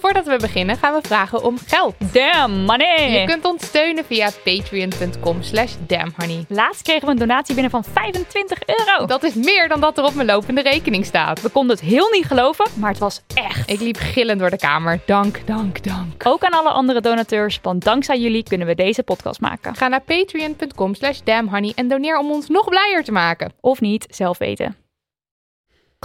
Voordat 0.00 0.26
we 0.26 0.36
beginnen 0.36 0.76
gaan 0.76 0.94
we 0.94 1.00
vragen 1.02 1.44
om 1.44 1.58
geld. 1.66 1.94
Damn 2.12 2.64
money! 2.64 3.20
Je 3.20 3.26
kunt 3.26 3.44
ons 3.44 3.66
steunen 3.66 4.04
via 4.04 4.30
patreon.com 4.44 5.42
slash 5.42 5.74
damnhoney. 5.86 6.44
Laatst 6.48 6.82
kregen 6.82 7.04
we 7.06 7.10
een 7.10 7.18
donatie 7.18 7.54
binnen 7.54 7.70
van 7.70 7.84
25 7.84 8.58
euro. 8.66 9.06
Dat 9.06 9.22
is 9.22 9.34
meer 9.34 9.68
dan 9.68 9.80
dat 9.80 9.98
er 9.98 10.04
op 10.04 10.14
mijn 10.14 10.26
lopende 10.26 10.62
rekening 10.62 11.04
staat. 11.04 11.42
We 11.42 11.48
konden 11.48 11.76
het 11.76 11.84
heel 11.84 12.08
niet 12.10 12.24
geloven, 12.24 12.66
maar 12.74 12.90
het 12.90 12.98
was 12.98 13.22
echt. 13.34 13.70
Ik 13.70 13.80
liep 13.80 13.96
gillend 13.96 14.40
door 14.40 14.50
de 14.50 14.56
kamer. 14.56 15.00
Dank, 15.06 15.46
dank, 15.46 15.82
dank. 15.82 16.26
Ook 16.26 16.44
aan 16.44 16.58
alle 16.58 16.70
andere 16.70 17.00
donateurs, 17.00 17.58
want 17.62 17.84
dankzij 17.84 18.18
jullie 18.20 18.42
kunnen 18.42 18.66
we 18.66 18.74
deze 18.74 19.02
podcast 19.02 19.40
maken. 19.40 19.74
Ga 19.76 19.88
naar 19.88 20.02
patreon.com 20.02 20.94
slash 20.94 21.20
damnhoney 21.24 21.72
en 21.74 21.88
doneer 21.88 22.18
om 22.18 22.30
ons 22.30 22.48
nog 22.48 22.68
blijer 22.68 23.04
te 23.04 23.12
maken. 23.12 23.52
Of 23.60 23.80
niet, 23.80 24.06
zelf 24.10 24.38
weten. 24.38 24.76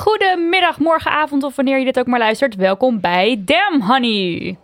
Goedemiddag, 0.01 0.79
morgenavond 0.79 1.43
of 1.43 1.55
wanneer 1.55 1.79
je 1.79 1.85
dit 1.85 1.99
ook 1.99 2.07
maar 2.07 2.19
luistert. 2.19 2.55
Welkom 2.55 2.99
bij 2.99 3.41
Damn 3.45 3.81
Honey. 3.81 4.57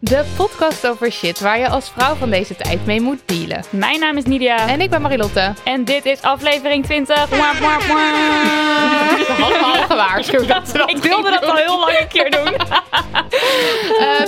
De 0.00 0.24
podcast 0.36 0.86
over 0.86 1.12
shit 1.12 1.40
waar 1.40 1.58
je 1.58 1.68
als 1.68 1.90
vrouw 1.90 2.14
van 2.14 2.30
deze 2.30 2.56
tijd 2.56 2.86
mee 2.86 3.00
moet 3.00 3.20
dealen. 3.24 3.64
Mijn 3.70 4.00
naam 4.00 4.16
is 4.16 4.24
Nidia. 4.24 4.68
En 4.68 4.80
ik 4.80 4.90
ben 4.90 5.02
Marilotte. 5.02 5.54
En 5.64 5.84
dit 5.84 6.06
is 6.06 6.22
aflevering 6.22 6.84
20. 6.84 7.16
Wap, 7.16 7.38
wap, 7.38 7.60
wap. 7.60 7.82
We 7.82 9.34
hadden 9.38 9.60
al 9.60 9.82
gewaarschuwd 9.82 10.48
dat 10.48 10.72
we 10.72 10.78
dat 10.78 10.90
Ik 10.90 11.02
wilde 11.02 11.30
dat 11.30 11.44
al 11.44 11.56
heel 11.56 11.80
lang 11.80 11.98
een 11.98 12.08
keer 12.08 12.30
doen. 12.30 12.52
Uh, 12.52 12.60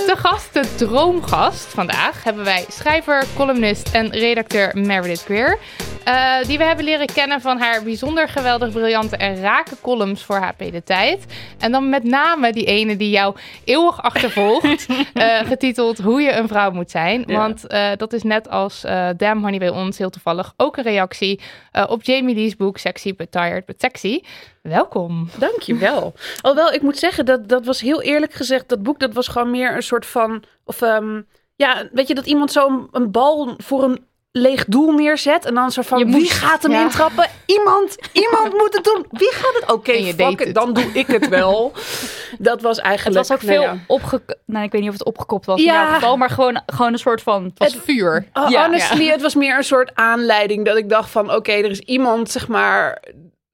te 0.09 0.13
gast, 0.17 0.53
de 0.53 0.75
droomgast 0.75 1.65
vandaag, 1.65 2.23
hebben 2.23 2.43
wij 2.43 2.65
schrijver, 2.69 3.25
columnist 3.35 3.89
en 3.91 4.09
redacteur 4.09 4.71
Meredith 4.73 5.23
Greer. 5.23 5.57
Uh, 6.07 6.43
die 6.43 6.57
we 6.57 6.63
hebben 6.63 6.85
leren 6.85 7.05
kennen 7.05 7.41
van 7.41 7.59
haar 7.59 7.83
bijzonder 7.83 8.29
geweldig, 8.29 8.71
briljante 8.71 9.17
en 9.17 9.41
rake 9.41 9.75
columns 9.81 10.23
voor 10.23 10.35
HP 10.35 10.59
De 10.59 10.83
Tijd. 10.83 11.25
En 11.59 11.71
dan 11.71 11.89
met 11.89 12.03
name 12.03 12.53
die 12.53 12.65
ene 12.65 12.97
die 12.97 13.09
jou 13.09 13.35
eeuwig 13.63 14.01
achtervolgt, 14.01 14.87
uh, 14.89 15.39
getiteld 15.51 15.99
Hoe 15.99 16.21
je 16.21 16.31
een 16.31 16.47
vrouw 16.47 16.71
moet 16.71 16.91
zijn. 16.91 17.23
Ja. 17.27 17.37
Want 17.37 17.65
dat 17.99 18.13
is 18.13 18.23
net 18.23 18.49
als 18.49 18.81
Damn 19.17 19.41
Honey 19.41 19.59
bij 19.59 19.69
ons 19.69 19.97
heel 19.97 20.09
toevallig 20.09 20.53
ook 20.57 20.77
een 20.77 20.83
reactie 20.83 21.39
op 21.87 22.03
Jamie 22.03 22.35
Lee's 22.35 22.55
boek 22.55 22.77
Sexy 22.77 23.15
But 23.15 23.31
Tired 23.31 23.65
But 23.65 23.81
Sexy. 23.81 24.21
Welkom. 24.61 25.29
Dankjewel. 25.37 26.13
Alhoewel, 26.41 26.73
ik 26.73 26.81
moet 26.81 26.97
zeggen, 26.97 27.25
dat, 27.25 27.49
dat 27.49 27.65
was 27.65 27.81
heel 27.81 28.01
eerlijk 28.01 28.33
gezegd, 28.33 28.69
dat 28.69 28.83
boek, 28.83 28.99
dat 28.99 29.13
was 29.13 29.27
gewoon 29.27 29.51
meer 29.51 29.75
een 29.75 29.83
soort 29.83 30.05
van, 30.05 30.43
of 30.65 30.81
um, 30.81 31.27
ja, 31.55 31.87
weet 31.91 32.07
je, 32.07 32.15
dat 32.15 32.25
iemand 32.25 32.51
zo 32.51 32.67
een, 32.67 32.87
een 32.91 33.11
bal 33.11 33.53
voor 33.57 33.83
een 33.83 34.05
leeg 34.31 34.65
doel 34.65 34.91
neerzet 34.91 35.45
en 35.45 35.53
dan 35.53 35.71
zo 35.71 35.81
van, 35.81 35.99
Je 35.99 36.05
wie 36.05 36.13
moet- 36.15 36.29
gaat 36.31 36.63
hem 36.63 36.71
ja. 36.71 36.81
intrappen? 36.81 37.29
Iemand, 37.45 37.97
iemand 38.23 38.53
moet 38.57 38.73
het 38.73 38.83
doen. 38.83 39.05
Wie 39.09 39.31
gaat 39.31 39.53
het? 39.61 39.71
Oké, 39.71 39.93
fuck 39.93 40.29
it, 40.31 40.39
het. 40.39 40.53
dan 40.55 40.73
doe 40.73 40.89
ik 40.93 41.07
het 41.07 41.27
wel. 41.27 41.71
Dat 42.39 42.61
was 42.61 42.77
Het 42.77 42.85
eigenlijk... 42.85 43.17
was 43.17 43.31
ook 43.31 43.41
nou 43.41 43.53
veel 43.53 43.61
ja. 43.61 43.77
opge... 43.87 44.21
Nou, 44.45 44.65
ik 44.65 44.71
weet 44.71 44.81
niet 44.81 44.89
of 44.89 44.97
het 44.97 45.05
opgekopt 45.05 45.45
was 45.45 45.59
in 45.59 45.65
Ja. 45.65 45.83
jouw 45.83 45.93
geval, 45.93 46.17
maar 46.17 46.29
gewoon, 46.29 46.61
gewoon 46.65 46.93
een 46.93 46.99
soort 46.99 47.21
van... 47.21 47.43
Het 47.43 47.73
was 47.73 47.83
vuur. 47.83 48.27
Uh, 48.33 48.49
Ja. 48.49 48.65
honestly, 48.65 49.07
het 49.07 49.21
was 49.21 49.35
meer 49.35 49.57
een 49.57 49.63
soort 49.63 49.91
aanleiding 49.95 50.65
dat 50.65 50.77
ik 50.77 50.89
dacht 50.89 51.09
van, 51.09 51.33
oké, 51.33 51.51
er 51.51 51.69
is 51.69 51.79
iemand, 51.79 52.31
zeg 52.31 52.47
maar, 52.47 53.01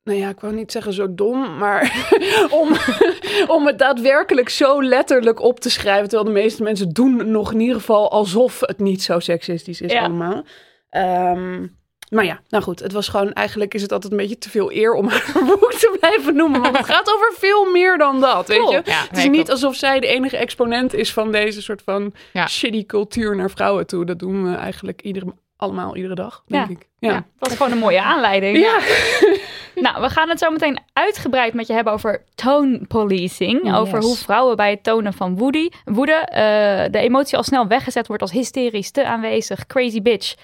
nou 0.07 0.19
ja, 0.19 0.29
ik 0.29 0.39
wou 0.39 0.53
niet 0.53 0.71
zeggen 0.71 0.93
zo 0.93 1.13
dom, 1.15 1.57
maar 1.57 2.07
om, 2.61 2.69
om 3.47 3.65
het 3.67 3.79
daadwerkelijk 3.79 4.49
zo 4.49 4.83
letterlijk 4.83 5.41
op 5.41 5.59
te 5.59 5.69
schrijven, 5.69 6.09
terwijl 6.09 6.33
de 6.33 6.39
meeste 6.41 6.63
mensen 6.63 6.89
doen 6.89 7.31
nog 7.31 7.51
in 7.53 7.59
ieder 7.59 7.75
geval 7.75 8.11
alsof 8.11 8.59
het 8.59 8.79
niet 8.79 9.03
zo 9.03 9.19
seksistisch 9.19 9.81
is 9.81 9.91
Ja. 9.91 9.99
allemaal. 9.99 10.43
Ehm, 10.89 11.67
maar 12.09 12.25
ja, 12.25 12.39
nou 12.49 12.63
goed, 12.63 12.79
het 12.79 12.91
was 12.91 13.07
gewoon, 13.07 13.33
eigenlijk 13.33 13.73
is 13.73 13.81
het 13.81 13.91
altijd 13.91 14.11
een 14.11 14.17
beetje 14.17 14.37
te 14.37 14.49
veel 14.49 14.71
eer 14.71 14.93
om 14.93 15.07
haar 15.09 15.31
boek 15.45 15.73
te 15.73 15.95
blijven 15.99 16.35
noemen, 16.35 16.61
want 16.61 16.77
het 16.77 16.85
gaat 16.85 17.13
over 17.13 17.33
veel 17.37 17.71
meer 17.71 17.97
dan 17.97 18.19
dat, 18.21 18.47
weet 18.47 18.69
je. 18.69 18.81
Ja, 18.85 19.01
het 19.01 19.17
is 19.17 19.23
nee, 19.23 19.29
niet 19.29 19.51
alsof 19.51 19.75
zij 19.75 19.99
de 19.99 20.07
enige 20.07 20.37
exponent 20.37 20.93
is 20.93 21.13
van 21.13 21.31
deze 21.31 21.61
soort 21.61 21.81
van 21.85 22.13
Ja. 22.33 22.47
shitty 22.47 22.85
cultuur 22.85 23.35
naar 23.35 23.49
vrouwen 23.49 23.87
toe. 23.87 24.05
Dat 24.05 24.19
doen 24.19 24.51
we 24.51 24.55
eigenlijk 24.57 25.01
iedere, 25.01 25.25
allemaal 25.57 25.95
iedere 25.95 26.15
dag, 26.15 26.43
denk 26.47 26.67
Ja. 26.67 26.73
ik. 26.75 26.87
Ja. 26.99 27.09
Ja, 27.11 27.15
dat 27.39 27.47
was 27.49 27.57
gewoon 27.57 27.71
een 27.71 27.77
mooie 27.77 28.01
aanleiding. 28.01 28.57
Ja. 28.57 28.79
Nou, 29.85 30.01
we 30.01 30.09
gaan 30.09 30.29
het 30.29 30.39
zo 30.39 30.49
meteen 30.51 30.79
uitgebreid 30.93 31.53
met 31.53 31.67
je 31.67 31.73
hebben 31.73 31.93
over 31.93 32.23
tone 32.35 32.81
policing. 32.87 33.75
Over 33.75 33.95
Yes. 33.95 34.05
hoe 34.05 34.15
vrouwen 34.17 34.55
bij 34.55 34.69
het 34.69 34.83
tonen 34.83 35.13
van 35.13 35.37
woede, 35.37 35.71
woede 35.85 36.11
eh, 36.13 36.91
de 36.91 36.99
emotie 36.99 37.37
al 37.37 37.43
snel 37.43 37.67
weggezet 37.67 38.07
wordt 38.07 38.21
als 38.21 38.31
hysterisch, 38.31 38.91
te 38.91 39.05
aanwezig, 39.05 39.65
crazy 39.65 40.01
bitch. 40.01 40.35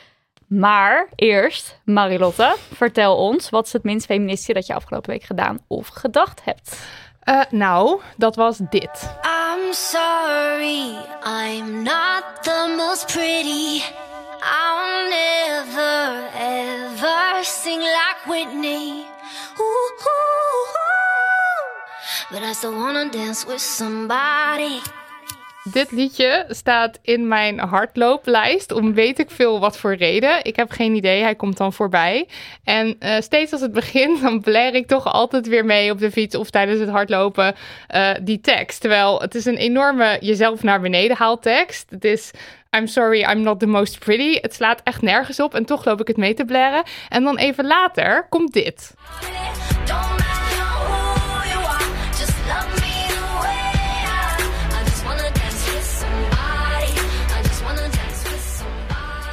Maar 0.48 1.08
eerst, 1.16 1.80
Marilotte, 1.86 2.56
vertel 2.74 3.18
ons, 3.18 3.50
wat 3.50 3.66
is 3.66 3.74
het 3.74 3.84
minst 3.84 4.06
feministische 4.06 4.54
dat 4.54 4.66
je 4.68 4.74
afgelopen 4.74 5.10
week 5.10 5.24
gedaan 5.24 5.60
of 5.68 5.88
gedacht 5.88 6.42
hebt? 6.44 6.80
Eh, 7.20 7.40
nou, 7.50 8.02
dat 8.18 8.36
was 8.36 8.58
dit. 8.58 9.16
I'm 9.24 9.74
sorry, 9.74 10.96
I'm 11.26 11.82
not 11.84 12.24
the 12.42 12.74
most 12.78 13.06
pretty. 13.14 13.82
I'll 14.44 15.10
never 15.10 16.24
ever 16.40 17.44
sing 17.44 17.82
like 17.82 18.18
Whitney. 18.26 19.12
But 22.32 22.42
I 22.42 22.54
still 22.54 22.72
wanna 22.72 23.10
dance 23.10 23.48
with 23.48 23.62
somebody. 23.62 24.82
Dit 25.64 25.92
liedje 25.92 26.46
staat 26.50 27.00
in 27.02 27.28
mijn 27.28 27.60
hardlooplijst 27.60 28.72
om 28.72 28.94
weet 28.94 29.20
ik 29.20 29.32
veel 29.32 29.60
wat 29.60 29.78
voor 29.78 29.96
reden. 29.96 30.44
Ik 30.44 30.56
heb 30.56 30.72
geen 30.72 30.96
idee, 30.96 31.22
hij 31.22 31.36
komt 31.36 31.58
dan 31.58 31.74
voorbij. 31.74 32.28
En 32.64 32.96
eh, 33.00 33.22
steeds 33.22 33.52
als 33.52 33.62
het 33.62 33.72
begint, 33.82 34.22
dan 34.22 34.42
blair 34.42 34.76
ik 34.76 34.88
toch 34.88 35.06
altijd 35.06 35.48
weer 35.48 35.66
mee 35.66 35.92
op 35.92 36.00
de 36.00 36.12
fiets 36.12 36.36
of 36.36 36.50
tijdens 36.50 36.80
het 36.80 36.90
hardlopen 36.90 37.56
eh, 37.88 38.10
die 38.22 38.42
tekst. 38.42 38.82
Terwijl 38.82 39.22
het 39.22 39.36
is 39.36 39.46
een 39.46 39.58
enorme 39.58 40.18
jezelf 40.22 40.64
naar 40.64 40.82
beneden 40.82 41.18
haaltekst. 41.18 41.90
Het 41.90 42.06
is 42.06 42.32
I'm 42.76 42.88
sorry, 42.88 43.24
I'm 43.24 43.42
not 43.42 43.60
the 43.60 43.68
most 43.68 44.00
pretty. 44.00 44.38
Het 44.42 44.54
slaat 44.54 44.82
echt 44.84 45.02
nergens 45.02 45.40
op 45.40 45.56
en 45.56 45.66
toch 45.66 45.86
loop 45.86 46.02
ik 46.02 46.08
het 46.08 46.18
mee 46.18 46.34
te 46.34 46.46
blaren. 46.46 46.84
En 47.10 47.24
dan 47.24 47.38
even 47.38 47.66
later 47.66 48.28
komt 48.30 48.54
dit. 48.54 48.94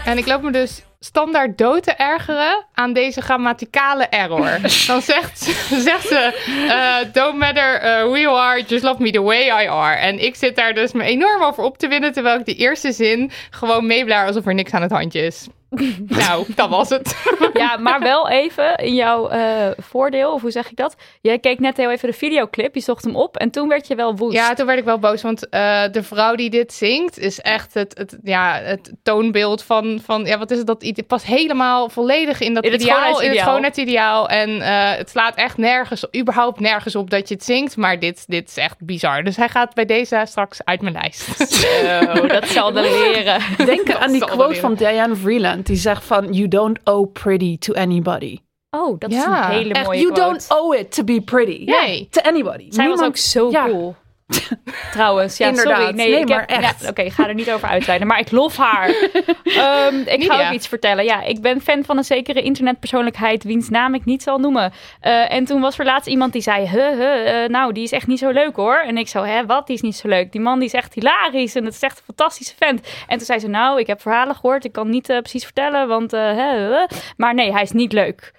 En 0.04 0.18
ik 0.18 0.26
loop 0.26 0.42
me 0.42 0.52
dus 0.52 0.82
standaard 1.04 1.58
dood 1.58 1.82
te 1.82 1.92
ergeren 1.92 2.66
aan 2.74 2.92
deze 2.92 3.20
grammaticale 3.20 4.04
error. 4.04 4.58
Dan 4.86 5.02
zegt, 5.02 5.38
zegt 5.70 6.06
ze, 6.06 6.32
eh, 6.68 7.12
don't 7.12 7.38
matter 7.38 7.74
eh, 7.74 8.02
who 8.02 8.16
you 8.16 8.36
are, 8.36 8.62
just 8.62 8.82
love 8.82 9.02
me 9.02 9.10
the 9.10 9.22
way 9.22 9.64
I 9.64 9.68
are. 9.68 9.96
En 9.96 10.24
ik 10.24 10.34
zit 10.34 10.56
daar 10.56 10.74
dus 10.74 10.92
me 10.92 11.02
enorm 11.02 11.42
over 11.42 11.64
op 11.64 11.78
te 11.78 11.88
winnen, 11.88 12.12
terwijl 12.12 12.38
ik 12.38 12.44
die 12.44 12.56
eerste 12.56 12.92
zin 12.92 13.30
gewoon 13.50 13.86
meeblaar 13.86 14.26
alsof 14.26 14.46
er 14.46 14.54
niks 14.54 14.72
aan 14.72 14.82
het 14.82 14.90
handje 14.90 15.20
is. 15.20 15.48
Nou, 16.06 16.46
dat 16.54 16.68
was 16.68 16.88
het. 16.88 17.16
Ja, 17.52 17.76
maar 17.76 18.00
wel 18.00 18.28
even 18.28 18.76
in 18.76 18.94
jouw 18.94 19.28
eh, 19.28 19.70
voordeel, 19.76 20.32
of 20.32 20.40
hoe 20.40 20.50
zeg 20.50 20.70
ik 20.70 20.76
dat? 20.76 20.96
Jij 21.20 21.38
keek 21.38 21.58
net 21.58 21.76
heel 21.76 21.90
even 21.90 22.08
de 22.08 22.14
videoclip, 22.14 22.74
je 22.74 22.80
zocht 22.80 23.04
hem 23.04 23.16
op 23.16 23.36
en 23.36 23.50
toen 23.50 23.68
werd 23.68 23.86
je 23.86 23.94
wel 23.94 24.16
woest. 24.16 24.36
Ja, 24.36 24.54
toen 24.54 24.66
werd 24.66 24.78
ik 24.78 24.84
wel 24.84 24.98
boos, 24.98 25.22
want 25.22 25.48
eh, 25.48 25.82
de 25.92 26.02
vrouw 26.02 26.34
die 26.34 26.50
dit 26.50 26.72
zingt 26.72 27.18
is 27.18 27.40
echt 27.40 27.74
het, 27.74 27.98
het, 27.98 28.18
ja, 28.22 28.60
het 28.62 28.92
toonbeeld 29.02 29.62
van, 29.62 30.00
van, 30.04 30.24
ja, 30.24 30.38
wat 30.38 30.50
is 30.50 30.58
het, 30.58 30.66
dat 30.66 30.82
het 30.82 31.06
past 31.06 31.24
helemaal 31.24 31.88
volledig 31.88 32.40
in 32.40 32.54
dat 32.54 32.64
In 32.64 32.72
het 32.72 32.82
ideaal, 32.82 33.20
in 33.20 33.30
het 33.30 33.38
schoonheidsideaal. 33.38 34.28
En 34.28 34.60
eh, 34.60 34.96
het 34.96 35.10
slaat 35.10 35.34
echt 35.34 35.56
nergens, 35.56 36.06
überhaupt 36.16 36.60
nergens 36.60 36.96
op 36.96 37.10
dat 37.10 37.28
je 37.28 37.34
het 37.34 37.44
zingt, 37.44 37.76
maar 37.76 37.98
dit, 37.98 38.24
dit 38.26 38.48
is 38.48 38.56
echt 38.56 38.76
bizar. 38.78 39.24
Dus 39.24 39.36
hij 39.36 39.48
gaat 39.48 39.74
bij 39.74 39.86
deze 39.86 40.22
straks 40.24 40.64
uit 40.64 40.80
mijn 40.80 40.94
lijst. 40.94 41.52
Zo, 41.52 42.26
dat 42.26 42.48
zal 42.48 42.72
de 42.72 42.80
leren. 42.80 43.66
Denk 43.66 43.94
aan 43.94 44.12
die 44.12 44.24
quote 44.24 44.60
van 44.60 44.74
Diane 44.74 45.16
Vreeland. 45.16 45.59
Die 45.66 45.76
zegt 45.76 46.04
van, 46.04 46.32
you 46.32 46.48
don't 46.48 46.78
owe 46.84 47.06
pretty 47.06 47.58
to 47.58 47.72
anybody. 47.74 48.38
Oh, 48.76 48.98
dat 48.98 49.10
is 49.10 49.16
Ja, 49.16 49.50
een 49.50 49.56
hele 49.56 49.74
Echt, 49.74 49.86
mooie 49.86 50.00
you 50.00 50.12
quote. 50.12 50.28
don't 50.30 50.46
owe 50.50 50.78
it 50.78 50.92
to 50.92 51.04
be 51.04 51.20
pretty. 51.20 51.64
Nee. 51.64 52.08
To 52.10 52.20
anybody. 52.20 52.66
Zij 52.68 52.68
was 52.68 52.76
Niemand- 52.76 53.02
ook 53.02 53.16
zo 53.16 53.50
ja. 53.50 53.68
cool. 53.68 53.94
Trouwens, 54.92 55.36
ja, 55.36 55.46
Inderdaad. 55.48 55.76
sorry. 55.76 55.94
Nee, 55.94 56.10
Nee, 56.10 56.20
ik 56.20 56.28
maar 56.28 56.44
heb, 56.46 56.50
echt. 56.50 56.82
ja, 56.82 56.88
Oké, 56.88 57.02
ik 57.02 57.12
ga 57.12 57.28
er 57.28 57.34
niet 57.34 57.50
over 57.50 57.68
uitweiden, 57.68 58.06
maar 58.06 58.18
ik 58.18 58.30
lof 58.30 58.56
haar. 58.56 58.88
Ehm, 59.44 59.94
ik 60.06 60.24
ga 60.24 60.46
ook 60.46 60.52
iets 60.54 60.68
vertellen. 60.68 61.04
Ja, 61.04 61.22
ik 61.22 61.40
ben 61.40 61.60
fan 61.60 61.84
van 61.84 61.96
een 61.96 62.04
zekere 62.04 62.42
internetpersoonlijkheid, 62.42 63.44
wiens 63.44 63.68
naam 63.68 63.94
ik 63.94 64.04
niet 64.04 64.22
zal 64.22 64.38
noemen. 64.38 64.72
Eh, 65.00 65.32
en 65.32 65.44
toen 65.44 65.60
was 65.60 65.78
er 65.78 65.84
laatst 65.84 66.08
iemand 66.08 66.32
die 66.32 66.42
zei, 66.42 66.66
huh, 66.68 66.88
huh, 66.88 67.44
eh, 67.44 67.50
nou, 67.50 67.72
die 67.72 67.82
is 67.82 67.92
echt 67.92 68.06
niet 68.06 68.18
zo 68.18 68.30
leuk 68.30 68.56
hoor. 68.56 68.76
En 68.76 68.96
ik 68.98 69.08
zo, 69.08 69.22
hè, 69.22 69.46
wat, 69.46 69.66
die 69.66 69.76
is 69.76 69.82
niet 69.82 69.96
zo 69.96 70.08
leuk? 70.08 70.32
Die 70.32 70.40
man 70.40 70.58
die 70.58 70.68
is 70.68 70.74
echt 70.74 70.94
hilarisch 70.94 71.54
en 71.54 71.64
het 71.64 71.74
is 71.74 71.82
echt 71.82 71.98
een 71.98 72.04
fantastische 72.04 72.54
vent. 72.58 72.88
En 73.06 73.16
toen 73.16 73.26
zei 73.26 73.38
ze, 73.38 73.48
nou, 73.48 73.80
ik 73.80 73.86
heb 73.86 74.00
verhalen 74.00 74.34
gehoord, 74.34 74.64
ik 74.64 74.72
kan 74.72 74.90
niet 74.90 75.08
eh, 75.08 75.18
precies 75.18 75.44
vertellen, 75.44 75.88
want, 75.88 76.10
hè, 76.10 76.84
maar 77.16 77.34
nee, 77.34 77.52
hij 77.52 77.62
is 77.62 77.72
niet 77.72 77.92
leuk. 77.92 78.32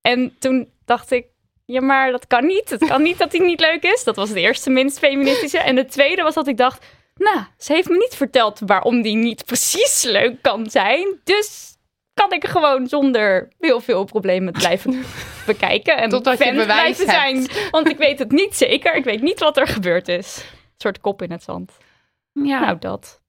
En 0.00 0.36
toen 0.38 0.68
dacht 0.84 1.10
ik, 1.12 1.26
ja, 1.64 1.80
maar 1.80 2.10
dat 2.10 2.26
kan 2.26 2.46
niet. 2.46 2.70
Het 2.70 2.86
kan 2.86 3.02
niet 3.02 3.18
dat 3.18 3.32
hij 3.32 3.46
niet 3.46 3.60
leuk 3.60 3.82
is. 3.82 4.04
Dat 4.04 4.16
was 4.16 4.28
het 4.28 4.38
eerste 4.38 4.70
minst 4.70 4.98
feministische. 4.98 5.58
En 5.58 5.74
de 5.74 5.84
tweede 5.84 6.22
was 6.22 6.34
dat 6.34 6.46
ik 6.46 6.56
dacht, 6.56 6.86
nou, 7.14 7.38
ze 7.58 7.72
heeft 7.72 7.88
me 7.88 7.96
niet 7.96 8.14
verteld 8.16 8.60
waarom 8.66 9.02
die 9.02 9.16
niet 9.16 9.44
precies 9.44 10.02
leuk 10.02 10.42
kan 10.42 10.70
zijn. 10.70 11.20
Dus 11.24 11.76
kan 12.14 12.32
ik 12.32 12.46
gewoon 12.46 12.86
zonder 12.86 13.48
heel 13.58 13.80
veel 13.80 14.04
problemen 14.04 14.52
blijven 14.52 15.04
bekijken. 15.46 15.96
En 15.96 16.08
Totdat 16.08 16.38
je 16.38 16.44
fan 16.44 16.56
bewijs 16.56 16.96
blijven 16.96 17.06
zijn. 17.06 17.68
Want 17.70 17.88
ik 17.88 17.96
weet 17.96 18.18
het 18.18 18.30
niet 18.30 18.56
zeker. 18.56 18.94
Ik 18.94 19.04
weet 19.04 19.22
niet 19.22 19.40
wat 19.40 19.56
er 19.56 19.66
gebeurd 19.66 20.08
is. 20.08 20.36
Een 20.36 20.74
soort 20.76 21.00
kop 21.00 21.22
in 21.22 21.30
het 21.30 21.42
zand. 21.42 21.72
Ja. 22.32 22.60
Nou, 22.60 22.78
dat. 22.78 23.22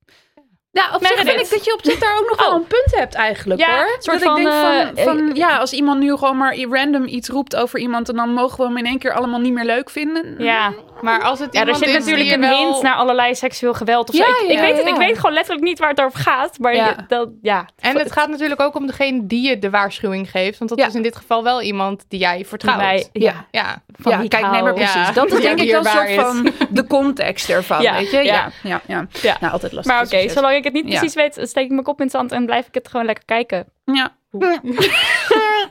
Ja, 0.81 0.89
op 0.95 1.05
zich 1.05 1.15
vind 1.15 1.39
ik 1.39 1.49
dat 1.49 1.65
je 1.65 1.73
op 1.73 1.79
zich 1.83 1.99
daar 1.99 2.17
ook 2.19 2.29
nog 2.29 2.39
wel 2.39 2.49
Oh. 2.49 2.55
een 2.55 2.67
punt 2.67 2.95
hebt 2.99 3.13
eigenlijk 3.13 3.59
Ja, 3.59 3.75
hoor. 3.75 3.95
soort 3.99 4.19
dat 4.19 4.27
van, 4.29 4.37
ik 4.37 4.43
denk 4.45 4.55
van, 4.57 4.95
eh, 4.97 5.03
van 5.03 5.31
ja, 5.35 5.57
als 5.57 5.73
iemand 5.73 5.99
nu 5.99 6.15
gewoon 6.17 6.37
maar 6.37 6.57
random 6.69 7.05
iets 7.05 7.29
roept 7.29 7.55
over 7.55 7.79
iemand 7.79 8.09
en 8.09 8.15
dan 8.15 8.29
mogen 8.29 8.57
we 8.57 8.63
hem 8.63 8.77
in 8.77 8.85
één 8.85 8.99
keer 8.99 9.13
allemaal 9.13 9.39
niet 9.39 9.53
meer 9.53 9.65
leuk 9.65 9.89
vinden. 9.89 10.35
Ja, 10.37 10.73
Maar 11.01 11.21
als 11.21 11.39
het 11.39 11.53
ja 11.53 11.59
er 11.61 11.65
iemand 11.65 11.83
zit 11.85 11.93
is 11.93 11.99
natuurlijk 12.05 12.23
die 12.25 12.33
een 12.33 12.49
wel... 12.49 12.57
hint 12.71 12.81
naar 12.81 12.95
allerlei 12.95 13.35
seksueel 13.35 13.73
geweld 13.73 14.09
of 14.09 14.15
zo. 14.15 14.21
Ja, 14.21 14.53
ik, 14.53 14.59
weet 14.59 14.75
het, 14.77 14.85
ja. 14.85 14.91
ik 14.91 14.95
weet 14.97 15.15
gewoon 15.15 15.33
letterlijk 15.33 15.65
niet 15.65 15.79
waar 15.79 15.89
het 15.89 16.01
over 16.01 16.19
gaat. 16.19 16.59
Maar 16.59 16.75
je- 16.75 16.95
dat, 17.07 17.29
ja. 17.41 17.65
En 17.79 17.97
het 17.97 18.11
gaat 18.11 18.29
natuurlijk 18.29 18.61
ook 18.61 18.75
om 18.75 18.87
degene 18.87 19.25
die 19.25 19.47
je 19.49 19.59
de 19.59 19.69
waarschuwing 19.69 20.29
geeft. 20.31 20.57
Want 20.57 20.69
dat 20.69 20.79
Ja. 20.79 20.87
is 20.87 20.95
in 20.95 21.01
dit 21.01 21.15
geval 21.15 21.43
wel 21.43 21.61
iemand 21.61 22.05
die 22.07 22.19
jij 22.19 22.45
vertrouwt. 22.45 22.79
Wij- 22.79 23.09
Ja. 23.13 23.45
Ja. 23.51 23.81
van 23.99 24.11
ja, 24.11 24.17
wie 24.17 24.25
ik 24.25 24.31
kijk, 24.31 24.51
nee, 24.51 24.61
maar 24.61 24.73
precies. 24.73 24.93
Ja. 24.93 25.11
Dat 25.11 25.25
is 25.31 25.33
Ja, 25.37 25.39
denk 25.39 25.59
ik 25.59 25.65
dierbaar 25.65 26.07
soort 26.07 26.13
van 26.27 26.51
de 26.69 26.87
context 26.87 27.49
ervan, 27.49 27.81
Ja, 27.81 27.93
weet 27.93 28.11
je? 28.11 28.23
ja. 28.23 28.49
Ja, 28.63 28.81
ja. 28.87 29.07
Nou, 29.39 29.53
altijd 29.53 29.71
lastig. 29.71 29.93
Maar 29.93 30.03
is 30.03 30.13
oké, 30.13 30.29
zolang 30.29 30.55
ik 30.55 30.63
het 30.65 30.73
niet 30.73 30.91
Ja. 30.91 30.97
precies 30.99 31.15
weet, 31.15 31.39
steek 31.49 31.63
ik 31.65 31.71
mijn 31.71 31.83
kop 31.83 31.97
in 31.97 32.03
het 32.03 32.13
zand 32.13 32.31
en 32.31 32.45
blijf 32.45 32.67
ik 32.67 32.73
het 32.73 32.87
gewoon 32.87 33.05
lekker 33.05 33.25
kijken. 33.25 33.65
Ja. 33.85 34.15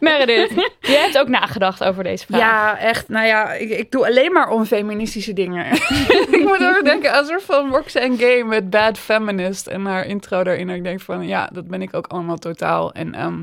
Meredith, 0.00 0.50
je 0.80 0.96
hebt 0.96 1.18
ook 1.18 1.28
nagedacht 1.28 1.84
over 1.84 2.04
deze 2.04 2.26
vraag. 2.26 2.40
Ja, 2.40 2.78
echt. 2.78 3.08
Nou 3.08 3.26
ja, 3.26 3.52
ik, 3.52 3.70
ik 3.70 3.90
doe 3.90 4.06
alleen 4.06 4.32
maar 4.32 4.48
onfeministische 4.48 5.32
dingen. 5.32 5.72
ik 6.36 6.42
moet 6.44 6.64
ook 6.64 6.84
denken 6.84 7.18
een 7.18 7.24
soort 7.24 7.42
van 7.42 7.70
Roxanne 7.70 8.16
Gay 8.16 8.42
met 8.42 8.70
Bad 8.70 8.98
Feminist 8.98 9.66
en 9.66 9.84
haar 9.86 10.06
intro 10.06 10.44
daarin. 10.44 10.68
Ik 10.68 10.84
denk 10.84 11.00
van, 11.00 11.26
ja, 11.26 11.48
dat 11.52 11.68
ben 11.68 11.82
ik 11.82 11.94
ook 11.94 12.06
allemaal 12.06 12.36
totaal. 12.36 12.92
En 12.92 13.14
ehm, 13.14 13.42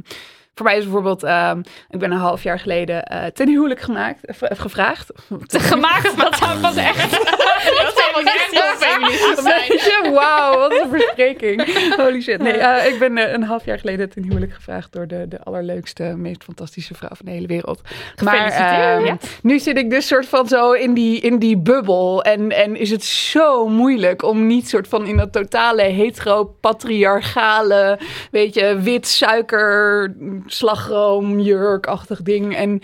voor 0.55 0.65
mij 0.65 0.77
is 0.77 0.83
bijvoorbeeld, 0.83 1.23
ehm, 1.23 1.59
ik 1.89 1.99
ben 1.99 2.11
een 2.11 2.17
half 2.17 2.43
jaar 2.43 2.59
geleden 2.59 3.03
eh, 3.05 3.25
ten 3.25 3.47
huwelijk 3.47 3.79
gemaakt, 3.79 4.25
eh, 4.25 4.57
gevraagd. 4.59 5.11
Gemaakt, 5.47 6.17
dat 6.17 6.61
pas 6.61 6.75
echt... 6.91 7.11
Dat 7.11 7.93
echt 8.19 8.51
heel 8.51 8.61
feministisch 8.89 9.43
zijn. 9.43 10.13
Wauw, 10.13 10.57
wat 10.59 10.71
een 10.71 10.89
verspreking. 10.89 11.75
Holy 11.95 12.21
shit. 12.21 12.39
Nee, 12.41 12.53
eh, 12.53 12.93
ik 12.93 12.99
ben 12.99 13.17
eh, 13.17 13.33
een 13.33 13.43
half 13.43 13.65
jaar 13.65 13.79
geleden 13.79 14.09
ten 14.09 14.23
huwelijk 14.23 14.53
gevraagd 14.53 14.93
door 14.93 15.07
de, 15.07 15.27
de 15.27 15.43
allerleukste, 15.43 16.03
meest 16.03 16.43
fantastische 16.43 16.93
vrouw 16.93 17.09
van 17.13 17.25
de 17.25 17.31
hele 17.31 17.47
wereld. 17.47 17.81
Maar 18.23 18.33
Gefeliciteerd. 18.35 18.97
ehm, 18.97 19.05
Ja. 19.05 19.17
nu 19.41 19.59
zit 19.59 19.77
ik 19.77 19.89
dus 19.89 20.07
soort 20.07 20.25
van 20.27 20.47
zo 20.47 20.71
in 20.71 20.93
die, 20.93 21.19
in 21.19 21.39
die 21.39 21.57
bubbel. 21.57 22.23
En, 22.23 22.51
en 22.51 22.75
is 22.75 22.89
het 22.91 23.03
zo 23.03 23.67
moeilijk 23.67 24.23
om 24.23 24.47
niet 24.47 24.69
soort 24.69 24.87
van 24.87 25.05
in 25.05 25.17
dat 25.17 25.31
totale 25.31 25.81
hetero-patriarchale, 25.81 27.99
weet 28.31 28.53
je, 28.53 28.79
wit 28.81 29.07
suiker, 29.07 30.13
slagroom, 30.45 31.39
jurkachtig 31.39 32.21
ding. 32.21 32.55
En, 32.55 32.81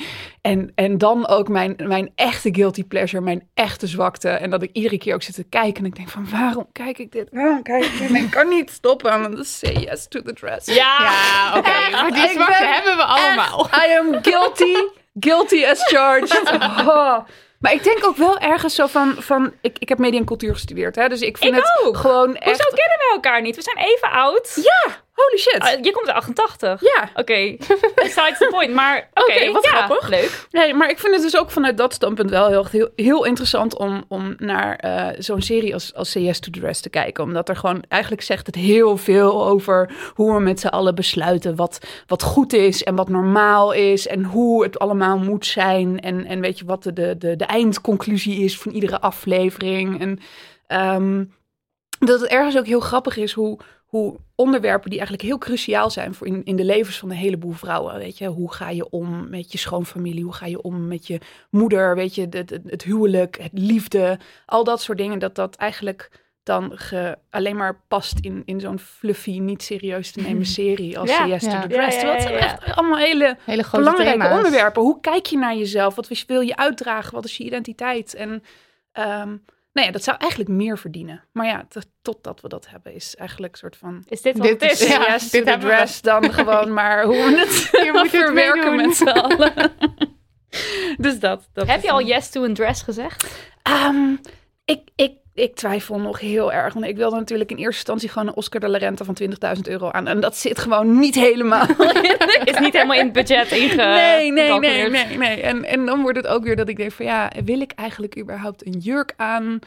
en, 0.48 0.72
en 0.76 0.98
dan 0.98 1.28
ook 1.28 1.48
mijn, 1.48 1.76
mijn 1.84 2.12
echte 2.16 2.50
guilty 2.52 2.84
pleasure, 2.84 3.24
mijn 3.24 3.50
echte 3.54 3.88
zwakte. 3.88 4.30
En 4.30 4.50
dat 4.50 4.62
ik 4.64 4.70
iedere 4.74 4.98
keer 4.98 5.14
ook 5.14 5.22
zit 5.24 5.36
te 5.36 5.44
kijken 5.44 5.84
en 5.84 5.86
ik 5.90 5.96
denk 5.96 6.10
van 6.10 6.28
waarom 6.32 6.68
kijk 6.72 6.98
ik 6.98 7.12
dit? 7.12 7.28
Waarom 7.32 7.62
kijk 7.64 7.84
ik 7.86 7.98
dit? 7.98 8.10
En 8.10 8.16
ik 8.16 8.30
kan 8.30 8.48
niet 8.50 8.72
stoppen. 8.72 9.22
Want 9.22 9.48
say 9.48 9.74
yes 9.74 10.08
to 10.08 10.22
the 10.22 10.34
dress. 10.34 10.66
Ja, 10.66 10.74
Ja, 11.00 11.58
oké. 11.58 11.90
Maar 11.92 12.12
die 12.14 12.28
zwakte 12.30 12.56
ben 12.60 12.74
hebben 12.74 12.96
we 12.98 13.04
allemaal. 13.04 13.70
I 13.88 13.98
am 13.98 14.20
guilty. 14.24 14.76
Guilty 15.20 15.66
as 15.66 15.84
charged. 15.84 16.42
Oh. 16.88 17.18
Maar 17.60 17.74
ik 17.74 17.84
denk 17.84 18.06
ook 18.06 18.18
wel 18.18 18.38
ergens 18.40 18.76
zo 18.76 18.88
van... 18.88 19.16
van 19.20 19.54
ik, 19.62 19.78
ik 19.80 19.90
heb 19.90 19.98
media 19.98 20.20
en 20.20 20.26
cultuur 20.26 20.54
gestudeerd. 20.54 20.96
Hè, 20.96 21.08
dus 21.08 21.22
ik 21.22 21.38
vind 21.38 21.56
Ik 21.56 21.62
het 21.64 21.86
ook. 21.88 21.98
gewoon 21.98 22.28
Hoezo 22.28 22.40
echt... 22.40 22.58
kennen 22.74 22.98
we 22.98 23.12
elkaar 23.14 23.42
niet? 23.42 23.56
We 23.56 23.62
zijn 23.62 23.78
even 23.78 24.12
oud. 24.12 24.60
Ja, 24.64 24.96
holy 25.18 25.38
shit. 25.38 25.60
Ah, 25.60 25.84
je 25.84 25.92
komt 25.92 26.08
uit 26.08 26.16
88. 26.16 26.82
ja. 26.82 27.10
Oké, 27.16 27.56
besides 27.96 28.38
the 28.38 28.48
point. 28.50 28.74
Maar 28.74 29.10
oké, 29.24 29.52
wat 29.52 29.64
ja, 29.64 29.70
grappig. 29.70 30.10
Leuk. 30.10 30.48
Nee, 30.52 30.74
maar 30.74 30.90
ik 30.90 31.00
vind 31.00 31.14
het 31.14 31.24
dus 31.24 31.38
ook 31.38 31.52
vanuit 31.52 31.78
dat 31.78 31.94
standpunt 31.94 32.30
wel 32.30 32.48
heel, 32.48 32.66
heel, 32.66 32.90
heel 32.96 33.26
interessant 33.26 33.78
om, 33.78 34.04
om 34.08 34.36
naar 34.38 34.76
eh, 34.76 35.08
zo'n 35.18 35.42
serie 35.42 35.74
als, 35.74 35.94
als 35.94 36.12
CS 36.12 36.40
to 36.40 36.50
the 36.52 36.60
Rest 36.60 36.84
te 36.84 36.90
kijken. 36.90 37.24
Omdat 37.24 37.50
er 37.50 37.56
gewoon, 37.56 37.84
eigenlijk 37.88 38.22
zegt 38.22 38.46
het 38.46 38.56
heel 38.56 38.98
veel 38.98 39.48
over 39.48 39.92
hoe 40.14 40.34
we 40.34 40.40
met 40.40 40.60
z'n 40.60 40.68
allen 40.68 40.96
besluiten 40.96 41.56
wat, 41.56 41.80
wat 42.08 42.24
goed 42.24 42.54
is 42.54 42.84
en 42.84 42.96
wat 42.96 43.10
normaal 43.10 43.72
is. 43.72 44.08
En 44.08 44.24
hoe 44.24 44.64
het 44.64 44.80
allemaal 44.80 45.18
moet 45.18 45.46
zijn. 45.46 46.00
En, 46.00 46.26
en 46.26 46.42
weet 46.42 46.60
je 46.60 46.66
wat 46.66 46.84
de, 46.84 46.94
de, 46.94 47.18
de, 47.18 47.36
de 47.36 47.46
eindconclusie 47.46 48.44
is 48.44 48.58
van 48.58 48.72
iedere 48.72 49.00
aflevering. 49.00 50.02
En 50.02 50.20
ehm, 50.68 51.24
dat 52.00 52.20
het 52.20 52.30
ergens 52.30 52.58
ook 52.58 52.66
heel 52.66 52.80
grappig 52.80 53.18
is 53.18 53.32
hoe, 53.32 53.60
hoe 53.86 54.18
onderwerpen 54.38 54.90
die 54.90 55.00
eigenlijk 55.00 55.28
heel 55.28 55.38
cruciaal 55.38 55.90
zijn 55.90 56.14
voor 56.14 56.28
in, 56.28 56.44
in 56.44 56.56
de 56.56 56.64
levens 56.66 56.98
van 56.98 57.10
een 57.10 57.16
heleboel 57.16 57.52
vrouwen. 57.52 57.98
Weet 57.98 58.18
je, 58.18 58.28
hoe 58.28 58.54
ga 58.54 58.70
je 58.70 58.90
om 58.90 59.30
met 59.30 59.52
je 59.52 59.58
schoonfamilie? 59.58 60.24
Hoe 60.24 60.34
ga 60.34 60.46
je 60.46 60.62
om 60.62 60.88
met 60.88 61.08
je 61.08 61.20
moeder? 61.50 61.96
Weet 61.96 62.16
je, 62.16 62.22
het, 62.30 62.50
het, 62.50 62.60
het 62.66 62.84
huwelijk, 62.84 63.38
het 63.42 63.52
liefde, 63.54 64.20
al 64.46 64.64
dat 64.64 64.82
soort 64.82 64.98
dingen. 64.98 65.20
Dat 65.20 65.36
dat 65.36 65.56
eigenlijk 65.56 66.26
dan 66.44 66.72
ge, 66.78 67.18
alleen 67.30 67.56
maar 67.56 67.82
past 67.88 68.20
in, 68.20 68.42
in 68.46 68.60
zo'n 68.60 68.80
fluffy, 68.80 69.38
niet 69.40 69.64
serieus 69.64 70.12
te 70.12 70.22
nemen 70.22 70.46
serie 70.62 71.00
als 71.00 71.10
Ja, 71.10 71.18
to 71.18 71.28
ja. 71.28 71.38
the 71.38 71.46
Ja, 71.74 71.86
Rest. 71.86 72.02
ja, 72.02 72.14
ja, 72.14 72.22
zijn 72.22 72.34
ja. 72.34 72.40
echt 72.40 72.76
allemaal 72.76 72.98
hele 72.98 73.38
Hele 73.46 73.64
grote 73.64 73.84
belangrijke 73.84 74.20
thema's. 74.22 74.36
onderwerpen. 74.38 74.82
Hoe 74.82 75.00
kijk 75.00 75.26
je 75.26 75.38
naar 75.38 75.56
jezelf? 75.56 75.96
Wat 75.96 76.24
wil 76.28 76.42
je 76.42 76.56
uitdragen? 76.56 77.14
Wat 77.14 77.26
is 77.26 77.38
je 77.38 77.44
identiteit? 77.44 78.14
En 78.14 78.44
ehm, 78.92 79.38
nou 79.78 79.90
ja, 79.90 79.94
dat 79.94 80.04
zou 80.04 80.18
eigenlijk 80.18 80.52
meer 80.52 80.78
verdienen. 80.78 81.24
Maar 81.34 81.46
ja, 81.46 81.68
totdat 82.02 82.42
we 82.42 82.48
dat 82.48 82.68
hebben, 82.70 82.94
is 82.94 83.16
eigenlijk 83.16 83.54
een 83.54 83.60
soort 83.60 83.78
van 83.78 84.04
Is 84.08 84.22
dit 84.22 84.38
wat 84.38 84.48
Dit 84.48 84.62
is- 84.72 84.88
ja. 84.88 85.08
yes 85.08 85.30
to 85.30 85.38
dit 85.44 85.48
the 85.48 85.58
dress 85.58 86.02
dan 86.02 86.34
gewoon 86.34 86.74
maar 86.74 87.04
hoe 87.04 87.16
we 87.16 87.40
het 87.40 87.70
Je 87.86 87.92
moet 87.98 88.10
verwerken 88.10 88.76
met 88.76 88.96
z'n 88.96 89.08
allen. 89.08 89.54
dus 91.06 91.20
dat. 91.20 91.50
dat 91.54 91.68
Heb 91.68 91.82
je 91.84 91.92
al 91.92 92.00
een- 92.00 92.06
yes 92.06 92.30
to 92.30 92.44
een 92.44 92.54
dress 92.54 92.82
gezegd? 92.82 93.50
Ehm, 93.64 94.16
ik, 94.66 94.82
ik, 94.96 95.12
ik 95.38 95.56
twijfel 95.56 96.00
nog 96.00 96.20
heel 96.20 96.54
erg. 96.54 96.74
Want 96.74 96.86
ik 96.86 96.96
wilde 96.96 97.16
natuurlijk 97.16 97.52
in 97.52 97.58
eerste 97.58 97.76
instantie 97.78 98.10
gewoon 98.10 98.28
een 98.28 98.36
Oscar 98.36 98.60
de 98.60 98.68
la 98.68 98.78
Renta 98.78 99.06
van 99.06 99.18
20.000 99.56 99.62
euro 99.64 99.90
aan. 99.90 100.08
En 100.08 100.20
dat 100.20 100.38
zit 100.38 100.60
gewoon 100.60 101.00
niet 101.00 101.16
helemaal 101.16 101.68
Is 102.46 102.60
niet 102.60 102.74
helemaal 102.74 102.98
in 102.98 103.04
het 103.04 103.14
budget 103.14 103.52
inge... 103.52 103.76
Nee, 103.76 104.32
nee, 104.32 104.60
nee, 104.60 104.90
nee, 104.90 105.18
nee. 105.18 105.42
En, 105.42 105.64
en 105.64 105.86
dan 105.86 106.02
wordt 106.02 106.18
het 106.18 106.28
ook 106.28 106.44
weer 106.44 106.56
dat 106.56 106.70
ik 106.70 106.78
denk 106.78 106.92
van 106.92 107.06
ja, 107.06 107.32
wil 107.44 107.62
ik 107.62 107.72
eigenlijk 107.72 108.20
überhaupt 108.20 108.66
een 108.66 108.80
jurk 108.80 109.14
aan? 109.18 109.60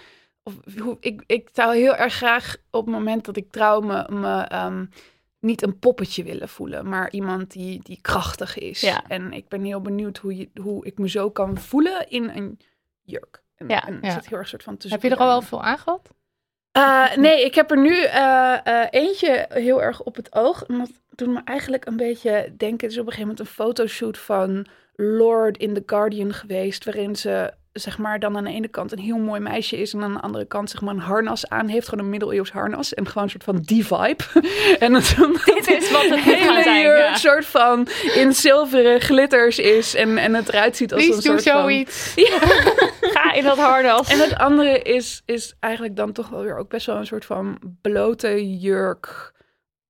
Of 0.43 0.55
hoe, 0.79 0.97
ik, 1.01 1.23
ik 1.27 1.49
zou 1.53 1.77
heel 1.77 1.97
erg 1.97 2.15
graag 2.15 2.57
op 2.71 2.87
het 2.87 2.95
moment 2.95 3.25
dat 3.25 3.37
ik 3.37 3.51
trouw 3.51 3.81
me, 3.81 4.07
me 4.09 4.41
ehm, 4.41 4.85
niet 5.41 5.63
een 5.63 5.79
poppetje 5.79 6.25
willen 6.25 6.49
voelen, 6.49 6.89
maar 6.89 7.11
iemand 7.11 7.53
die, 7.53 7.81
die 7.83 7.99
krachtig 8.01 8.59
is. 8.59 8.81
Ja. 8.81 9.03
En 9.09 9.33
ik 9.33 9.49
ben 9.49 9.65
heel 9.65 9.81
benieuwd 9.81 10.19
hoe, 10.19 10.37
je, 10.37 10.49
hoe 10.63 10.87
ik 10.87 10.99
me 10.99 11.09
zo 11.09 11.31
kan 11.31 11.59
voelen 11.59 12.09
in 12.09 12.29
een 12.29 12.59
jurk. 13.03 13.43
En, 13.61 13.69
Ja, 13.69 13.87
en 13.87 13.99
ja. 14.03 14.11
zit 14.11 14.29
heel 14.29 14.39
erg 14.39 14.49
soort 14.49 14.63
van 14.63 14.77
tussen. 14.77 15.01
Heb 15.01 15.09
je 15.09 15.17
er 15.17 15.23
al 15.23 15.27
wel 15.27 15.43
veel 15.43 15.63
aan 15.63 15.79
gehad? 15.79 16.11
Uh, 16.79 17.17
nee, 17.17 17.45
ik 17.45 17.55
heb 17.55 17.71
er 17.71 17.79
nu 17.79 17.91
uh, 17.91 18.59
uh, 18.65 18.87
eentje 18.91 19.47
heel 19.49 19.83
erg 19.83 20.03
op 20.03 20.17
het 20.17 20.35
oog. 20.35 20.63
En 20.63 20.79
dat, 20.79 20.91
doet 21.15 21.35
me 21.35 21.41
eigenlijk 21.45 21.87
een 21.87 21.97
beetje 21.97 22.53
denken. 22.57 22.87
Het 22.87 22.97
is 22.97 22.99
op 22.99 23.07
een 23.07 23.13
gegeven 23.13 23.21
moment 23.21 23.41
een 23.41 23.55
fotoshoot 23.55 24.19
van 24.19 24.67
Lord 24.95 25.57
in 25.57 25.75
The 25.75 25.83
Guardian 25.87 26.33
geweest. 26.33 26.85
Waarin 26.85 27.17
ze 27.17 27.53
zeg 27.81 27.99
maar 27.99 28.19
dan 28.19 28.37
aan 28.37 28.45
de 28.45 28.51
ene 28.51 28.69
kant 28.69 28.93
een 28.93 28.99
heel 28.99 29.19
mooi 29.19 29.41
meisje 29.41 29.77
is. 29.77 29.95
En 29.95 30.03
aan 30.03 30.13
de 30.13 30.21
andere 30.21 30.45
kant 30.45 30.71
zeg 30.71 30.81
maar 30.81 30.95
een 30.95 31.01
harnas 31.01 31.49
aan 31.49 31.69
heeft. 31.69 31.89
Gewoon 31.89 32.05
een 32.05 32.11
middeleeuws 32.11 32.51
harnas. 32.51 32.95
En 32.95 33.07
gewoon 33.07 33.23
een 33.23 33.31
soort 33.31 33.45
van 33.45 33.57
die 33.57 33.87
vibe. 33.87 34.25
en 34.85 34.93
dat 34.93 35.15
Dit 35.45 35.71
is 35.71 35.91
wat 35.91 36.09
het 36.09 36.21
hele 36.21 36.63
zijn. 36.63 36.83
jurk 36.83 36.99
ja. 36.99 37.17
soort 37.17 37.47
van 37.47 37.89
in 38.15 38.35
zilveren 38.35 39.01
glitters 39.01 39.59
is. 39.59 39.95
En, 39.95 40.19
en 40.19 40.35
het 40.35 40.49
eruit 40.49 40.77
ziet 40.77 40.93
als 40.93 41.05
Please 41.05 41.17
een 41.17 41.23
soort 41.23 41.43
van... 41.43 41.61
zoiets. 41.61 42.15
Ga 43.15 43.33
in 43.33 43.45
dat 43.45 43.59
harnas. 43.59 44.09
En 44.09 44.19
het 44.19 44.35
andere 44.35 44.83
is, 44.83 45.23
is 45.25 45.55
eigenlijk 45.61 45.97
dan 45.97 46.13
toch 46.13 46.29
wel 46.29 46.43
weer 46.43 46.57
ook 46.57 46.69
best 46.69 46.87
wel 46.87 46.97
een 46.97 47.07
soort 47.07 47.25
van 47.25 47.59
blote 47.81 48.59
jurk. 48.59 49.33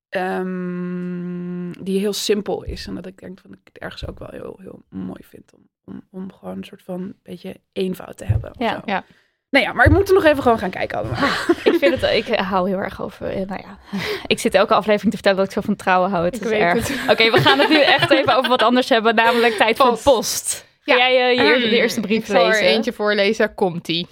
ehm, 0.09 1.73
die 1.80 1.99
heel 1.99 2.12
simpel 2.12 2.64
is. 2.64 2.87
En 2.87 2.94
dat 2.94 3.06
ik 3.06 3.20
denk 3.20 3.42
dat 3.42 3.52
ik 3.52 3.59
het 3.64 3.78
ergens 3.78 4.06
ook 4.06 4.18
wel 4.18 4.30
heel, 4.30 4.59
heel 4.62 4.82
mooi 4.88 5.25
vind. 5.25 5.52
Om, 5.54 5.68
om, 5.90 6.02
om 6.11 6.32
gewoon 6.32 6.56
een 6.56 6.64
soort 6.64 6.82
van 6.82 7.14
beetje 7.23 7.56
eenvoud 7.73 8.16
te 8.16 8.25
hebben. 8.25 8.50
Ja, 8.59 8.70
zo. 8.73 8.80
ja. 8.85 9.04
Nou 9.50 9.64
ja, 9.64 9.73
maar 9.73 9.87
ik 9.87 9.92
moet 9.92 10.09
er 10.09 10.14
nog 10.14 10.25
even 10.25 10.42
gewoon 10.42 10.59
gaan 10.59 10.70
kijken 10.70 10.99
allemaal. 10.99 11.28
ik 11.64 11.76
vind 11.78 12.00
het, 12.00 12.26
ik 12.26 12.35
hou 12.38 12.68
heel 12.68 12.78
erg 12.78 13.02
over, 13.02 13.26
eh, 13.30 13.47
nou 13.47 13.62
ja. 13.66 13.99
Ik 14.26 14.38
zit 14.38 14.54
elke 14.54 14.75
aflevering 14.75 15.11
te 15.11 15.16
vertellen 15.16 15.38
dat 15.38 15.47
ik 15.47 15.52
zo 15.52 15.61
van 15.61 15.76
trouwen 15.76 16.11
hou. 16.11 16.25
Het 16.25 16.35
Ik 16.35 16.40
is 16.42 16.50
erg. 16.50 17.11
Oké, 17.11 17.30
we 17.30 17.40
gaan 17.40 17.59
het 17.59 17.68
nu 17.68 17.80
echt 17.80 18.11
even 18.11 18.37
over 18.37 18.49
wat 18.49 18.62
anders 18.62 18.88
hebben, 18.88 19.14
namelijk 19.14 19.54
tijd 19.54 19.76
Post. 19.76 20.02
voor 20.02 20.12
post. 20.12 20.66
Ja. 20.85 20.94
Ga 20.97 21.11
jij 21.11 21.30
eh, 21.30 21.37
je 21.37 21.42
eerste, 21.44 21.61
de 21.61 21.66
Hmm, 21.68 21.76
eerste 21.76 22.00
brief 22.00 22.28
ik 22.28 22.37
lezen? 22.37 22.62
eentje 22.66 22.92
voorlezen. 22.92 23.54
Komt-ie. 23.54 24.06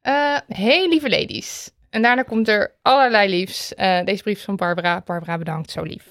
Eh, 0.00 0.36
hey, 0.48 0.88
lieve 0.88 1.08
ladies. 1.10 1.70
En 1.90 2.02
daarna 2.02 2.22
komt 2.22 2.48
er 2.48 2.74
allerlei 2.82 3.28
liefs. 3.28 3.74
Eh, 3.74 4.04
deze 4.04 4.22
brief 4.22 4.38
is 4.38 4.44
van 4.44 4.56
Barbara. 4.56 5.02
Barbara, 5.04 5.38
bedankt. 5.38 5.70
Zo 5.70 5.82
lief. 5.82 6.04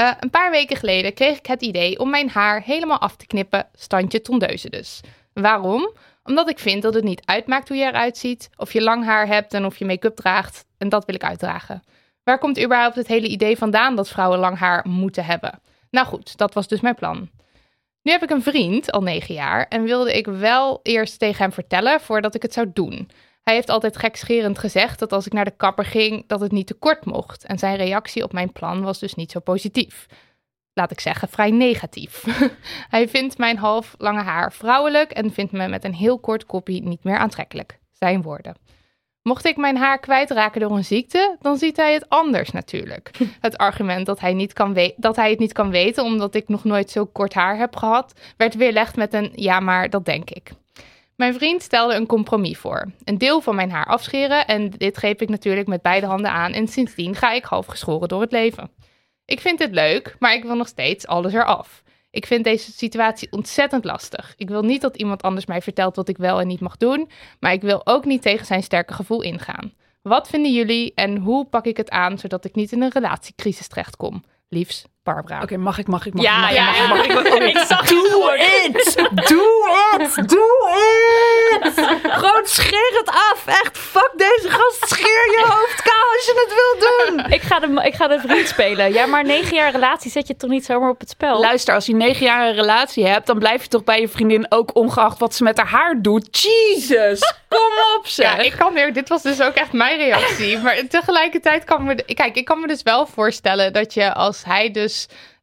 Eh, 0.00 0.10
een 0.20 0.30
paar 0.30 0.50
weken 0.50 0.76
geleden 0.76 1.14
kreeg 1.14 1.38
ik 1.38 1.46
het 1.46 1.62
idee 1.62 1.98
om 1.98 2.10
mijn 2.10 2.28
haar 2.28 2.62
helemaal 2.62 2.98
af 3.00 3.16
te 3.16 3.26
knippen. 3.26 3.68
Standje 3.74 4.22
tondeuze 4.22 4.70
dus. 4.70 5.00
Waarom? 5.32 5.92
Omdat 6.24 6.48
ik 6.50 6.58
vind 6.58 6.82
dat 6.82 6.94
het 6.94 7.04
niet 7.04 7.22
uitmaakt 7.24 7.68
hoe 7.68 7.76
je 7.76 7.84
eruit 7.84 8.18
ziet. 8.18 8.50
Of 8.56 8.72
je 8.72 8.82
lang 8.82 9.04
haar 9.04 9.26
hebt 9.26 9.54
en 9.54 9.64
of 9.64 9.76
je 9.76 9.84
make-up 9.84 10.16
draagt. 10.16 10.66
En 10.78 10.88
dat 10.88 11.04
wil 11.04 11.14
ik 11.14 11.24
uitdragen. 11.24 11.82
Waar 12.24 12.38
komt 12.38 12.62
überhaupt 12.62 12.94
het 12.94 13.06
hele 13.06 13.26
idee 13.26 13.56
vandaan 13.56 13.96
dat 13.96 14.08
vrouwen 14.08 14.38
lang 14.38 14.58
haar 14.58 14.86
moeten 14.88 15.24
hebben? 15.24 15.60
Nou 15.90 16.06
goed, 16.06 16.36
dat 16.36 16.54
was 16.54 16.68
dus 16.68 16.80
mijn 16.80 16.94
plan. 16.94 17.30
Nu 18.02 18.12
heb 18.12 18.22
ik 18.22 18.30
een 18.30 18.42
vriend, 18.42 18.92
al 18.92 19.02
negen 19.02 19.34
jaar, 19.34 19.66
en 19.68 19.82
wilde 19.82 20.16
ik 20.16 20.26
wel 20.26 20.80
eerst 20.82 21.18
tegen 21.18 21.42
hem 21.42 21.52
vertellen 21.52 22.00
voordat 22.00 22.34
ik 22.34 22.42
het 22.42 22.52
zou 22.52 22.70
doen. 22.72 23.10
Hij 23.42 23.54
heeft 23.54 23.70
altijd 23.70 23.96
gekscherend 23.96 24.58
gezegd 24.58 24.98
dat 24.98 25.12
als 25.12 25.26
ik 25.26 25.32
naar 25.32 25.44
de 25.44 25.56
kapper 25.56 25.84
ging, 25.84 26.24
dat 26.26 26.40
het 26.40 26.52
niet 26.52 26.66
te 26.66 26.74
kort 26.74 27.04
mocht. 27.04 27.44
En 27.44 27.58
zijn 27.58 27.76
reactie 27.76 28.22
op 28.24 28.32
mijn 28.32 28.52
plan 28.52 28.82
was 28.82 28.98
dus 28.98 29.14
niet 29.14 29.30
zo 29.30 29.40
positief. 29.40 30.06
Laat 30.72 30.90
ik 30.90 31.00
zeggen, 31.00 31.28
vrij 31.28 31.50
negatief. 31.50 32.24
Hij 32.94 33.08
vindt 33.08 33.38
mijn 33.38 33.56
half 33.58 33.94
lange 33.98 34.22
haar 34.22 34.52
vrouwelijk 34.52 35.10
en 35.10 35.32
vindt 35.32 35.52
me 35.52 35.68
met 35.68 35.84
een 35.84 35.94
heel 35.94 36.18
kort 36.18 36.46
koppie 36.46 36.82
niet 36.82 37.04
meer 37.04 37.16
aantrekkelijk. 37.16 37.78
Zijn 37.92 38.22
woorden. 38.22 38.56
Mocht 39.22 39.44
ik 39.44 39.56
mijn 39.56 39.76
haar 39.76 39.98
kwijtraken 39.98 40.60
door 40.60 40.70
een 40.70 40.84
ziekte, 40.84 41.36
dan 41.40 41.56
ziet 41.56 41.76
hij 41.76 41.92
het 41.92 42.08
anders 42.08 42.50
natuurlijk. 42.50 43.10
Het 43.40 43.56
argument 43.58 44.06
dat 44.06 44.20
hij, 44.20 44.32
niet 44.34 44.52
kan 44.52 44.74
we- 44.74 44.94
dat 44.96 45.16
hij 45.16 45.30
het 45.30 45.38
niet 45.38 45.52
kan 45.52 45.70
weten 45.70 46.04
omdat 46.04 46.34
ik 46.34 46.48
nog 46.48 46.64
nooit 46.64 46.90
zo 46.90 47.06
kort 47.06 47.34
haar 47.34 47.56
heb 47.58 47.76
gehad, 47.76 48.20
werd 48.36 48.54
weerlegd 48.54 48.96
met 48.96 49.14
een 49.14 49.32
ja, 49.34 49.60
maar 49.60 49.90
dat 49.90 50.04
denk 50.04 50.30
ik. 50.30 50.50
Mijn 51.20 51.34
vriend 51.34 51.62
stelde 51.62 51.94
een 51.94 52.06
compromis 52.06 52.58
voor. 52.58 52.92
Een 53.04 53.18
deel 53.18 53.40
van 53.40 53.54
mijn 53.54 53.70
haar 53.70 53.86
afscheren 53.86 54.46
en 54.46 54.70
dit 54.70 54.96
greep 54.96 55.22
ik 55.22 55.28
natuurlijk 55.28 55.66
met 55.66 55.82
beide 55.82 56.06
handen 56.06 56.30
aan 56.30 56.52
en 56.52 56.68
sindsdien 56.68 57.14
ga 57.14 57.32
ik 57.32 57.44
half 57.44 57.66
geschoren 57.66 58.08
door 58.08 58.20
het 58.20 58.32
leven. 58.32 58.70
Ik 59.24 59.40
vind 59.40 59.58
dit 59.58 59.70
leuk, 59.70 60.16
maar 60.18 60.34
ik 60.34 60.42
wil 60.42 60.54
nog 60.56 60.68
steeds 60.68 61.06
alles 61.06 61.32
eraf. 61.32 61.82
Ik 62.10 62.26
vind 62.26 62.44
deze 62.44 62.72
situatie 62.72 63.32
ontzettend 63.32 63.84
lastig. 63.84 64.34
Ik 64.36 64.48
wil 64.48 64.62
niet 64.62 64.80
dat 64.80 64.96
iemand 64.96 65.22
anders 65.22 65.46
mij 65.46 65.62
vertelt 65.62 65.96
wat 65.96 66.08
ik 66.08 66.16
wel 66.16 66.40
en 66.40 66.46
niet 66.46 66.60
mag 66.60 66.76
doen, 66.76 67.10
maar 67.40 67.52
ik 67.52 67.62
wil 67.62 67.86
ook 67.86 68.04
niet 68.04 68.22
tegen 68.22 68.46
zijn 68.46 68.62
sterke 68.62 68.92
gevoel 68.92 69.22
ingaan. 69.22 69.72
Wat 70.02 70.28
vinden 70.28 70.52
jullie 70.52 70.92
en 70.94 71.16
hoe 71.16 71.46
pak 71.46 71.64
ik 71.64 71.76
het 71.76 71.90
aan 71.90 72.18
zodat 72.18 72.44
ik 72.44 72.54
niet 72.54 72.72
in 72.72 72.82
een 72.82 72.92
relatiecrisis 72.92 73.68
terechtkom? 73.68 74.22
Liefs, 74.48 74.84
Barbara. 75.02 75.42
Oké, 75.42 75.56
mag 75.56 75.78
ik, 75.78 75.86
mag 75.86 76.06
ik, 76.06 76.14
mag 76.14 76.24
Ja, 76.24 76.48
ik, 76.48 76.54
ja, 76.54 76.64
mag 76.64 76.76
ik, 76.76 76.88
mag 76.88 77.04
ik, 77.04 77.12
mag 77.14 77.24
ik, 77.24 77.30
mag 77.30 77.40
ik. 77.48 77.56
ik 77.56 77.64
zag 77.66 77.86
Doe 77.86 78.36
het! 78.38 78.94
Doe 79.28 79.68
het! 79.98 80.28
Doe 80.28 80.68
het! 80.70 81.74
Gewoon 82.02 82.40
scheer 82.46 82.90
het 82.98 83.08
af. 83.08 83.42
Echt, 83.46 83.78
fuck 83.78 84.10
deze 84.16 84.48
gast. 84.48 84.88
Scheer 84.88 85.30
je 85.30 85.44
hoofd 85.48 85.82
kaal 85.82 86.08
als 86.16 86.24
je 86.24 86.46
het 86.46 86.54
wil 86.54 87.16
doen. 87.16 87.32
Ik 87.32 87.40
ga, 87.42 87.58
de, 87.58 87.86
ik 87.86 87.94
ga 87.94 88.08
de 88.08 88.20
vriend 88.20 88.48
spelen. 88.48 88.92
Ja, 88.92 89.06
maar 89.06 89.24
negen 89.24 89.56
jaar 89.56 89.70
relatie 89.72 90.10
zet 90.10 90.26
je 90.26 90.36
toch 90.36 90.50
niet 90.50 90.64
zomaar 90.64 90.90
op 90.90 91.00
het 91.00 91.10
spel? 91.10 91.40
Luister, 91.40 91.74
als 91.74 91.86
je 91.86 91.94
negen 91.94 92.26
jaar 92.26 92.48
een 92.48 92.54
relatie 92.54 93.06
hebt, 93.06 93.26
dan 93.26 93.38
blijf 93.38 93.62
je 93.62 93.68
toch 93.68 93.84
bij 93.84 94.00
je 94.00 94.08
vriendin 94.08 94.46
ook 94.48 94.74
ongeacht 94.76 95.18
wat 95.18 95.34
ze 95.34 95.42
met 95.42 95.56
haar 95.56 95.68
haar 95.68 96.02
doet. 96.02 96.40
Jesus, 96.42 97.34
kom 97.48 97.72
op 97.98 98.06
zeg. 98.06 98.36
Ja, 98.36 98.38
ik 98.42 98.54
kan 98.58 98.74
weer. 98.74 98.92
Dit 98.92 99.08
was 99.08 99.22
dus 99.22 99.42
ook 99.42 99.54
echt 99.54 99.72
mijn 99.72 99.98
reactie. 99.98 100.58
Maar 100.58 100.76
tegelijkertijd 100.88 101.64
kan 101.64 101.84
me. 101.84 101.94
Kijk, 101.94 102.36
ik 102.36 102.44
kan 102.44 102.60
me 102.60 102.66
dus 102.66 102.82
wel 102.82 103.06
voorstellen 103.06 103.72
dat 103.72 103.94
je 103.94 104.14
als 104.14 104.44
hij 104.44 104.70
dus 104.70 104.89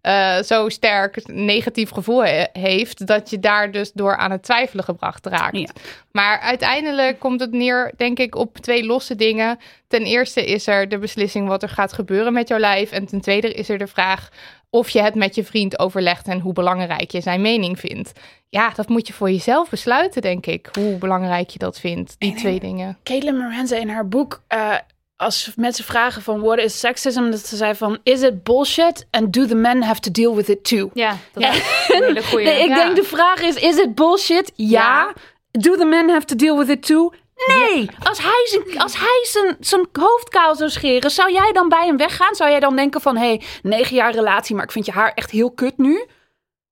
eh, 0.02 0.42
zo 0.42 0.70
sterk 0.70 1.28
negatief 1.28 1.90
gevoel 1.90 2.26
he- 2.26 2.46
heeft, 2.54 3.08
dat 3.08 3.30
je 3.30 3.40
daar 3.40 3.72
dus 3.72 3.92
door 3.94 4.18
aan 4.18 4.32
het 4.32 4.44
twijfelen 4.44 4.84
gebracht 4.84 5.26
raakt. 5.26 5.58
Ja. 5.58 5.68
Maar 6.12 6.40
uiteindelijk 6.40 7.20
komt 7.20 7.40
het 7.40 7.52
neer, 7.52 7.94
denk 7.98 8.20
ik, 8.20 8.36
op 8.36 8.58
twee 8.58 8.86
losse 8.86 9.16
dingen. 9.16 9.60
Ten 9.88 10.04
eerste 10.04 10.46
is 10.46 10.68
er 10.68 10.90
de 10.90 10.98
beslissing 10.98 11.48
wat 11.48 11.64
er 11.64 11.70
gaat 11.70 11.94
gebeuren 11.94 12.34
met 12.34 12.48
jouw 12.48 12.60
lijf. 12.60 12.92
En 12.92 13.06
ten 13.06 13.22
tweede 13.22 13.54
is 13.54 13.70
er 13.70 13.78
de 13.78 13.88
vraag 13.88 14.30
of 14.70 14.90
je 14.90 15.02
het 15.02 15.16
met 15.16 15.36
je 15.36 15.44
vriend 15.44 15.80
overlegt 15.80 16.28
en 16.28 16.40
hoe 16.40 16.54
belangrijk 16.54 17.12
je 17.12 17.22
zijn 17.22 17.42
mening 17.42 17.80
vindt. 17.80 18.12
Ja, 18.50 18.70
dat 18.76 18.88
moet 18.90 19.08
je 19.08 19.14
voor 19.14 19.32
jezelf 19.32 19.70
besluiten, 19.70 20.22
denk 20.22 20.46
ik. 20.46 20.70
Hoe 20.80 20.98
belangrijk 20.98 21.50
je 21.50 21.60
dat 21.60 21.80
vindt, 21.80 22.16
die 22.18 22.32
En- 22.32 22.38
twee 22.38 22.60
dingen. 22.60 22.98
Caitlin 23.04 23.38
Moranza 23.38 23.76
in 23.76 23.90
haar 23.90 24.08
boek, 24.08 24.42
eh, 24.48 24.74
als 25.18 25.52
mensen 25.56 25.84
vragen 25.84 26.22
van 26.22 26.42
what 26.42 26.58
is 26.60 26.80
sexism, 26.80 27.30
dat 27.32 27.46
ze 27.48 27.56
zei 27.56 27.76
van 27.76 27.98
is 28.04 28.22
it 28.22 28.44
bullshit 28.44 29.08
and 29.12 29.34
do 29.34 29.46
the 29.46 29.56
men 29.56 29.82
have 29.84 30.00
to 30.00 30.12
deal 30.12 30.36
with 30.36 30.50
it 30.50 30.64
too? 30.64 30.90
Ja, 30.94 31.18
dat 31.34 31.44
Ja. 31.44 31.52
is 31.52 31.58
een 31.88 32.04
hele 32.04 32.24
goeie. 32.24 32.46
Nee, 32.46 32.62
ik 32.64 32.68
Ja. 32.70 32.76
denk 32.76 32.96
de 32.96 33.04
vraag 33.04 33.42
is, 33.42 33.56
is 33.56 33.78
it 33.78 33.96
bullshit? 33.96 34.52
Ja. 34.56 35.14
Do 35.52 35.76
the 35.76 35.86
men 35.86 36.10
have 36.10 36.26
to 36.26 36.36
deal 36.36 36.58
with 36.58 36.70
it 36.70 36.86
too? 36.86 37.14
Nee. 37.48 37.90
Als 38.04 38.22
hij, 38.22 38.48
zijn, 38.50 38.80
als 38.82 38.98
hij 38.98 39.20
zijn, 39.24 39.58
zijn 39.60 39.88
hoofd 39.94 40.30
kaal 40.30 40.56
zou 40.56 40.70
scheren, 40.70 41.12
zou 41.12 41.32
jij 41.32 41.52
dan 41.52 41.70
bij 41.70 41.86
hem 41.86 41.98
weggaan? 41.98 42.36
Zou 42.36 42.50
jij 42.50 42.60
dan 42.60 42.76
denken 42.76 43.02
van, 43.02 43.18
hé, 43.18 43.28
hey, 43.28 43.42
negen 43.62 43.96
jaar 43.96 44.14
relatie, 44.14 44.56
maar 44.56 44.64
ik 44.64 44.72
vind 44.72 44.86
je 44.86 44.92
haar 44.92 45.12
echt 45.16 45.32
heel 45.32 45.52
kut 45.52 45.78
nu? 45.78 46.06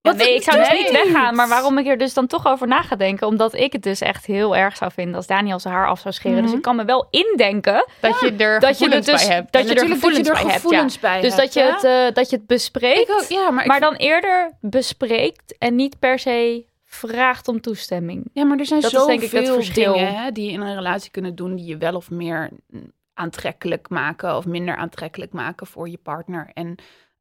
Wat- 0.05 0.15
nee, 0.15 0.35
ik 0.35 0.43
zou 0.43 0.57
dus 0.57 0.71
niet 0.71 0.91
weggaan. 0.91 1.35
Maar 1.35 1.47
waarom 1.47 1.77
ik 1.77 1.88
er 1.88 1.97
dus 1.97 2.13
dan 2.13 2.27
toch 2.27 2.47
over 2.47 2.67
na 2.67 2.81
ga 2.81 2.95
denken? 2.95 3.27
Omdat 3.27 3.53
ik 3.53 3.74
het 3.74 3.83
dus 3.83 4.01
echt 4.01 4.25
heel 4.25 4.55
erg 4.55 4.77
zou 4.77 4.91
vinden 4.91 5.15
als 5.15 5.27
Daniel 5.27 5.59
zijn 5.59 5.74
haar 5.74 5.88
af 5.88 6.00
zou 6.00 6.13
scheren. 6.13 6.41
Dus 6.43 6.51
ik 6.53 6.62
kan 6.62 6.75
me 6.75 6.85
wel 6.85 7.07
indenken 7.09 7.85
Dat 8.01 8.19
je 8.19 8.35
er 8.35 8.59
dat 8.59 8.69
je 8.69 8.75
gevoelens 8.75 9.05
dus 9.05 9.25
bij 9.27 9.35
hebt. 9.35 9.51
dat 9.53 9.62
je 9.62 9.69
er 9.69 9.75
natuurlijk 9.75 10.01
dat 10.01 10.12
je 10.15 10.17
gevoelens 10.24 10.27
er 10.27 10.33
bij 10.33 10.41
hebt. 10.43 10.53
gevoelens 10.62 10.93
ja. 10.93 11.00
bij 11.01 11.21
Dus 11.21 11.35
hebt, 11.35 11.41
dat 11.43 11.53
je, 11.53 11.71
het, 11.71 11.83
eh, 12.09 12.15
dat 12.15 12.29
je 12.29 12.35
het 12.35 12.47
bespreekt. 12.47 13.12
Ook, 13.12 13.25
ja, 13.29 13.51
maar, 13.51 13.65
vind- 13.65 13.81
dan 13.81 13.95
eerder 13.95 14.51
bespreekt 14.62 15.57
en 15.57 15.75
niet 15.75 16.00
per 16.00 16.19
se 16.19 16.65
vraagt 16.85 17.47
om 17.47 17.62
toestemming. 17.62 18.29
Ja, 18.33 18.43
maar 18.45 18.57
er 18.59 18.65
zijn 18.65 18.81
het 18.81 18.89
zoveel 18.91 19.07
dingen 19.07 20.15
hè, 20.15 20.31
die 20.31 20.45
je 20.45 20.51
in 20.51 20.62
een 20.62 20.75
relatie 20.75 21.12
kunnen 21.12 21.35
doen 21.35 21.55
die 21.55 21.65
je 21.65 21.77
wel 21.77 21.95
of 21.95 22.09
meer 22.12 22.50
mm, 22.67 22.91
aantrekkelijk 23.13 23.89
maken 23.89 24.38
of 24.38 24.45
minder 24.45 24.75
aantrekkelijk 24.75 25.31
maken 25.33 25.67
voor 25.67 25.89
je 25.89 25.97
partner. 26.03 26.50
En 26.53 26.75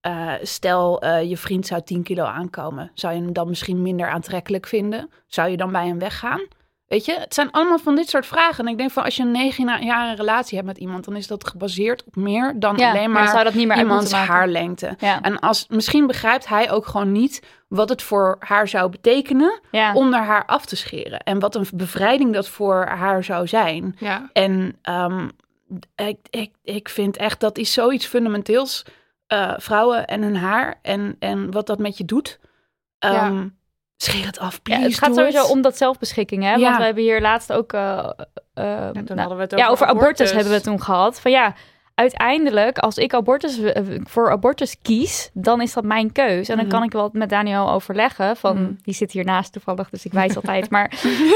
eh, 0.04 0.32
stel 0.42 1.00
eh, 1.00 1.28
je 1.28 1.36
vriend 1.36 1.66
zou 1.66 1.82
10 1.82 2.02
kilo 2.02 2.24
aankomen, 2.24 2.90
zou 2.94 3.14
je 3.14 3.20
hem 3.20 3.32
dan 3.32 3.48
misschien 3.48 3.82
minder 3.82 4.08
aantrekkelijk 4.08 4.66
vinden? 4.66 5.10
Zou 5.26 5.48
je 5.48 5.56
dan 5.56 5.72
bij 5.72 5.86
hem 5.86 5.98
weggaan? 5.98 6.40
Weet 6.86 7.04
je, 7.04 7.18
het 7.18 7.34
zijn 7.34 7.50
allemaal 7.50 7.78
van 7.78 7.96
dit 7.96 8.08
soort 8.08 8.26
vragen. 8.26 8.64
En 8.64 8.72
ik 8.72 8.78
denk 8.78 8.90
van 8.90 9.04
als 9.04 9.16
je 9.16 9.22
een 9.22 9.30
negen 9.30 9.84
jaar 9.84 10.08
een 10.08 10.16
relatie 10.16 10.56
hebt 10.56 10.68
met 10.68 10.78
iemand, 10.78 11.04
dan 11.04 11.16
is 11.16 11.26
dat 11.26 11.46
gebaseerd 11.46 12.04
op 12.04 12.16
meer 12.16 12.54
dan 12.56 12.76
Ja, 12.76 12.90
alleen 12.90 13.10
maar 13.10 13.28
zou 13.28 13.44
dat 13.44 13.54
niet 13.54 13.68
meer 13.68 13.78
iemands 13.78 14.12
haarlengte. 14.12 14.96
Ja. 14.98 15.20
En 15.20 15.38
als, 15.38 15.66
misschien 15.68 16.06
begrijpt 16.06 16.48
hij 16.48 16.70
ook 16.70 16.86
gewoon 16.86 17.12
niet 17.12 17.42
wat 17.68 17.88
het 17.88 18.02
voor 18.02 18.36
haar 18.38 18.68
zou 18.68 18.90
betekenen 18.90 19.60
Ja. 19.70 19.94
om 19.94 20.08
naar 20.08 20.24
haar 20.24 20.46
af 20.46 20.66
te 20.66 20.76
scheren. 20.76 21.18
En 21.18 21.38
wat 21.38 21.54
een 21.54 21.66
bevrijding 21.74 22.32
dat 22.32 22.48
voor 22.48 22.86
haar 22.86 23.24
zou 23.24 23.46
zijn. 23.46 23.96
En 24.32 24.78
ehm, 24.82 25.28
ik, 25.96 26.18
ik, 26.30 26.50
ik 26.62 26.88
vind 26.88 27.16
echt 27.16 27.40
dat 27.40 27.58
is 27.58 27.72
zoiets 27.72 28.06
fundamenteels. 28.06 28.84
Eh, 29.34 29.52
vrouwen 29.58 30.06
en 30.06 30.22
hun 30.22 30.36
haar 30.36 30.74
en, 30.82 31.16
en 31.18 31.50
wat 31.50 31.66
dat 31.66 31.78
met 31.78 31.98
je 31.98 32.04
doet. 32.04 32.38
Ehm, 32.98 33.48
Scheer 33.96 34.26
het 34.26 34.38
af, 34.38 34.52
Ja, 34.54 34.60
please. 34.62 34.82
het 34.84 34.98
gaat 34.98 35.14
sowieso 35.14 35.44
om 35.46 35.62
dat 35.62 35.76
zelfbeschikking, 35.76 36.42
hè? 36.42 36.54
Ja. 36.54 36.58
Want 36.60 36.76
we 36.76 36.82
hebben 36.84 37.02
hier 37.02 37.20
laatst 37.20 37.52
ook... 37.52 37.70
toen 37.70 37.78
nou, 38.54 39.18
hadden 39.18 39.36
we 39.36 39.42
het 39.42 39.50
ja, 39.50 39.56
over 39.56 39.70
over 39.72 39.86
abortus. 39.86 39.96
abortus. 39.96 40.30
hebben 40.30 40.48
we 40.48 40.54
het 40.54 40.62
toen 40.64 40.82
gehad. 40.82 41.20
Van 41.20 41.30
ja, 41.30 41.54
uiteindelijk, 41.94 42.78
als 42.78 42.96
ik 42.98 43.14
abortus, 43.14 43.60
voor 44.02 44.30
abortus 44.30 44.76
kies, 44.82 45.30
dan 45.32 45.60
is 45.60 45.72
dat 45.72 45.84
mijn 45.84 46.12
keus. 46.12 46.48
En 46.48 46.56
dan 46.56 46.66
Mhm. 46.66 46.74
kan 46.74 46.82
ik 46.84 46.92
wel 46.92 47.08
met 47.12 47.28
Daniel 47.28 47.70
overleggen. 47.70 48.36
Van, 48.36 48.62
Mhm. 48.62 48.72
die 48.82 48.94
zit 48.94 49.12
hiernaast 49.12 49.52
toevallig, 49.52 49.90
dus 49.90 50.04
ik 50.04 50.12
wijs 50.22 50.36
altijd. 50.36 50.70
Maar 50.70 50.92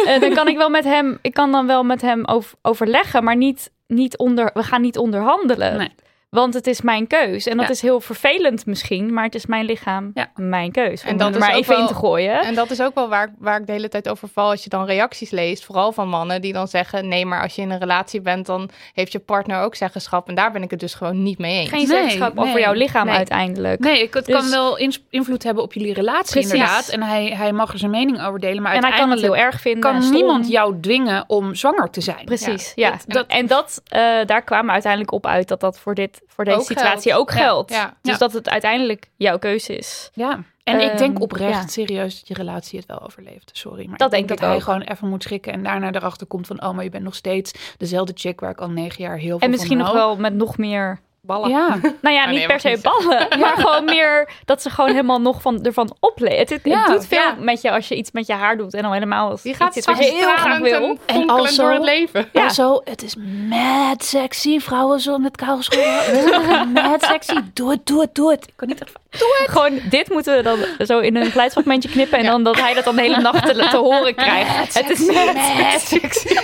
eh, 0.06 0.20
dan 0.20 0.32
kan 0.34 0.48
ik 0.48 0.56
wel 0.56 0.70
met 0.70 0.84
hem, 0.84 1.18
ik 1.22 1.34
kan 1.34 1.52
dan 1.52 1.66
wel 1.66 1.84
met 1.84 2.00
hem 2.00 2.24
over, 2.24 2.58
overleggen, 2.62 3.24
maar 3.24 3.36
niet, 3.36 3.72
niet 3.86 4.18
onder, 4.18 4.50
we 4.54 4.62
gaan 4.62 4.80
niet 4.80 4.98
onderhandelen. 4.98 5.76
Nee. 5.76 5.94
Want 6.30 6.54
het 6.54 6.66
is 6.66 6.80
mijn 6.80 7.06
keus. 7.06 7.46
En 7.46 7.56
dat 7.56 7.66
Ja. 7.66 7.72
is 7.72 7.82
heel 7.82 8.00
vervelend 8.00 8.66
misschien, 8.66 9.12
maar 9.12 9.24
het 9.24 9.34
is 9.34 9.46
mijn 9.46 9.64
lichaam, 9.64 10.10
Ja. 10.14 10.30
mijn 10.34 10.72
keus. 10.72 11.02
Om 11.02 11.08
En 11.08 11.16
dat 11.16 11.34
er 11.34 11.40
maar 11.40 11.54
even 11.54 11.72
in 11.74 11.78
wel- 11.78 11.88
te 11.88 11.94
gooien. 11.94 12.40
En 12.40 12.54
dat 12.54 12.70
is 12.70 12.82
ook 12.82 12.94
wel 12.94 13.08
waar, 13.08 13.34
waar 13.38 13.60
ik 13.60 13.66
de 13.66 13.72
hele 13.72 13.88
tijd 13.88 14.08
over 14.08 14.28
val 14.28 14.50
als 14.50 14.62
je 14.64 14.68
dan 14.68 14.84
reacties 14.84 15.30
leest. 15.30 15.64
Vooral 15.64 15.92
van 15.92 16.08
mannen 16.08 16.40
die 16.40 16.52
dan 16.52 16.68
zeggen... 16.68 17.08
nee, 17.08 17.26
maar 17.26 17.42
als 17.42 17.54
je 17.54 17.62
in 17.62 17.70
een 17.70 17.78
relatie 17.78 18.20
bent, 18.20 18.46
dan 18.46 18.68
heeft 18.92 19.12
je 19.12 19.18
partner 19.18 19.60
ook 19.62 19.74
zeggenschap. 19.74 20.28
En 20.28 20.34
daar 20.34 20.52
ben 20.52 20.62
ik 20.62 20.70
het 20.70 20.80
dus 20.80 20.94
gewoon 20.94 21.22
niet 21.22 21.38
mee 21.38 21.58
eens. 21.58 21.68
Geen 21.68 21.78
Nee, 21.78 21.86
zeggenschap 21.86 22.38
over 22.38 22.52
nee, 22.52 22.62
jouw 22.62 22.72
lichaam 22.72 23.06
nee. 23.06 23.16
uiteindelijk. 23.16 23.80
Nee, 23.80 24.08
het 24.10 24.26
Dus- 24.26 24.34
kan 24.36 24.50
wel 24.50 24.76
ins- 24.78 25.04
invloed 25.10 25.42
hebben 25.42 25.62
op 25.62 25.72
jullie 25.72 25.92
relatie 25.94 26.32
Precies. 26.32 26.52
inderdaad. 26.52 26.88
En 26.88 27.02
hij, 27.02 27.26
hij 27.36 27.52
mag 27.52 27.72
er 27.72 27.78
zijn 27.78 27.90
mening 27.90 28.22
over 28.26 28.40
delen. 28.40 28.62
Maar 28.62 28.74
en 28.74 28.84
hij 28.84 28.98
kan 28.98 29.10
het 29.10 29.20
heel 29.20 29.36
erg 29.36 29.60
vinden. 29.60 29.84
en 29.90 29.92
kan 29.92 30.02
stom. 30.02 30.14
niemand 30.16 30.48
jou 30.48 30.80
dwingen 30.80 31.24
om 31.26 31.54
zwanger 31.54 31.90
te 31.90 32.00
zijn. 32.00 32.24
Precies, 32.24 32.72
Ja, 32.74 32.86
ja. 32.88 32.92
dat- 32.92 33.04
dat- 33.06 33.26
en 33.26 33.46
dat, 33.46 33.82
eh, 33.88 34.00
daar 34.26 34.42
kwamen 34.42 34.66
we 34.66 34.72
uiteindelijk 34.72 35.12
op 35.12 35.26
uit 35.26 35.48
dat 35.48 35.60
dat 35.60 35.78
voor, 35.78 35.94
dit, 35.94 36.17
voor 36.26 36.44
deze 36.44 36.56
Ook 36.58 36.64
situatie 36.64 37.14
ook 37.14 37.30
geldt. 37.30 37.70
ja. 37.72 37.96
Dus 38.02 38.18
dat 38.18 38.32
het 38.32 38.48
uiteindelijk 38.48 39.10
jouw 39.16 39.38
keuze 39.38 39.76
is. 39.76 40.10
Ja. 40.14 40.42
En 40.64 40.80
ik 40.80 40.98
denk 40.98 41.14
Ehm, 41.14 41.22
oprecht 41.22 41.72
serieus 41.72 42.18
dat 42.18 42.28
je 42.28 42.34
relatie 42.34 42.78
het 42.78 42.88
wel 42.88 43.02
overleeft. 43.02 43.50
Sorry, 43.52 43.86
maar 43.88 43.96
Dat 43.98 44.06
ik 44.06 44.12
denk 44.14 44.28
denk 44.28 44.28
dat 44.28 44.38
ik 44.38 44.44
hij 44.44 44.54
ook. 44.54 44.62
gewoon 44.62 44.80
even 44.80 45.08
moet 45.08 45.22
schrikken 45.22 45.52
en 45.52 45.62
daarna 45.62 45.92
erachter 45.92 46.26
komt 46.26 46.46
van, 46.46 46.62
oh, 46.62 46.74
maar 46.74 46.84
je 46.84 46.90
bent 46.90 47.04
nog 47.04 47.14
steeds 47.14 47.74
dezelfde 47.76 48.12
chick 48.16 48.40
waar 48.40 48.50
ik 48.50 48.60
al 48.60 48.70
negen 48.70 49.04
jaar 49.04 49.16
heel 49.16 49.38
veel 49.38 49.38
En 49.38 49.50
misschien 49.50 49.76
van 49.76 49.86
nog 49.86 49.94
wel 49.94 50.16
met 50.16 50.34
nog 50.34 50.58
meer... 50.58 51.00
ballen. 51.28 51.50
Ja, 51.50 51.68
Nou 52.02 52.14
ja, 52.14 52.22
Oh, 52.22 52.28
niet 52.28 52.38
nee, 52.38 52.46
per 52.46 52.60
se 52.60 52.68
niet 52.68 52.82
ballen, 52.82 53.26
maar 53.40 53.52
gewoon 53.56 53.84
meer 53.84 54.28
dat 54.44 54.62
ze 54.62 54.70
gewoon 54.70 54.90
helemaal 54.90 55.20
nog 55.20 55.42
van, 55.42 55.62
ervan 55.62 55.96
opleven. 56.00 56.38
Het, 56.38 56.50
het, 56.50 56.60
Ja, 56.64 56.78
het 56.78 56.86
doet 56.86 57.06
veel 57.06 57.18
ja. 57.18 57.34
met 57.38 57.60
je 57.62 57.70
als 57.70 57.88
je 57.88 57.94
iets 57.96 58.10
met 58.10 58.26
je 58.26 58.32
haar 58.32 58.56
doet 58.56 58.74
en 58.74 58.82
dan 58.82 58.92
helemaal 58.92 59.30
als 59.30 59.42
Die 59.42 59.50
iets 59.52 59.60
gaat 59.60 59.84
wat 59.84 59.98
je 59.98 60.04
heel 60.04 60.36
graag 60.36 60.58
wil. 60.58 60.98
en 61.06 61.26
also- 61.26 61.62
door 61.62 61.72
het 61.72 61.82
leven. 61.84 62.28
Ja. 62.32 62.80
het 62.84 63.02
is 63.02 63.14
mad 63.48 64.04
sexy, 64.04 64.58
vrouwen 64.60 65.00
zo 65.00 65.18
met 65.18 65.36
koude 65.36 65.62
schoenen. 65.62 66.72
mad 66.72 67.02
sexy, 67.02 67.40
doe 67.52 67.70
het, 67.70 67.86
doe 67.86 68.00
het, 68.00 68.14
doe 68.14 68.30
het. 68.30 68.44
Ik 68.46 68.52
kan 68.56 68.68
niet 68.68 68.80
echt 68.80 68.92
Gewoon, 69.50 69.80
dit 69.90 70.08
moeten 70.08 70.36
we 70.36 70.42
dan 70.42 70.58
zo 70.86 70.98
in 70.98 71.16
een 71.16 71.30
geluidsfragmentje 71.30 71.88
knippen 71.88 72.18
en 72.18 72.24
dan 72.24 72.44
dat 72.44 72.56
hij 72.60 72.74
dat 72.74 72.84
dan 72.84 72.96
de 72.96 73.02
hele 73.02 73.20
nacht 73.20 73.46
te, 73.46 73.66
te 73.70 73.76
horen 73.76 74.14
krijgt. 74.14 74.74
Het 74.74 74.90
is 74.90 75.06
mad 75.06 75.36
sexy. 75.84 76.28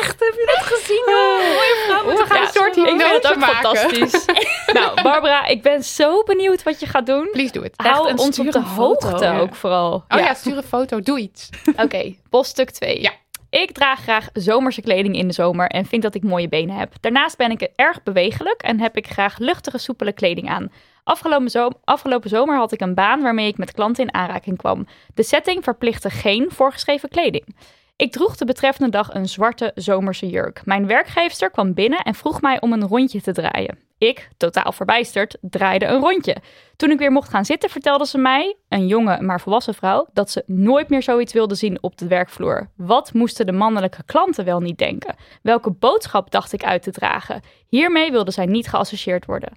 Echt, 0.00 0.20
heb 0.20 0.34
je 0.34 0.52
dat 0.56 0.66
gezien? 0.66 1.02
Mooie 1.06 1.84
vrouw 1.86 2.04
met 2.06 2.18
We 2.18 2.24
gaan 2.26 2.42
een 2.42 2.52
soort 2.52 2.76
ik 2.76 2.84
vind 2.84 3.02
het 3.02 3.26
ook 3.30 3.36
maken. 3.36 3.62
Fantastisch. 3.76 4.24
nou, 4.72 5.02
Barbara, 5.02 5.46
ik 5.46 5.62
ben 5.62 5.84
zo 5.84 6.22
benieuwd 6.22 6.62
wat 6.62 6.80
je 6.80 6.86
gaat 6.86 7.06
doen. 7.06 7.28
Please 7.32 7.52
do 7.52 7.62
it. 7.62 7.72
Hou 7.76 8.14
ons 8.16 8.38
op 8.38 8.46
de 8.46 8.52
foto. 8.52 9.08
hoogte 9.08 9.24
Ja. 9.24 9.38
ook 9.38 9.54
vooral. 9.54 10.04
Oh 10.08 10.18
ja. 10.18 10.34
stuur 10.34 10.56
een 10.56 10.62
foto. 10.62 11.00
Doe 11.00 11.20
iets. 11.20 11.48
Oké, 11.84 12.14
poststuk 12.30 12.70
2. 12.70 13.00
Ja. 13.00 13.12
Ik 13.50 13.72
draag 13.72 14.00
graag 14.02 14.28
zomerse 14.32 14.80
kleding 14.80 15.16
in 15.16 15.26
de 15.28 15.34
zomer 15.34 15.68
en 15.68 15.86
vind 15.86 16.02
dat 16.02 16.14
ik 16.14 16.22
mooie 16.22 16.48
benen 16.48 16.76
heb. 16.76 16.92
Daarnaast 17.00 17.36
ben 17.36 17.50
ik 17.50 17.68
erg 17.76 18.02
bewegelijk 18.02 18.62
en 18.62 18.80
heb 18.80 18.96
ik 18.96 19.06
graag 19.06 19.38
luchtige, 19.38 19.78
soepele 19.78 20.12
kleding 20.12 20.48
aan. 20.48 20.72
Afgelopen, 21.04 21.76
afgelopen 21.84 22.30
zomer 22.30 22.56
had 22.56 22.72
ik 22.72 22.80
een 22.80 22.94
baan 22.94 23.22
waarmee 23.22 23.46
ik 23.48 23.58
met 23.58 23.72
klanten 23.72 24.04
in 24.04 24.14
aanraking 24.14 24.56
kwam. 24.56 24.86
De 25.14 25.22
setting 25.22 25.64
verplichtte 25.64 26.10
geen 26.10 26.50
voorgeschreven 26.50 27.08
kleding. 27.08 27.56
Ik 27.96 28.12
droeg 28.12 28.36
de 28.36 28.44
betreffende 28.44 28.90
dag 28.90 29.14
een 29.14 29.28
zwarte 29.28 29.72
zomerse 29.74 30.28
jurk. 30.28 30.62
Mijn 30.64 30.86
werkgeefster 30.86 31.50
kwam 31.50 31.74
binnen 31.74 31.98
en 31.98 32.14
vroeg 32.14 32.40
mij 32.40 32.60
om 32.60 32.72
een 32.72 32.86
rondje 32.86 33.20
te 33.20 33.32
draaien. 33.32 33.78
Ik, 33.98 34.28
totaal 34.36 34.72
verbijsterd, 34.72 35.36
draaide 35.40 35.86
een 35.86 36.00
rondje. 36.00 36.36
Toen 36.76 36.90
ik 36.90 36.98
weer 36.98 37.12
mocht 37.12 37.28
gaan 37.28 37.44
zitten, 37.44 37.70
vertelde 37.70 38.06
ze 38.06 38.18
mij, 38.18 38.56
een 38.68 38.86
jonge 38.86 39.22
maar 39.22 39.40
volwassen 39.40 39.74
vrouw, 39.74 40.06
dat 40.12 40.30
ze 40.30 40.42
nooit 40.46 40.88
meer 40.88 41.02
zoiets 41.02 41.32
wilde 41.32 41.54
zien 41.54 41.82
op 41.82 41.96
de 41.96 42.06
werkvloer. 42.06 42.70
Wat 42.76 43.12
moesten 43.12 43.46
de 43.46 43.52
mannelijke 43.52 44.04
klanten 44.04 44.44
wel 44.44 44.60
niet 44.60 44.78
denken? 44.78 45.14
Welke 45.42 45.70
boodschap 45.70 46.30
dacht 46.30 46.52
ik 46.52 46.64
uit 46.64 46.82
te 46.82 46.90
dragen? 46.90 47.42
Hiermee 47.68 48.10
wilde 48.10 48.30
zij 48.30 48.46
niet 48.46 48.68
geassocieerd 48.68 49.26
worden. 49.26 49.52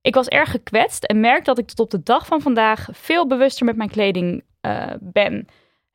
Ik 0.00 0.14
was 0.14 0.28
erg 0.28 0.50
gekwetst 0.50 1.04
en 1.04 1.20
merk 1.20 1.44
dat 1.44 1.58
ik 1.58 1.66
tot 1.66 1.80
op 1.80 1.90
de 1.90 2.02
dag 2.02 2.26
van 2.26 2.40
vandaag 2.40 2.88
veel 2.92 3.26
bewuster 3.26 3.64
met 3.64 3.76
mijn 3.76 3.90
kleding 3.90 4.44
eh, 4.60 4.86
ben. 5.00 5.48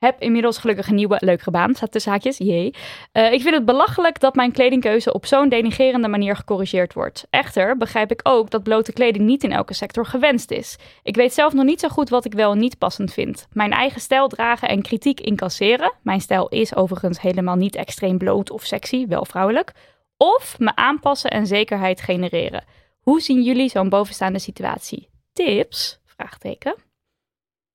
Heb 0.03 0.21
inmiddels 0.21 0.57
gelukkig 0.57 0.87
een 0.87 0.95
nieuwe, 0.95 1.17
leukere 1.19 1.51
baan, 1.51 1.75
staat 1.75 1.91
tussen 1.91 2.11
haakjes, 2.11 2.37
jee. 2.37 2.73
Eh, 3.11 3.31
ik 3.31 3.41
vind 3.41 3.55
het 3.55 3.65
belachelijk 3.65 4.19
dat 4.19 4.35
mijn 4.35 4.51
kledingkeuze 4.51 5.13
op 5.13 5.25
zo'n 5.25 5.49
denigerende 5.49 6.07
manier 6.07 6.35
gecorrigeerd 6.35 6.93
wordt. 6.93 7.27
Echter 7.29 7.77
begrijp 7.77 8.11
ik 8.11 8.19
ook 8.23 8.49
dat 8.49 8.63
blote 8.63 8.93
kleding 8.93 9.25
niet 9.25 9.43
in 9.43 9.51
elke 9.51 9.73
sector 9.73 10.05
gewenst 10.05 10.51
is. 10.51 10.77
Ik 11.03 11.15
weet 11.15 11.33
zelf 11.33 11.53
nog 11.53 11.65
niet 11.65 11.79
zo 11.79 11.87
goed 11.87 12.09
wat 12.09 12.25
ik 12.25 12.33
wel 12.33 12.51
en 12.51 12.57
niet 12.57 12.77
passend 12.77 13.13
vind. 13.13 13.47
Mijn 13.51 13.71
eigen 13.71 14.01
stijl 14.01 14.27
dragen 14.27 14.67
en 14.69 14.81
kritiek 14.81 15.19
incasseren. 15.19 15.93
Mijn 16.01 16.21
stijl 16.21 16.49
is 16.49 16.75
overigens 16.75 17.21
helemaal 17.21 17.55
niet 17.55 17.75
extreem 17.75 18.17
bloot 18.17 18.51
of 18.51 18.63
sexy, 18.63 19.07
wel 19.07 19.25
vrouwelijk. 19.25 19.71
Of 20.17 20.55
me 20.59 20.75
aanpassen 20.75 21.31
en 21.31 21.47
zekerheid 21.47 22.01
genereren. 22.01 22.63
Hoe 23.01 23.21
zien 23.21 23.41
jullie 23.41 23.69
zo'n 23.69 23.89
bovenstaande 23.89 24.39
situatie? 24.39 25.07
Tips? 25.33 25.99
Vraagteken. 26.05 26.75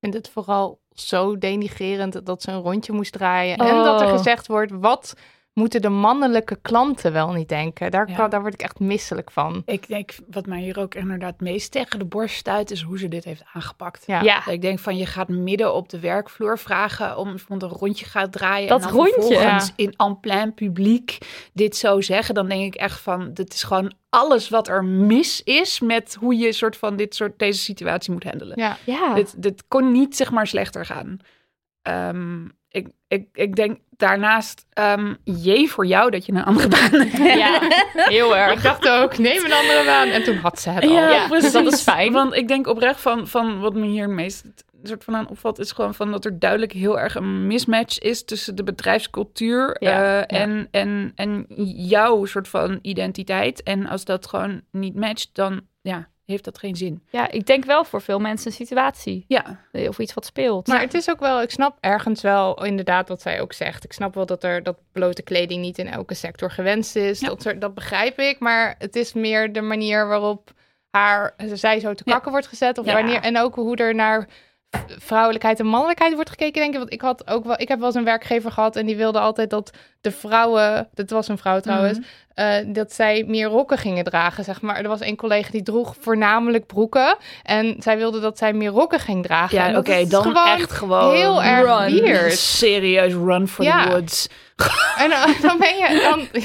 Ik 0.00 0.04
vind 0.10 0.14
het 0.24 0.32
vooral 0.32 0.78
zo 0.92 1.38
denigerend 1.38 2.26
dat 2.26 2.42
ze 2.42 2.50
een 2.50 2.60
rondje 2.60 2.92
moest 2.92 3.12
draaien. 3.12 3.56
En 3.56 3.74
Oh. 3.74 3.84
dat 3.84 4.00
er 4.00 4.08
gezegd 4.08 4.46
wordt, 4.46 4.72
wat 4.72 5.14
moeten 5.58 5.82
de 5.82 5.88
mannelijke 5.88 6.58
klanten 6.62 7.12
wel 7.12 7.32
niet 7.32 7.48
denken? 7.48 7.90
Daar, 7.90 8.08
Ja. 8.08 8.16
kan, 8.16 8.30
daar 8.30 8.40
word 8.40 8.54
ik 8.54 8.62
echt 8.62 8.78
misselijk 8.78 9.30
van. 9.30 9.62
Ik 9.66 9.88
denk, 9.88 10.14
wat 10.30 10.46
mij 10.46 10.60
hier 10.60 10.78
ook 10.78 10.94
inderdaad 10.94 11.40
meest 11.40 11.72
tegen 11.72 11.98
de 11.98 12.04
borst 12.04 12.36
stuit, 12.36 12.70
is 12.70 12.82
hoe 12.82 12.98
ze 12.98 13.08
dit 13.08 13.24
heeft 13.24 13.42
aangepakt. 13.52 14.04
Ja. 14.06 14.20
Ja, 14.20 14.46
Ik 14.46 14.60
denk 14.60 14.78
van, 14.78 14.96
je 14.96 15.06
gaat 15.06 15.28
midden 15.28 15.74
op 15.74 15.88
de 15.88 16.00
werkvloer 16.00 16.58
vragen 16.58 17.16
om 17.16 17.34
een 17.48 17.60
rondje 17.60 18.04
gaat 18.04 18.32
draaien. 18.32 18.68
Dat 18.68 18.80
en 18.80 18.86
dan 18.86 18.96
rondje, 18.96 19.22
vervolgens 19.22 19.72
in 19.76 19.94
en 19.96 20.20
plein 20.20 20.54
publiek 20.54 21.18
dit 21.52 21.76
zo 21.76 22.00
zeggen. 22.00 22.34
Dan 22.34 22.48
denk 22.48 22.74
ik 22.74 22.80
echt 22.80 23.00
van, 23.00 23.32
dit 23.34 23.52
is 23.52 23.62
gewoon 23.62 23.92
alles 24.08 24.48
wat 24.48 24.68
er 24.68 24.84
mis 24.84 25.42
is 25.42 25.80
met 25.80 26.16
hoe 26.20 26.36
je 26.36 26.52
soort 26.52 26.76
van 26.76 26.96
dit 26.96 27.14
soort, 27.14 27.38
deze 27.38 27.60
situatie 27.60 28.12
moet 28.12 28.24
handelen. 28.24 28.60
Ja. 28.60 28.76
ja. 28.84 29.14
Dit, 29.14 29.42
dit 29.42 29.64
kon 29.68 29.92
niet 29.92 30.16
zeg 30.16 30.30
maar 30.30 30.46
slechter 30.46 30.86
gaan. 30.86 31.18
Ehm, 31.82 32.46
ik, 32.68 32.88
ik, 33.08 33.28
ik 33.32 33.56
denk 33.56 33.78
daarnaast, 33.90 34.66
ehm 34.72 35.14
jee 35.24 35.70
voor 35.70 35.86
jou 35.86 36.10
dat 36.10 36.26
je 36.26 36.32
een 36.32 36.44
andere 36.44 36.68
baan 36.78 37.00
hebt. 37.00 37.38
ja. 37.38 37.60
heel 37.92 38.36
erg. 38.36 38.52
Ik 38.52 38.62
dacht 38.62 38.88
ook, 38.88 39.18
neem 39.18 39.44
een 39.44 39.52
andere 39.52 39.84
baan. 39.84 40.08
En 40.08 40.22
toen 40.24 40.36
had 40.36 40.60
ze 40.60 40.70
het 40.70 40.84
al. 40.84 40.90
Ja, 40.90 41.26
precies. 41.28 41.52
dat 41.52 41.72
is 41.72 41.82
fijn. 41.82 42.12
Want 42.12 42.34
ik 42.34 42.48
denk 42.48 42.66
oprecht 42.66 43.00
van, 43.00 43.28
van 43.28 43.60
wat 43.60 43.74
me 43.74 43.86
hier 43.86 44.02
het 44.02 44.10
meest 44.10 44.44
soort 44.82 45.04
van 45.04 45.16
aan 45.16 45.28
opvalt, 45.28 45.58
is 45.58 45.72
gewoon 45.72 45.94
van 45.94 46.10
dat 46.10 46.24
er 46.24 46.38
duidelijk 46.38 46.72
heel 46.72 46.98
erg 47.00 47.14
een 47.14 47.46
mismatch 47.46 47.98
is 47.98 48.24
tussen 48.24 48.54
de 48.56 48.64
bedrijfscultuur 48.64 49.76
Ja, 49.78 50.26
eh, 50.26 50.40
en, 50.40 50.68
en, 50.70 51.12
en 51.14 51.46
jouw 51.88 52.24
soort 52.24 52.48
van 52.48 52.78
identiteit. 52.82 53.62
En 53.62 53.86
als 53.86 54.04
dat 54.04 54.26
gewoon 54.26 54.62
niet 54.70 54.94
matcht, 54.94 55.30
dan 55.32 55.60
ja, 55.80 56.08
heeft 56.32 56.44
dat 56.44 56.58
geen 56.58 56.76
zin. 56.76 57.02
Ja, 57.10 57.30
ik 57.30 57.46
denk 57.46 57.64
wel 57.64 57.84
voor 57.84 58.00
veel 58.02 58.18
mensen 58.18 58.46
een 58.46 58.52
situatie. 58.56 59.24
Ja, 59.28 59.60
Of 59.72 59.98
iets 59.98 60.14
wat 60.14 60.24
speelt. 60.24 60.66
Maar 60.66 60.80
het 60.80 60.94
is 60.94 61.10
ook 61.10 61.20
wel, 61.20 61.42
ik 61.42 61.50
snap 61.50 61.76
ergens 61.80 62.20
wel 62.22 62.64
inderdaad 62.64 63.08
wat 63.08 63.20
zij 63.22 63.40
ook 63.40 63.52
zegt. 63.52 63.84
Ik 63.84 63.92
snap 63.92 64.14
wel 64.14 64.26
dat 64.26 64.44
er 64.44 64.62
dat 64.62 64.76
blote 64.92 65.22
kleding 65.22 65.60
niet 65.62 65.78
in 65.78 65.88
elke 65.88 66.14
sector 66.14 66.50
gewenst 66.50 66.96
is. 66.96 67.20
Ja. 67.20 67.28
Dat, 67.28 67.42
soort- 67.42 67.60
dat 67.60 67.74
begrijp 67.74 68.18
ik. 68.18 68.38
Maar 68.38 68.74
het 68.78 68.96
is 68.96 69.12
meer 69.12 69.52
de 69.52 69.60
manier 69.60 70.08
waarop 70.08 70.50
haar, 70.90 71.34
zij 71.54 71.80
zo 71.80 71.94
te 71.94 72.02
Ja. 72.06 72.12
kakken 72.12 72.30
wordt 72.30 72.46
gezet. 72.46 72.78
Of 72.78 72.86
Ja. 72.86 72.92
wanneer, 72.94 73.20
en 73.20 73.38
ook 73.38 73.54
hoe 73.54 73.76
er 73.76 73.94
naar 73.94 74.28
vrouwelijkheid 74.98 75.58
en 75.60 75.66
mannelijkheid 75.66 76.14
wordt 76.14 76.30
gekeken, 76.30 76.60
denk 76.60 76.72
ik. 76.72 76.78
Want 76.78 76.92
ik 76.92 77.00
had 77.00 77.30
ook 77.30 77.44
wel, 77.44 77.60
ik 77.60 77.68
heb 77.68 77.78
wel 77.78 77.86
eens 77.86 77.96
een 77.96 78.04
werkgever 78.04 78.52
gehad 78.52 78.76
en 78.76 78.86
die 78.86 78.96
wilde 78.96 79.18
altijd 79.18 79.50
dat 79.50 79.70
de 80.00 80.10
vrouwen, 80.10 80.88
dat 80.94 81.10
was 81.10 81.28
een 81.28 81.38
vrouw 81.38 81.60
trouwens, 81.60 81.98
Mhm. 81.98 82.06
Eh, 82.38 82.64
dat 82.66 82.92
zij 82.92 83.24
meer 83.26 83.46
rokken 83.48 83.78
gingen 83.78 84.04
dragen, 84.04 84.44
zeg 84.44 84.60
maar. 84.60 84.76
Er 84.76 84.88
was 84.88 85.00
een 85.00 85.16
collega 85.16 85.50
die 85.50 85.62
droeg 85.62 85.94
voornamelijk 86.00 86.66
broeken 86.66 87.16
en 87.42 87.76
zij 87.78 87.96
wilde 87.96 88.20
dat 88.20 88.38
zij 88.38 88.52
meer 88.52 88.70
rokken 88.70 89.00
ging 89.00 89.24
dragen. 89.24 89.58
En 89.58 89.70
ja 89.72 89.78
oké, 89.78 89.94
is 89.94 90.08
dan 90.08 90.22
gewoon 90.22 90.48
echt 90.48 90.72
gewoon 90.72 91.14
heel 91.14 91.42
erg 91.42 91.66
run. 91.88 92.00
weird. 92.02 92.32
Serieus 92.38 93.12
run 93.12 93.48
for 93.48 93.64
Ja. 93.64 93.82
the 93.84 93.90
woods. 93.90 94.28
En 94.98 95.10
dan, 95.10 95.34
dan 95.42 95.58
ben 95.58 95.76
je 95.76 96.00
dan, 96.10 96.42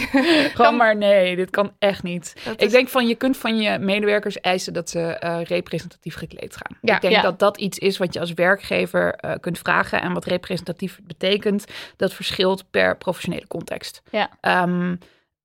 Gewoon 0.51 0.51
dan- 0.57 0.75
maar 0.75 0.95
nee, 0.97 1.35
dit 1.35 1.49
kan 1.49 1.71
echt 1.79 2.03
niet. 2.03 2.33
dat 2.43 2.53
Ik 2.53 2.61
is- 2.61 2.71
denk 2.71 2.89
van 2.89 3.07
je 3.07 3.15
kunt 3.15 3.37
van 3.37 3.57
je 3.61 3.77
medewerkers 3.79 4.41
eisen 4.41 4.73
dat 4.73 4.89
ze 4.89 4.99
eh, 4.99 5.43
representatief 5.43 6.15
gekleed 6.15 6.55
gaan. 6.55 6.77
Ja. 6.81 6.95
ik 6.95 7.01
denk 7.01 7.13
Ja. 7.13 7.21
dat 7.21 7.39
dat 7.39 7.57
iets 7.57 7.77
is 7.77 7.97
wat 7.97 8.13
je 8.13 8.19
als 8.19 8.33
werkgever 8.33 9.13
eh, 9.15 9.31
kunt 9.39 9.57
vragen. 9.57 10.01
En 10.01 10.13
wat 10.13 10.25
representatief 10.25 10.99
betekent, 11.03 11.65
dat 11.97 12.13
verschilt 12.13 12.63
per 12.71 12.97
professionele 12.97 13.47
context. 13.47 14.01
Ja. 14.11 14.29
Ehm, 14.41 14.95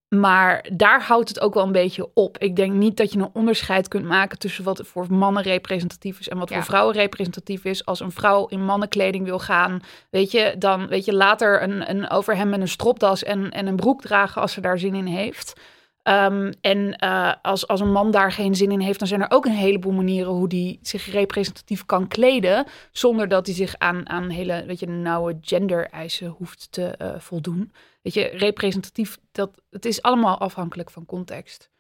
maar 0.09 0.67
daar 0.73 1.03
houdt 1.03 1.29
het 1.29 1.41
ook 1.41 1.55
wel 1.55 1.65
een 1.65 1.73
beetje 1.73 2.11
op. 2.15 2.39
Ik 2.39 2.57
denk 2.57 2.73
niet 2.73 2.97
dat 2.97 3.13
je 3.13 3.19
een 3.19 3.31
onderscheid 3.33 3.89
kunt 3.89 4.05
maken 4.05 4.39
tussen 4.39 4.65
wat 4.65 4.81
voor 4.85 5.07
mannen 5.11 5.43
representatief 5.43 6.21
is 6.21 6.29
en 6.29 6.39
wat 6.39 6.49
Ja. 6.49 6.55
voor 6.55 6.65
vrouwen 6.65 6.95
representatief 6.95 7.65
is. 7.65 7.85
Als 7.85 8.01
een 8.01 8.13
vrouw 8.13 8.47
in 8.47 8.65
mannenkleding 8.65 9.25
wil 9.25 9.39
gaan, 9.39 9.81
weet 10.11 10.31
je, 10.31 10.55
dan 10.59 10.87
weet 10.87 11.05
je 11.05 11.15
later 11.15 11.63
een, 11.63 11.91
een 11.91 12.11
overhemd 12.11 12.51
met 12.51 12.61
een 12.61 12.69
stropdas 12.69 13.23
en, 13.23 13.51
en 13.51 13.67
een 13.67 13.77
broek 13.77 14.01
dragen 14.01 14.43
als 14.43 14.53
ze 14.53 14.61
daar 14.61 14.79
zin 14.79 14.95
in 14.95 15.07
heeft. 15.07 15.61
Ehm, 16.03 16.53
en 16.61 16.97
eh, 16.97 17.33
als, 17.43 17.67
als 17.67 17.81
een 17.81 17.93
man 17.93 18.11
daar 18.11 18.33
geen 18.33 18.55
zin 18.55 18.71
in 18.71 18.81
heeft, 18.81 18.99
dan 18.99 19.09
zijn 19.09 19.21
er 19.21 19.31
ook 19.31 19.45
een 19.45 19.53
heleboel 19.53 19.93
manieren 19.93 20.33
hoe 20.33 20.49
die 20.49 20.79
zich 20.83 21.11
representatief 21.11 21.87
kan 21.87 22.09
kleden. 22.09 22.67
Zonder 22.93 23.29
dat 23.29 23.47
hij 23.47 23.55
zich 23.55 23.75
aan, 23.79 24.09
aan 24.09 24.29
hele 24.29 24.65
weet 24.67 24.81
je, 24.81 24.87
nauwe 24.87 25.39
gender-eisen 25.41 26.29
hoeft 26.29 26.69
te 26.71 26.87
eh, 26.87 27.11
voldoen. 27.19 27.73
Weet 28.15 28.31
je, 28.31 28.39
representatief, 28.39 29.19
dat, 29.33 29.63
het 29.71 29.85
is 29.85 30.03
allemaal 30.03 30.39
afhankelijk 30.39 30.91
van 30.91 31.07
context. 31.07 31.71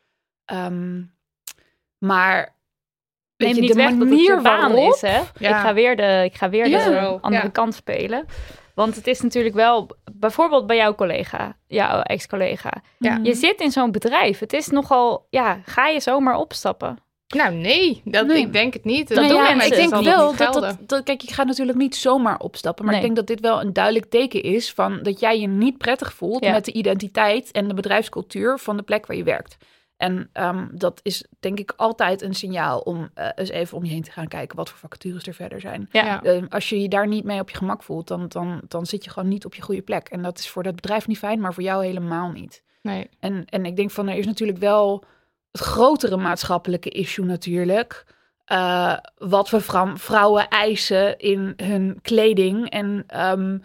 Ehm, 0.44 1.02
Maar 1.98 2.56
weet 3.36 3.48
Neem 3.48 3.54
je, 3.54 3.60
niet 3.60 3.70
de 3.70 3.76
weg 3.76 3.90
dat 3.90 3.98
het 3.98 4.08
manier 4.08 4.36
je 4.36 4.42
baan 4.42 4.72
waarop... 4.72 4.94
is, 4.94 5.00
hè? 5.00 5.16
Ja. 5.38 5.48
Ik 5.48 5.62
ga 5.62 5.74
weer 5.74 5.96
de, 5.96 6.22
ik 6.24 6.34
ga 6.34 6.48
weer 6.48 6.68
Ja. 6.68 6.88
de 6.88 7.20
andere 7.20 7.42
ja. 7.42 7.48
kant 7.50 7.74
spelen. 7.74 8.26
Want 8.74 8.96
het 8.96 9.06
is 9.06 9.20
natuurlijk 9.20 9.54
wel, 9.54 9.90
bijvoorbeeld 10.12 10.66
bij 10.66 10.76
jouw 10.76 10.94
collega, 10.94 11.56
jouw 11.66 12.00
ex-collega. 12.00 12.82
Ja. 12.98 13.18
Je 13.22 13.34
zit 13.34 13.60
in 13.60 13.70
zo'n 13.70 13.92
bedrijf. 13.92 14.38
Het 14.38 14.52
is 14.52 14.68
nogal, 14.68 15.26
ja, 15.30 15.60
ga 15.64 15.86
je 15.86 16.00
zomaar 16.00 16.36
opstappen? 16.36 16.98
Nou, 17.36 17.54
nee, 17.54 18.00
dat, 18.04 18.26
Nee. 18.26 18.38
ik 18.40 18.52
denk 18.52 18.72
het 18.72 18.84
niet. 18.84 19.08
Dat 19.08 19.16
Nou 19.16 19.28
doen 19.28 19.36
ja, 19.42 19.54
mensen. 19.54 19.82
Ik 19.82 19.90
denk 19.90 20.04
wel 20.04 20.36
dat, 20.36 20.52
dat, 20.52 20.76
dat- 20.86 21.02
Kijk, 21.04 21.20
je 21.20 21.34
gaat 21.34 21.46
natuurlijk 21.46 21.78
niet 21.78 21.96
zomaar 21.96 22.38
opstappen. 22.38 22.84
Maar 22.84 22.94
Nee. 22.94 23.02
ik 23.02 23.06
denk 23.14 23.26
dat 23.26 23.36
dit 23.36 23.46
wel 23.46 23.60
een 23.60 23.72
duidelijk 23.72 24.10
teken 24.10 24.42
is 24.42 24.72
van 24.72 25.02
dat 25.02 25.20
jij 25.20 25.40
je 25.40 25.46
niet 25.48 25.78
prettig 25.78 26.12
voelt 26.12 26.44
Ja. 26.44 26.52
met 26.52 26.64
de 26.64 26.72
identiteit 26.72 27.50
en 27.50 27.68
de 27.68 27.74
bedrijfscultuur 27.74 28.58
van 28.58 28.76
de 28.76 28.82
plek 28.82 29.06
waar 29.06 29.16
je 29.16 29.22
werkt. 29.22 29.56
En 29.96 30.30
ehm, 30.32 30.66
dat 30.72 31.00
is 31.02 31.24
denk 31.40 31.58
ik 31.58 31.72
altijd 31.76 32.22
een 32.22 32.34
signaal 32.34 32.78
om 32.78 33.10
eh, 33.14 33.28
eens 33.34 33.48
even 33.50 33.76
om 33.76 33.84
je 33.84 33.90
heen 33.90 34.02
te 34.02 34.10
gaan 34.10 34.28
kijken 34.28 34.56
wat 34.56 34.68
voor 34.68 34.78
vacatures 34.78 35.26
er 35.26 35.34
verder 35.34 35.60
zijn. 35.60 35.88
Ja. 35.92 36.04
Ja. 36.04 36.22
Eh, 36.22 36.42
als 36.48 36.68
je 36.68 36.80
je 36.80 36.88
daar 36.88 37.08
niet 37.08 37.24
mee 37.24 37.40
op 37.40 37.50
je 37.50 37.56
gemak 37.56 37.82
voelt, 37.82 38.08
dan, 38.08 38.28
dan, 38.28 38.60
dan 38.68 38.86
zit 38.86 39.04
je 39.04 39.10
gewoon 39.10 39.28
niet 39.28 39.44
op 39.44 39.54
je 39.54 39.62
goede 39.62 39.82
plek. 39.82 40.08
En 40.08 40.22
dat 40.22 40.38
is 40.38 40.48
voor 40.48 40.62
dat 40.62 40.74
bedrijf 40.74 41.06
niet 41.06 41.18
fijn, 41.18 41.40
maar 41.40 41.54
voor 41.54 41.62
jou 41.62 41.84
helemaal 41.84 42.30
niet. 42.30 42.62
Nee. 42.82 43.08
En, 43.20 43.44
en 43.48 43.64
ik 43.66 43.76
denk 43.76 43.90
van 43.90 44.08
er 44.08 44.16
is 44.16 44.26
natuurlijk 44.26 44.58
wel 44.58 45.04
het 45.52 45.61
grotere 45.61 46.16
maatschappelijke 46.16 46.90
issue 46.90 47.24
natuurlijk. 47.24 48.04
eh, 48.44 48.96
wat 49.18 49.50
we 49.50 49.61
vrou- 49.61 49.98
vrouwen 49.98 50.48
eisen 50.48 51.18
in 51.18 51.52
hun 51.56 51.98
kleding. 52.02 52.70
En 52.70 53.04
ehm, 53.06 53.58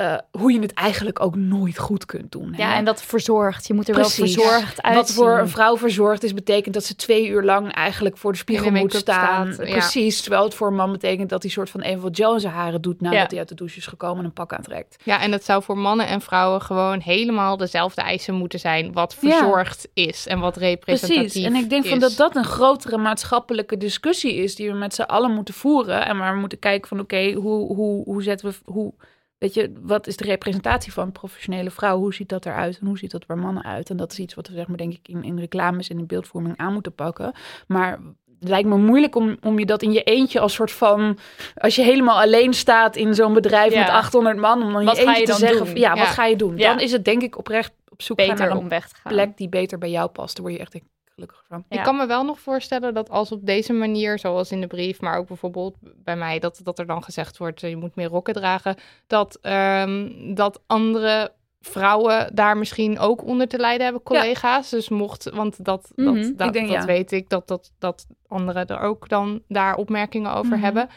eh, 0.00 0.16
hoe 0.30 0.52
je 0.52 0.60
het 0.60 0.72
eigenlijk 0.74 1.20
ook 1.20 1.36
nooit 1.36 1.78
goed 1.78 2.06
kunt 2.06 2.32
doen. 2.32 2.52
hè? 2.54 2.62
Ja, 2.62 2.74
en 2.74 2.84
dat 2.84 3.02
verzorgd. 3.02 3.66
Je 3.66 3.74
moet 3.74 3.88
er 3.88 3.94
wel 3.94 4.08
verzorgd 4.08 4.82
uitzien. 4.82 4.94
Wat 4.94 5.12
voor 5.12 5.38
een 5.38 5.48
vrouw 5.48 5.76
verzorgd 5.76 6.22
is, 6.22 6.34
betekent 6.34 6.74
dat 6.74 6.84
ze 6.84 6.96
twee 6.96 7.28
uur 7.28 7.42
lang 7.42 7.72
eigenlijk 7.72 8.16
voor 8.16 8.32
de 8.32 8.38
spiegel 8.38 8.70
moet 8.70 8.94
staan. 8.94 9.52
staat, 9.52 9.66
ja. 9.66 9.72
Precies. 9.72 10.20
Terwijl 10.20 10.44
het 10.44 10.54
voor 10.54 10.66
een 10.68 10.74
man 10.74 10.92
betekent 10.92 11.28
dat 11.30 11.42
hij 11.42 11.50
soort 11.50 11.70
van 11.70 11.80
Evel 11.80 12.32
in 12.34 12.40
zijn 12.40 12.52
haren 12.52 12.80
doet 12.80 13.00
nadat 13.00 13.18
Ja. 13.20 13.26
hij 13.28 13.38
uit 13.38 13.48
de 13.48 13.54
douche 13.54 13.76
is 13.78 13.86
gekomen 13.86 14.18
en 14.18 14.24
een 14.24 14.32
pak 14.32 14.52
aantrekt. 14.52 14.96
Ja, 15.04 15.20
en 15.20 15.32
het 15.32 15.44
zou 15.44 15.62
voor 15.62 15.78
mannen 15.78 16.06
en 16.06 16.20
vrouwen 16.20 16.62
gewoon 16.62 17.00
helemaal 17.00 17.56
dezelfde 17.56 18.00
eisen 18.00 18.34
moeten 18.34 18.58
zijn. 18.58 18.92
Wat 18.92 19.16
Ja. 19.20 19.30
verzorgd 19.38 19.88
is 19.94 20.26
en 20.26 20.38
wat 20.38 20.56
representatief 20.56 21.20
Precies. 21.32 21.44
En 21.44 21.54
ik 21.54 21.70
denk 21.70 21.86
van 21.86 21.98
dat 21.98 22.16
dat 22.16 22.36
een 22.36 22.44
grotere 22.44 22.98
maatschappelijke 22.98 23.76
discussie 23.76 24.34
is 24.34 24.54
die 24.54 24.70
we 24.72 24.76
met 24.78 24.94
z'n 24.94 25.02
allen 25.02 25.30
moeten 25.34 25.54
voeren. 25.54 26.06
En 26.06 26.18
waar 26.18 26.32
we 26.34 26.40
moeten 26.40 26.58
kijken 26.58 26.88
van 26.88 27.00
oké, 27.00 27.32
hoe, 27.32 27.74
hoe, 27.74 28.04
hoe 28.04 28.22
zetten 28.22 28.48
we, 28.50 28.54
hoe, 28.72 28.92
weet 29.40 29.54
je, 29.54 29.72
wat 29.80 30.06
is 30.06 30.16
de 30.16 30.24
representatie 30.24 30.92
van 30.92 31.04
een 31.06 31.12
professionele 31.12 31.70
vrouw? 31.70 31.98
Hoe 31.98 32.14
ziet 32.14 32.28
dat 32.28 32.46
eruit 32.46 32.78
en 32.80 32.86
hoe 32.86 32.98
ziet 32.98 33.10
dat 33.10 33.26
bij 33.26 33.36
mannen 33.36 33.64
uit? 33.64 33.90
En 33.90 33.96
dat 33.96 34.12
is 34.12 34.18
iets 34.18 34.34
wat 34.34 34.48
we 34.48 34.54
zeg 34.54 34.66
maar 34.68 34.76
denk 34.76 34.92
ik 34.92 35.08
in, 35.08 35.22
in 35.24 35.38
reclames 35.38 35.88
en 35.88 35.98
in 35.98 36.06
beeldvorming 36.06 36.56
aan 36.56 36.72
moeten 36.72 36.94
pakken. 36.94 37.32
Maar 37.66 37.98
het 38.40 38.48
lijkt 38.48 38.68
me 38.68 38.76
moeilijk 38.76 39.16
om, 39.16 39.36
om 39.42 39.58
je 39.58 39.66
dat 39.66 39.82
in 39.82 39.92
je 39.92 40.02
eentje 40.02 40.40
als 40.40 40.52
soort 40.54 40.72
van, 40.72 41.18
als 41.54 41.74
je 41.74 41.82
helemaal 41.82 42.20
alleen 42.20 42.54
staat 42.54 42.96
in 42.96 43.14
zo'n 43.14 43.32
bedrijf 43.32 43.72
Ja. 43.72 43.78
met 43.80 43.88
800 43.88 44.36
man, 44.36 44.62
om 44.62 44.72
dan 44.72 44.84
Wat 44.84 44.96
je 44.96 45.02
eentje 45.02 45.20
je 45.20 45.24
te 45.24 45.30
dan 45.30 45.40
zeggen, 45.40 45.66
van, 45.66 45.76
ja, 45.76 45.94
Ja. 45.94 45.98
wat 46.00 46.08
ga 46.08 46.24
je 46.26 46.36
doen? 46.36 46.56
Dan 46.56 46.80
is 46.80 46.92
het 46.92 47.04
denk 47.04 47.22
ik 47.22 47.38
oprecht 47.38 47.72
op 47.88 48.02
zoek 48.02 48.16
beter 48.16 48.34
naar 48.38 48.56
om 48.56 48.62
een 48.62 48.68
weg 48.68 48.88
te 48.88 48.94
gaan. 48.94 49.12
plek 49.12 49.36
die 49.36 49.48
beter 49.48 49.78
bij 49.78 49.90
jou 49.90 50.08
past. 50.10 50.34
Daar 50.36 50.44
word 50.44 50.56
je 50.56 50.62
echt 50.62 50.74
gelukkig 51.20 51.44
van. 51.48 51.64
Ja. 51.68 51.76
Ik 51.78 51.84
kan 51.84 51.96
me 51.96 52.06
wel 52.06 52.24
nog 52.24 52.40
voorstellen 52.40 52.94
dat 52.94 53.10
als 53.10 53.32
op 53.32 53.46
deze 53.46 53.72
manier, 53.72 54.18
zoals 54.18 54.52
in 54.52 54.60
de 54.60 54.66
brief, 54.66 55.00
maar 55.00 55.18
ook 55.18 55.26
bijvoorbeeld 55.28 55.74
bij 55.80 56.16
mij, 56.16 56.38
dat, 56.38 56.60
dat 56.62 56.78
er 56.78 56.86
dan 56.86 57.02
gezegd 57.02 57.38
wordt, 57.38 57.62
eh, 57.62 57.70
je 57.70 57.76
moet 57.76 57.94
meer 57.94 58.08
rokken 58.08 58.34
dragen, 58.34 58.76
dat, 59.06 59.38
ehm, 59.42 60.08
dat 60.34 60.60
andere 60.66 61.32
vrouwen 61.60 62.34
daar 62.34 62.56
misschien 62.56 62.98
ook 62.98 63.24
onder 63.24 63.48
te 63.48 63.58
lijden 63.58 63.84
hebben, 63.84 64.02
collega's. 64.02 64.70
Dus 64.70 64.88
mocht, 64.88 65.30
want 65.30 65.64
dat, 65.64 65.92
Mhm. 65.96 66.14
dat, 66.14 66.38
dat, 66.38 66.46
Ik 66.46 66.52
denk, 66.52 66.68
dat 66.68 66.76
ja. 66.80 66.84
weet 66.84 67.12
ik, 67.12 67.28
dat, 67.28 67.48
dat, 67.48 67.72
dat 67.78 68.06
anderen 68.28 68.66
er 68.66 68.80
ook 68.80 69.08
dan 69.08 69.42
daar 69.48 69.74
opmerkingen 69.76 70.34
over 70.34 70.54
Mhm. 70.56 70.64
hebben. 70.64 70.88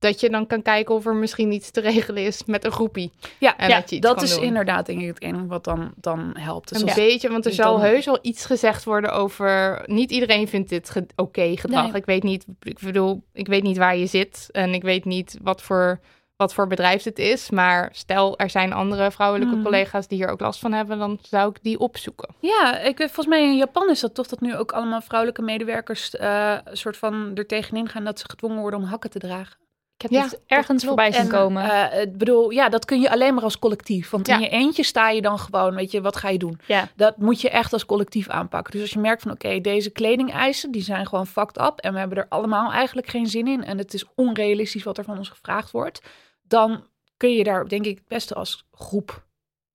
Dat 0.00 0.20
je 0.20 0.30
dan 0.30 0.46
kan 0.46 0.62
kijken 0.62 0.94
of 0.94 1.06
er 1.06 1.14
misschien 1.14 1.52
iets 1.52 1.70
te 1.70 1.80
regelen 1.80 2.22
is 2.24 2.44
met 2.44 2.64
een 2.64 2.70
groepie. 2.72 3.12
Ja, 3.38 3.56
En 3.56 3.68
ja 3.68 3.80
dat 3.80 3.90
je 3.90 3.96
iets 3.96 4.06
dat 4.06 4.14
kan 4.16 4.24
is 4.24 4.34
doen. 4.34 4.42
inderdaad 4.42 4.86
denk 4.86 5.00
ik 5.00 5.06
het 5.06 5.22
enige 5.22 5.46
wat 5.46 5.64
dan, 5.64 5.92
dan 5.96 6.30
helpt. 6.38 6.68
Dus 6.68 6.80
Een 6.82 6.92
beetje, 6.94 7.30
want 7.30 7.44
er 7.44 7.50
Dus 7.50 7.60
zal 7.60 7.72
dan- 7.76 7.84
heus 7.86 8.04
wel 8.04 8.18
iets 8.22 8.44
gezegd 8.44 8.84
worden 8.84 9.12
over. 9.12 9.82
Niet 9.86 10.10
iedereen 10.10 10.48
vindt 10.48 10.68
dit 10.68 10.90
ge- 10.90 11.06
oké 11.16 11.56
gedrag. 11.56 11.82
Nee. 11.86 11.94
Ik 11.94 12.04
weet 12.06 12.22
niet, 12.22 12.44
ik 12.62 12.78
bedoel, 12.78 13.22
ik 13.32 13.46
weet 13.46 13.62
niet 13.62 13.76
waar 13.76 13.96
je 13.96 14.06
zit 14.06 14.48
en 14.52 14.74
ik 14.74 14.82
weet 14.82 15.04
niet 15.04 15.38
wat 15.42 15.62
voor, 15.62 16.00
wat 16.36 16.54
voor 16.54 16.66
bedrijf 16.66 17.02
het 17.02 17.18
is. 17.18 17.50
Maar 17.50 17.88
stel, 17.92 18.38
er 18.38 18.50
zijn 18.50 18.72
andere 18.72 19.10
vrouwelijke 19.10 19.54
Mhm. 19.54 19.64
collega's 19.64 20.08
die 20.08 20.18
hier 20.18 20.28
ook 20.30 20.40
last 20.40 20.60
van 20.60 20.72
hebben, 20.72 20.98
dan 20.98 21.18
zou 21.22 21.50
ik 21.50 21.58
die 21.62 21.78
opzoeken. 21.78 22.28
Ja, 22.38 22.78
ik 22.78 22.98
weet, 22.98 23.06
volgens 23.10 23.26
mij 23.36 23.42
in 23.42 23.56
Japan 23.56 23.90
is 23.90 24.00
dat 24.00 24.14
toch 24.14 24.26
dat 24.26 24.40
nu 24.40 24.56
ook 24.56 24.72
allemaal 24.72 25.00
vrouwelijke 25.00 25.42
medewerkers 25.42 26.16
eh, 26.16 26.56
een 26.64 26.76
soort 26.76 26.96
van 26.96 27.30
er 27.34 27.46
tegenin 27.46 27.88
gaan 27.88 28.04
dat 28.04 28.18
ze 28.18 28.24
gedwongen 28.28 28.60
worden 28.60 28.80
om 28.80 28.86
hakken 28.86 29.10
te 29.10 29.18
dragen. 29.18 29.58
Ik 30.02 30.10
heb 30.10 30.20
Ja, 30.20 30.22
het 30.28 30.40
ergens 30.46 30.84
voorbij 30.84 31.12
zien 31.12 31.20
En, 31.22 31.28
komen. 31.28 31.90
eh, 31.90 32.00
ik 32.02 32.18
bedoel, 32.18 32.50
ja, 32.50 32.68
dat 32.68 32.84
kun 32.84 33.00
je 33.00 33.10
alleen 33.10 33.34
maar 33.34 33.42
als 33.42 33.58
collectief. 33.58 34.10
Want 34.10 34.26
Ja. 34.26 34.34
in 34.34 34.40
je 34.40 34.48
eentje 34.48 34.82
sta 34.82 35.10
je 35.10 35.22
dan 35.22 35.38
gewoon, 35.38 35.74
weet 35.74 35.90
je, 35.90 36.00
wat 36.00 36.16
ga 36.16 36.28
je 36.28 36.38
doen? 36.38 36.60
ja. 36.66 36.88
Dat 36.96 37.16
moet 37.16 37.40
je 37.40 37.50
echt 37.50 37.72
als 37.72 37.86
collectief 37.86 38.28
aanpakken. 38.28 38.72
Dus 38.72 38.80
als 38.80 38.90
je 38.90 38.98
merkt 38.98 39.22
van, 39.22 39.30
oké, 39.30 39.60
deze 39.60 39.90
kledingeisen, 39.90 40.70
die 40.70 40.82
zijn 40.82 41.06
gewoon 41.06 41.26
fucked 41.26 41.60
up. 41.60 41.78
En 41.78 41.92
we 41.92 41.98
hebben 41.98 42.18
er 42.18 42.26
allemaal 42.28 42.72
eigenlijk 42.72 43.06
geen 43.08 43.26
zin 43.26 43.46
in. 43.46 43.64
En 43.64 43.78
het 43.78 43.94
is 43.94 44.04
onrealistisch 44.14 44.82
wat 44.82 44.98
er 44.98 45.04
van 45.04 45.18
ons 45.18 45.28
gevraagd 45.28 45.70
wordt. 45.70 46.02
Dan 46.42 46.84
kun 47.16 47.32
je 47.34 47.44
daar, 47.44 47.68
denk 47.68 47.84
ik, 47.84 47.98
het 47.98 48.08
beste 48.08 48.34
als 48.34 48.66
groep 48.72 49.24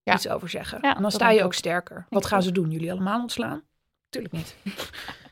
iets 0.04 0.28
over 0.28 0.50
zeggen. 0.50 0.80
Ja, 0.82 0.96
en 0.96 1.02
dan 1.02 1.12
sta 1.12 1.30
je 1.30 1.40
ook 1.40 1.46
ook. 1.46 1.54
sterker. 1.54 2.06
Wat 2.10 2.26
gaan 2.26 2.44
ze 2.44 2.52
doen? 2.52 2.72
Jullie 2.72 2.92
allemaal 2.92 3.22
ontslaan? 3.22 3.64
Tuurlijk 4.10 4.34
niet. 4.34 4.56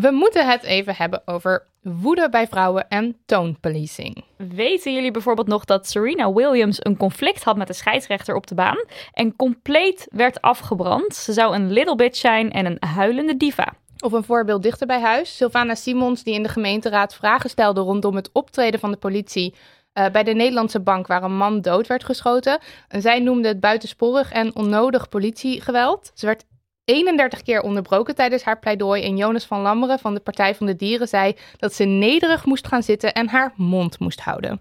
We 0.00 0.10
moeten 0.10 0.48
het 0.48 0.62
even 0.62 0.94
hebben 0.96 1.22
over 1.24 1.66
woede 1.82 2.28
bij 2.30 2.46
vrouwen 2.46 2.88
en 2.88 3.16
toonpolicing. 3.26 4.24
Weten 4.36 4.94
jullie 4.94 5.10
bijvoorbeeld 5.10 5.46
nog 5.46 5.64
dat 5.64 5.88
Serena 5.88 6.32
Williams 6.32 6.84
een 6.84 6.96
conflict 6.96 7.44
had 7.44 7.56
met 7.56 7.66
de 7.66 7.72
scheidsrechter 7.72 8.34
op 8.34 8.46
de 8.46 8.54
baan 8.54 8.84
en 9.12 9.36
compleet 9.36 10.06
werd 10.10 10.40
afgebrand? 10.40 11.14
Ze 11.14 11.32
zou 11.32 11.54
een 11.54 11.72
little 11.72 11.96
bitch 11.96 12.18
zijn 12.18 12.52
en 12.52 12.66
een 12.66 12.76
huilende 12.88 13.36
diva. 13.36 13.74
Of 13.98 14.12
een 14.12 14.24
voorbeeld 14.24 14.62
dichter 14.62 14.86
bij 14.86 15.00
huis. 15.00 15.36
Sylvana 15.36 15.74
Simons, 15.74 16.22
die 16.22 16.34
in 16.34 16.42
de 16.42 16.48
gemeenteraad 16.48 17.14
vragen 17.14 17.50
stelde 17.50 17.80
rondom 17.80 18.16
het 18.16 18.30
optreden 18.32 18.80
van 18.80 18.90
de 18.90 18.96
politie 18.96 19.54
eh, 19.92 20.10
bij 20.10 20.22
de 20.22 20.34
Nederlandse 20.34 20.80
bank 20.80 21.06
waar 21.06 21.22
een 21.22 21.36
man 21.36 21.60
dood 21.60 21.86
werd 21.86 22.04
geschoten. 22.04 22.58
En 22.88 23.00
zij 23.00 23.20
noemde 23.20 23.48
het 23.48 23.60
buitensporig 23.60 24.32
en 24.32 24.56
onnodig 24.56 25.08
politiegeweld. 25.08 26.10
Ze 26.14 26.26
werd 26.26 26.44
31 26.84 27.42
keer 27.42 27.60
onderbroken 27.62 28.14
tijdens 28.14 28.42
haar 28.42 28.58
pleidooi. 28.58 29.02
En 29.02 29.16
Jonas 29.16 29.44
van 29.44 29.60
Lammeren 29.60 29.98
van 29.98 30.14
de 30.14 30.20
Partij 30.20 30.54
van 30.54 30.66
de 30.66 30.76
Dieren 30.76 31.08
zei 31.08 31.36
dat 31.56 31.74
ze 31.74 31.84
nederig 31.84 32.44
moest 32.44 32.66
gaan 32.66 32.82
zitten 32.82 33.12
en 33.12 33.28
haar 33.28 33.52
mond 33.56 33.98
moest 33.98 34.20
houden. 34.20 34.58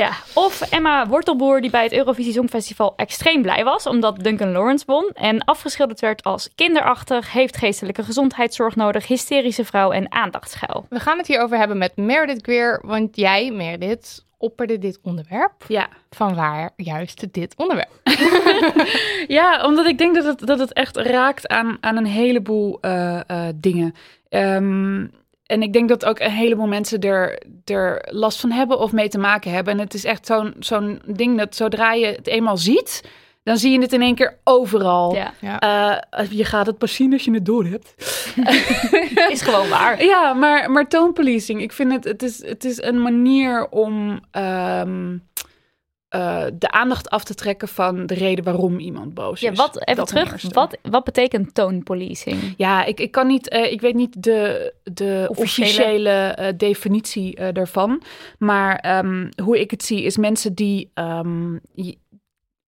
Ja, 0.00 0.12
of 0.34 0.60
Emma 0.60 1.06
Wortelboer 1.06 1.60
die 1.60 1.70
bij 1.70 1.82
het 1.82 1.92
Eurovisie 1.92 2.32
Songfestival 2.32 2.92
extreem 2.96 3.42
blij 3.42 3.64
was 3.64 3.86
omdat 3.86 4.24
Duncan 4.24 4.52
Lawrence 4.52 4.84
won 4.86 5.10
en 5.14 5.44
afgeschilderd 5.44 6.00
werd 6.00 6.22
als 6.22 6.50
kinderachtig, 6.54 7.32
heeft 7.32 7.56
geestelijke 7.56 8.02
gezondheidszorg 8.02 8.76
nodig, 8.76 9.06
hysterische 9.06 9.64
vrouw 9.64 9.90
en 9.90 10.12
aandachtsgeil. 10.12 10.86
We 10.88 11.00
gaan 11.00 11.18
het 11.18 11.26
hierover 11.26 11.58
hebben 11.58 11.78
met 11.78 11.96
Meredith 11.96 12.42
Greer, 12.42 12.80
want 12.84 13.16
jij, 13.16 13.50
Meredith, 13.50 14.24
opperde 14.38 14.78
dit 14.78 14.98
onderwerp. 15.02 15.64
Ja. 15.68 15.88
Van 16.10 16.34
waar 16.34 16.70
juist 16.76 17.32
dit 17.32 17.54
onderwerp? 17.56 17.90
Ja, 19.26 19.64
omdat 19.64 19.86
ik 19.86 19.98
denk 19.98 20.14
dat 20.14 20.24
het, 20.24 20.46
dat 20.46 20.58
het 20.58 20.72
echt 20.72 20.96
raakt 20.96 21.48
aan, 21.48 21.76
aan 21.80 21.96
een 21.96 22.06
heleboel 22.06 22.78
eh, 22.80 23.20
eh, 23.26 23.54
dingen. 23.54 23.94
Ehm, 24.28 25.06
en 25.50 25.62
ik 25.62 25.72
denk 25.72 25.88
dat 25.88 26.04
ook 26.04 26.18
een 26.20 26.30
heleboel 26.30 26.66
mensen 26.66 27.00
er, 27.00 27.42
er 27.64 28.08
last 28.10 28.40
van 28.40 28.50
hebben 28.50 28.78
of 28.78 28.92
mee 28.92 29.08
te 29.08 29.18
maken 29.18 29.52
hebben. 29.52 29.72
En 29.72 29.78
het 29.78 29.94
is 29.94 30.04
echt 30.04 30.26
zo'n 30.26 30.54
zo'n 30.58 31.02
ding 31.06 31.38
dat 31.38 31.56
zodra 31.56 31.92
je 31.92 32.06
het 32.06 32.26
eenmaal 32.26 32.56
ziet, 32.56 33.02
dan 33.42 33.56
zie 33.56 33.70
je 33.70 33.80
het 33.80 33.92
in 33.92 34.02
één 34.02 34.14
keer 34.14 34.38
overal. 34.44 35.14
Ja, 35.14 35.32
Ja. 35.40 35.58
Eh, 36.10 36.30
je 36.30 36.44
gaat 36.44 36.66
het 36.66 36.78
pas 36.78 36.94
zien 36.94 37.12
als 37.12 37.24
je 37.24 37.32
het 37.32 37.44
door 37.44 37.64
hebt. 37.64 37.94
is 39.32 39.42
gewoon 39.42 39.68
waar. 39.68 40.04
Ja, 40.04 40.32
maar, 40.32 40.70
maar 40.70 40.88
toonpolicing, 40.88 41.62
ik 41.62 41.72
vind 41.72 41.92
het, 41.92 42.04
het 42.04 42.22
is, 42.22 42.46
het 42.46 42.64
is 42.64 42.82
een 42.82 43.02
manier 43.02 43.68
om 43.68 44.20
ehm, 44.30 45.16
eh, 46.10 46.44
de 46.54 46.70
aandacht 46.70 47.10
af 47.10 47.24
te 47.24 47.34
trekken 47.34 47.68
van 47.68 48.06
de 48.06 48.14
reden 48.14 48.44
waarom 48.44 48.78
iemand 48.78 49.14
boos 49.14 49.40
Ja, 49.40 49.50
is. 49.50 49.56
wat, 49.58 49.80
even 49.80 49.96
Dat 49.96 50.06
terug, 50.08 50.42
wat, 50.52 50.76
wat 50.82 51.04
betekent 51.04 51.54
toonpolicing? 51.54 52.54
Ja, 52.56 52.84
ik, 52.84 53.00
ik 53.00 53.10
kan 53.10 53.26
niet, 53.26 53.48
eh, 53.48 53.72
ik 53.72 53.80
weet 53.80 53.94
niet 53.94 54.22
de, 54.22 54.72
de 54.84 55.26
Officiële. 55.28 55.68
officiële, 55.68 56.10
eh, 56.10 56.52
definitie 56.56 57.52
daarvan. 57.52 58.02
Maar 58.38 58.76
ehm, 58.76 59.28
hoe 59.42 59.60
ik 59.60 59.70
het 59.70 59.82
zie, 59.84 60.02
is 60.02 60.16
mensen 60.16 60.54
die. 60.54 60.90
ehm, 60.94 61.56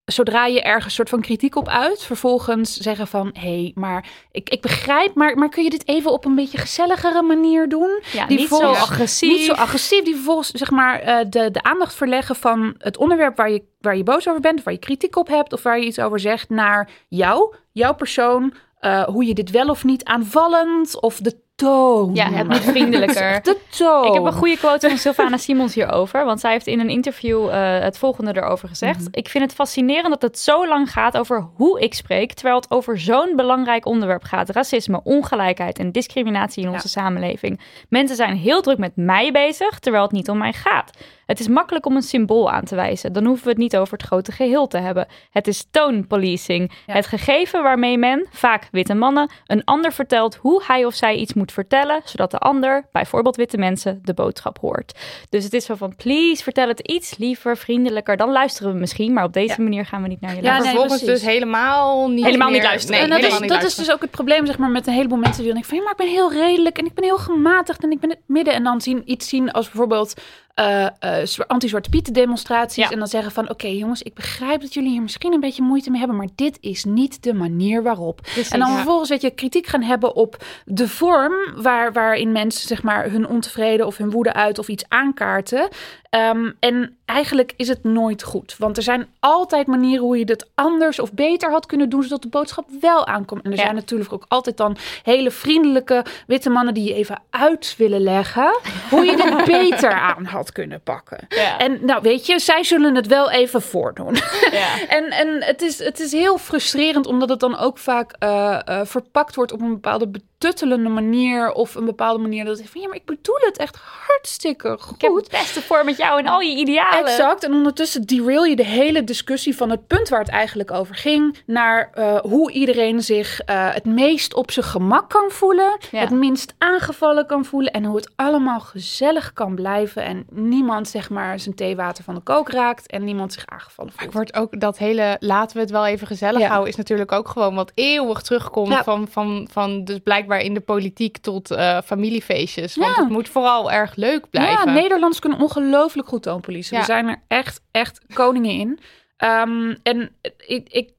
zodra 0.05 0.45
je 0.45 0.61
ergens 0.61 0.93
soort 0.93 1.09
van 1.09 1.21
kritiek 1.21 1.55
op 1.55 1.67
uit, 1.67 2.03
vervolgens 2.03 2.77
zeggen 2.77 3.07
van 3.07 3.29
hé, 3.33 3.61
hey, 3.61 3.71
maar 3.75 4.09
ik, 4.31 4.49
ik 4.49 4.61
begrijp, 4.61 5.15
maar, 5.15 5.37
maar 5.37 5.49
kun 5.49 5.63
je 5.63 5.69
dit 5.69 5.87
even 5.87 6.11
op 6.11 6.25
een 6.25 6.35
beetje 6.35 6.57
gezelligere 6.57 7.21
manier 7.21 7.69
doen? 7.69 8.01
Ja, 8.11 8.25
Die 8.25 8.37
niet 8.37 8.47
zo 8.47 8.61
agressief. 8.61 9.29
Niet 9.29 9.45
zo 9.45 9.53
agressief, 9.53 10.03
die 10.03 10.15
vervolgens 10.15 10.49
zeg 10.51 10.71
maar 10.71 10.99
eh, 10.99 11.25
de, 11.29 11.51
de 11.51 11.63
aandacht 11.63 11.93
verleggen 11.93 12.35
van 12.35 12.75
het 12.77 12.97
onderwerp 12.97 13.37
waar 13.37 13.51
je, 13.51 13.63
waar 13.81 13.97
je 13.97 14.03
boos 14.03 14.27
over 14.27 14.41
bent, 14.41 14.57
of 14.57 14.63
waar 14.63 14.73
je 14.73 14.79
kritiek 14.79 15.15
op 15.15 15.27
hebt, 15.27 15.53
of 15.53 15.63
waar 15.63 15.79
je 15.79 15.85
iets 15.85 15.99
over 15.99 16.19
zegt, 16.19 16.49
naar 16.49 16.89
jou, 17.07 17.55
jouw 17.71 17.93
persoon, 17.93 18.53
eh, 18.79 19.03
hoe 19.03 19.25
je 19.25 19.33
dit 19.33 19.51
wel 19.51 19.67
of 19.67 19.83
niet 19.83 20.03
aanvallend, 20.03 21.01
of 21.01 21.17
de 21.17 21.42
toon. 21.55 22.15
Ja, 22.15 22.31
het 22.31 22.47
moet 22.47 22.59
vriendelijker. 22.59 23.41
De 23.43 23.57
toon. 23.69 24.05
Ik 24.05 24.13
heb 24.13 24.23
een 24.23 24.33
goede 24.33 24.57
quote 24.57 24.89
van 24.89 24.97
Sylvana 24.97 25.37
Simons 25.37 25.75
hierover. 25.75 26.25
Want 26.25 26.39
zij 26.39 26.51
heeft 26.51 26.67
in 26.67 26.79
een 26.79 26.89
interview 26.89 27.49
eh, 27.49 27.79
het 27.79 27.97
volgende 27.97 28.35
erover 28.35 28.67
gezegd. 28.67 28.99
Mhm. 28.99 29.07
Ik 29.11 29.29
vind 29.29 29.43
het 29.43 29.53
fascinerend 29.53 30.09
dat 30.09 30.21
het 30.21 30.39
zo 30.39 30.67
lang 30.67 30.91
gaat 30.91 31.17
over 31.17 31.49
hoe 31.55 31.79
ik 31.79 31.93
spreek. 31.93 32.33
Terwijl 32.33 32.55
het 32.55 32.71
over 32.71 32.99
zo'n 32.99 33.33
belangrijk 33.35 33.85
onderwerp 33.85 34.23
gaat. 34.23 34.49
Racisme, 34.49 35.01
ongelijkheid 35.03 35.79
en 35.79 35.91
discriminatie 35.91 36.63
in 36.63 36.69
onze 36.69 36.89
samenleving. 36.89 37.59
Mensen 37.89 38.15
zijn 38.15 38.35
heel 38.35 38.61
druk 38.61 38.77
met 38.77 38.95
mij 38.95 39.31
bezig, 39.31 39.79
terwijl 39.79 40.03
het 40.03 40.11
niet 40.11 40.29
om 40.29 40.37
mij 40.37 40.53
gaat. 40.53 40.91
Het 41.33 41.41
is 41.41 41.47
makkelijk 41.47 41.85
om 41.85 41.95
een 41.95 42.01
symbool 42.01 42.51
aan 42.51 42.63
te 42.63 42.75
wijzen. 42.75 43.13
Dan 43.13 43.25
hoeven 43.25 43.43
we 43.43 43.49
het 43.49 43.59
niet 43.59 43.77
over 43.77 43.93
het 43.97 44.05
grote 44.05 44.31
geheel 44.31 44.67
te 44.67 44.77
hebben. 44.77 45.07
Het 45.31 45.47
is 45.47 45.65
tone 45.71 46.03
policing. 46.03 46.71
Ja. 46.87 46.93
Het 46.93 47.07
gegeven 47.07 47.63
waarmee 47.63 47.97
men, 47.97 48.27
vaak 48.31 48.67
witte 48.71 48.93
mannen, 48.93 49.29
een 49.45 49.63
ander 49.63 49.93
vertelt 49.93 50.35
hoe 50.35 50.63
hij 50.67 50.85
of 50.85 50.93
zij 50.93 51.15
iets 51.15 51.33
moet 51.33 51.51
vertellen, 51.51 52.01
zodat 52.05 52.31
de 52.31 52.37
ander, 52.37 52.85
bijvoorbeeld 52.91 53.35
witte 53.35 53.57
mensen, 53.57 53.99
de 54.03 54.13
boodschap 54.13 54.59
hoort. 54.59 54.99
Dus 55.29 55.43
het 55.43 55.53
is 55.53 55.65
zo 55.65 55.75
van, 55.75 55.95
please, 55.95 56.43
vertel 56.43 56.67
het 56.67 56.79
iets 56.79 57.17
liever, 57.17 57.57
vriendelijker. 57.57 58.17
Dan 58.17 58.31
luisteren 58.31 58.73
we 58.73 58.79
misschien, 58.79 59.13
maar 59.13 59.23
op 59.23 59.33
deze 59.33 59.55
Ja. 59.57 59.63
manier 59.63 59.85
gaan 59.85 60.01
we 60.01 60.07
niet 60.07 60.21
naar 60.21 60.35
je 60.35 60.41
Ja, 60.41 60.43
luisteren. 60.43 60.71
nee, 60.73 60.79
Vervolgens 60.81 61.03
precies. 61.03 61.23
dus 61.23 61.33
helemaal 61.33 62.09
niet 62.09 62.25
Helemaal 62.25 62.49
niet 62.49 62.63
luisteren. 62.63 62.95
Nee, 62.95 63.03
en 63.03 63.09
dat, 63.09 63.17
is, 63.19 63.25
helemaal 63.25 63.49
niet 63.49 63.61
dat 63.61 63.69
is 63.69 63.75
dus 63.75 63.91
ook 63.91 64.01
het 64.01 64.11
probleem 64.11 64.45
zeg 64.45 64.57
maar, 64.57 64.69
met 64.69 64.87
een 64.87 64.93
heleboel 64.93 65.17
mensen 65.17 65.43
die 65.43 65.53
dan 65.53 65.61
denken 65.61 65.69
van 65.69 65.77
ja, 65.77 65.83
maar 65.83 65.93
ik 65.93 66.05
ben 66.05 66.07
heel 66.07 66.45
redelijk 66.45 66.77
en 66.77 66.85
ik 66.85 66.93
ben 66.93 67.03
heel 67.03 67.17
gematigd 67.17 67.83
en 67.83 67.91
ik 67.91 67.99
ben 67.99 68.09
in 68.09 68.15
het 68.15 68.27
midden. 68.27 68.53
En 68.53 68.63
dan 68.63 68.81
zien 68.81 69.01
iets 69.05 69.29
zien 69.29 69.51
als 69.51 69.65
bijvoorbeeld 69.65 70.13
eh, 70.53 70.87
zwa- 71.23 71.43
anti-Zwarte 71.47 71.89
Pieten 71.89 72.13
demonstraties. 72.13 72.83
Ja. 72.83 72.89
En 72.91 72.97
dan 72.99 73.07
zeggen 73.07 73.31
van 73.31 73.49
oké 73.49 73.67
jongens, 73.67 74.01
ik 74.01 74.13
begrijp 74.13 74.61
dat 74.61 74.73
jullie 74.73 74.89
hier 74.89 75.01
misschien 75.01 75.33
een 75.33 75.39
beetje 75.39 75.63
moeite 75.63 75.89
mee 75.89 75.99
hebben, 75.99 76.17
maar 76.17 76.27
dit 76.35 76.57
is 76.61 76.83
niet 76.83 77.23
de 77.23 77.33
manier 77.33 77.83
waarop. 77.83 78.19
en 78.49 78.59
dan 78.59 78.69
ja. 78.69 78.75
vervolgens 78.75 79.09
weet 79.09 79.21
je 79.21 79.31
kritiek 79.31 79.67
gaan 79.67 79.81
hebben 79.81 80.15
op 80.15 80.43
de 80.65 80.87
vorm 80.87 81.33
waar, 81.55 81.93
waarin 81.93 82.31
mensen 82.31 82.67
zeg 82.67 82.83
maar 82.83 83.11
hun 83.11 83.27
ontevreden 83.27 83.85
of 83.85 83.97
hun 83.97 84.11
woede 84.11 84.33
uit 84.33 84.59
of 84.59 84.67
iets 84.67 84.85
aankaarten. 84.87 85.67
Ehm, 86.09 86.51
en 86.59 86.97
eigenlijk 87.05 87.53
is 87.57 87.67
het 87.67 87.83
nooit 87.83 88.23
goed. 88.23 88.55
Want 88.57 88.77
er 88.77 88.83
zijn 88.83 89.07
altijd 89.19 89.67
manieren 89.67 90.03
hoe 90.03 90.17
je 90.17 90.25
dit 90.25 90.49
anders 90.55 90.99
of 90.99 91.13
beter 91.13 91.51
had 91.51 91.65
kunnen 91.65 91.89
doen, 91.89 92.03
zodat 92.03 92.21
de 92.21 92.27
boodschap 92.27 92.65
wel 92.81 93.07
aankomt. 93.07 93.41
En 93.43 93.51
er 93.51 93.57
Ja. 93.57 93.63
zijn 93.63 93.75
natuurlijk 93.75 94.13
ook 94.13 94.25
altijd 94.27 94.57
dan 94.57 94.77
hele 95.03 95.31
vriendelijke 95.31 96.05
witte 96.27 96.49
mannen 96.49 96.73
die 96.73 96.83
je 96.83 96.93
even 96.93 97.21
uit 97.29 97.75
willen 97.77 98.01
leggen 98.01 98.59
hoe 98.89 99.05
je 99.05 99.15
dit 99.15 99.45
beter 99.59 99.91
aan 99.91 100.25
had 100.25 100.51
kunnen 100.51 100.81
pakken. 100.81 101.25
Ja. 101.29 101.57
En 101.57 101.85
nou 101.85 102.01
weet 102.01 102.25
je, 102.25 102.39
zij 102.39 102.63
zullen 102.63 102.95
het 102.95 103.07
wel 103.07 103.31
even 103.31 103.61
voordoen. 103.61 104.15
Ja. 104.51 104.71
En, 104.87 105.09
en 105.09 105.43
het, 105.43 105.61
is, 105.61 105.79
het 105.79 105.99
is 105.99 106.11
heel 106.11 106.37
frustrerend, 106.37 107.05
omdat 107.07 107.29
het 107.29 107.39
dan 107.39 107.57
ook 107.57 107.77
vaak 107.77 108.15
eh, 108.19 108.59
eh, 108.65 108.85
verpakt 108.85 109.35
wordt 109.35 109.51
op 109.51 109.61
een 109.61 109.69
bepaalde 109.73 110.09
betuttelende 110.43 110.89
manier. 110.89 111.51
Of 111.51 111.75
een 111.75 111.85
bepaalde 111.85 112.19
manier 112.19 112.45
dat 112.45 112.59
ik 112.59 112.67
van 112.69 112.81
ja, 112.81 112.87
maar 112.87 112.95
ik 112.97 113.05
bedoel 113.05 113.37
het 113.39 113.57
echt 113.57 113.75
hartstikke 114.07 114.77
goed. 114.79 114.95
Ik 114.95 115.01
heb 115.01 115.15
het 115.15 115.29
beste 115.29 115.61
voor 115.61 115.85
met 115.85 115.97
jou 115.97 116.19
en 116.19 116.27
al 116.27 116.39
je 116.39 116.55
idealen. 116.57 117.05
Exact. 117.09 117.43
En 117.43 117.53
ondertussen 117.53 118.01
derail 118.05 118.43
je 118.43 118.55
de 118.55 118.65
hele 118.65 119.03
discussie 119.03 119.55
van 119.55 119.69
het 119.69 119.87
punt 119.87 120.09
waar 120.09 120.19
het 120.19 120.29
eigenlijk 120.29 120.71
over 120.71 120.95
ging. 120.95 121.37
Naar 121.45 121.89
eh, 121.93 122.19
hoe 122.19 122.51
iedereen 122.51 123.01
zich 123.01 123.39
eh, 123.41 123.73
het 123.73 123.85
meest 123.85 124.33
op 124.33 124.51
zijn 124.51 124.65
gemak 124.65 125.09
kan 125.09 125.29
voelen. 125.31 125.77
Ja. 125.91 125.99
Het 125.99 126.09
minst 126.09 126.53
aangevallen 126.57 127.25
kan 127.25 127.45
voelen. 127.45 127.71
En 127.71 127.83
hoe 127.85 127.95
het 127.95 128.11
allemaal 128.15 128.59
gezellig 128.59 129.33
kan 129.33 129.55
blijven. 129.55 130.03
En 130.03 130.25
niemand 130.31 130.87
zeg 130.87 131.09
maar 131.09 131.39
zijn 131.39 131.55
theewater 131.55 132.03
van 132.03 132.15
de 132.15 132.21
kook 132.21 132.49
raakt. 132.49 132.87
En 132.91 133.03
niemand 133.03 133.33
zich 133.33 133.45
aangevallen 133.45 133.91
Ik 133.93 133.99
voelt. 133.99 134.13
word 134.13 134.33
ook 134.35 134.59
dat 134.59 134.77
hele 134.77 135.17
laten 135.19 135.55
we 135.55 135.61
het 135.61 135.71
wel 135.71 135.85
even 135.85 136.07
gezellig 136.07 136.41
Ja. 136.41 136.47
houden 136.47 136.69
is 136.69 136.75
natuurlijk 136.75 137.11
ook 137.11 137.27
gewoon 137.27 137.55
wat 137.55 137.71
eeuwig 137.73 138.21
terugkomt 138.21 138.67
Ja. 138.71 138.83
van, 138.83 139.07
van, 139.11 139.47
van 139.51 139.83
dus 139.83 139.99
blijkbaar 140.03 140.32
in 140.41 140.53
de 140.53 140.59
politiek 140.59 141.17
tot 141.17 141.51
eh, 141.51 141.81
familiefeestjes. 141.85 142.75
Want 142.75 142.95
Ja. 142.95 143.01
het 143.01 143.11
moet 143.11 143.29
vooral 143.29 143.71
erg 143.71 143.95
leuk 143.95 144.29
blijven. 144.29 144.67
Ja, 144.67 144.73
Nederlanders 144.81 145.19
kunnen 145.19 145.39
ongelooflijk 145.39 146.07
goed 146.07 146.23
toonpolicen. 146.23 146.73
Ja. 146.75 146.79
We 146.79 146.85
zijn 146.85 147.07
er 147.07 147.21
echt, 147.27 147.61
echt 147.71 148.01
koningen 148.13 148.51
in. 148.51 148.79
Ehm, 149.17 149.75
en 149.83 150.15
ik, 150.47 150.67
ik, 150.69 150.89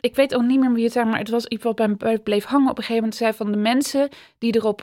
ik 0.00 0.14
weet 0.14 0.34
ook 0.34 0.42
niet 0.42 0.60
meer 0.60 0.72
wie 0.72 0.84
het 0.84 0.92
zei, 0.92 1.04
maar 1.06 1.18
het 1.18 1.30
was 1.30 1.46
iets 1.46 1.64
wat 1.64 1.76
bij 1.76 1.88
me 1.88 2.18
bleef 2.18 2.44
hangen. 2.44 2.70
Op 2.70 2.78
een 2.78 2.84
gegeven 2.84 3.02
moment 3.02 3.14
zei 3.14 3.32
van 3.32 3.50
de 3.52 3.58
mensen 3.58 4.08
die 4.38 4.54
erop 4.56 4.82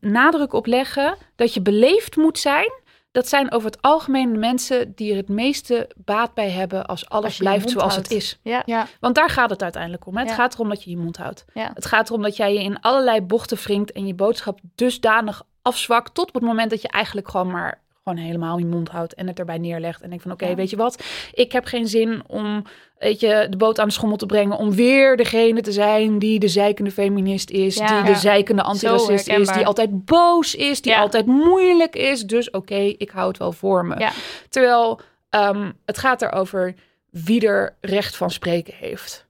nadruk 0.00 0.52
op 0.52 0.66
leggen 0.66 1.16
dat 1.36 1.54
je 1.54 1.60
beleefd 1.60 2.16
moet 2.16 2.38
zijn. 2.38 2.72
Dat 3.14 3.28
zijn 3.28 3.52
over 3.52 3.70
het 3.70 3.82
algemeen 3.82 4.32
de 4.32 4.38
mensen 4.38 4.92
die 4.94 5.10
er 5.10 5.16
het 5.16 5.28
meeste 5.28 5.90
baat 5.96 6.34
bij 6.34 6.50
hebben 6.50 6.86
als 6.86 7.08
alles 7.08 7.24
Als 7.24 7.36
blijft 7.36 7.70
zoals 7.70 7.92
houdt. 7.94 8.08
het 8.08 8.16
is. 8.18 8.38
Ja. 8.42 8.62
Ja. 8.66 8.86
Want 9.00 9.14
daar 9.14 9.30
gaat 9.30 9.50
het 9.50 9.62
uiteindelijk 9.62 10.06
om. 10.06 10.14
Hè? 10.14 10.20
Het 10.20 10.28
Ja. 10.28 10.34
gaat 10.34 10.54
erom 10.54 10.68
dat 10.68 10.84
je 10.84 10.90
je 10.90 10.96
mond 10.96 11.16
houdt. 11.16 11.44
Ja. 11.54 11.70
Het 11.74 11.86
gaat 11.86 12.08
erom 12.08 12.22
dat 12.22 12.36
jij 12.36 12.52
je 12.52 12.62
in 12.62 12.80
allerlei 12.80 13.20
bochten 13.20 13.56
wringt 13.56 13.92
en 13.92 14.06
je 14.06 14.14
boodschap 14.14 14.58
dusdanig 14.74 15.42
afzwakt 15.62 16.14
tot 16.14 16.28
op 16.28 16.34
het 16.34 16.42
moment 16.42 16.70
dat 16.70 16.82
je 16.82 16.88
eigenlijk 16.88 17.28
gewoon 17.28 17.50
maar 17.50 17.82
gewoon 18.04 18.24
helemaal 18.24 18.58
je 18.58 18.66
mond 18.66 18.88
houdt 18.88 19.14
en 19.14 19.26
het 19.26 19.38
erbij 19.38 19.58
neerlegt 19.58 20.00
en 20.02 20.08
denkt 20.08 20.22
van 20.22 20.32
oké, 20.32 20.46
Ja. 20.46 20.54
weet 20.54 20.70
je 20.70 20.76
wat, 20.76 21.02
ik 21.32 21.52
heb 21.52 21.64
geen 21.64 21.86
zin 21.88 22.22
om 22.26 22.62
weet 22.98 23.20
je, 23.20 23.46
de 23.50 23.56
boot 23.56 23.78
aan 23.78 23.86
de 23.86 23.92
schommel 23.92 24.16
te 24.16 24.26
brengen 24.26 24.56
om 24.56 24.72
weer 24.74 25.16
degene 25.16 25.60
te 25.60 25.72
zijn 25.72 26.18
die 26.18 26.38
de 26.38 26.48
zeikende 26.48 26.90
feminist 26.90 27.50
is, 27.50 27.76
Ja. 27.76 28.02
die 28.02 28.12
de 28.12 28.18
zeikende 28.18 28.62
antiracist 28.62 29.28
is, 29.28 29.48
die 29.48 29.66
altijd 29.66 30.04
boos 30.04 30.54
is, 30.54 30.80
die 30.82 30.92
Ja. 30.92 31.00
altijd 31.00 31.26
moeilijk 31.26 31.96
is. 31.96 32.22
Dus 32.22 32.50
oké, 32.50 32.74
ik 32.98 33.10
hou 33.10 33.28
het 33.28 33.38
wel 33.38 33.52
voor 33.52 33.84
me. 33.86 34.10
Terwijl 34.48 35.00
ehm, 35.30 35.70
het 35.84 35.98
gaat 35.98 36.22
erover 36.22 36.74
wie 37.10 37.46
er 37.46 37.76
recht 37.80 38.16
van 38.16 38.30
spreken 38.30 38.74
heeft. 38.76 39.26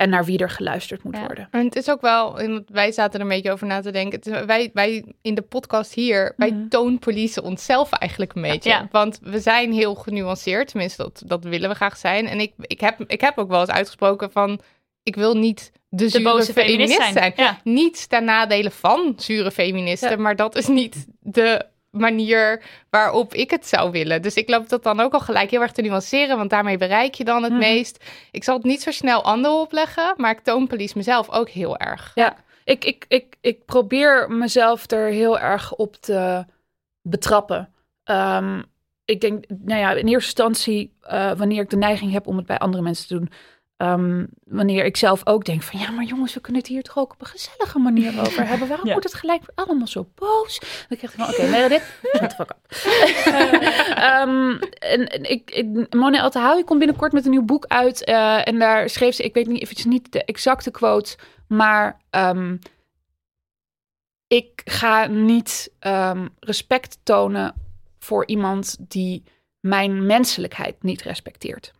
En 0.00 0.10
naar 0.10 0.24
wie 0.24 0.38
er 0.38 0.50
geluisterd 0.50 1.02
moet 1.02 1.14
Ja. 1.16 1.20
worden. 1.20 1.48
En 1.50 1.64
het 1.64 1.76
is 1.76 1.90
ook 1.90 2.00
wel, 2.00 2.38
wij 2.66 2.92
zaten 2.92 3.14
er 3.14 3.20
een 3.20 3.32
beetje 3.32 3.52
over 3.52 3.66
na 3.66 3.80
te 3.80 3.90
denken. 3.90 4.18
Het 4.18 4.26
is- 4.26 4.44
wij, 4.44 4.70
wij 4.72 5.04
in 5.22 5.34
de 5.34 5.42
podcast 5.42 5.94
hier, 5.94 6.32
wij 6.36 6.66
toonpolicen 6.68 7.42
onszelf 7.42 7.92
eigenlijk 7.92 8.34
een 8.34 8.42
beetje. 8.42 8.70
Ja. 8.70 8.88
Want 8.90 9.18
we 9.22 9.40
zijn 9.40 9.72
heel 9.72 9.94
genuanceerd, 9.94 10.68
tenminste 10.68 11.02
dat, 11.02 11.22
dat 11.26 11.44
willen 11.44 11.68
we 11.68 11.74
graag 11.74 11.96
zijn. 11.96 12.26
En 12.26 12.40
ik, 12.40 12.52
ik, 12.58 12.80
heb, 12.80 13.00
ik 13.06 13.20
heb 13.20 13.38
ook 13.38 13.48
wel 13.48 13.60
eens 13.60 13.70
uitgesproken 13.70 14.30
van, 14.32 14.60
ik 15.02 15.14
wil 15.16 15.34
niet 15.36 15.70
de, 15.88 15.96
De 16.04 16.08
zure 16.08 16.24
boze 16.24 16.52
feminist 16.52 16.72
feminist 16.92 17.00
zijn. 17.02 17.12
zijn. 17.12 17.32
Ja. 17.36 17.60
Niet 17.64 18.08
ten 18.08 18.24
nadele 18.24 18.70
van 18.70 19.12
zure 19.16 19.50
feministen, 19.50 20.10
Ja. 20.10 20.16
maar 20.16 20.36
dat 20.36 20.56
is 20.56 20.66
niet 20.66 21.06
de 21.20 21.66
manier 21.90 22.62
waarop 22.90 23.34
ik 23.34 23.50
het 23.50 23.66
zou 23.66 23.90
willen. 23.90 24.22
Dus 24.22 24.34
ik 24.34 24.48
loop 24.48 24.68
dat 24.68 24.82
dan 24.82 25.00
ook 25.00 25.12
al 25.12 25.20
gelijk 25.20 25.50
heel 25.50 25.60
erg 25.60 25.72
te 25.72 25.82
nuanceren, 25.82 26.36
want 26.36 26.50
daarmee 26.50 26.78
bereik 26.78 27.14
je 27.14 27.24
dan 27.24 27.42
het 27.42 27.52
Mhm. 27.52 27.60
meest. 27.60 28.04
Ik 28.30 28.44
zal 28.44 28.56
het 28.56 28.64
niet 28.64 28.82
zo 28.82 28.90
snel 28.90 29.24
anderen 29.24 29.56
opleggen, 29.60 30.14
maar 30.16 30.30
ik 30.30 30.40
toonpolice 30.40 30.96
mezelf 30.96 31.30
ook 31.30 31.48
heel 31.48 31.76
erg. 31.76 32.12
Ja, 32.14 32.36
ik, 32.64 32.84
ik, 32.84 33.04
ik, 33.08 33.36
ik 33.40 33.64
probeer 33.64 34.26
mezelf 34.30 34.90
er 34.90 35.06
heel 35.08 35.38
erg 35.38 35.74
op 35.74 35.96
te 35.96 36.44
betrappen. 37.02 37.72
Ehm, 38.04 38.62
ik 39.04 39.20
denk, 39.20 39.44
nou 39.48 39.80
ja, 39.80 39.90
in 39.90 39.96
eerste 40.08 40.12
instantie, 40.42 40.92
eh, 41.00 41.32
wanneer 41.32 41.62
ik 41.62 41.70
de 41.70 41.76
neiging 41.76 42.12
heb 42.12 42.26
om 42.26 42.36
het 42.36 42.46
bij 42.46 42.58
andere 42.58 42.82
mensen 42.82 43.06
te 43.08 43.14
doen. 43.14 43.30
Ehm, 43.80 44.26
wanneer 44.44 44.84
ik 44.84 44.96
zelf 44.96 45.26
ook 45.26 45.44
denk 45.44 45.62
van, 45.62 45.80
ja, 45.80 45.90
maar 45.90 46.04
jongens, 46.04 46.34
we 46.34 46.40
kunnen 46.40 46.60
het 46.60 46.70
hier 46.70 46.82
toch 46.82 46.98
ook 46.98 47.12
op 47.12 47.20
een 47.20 47.26
gezellige 47.26 47.78
manier 47.78 48.20
over 48.26 48.46
hebben. 48.46 48.68
Waarom 48.68 48.86
Ja. 48.86 48.94
moet 48.94 49.02
het 49.04 49.14
gelijk 49.14 49.42
allemaal 49.54 49.86
zo 49.86 50.08
boos? 50.14 50.58
Dan 50.88 50.98
krijg 50.98 51.02
ik 51.14 51.20
van, 51.20 51.28
oké, 51.28 51.42
nee, 51.42 51.68
dit, 51.68 51.82
shut 52.16 52.28
the 52.28 52.34
fuck 52.34 52.50
up. 52.50 52.58
Ehm, 53.96 54.50
en, 54.78 55.06
en 55.08 55.30
ik, 55.30 55.50
ik, 55.50 55.86
komt 56.64 56.78
binnenkort 56.78 57.12
met 57.12 57.24
een 57.24 57.30
nieuw 57.30 57.44
boek 57.44 57.64
uit. 57.66 58.04
eh, 58.04 58.48
en 58.48 58.58
daar 58.58 58.88
schreef 58.90 59.14
ze, 59.14 59.22
ik 59.22 59.34
weet 59.34 59.46
niet, 59.46 59.62
of 59.62 59.68
het 59.68 59.78
is 59.78 59.84
niet 59.84 60.12
de 60.12 60.24
exacte 60.24 60.70
quote, 60.70 61.16
maar 61.48 62.00
ehm, 62.10 62.56
ik 64.26 64.60
ga 64.64 65.06
niet 65.06 65.70
respect 66.40 66.98
tonen 67.02 67.54
voor 67.98 68.26
iemand 68.26 68.76
die 68.80 69.22
mijn 69.60 70.06
menselijkheid 70.06 70.82
niet 70.82 71.02
respecteert. 71.02 71.72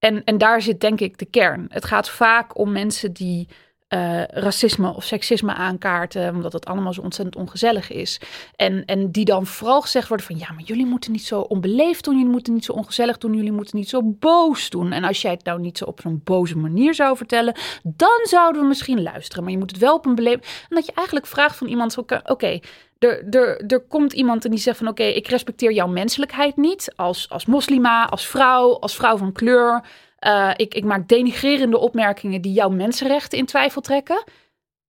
En, 0.00 0.24
en 0.24 0.38
daar 0.38 0.62
zit 0.62 0.80
denk 0.80 1.00
ik 1.00 1.18
de 1.18 1.24
kern. 1.24 1.66
Het 1.68 1.84
gaat 1.84 2.10
vaak 2.10 2.58
om 2.58 2.72
mensen 2.72 3.12
die 3.12 3.48
eh, 3.90 4.24
racisme 4.24 4.94
of 4.94 5.04
seksisme 5.04 5.54
aankaarten, 5.54 6.34
omdat 6.34 6.52
het 6.52 6.66
allemaal 6.66 6.92
zo 6.92 7.00
ontzettend 7.00 7.36
ongezellig 7.36 7.90
is. 7.90 8.20
En, 8.56 8.84
en 8.84 9.10
die 9.10 9.24
dan 9.24 9.46
vooral 9.46 9.80
gezegd 9.80 10.08
worden 10.08 10.26
van, 10.26 10.38
ja, 10.38 10.52
maar 10.52 10.62
jullie 10.62 10.86
moeten 10.86 11.12
niet 11.12 11.24
zo 11.24 11.40
onbeleefd 11.40 12.04
doen, 12.04 12.14
jullie 12.16 12.30
moeten 12.30 12.54
niet 12.54 12.64
zo 12.64 12.72
ongezellig 12.72 13.18
doen, 13.18 13.34
jullie 13.34 13.52
moeten 13.52 13.76
niet 13.78 13.88
zo 13.88 14.02
boos 14.02 14.70
doen. 14.70 14.92
En 14.92 15.04
als 15.04 15.22
jij 15.22 15.30
het 15.30 15.44
nou 15.44 15.60
niet 15.60 15.78
zo 15.78 15.84
op 15.84 16.00
zo'n 16.00 16.20
boze 16.24 16.56
manier 16.56 16.94
zou 16.94 17.16
vertellen, 17.16 17.54
dan 17.82 18.20
zouden 18.22 18.62
we 18.62 18.68
misschien 18.68 19.02
luisteren. 19.02 19.42
Maar 19.42 19.52
je 19.52 19.58
moet 19.58 19.70
het 19.70 19.80
wel 19.80 19.94
op 19.94 20.06
een 20.06 20.14
beleefd... 20.14 20.44
En 20.68 20.76
dat 20.76 20.86
je 20.86 20.92
eigenlijk 20.94 21.26
vraagt 21.26 21.56
van 21.56 21.66
iemand, 21.66 21.96
oké, 22.24 22.60
er, 22.98 23.28
er, 23.30 23.64
er 23.66 23.80
komt 23.80 24.12
iemand 24.12 24.44
en 24.44 24.50
die 24.50 24.60
zegt 24.60 24.78
van, 24.78 24.88
oké, 24.88 25.02
ik 25.02 25.28
respecteer 25.28 25.72
jouw 25.72 25.88
menselijkheid 25.88 26.56
niet 26.56 26.92
als, 26.96 27.28
als 27.28 27.46
moslima, 27.46 28.08
als 28.08 28.26
vrouw, 28.26 28.78
als 28.78 28.94
vrouw 28.94 29.16
van 29.16 29.32
kleur. 29.32 29.84
Eh, 30.20 30.50
ik, 30.56 30.74
ik 30.74 30.84
maak 30.84 31.08
denigrerende 31.08 31.78
opmerkingen 31.78 32.40
die 32.40 32.52
jouw 32.52 32.68
mensenrechten 32.68 33.38
in 33.38 33.46
twijfel 33.46 33.80
trekken. 33.80 34.24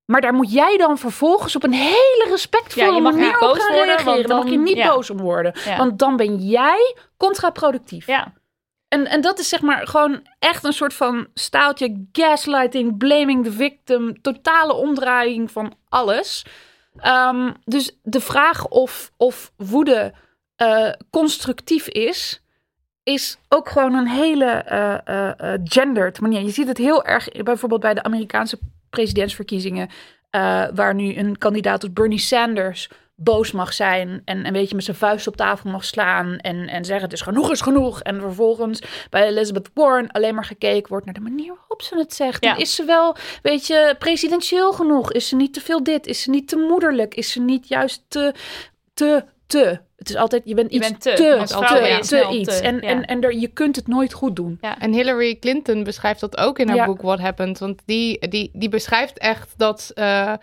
Maar 0.06 0.22
daar 0.22 0.34
moet 0.34 0.52
jij 0.52 0.78
dan 0.78 0.98
vervolgens 0.98 1.56
op 1.56 1.64
een 1.64 1.74
hele 1.74 2.26
respectvolle 2.30 2.88
Ja, 2.88 2.96
je 2.96 3.02
mag 3.02 3.12
manier 3.14 3.28
niet 3.28 3.36
op 3.36 3.48
boos 3.48 3.58
gaan 3.58 3.76
worden, 3.76 3.86
reageren. 3.86 4.16
want 4.16 4.28
Dan 4.28 4.38
mag 4.38 4.50
je 4.50 4.58
niet 4.58 4.78
ja. 4.78 4.94
boos 4.94 5.10
om 5.10 5.18
worden. 5.18 5.54
Ja. 5.66 5.78
Want 5.78 6.00
dan 6.00 6.16
ben 6.16 6.36
jij 6.38 6.96
contraproductief. 7.18 8.06
Ja, 8.06 8.34
En, 8.88 9.08
en 9.08 9.22
dat 9.22 9.40
is 9.40 9.50
zeg 9.50 9.62
maar 9.62 9.88
gewoon 9.88 10.28
echt 10.40 10.64
een 10.64 10.74
soort 10.74 10.94
van 10.94 11.28
staaltje 11.34 12.06
gaslighting, 12.12 12.98
blaming 12.98 13.44
the 13.44 13.52
victim, 13.52 14.22
totale 14.22 14.74
omdraaiing 14.74 15.52
van 15.52 15.74
alles. 15.90 16.46
Ehm, 16.98 17.52
dus 17.66 17.98
de 18.04 18.20
vraag 18.22 18.68
of, 18.68 19.12
of 19.18 19.52
woede 19.58 20.14
eh, 20.56 20.90
constructief 21.10 21.88
is, 21.88 22.41
is 23.14 23.38
ook 23.50 23.70
gewoon 23.70 23.94
een 23.94 24.08
hele 24.08 24.64
gendered 25.64 26.22
manier. 26.22 26.42
Je 26.42 26.50
ziet 26.50 26.68
het 26.68 26.78
heel 26.78 27.06
erg 27.06 27.28
bijvoorbeeld 27.32 27.82
bij 27.82 27.94
de 27.94 28.04
Amerikaanse 28.04 28.60
presidentsverkiezingen, 28.90 29.90
waar 30.74 30.96
nu 30.96 31.16
een 31.16 31.38
kandidaat 31.38 31.84
als 31.84 31.94
Bernie 31.94 32.20
Sanders 32.20 32.90
boos 33.24 33.52
mag 33.52 33.74
zijn 33.74 34.22
en 34.26 34.46
een 34.46 34.54
beetje 34.54 34.76
met 34.76 34.84
zijn 34.84 34.98
vuist 34.98 35.28
op 35.28 35.36
tafel 35.36 35.70
mag 35.70 35.86
slaan 35.86 36.38
en, 36.38 36.68
en 36.68 36.86
zeggen 36.86 37.06
het 37.06 37.14
is 37.14 37.22
genoeg 37.22 37.52
is 37.52 37.62
genoeg. 37.62 38.02
En 38.02 38.20
vervolgens 38.20 38.82
bij 39.10 39.28
Elizabeth 39.28 39.70
Warren 39.74 40.12
alleen 40.12 40.36
maar 40.36 40.46
gekeken 40.46 40.90
wordt 40.90 41.06
naar 41.06 41.14
de 41.14 41.20
manier 41.20 41.54
waarop 41.56 41.82
ze 41.82 41.98
het 41.98 42.14
zegt. 42.14 42.44
Ja. 42.44 42.56
Is 42.56 42.76
ze 42.76 42.86
wel, 42.86 43.16
weet 43.42 43.68
je, 43.68 43.96
presidentieel 44.00 44.74
genoeg? 44.74 45.12
Is 45.12 45.28
ze 45.28 45.36
niet 45.36 45.54
te 45.54 45.62
veel 45.62 45.84
dit? 45.84 46.08
Is 46.08 46.22
ze 46.22 46.30
niet 46.30 46.48
te 46.48 46.58
moederlijk? 46.58 47.16
Is 47.16 47.32
ze 47.32 47.40
niet 47.40 47.68
juist 47.68 48.04
te, 48.08 48.34
te, 48.94 49.26
te? 49.52 49.80
Het 49.96 50.10
is 50.10 50.16
altijd, 50.16 50.42
je 50.46 50.54
bent 50.56 50.72
Je 50.72 50.78
iets 50.78 50.88
bent 50.90 51.02
te. 51.02 51.14
te, 51.14 51.38
Als 51.40 51.50
te, 51.50 51.58
te, 51.58 51.98
snel 52.02 52.34
iets. 52.34 52.58
te, 52.58 52.64
En, 52.64 52.76
ja. 52.76 52.82
en, 52.82 53.06
en 53.06 53.22
er, 53.22 53.34
je 53.34 53.48
kunt 53.48 53.76
het 53.76 53.88
nooit 53.88 54.14
goed 54.14 54.36
doen. 54.36 54.58
En 54.80 54.94
Hillary 54.94 55.36
Clinton 55.40 55.84
beschrijft 55.84 56.20
dat 56.20 56.38
ook 56.38 56.60
in 56.60 56.68
haar 56.68 56.78
Ja. 56.78 56.86
boek 56.86 57.02
What 57.02 57.20
Happened. 57.20 57.60
Want 57.60 57.82
die, 57.86 58.28
die, 58.30 58.50
die 58.54 58.70
beschrijft 58.70 59.18
echt 59.18 59.54
dat 59.58 59.92
eh, 59.94 60.34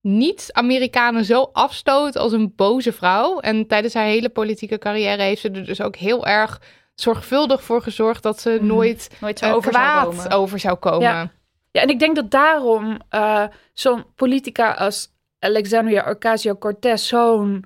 niet-Amerikanen 0.00 1.24
zo 1.24 1.50
afstoot 1.52 2.16
als 2.16 2.32
een 2.32 2.52
boze 2.56 2.92
vrouw. 2.92 3.38
En 3.40 3.66
tijdens 3.66 3.94
haar 3.94 4.04
hele 4.04 4.28
politieke 4.28 4.78
carrière 4.78 5.22
heeft 5.22 5.40
ze 5.40 5.50
er 5.50 5.64
dus 5.64 5.80
ook 5.82 5.96
heel 5.96 6.26
erg 6.26 6.60
zorgvuldig 6.94 7.62
voor 7.62 7.82
gezorgd 7.82 8.22
dat 8.22 8.40
ze 8.40 8.58
nooit 8.62 9.10
nooit 9.20 9.38
zo 9.38 9.52
over 9.52 9.72
zou 9.72 9.84
kwaad 9.84 10.04
komen. 10.04 10.30
over 10.30 10.58
zou 10.58 10.76
komen. 10.76 11.00
Ja. 11.02 11.30
Ja, 11.70 11.80
en 11.80 11.88
ik 11.88 11.98
denk 11.98 12.16
dat 12.16 12.30
daarom 12.30 12.98
eh, 13.08 13.44
zo'n 13.72 14.04
politica 14.14 14.70
als 14.72 15.08
Alexandria 15.38 16.10
Ocasio-Cortez 16.10 17.08
zo'n 17.08 17.64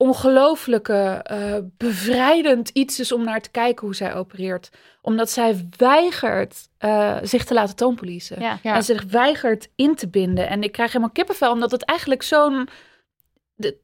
ongelooflijke, 0.00 1.20
eh, 1.22 1.56
bevrijdend 1.76 2.68
iets 2.68 3.00
is 3.00 3.12
om 3.12 3.24
naar 3.24 3.40
te 3.40 3.50
kijken 3.50 3.86
hoe 3.86 3.94
zij 3.94 4.14
opereert. 4.14 4.70
Omdat 5.02 5.30
zij 5.30 5.68
weigert 5.76 6.68
eh, 6.78 7.16
zich 7.22 7.44
te 7.44 7.54
laten. 7.54 7.76
Ja. 8.40 8.58
Ja. 8.62 8.74
En 8.74 8.82
zich 8.82 9.04
weigert 9.04 9.68
in 9.74 9.94
te 9.94 10.08
binden. 10.08 10.48
En 10.48 10.62
ik 10.62 10.72
krijg 10.72 10.88
helemaal 10.92 11.12
kippenvel, 11.12 11.52
omdat 11.52 11.70
het 11.70 11.84
eigenlijk 11.84 12.22
zo'n... 12.22 12.68
de- 13.54 13.76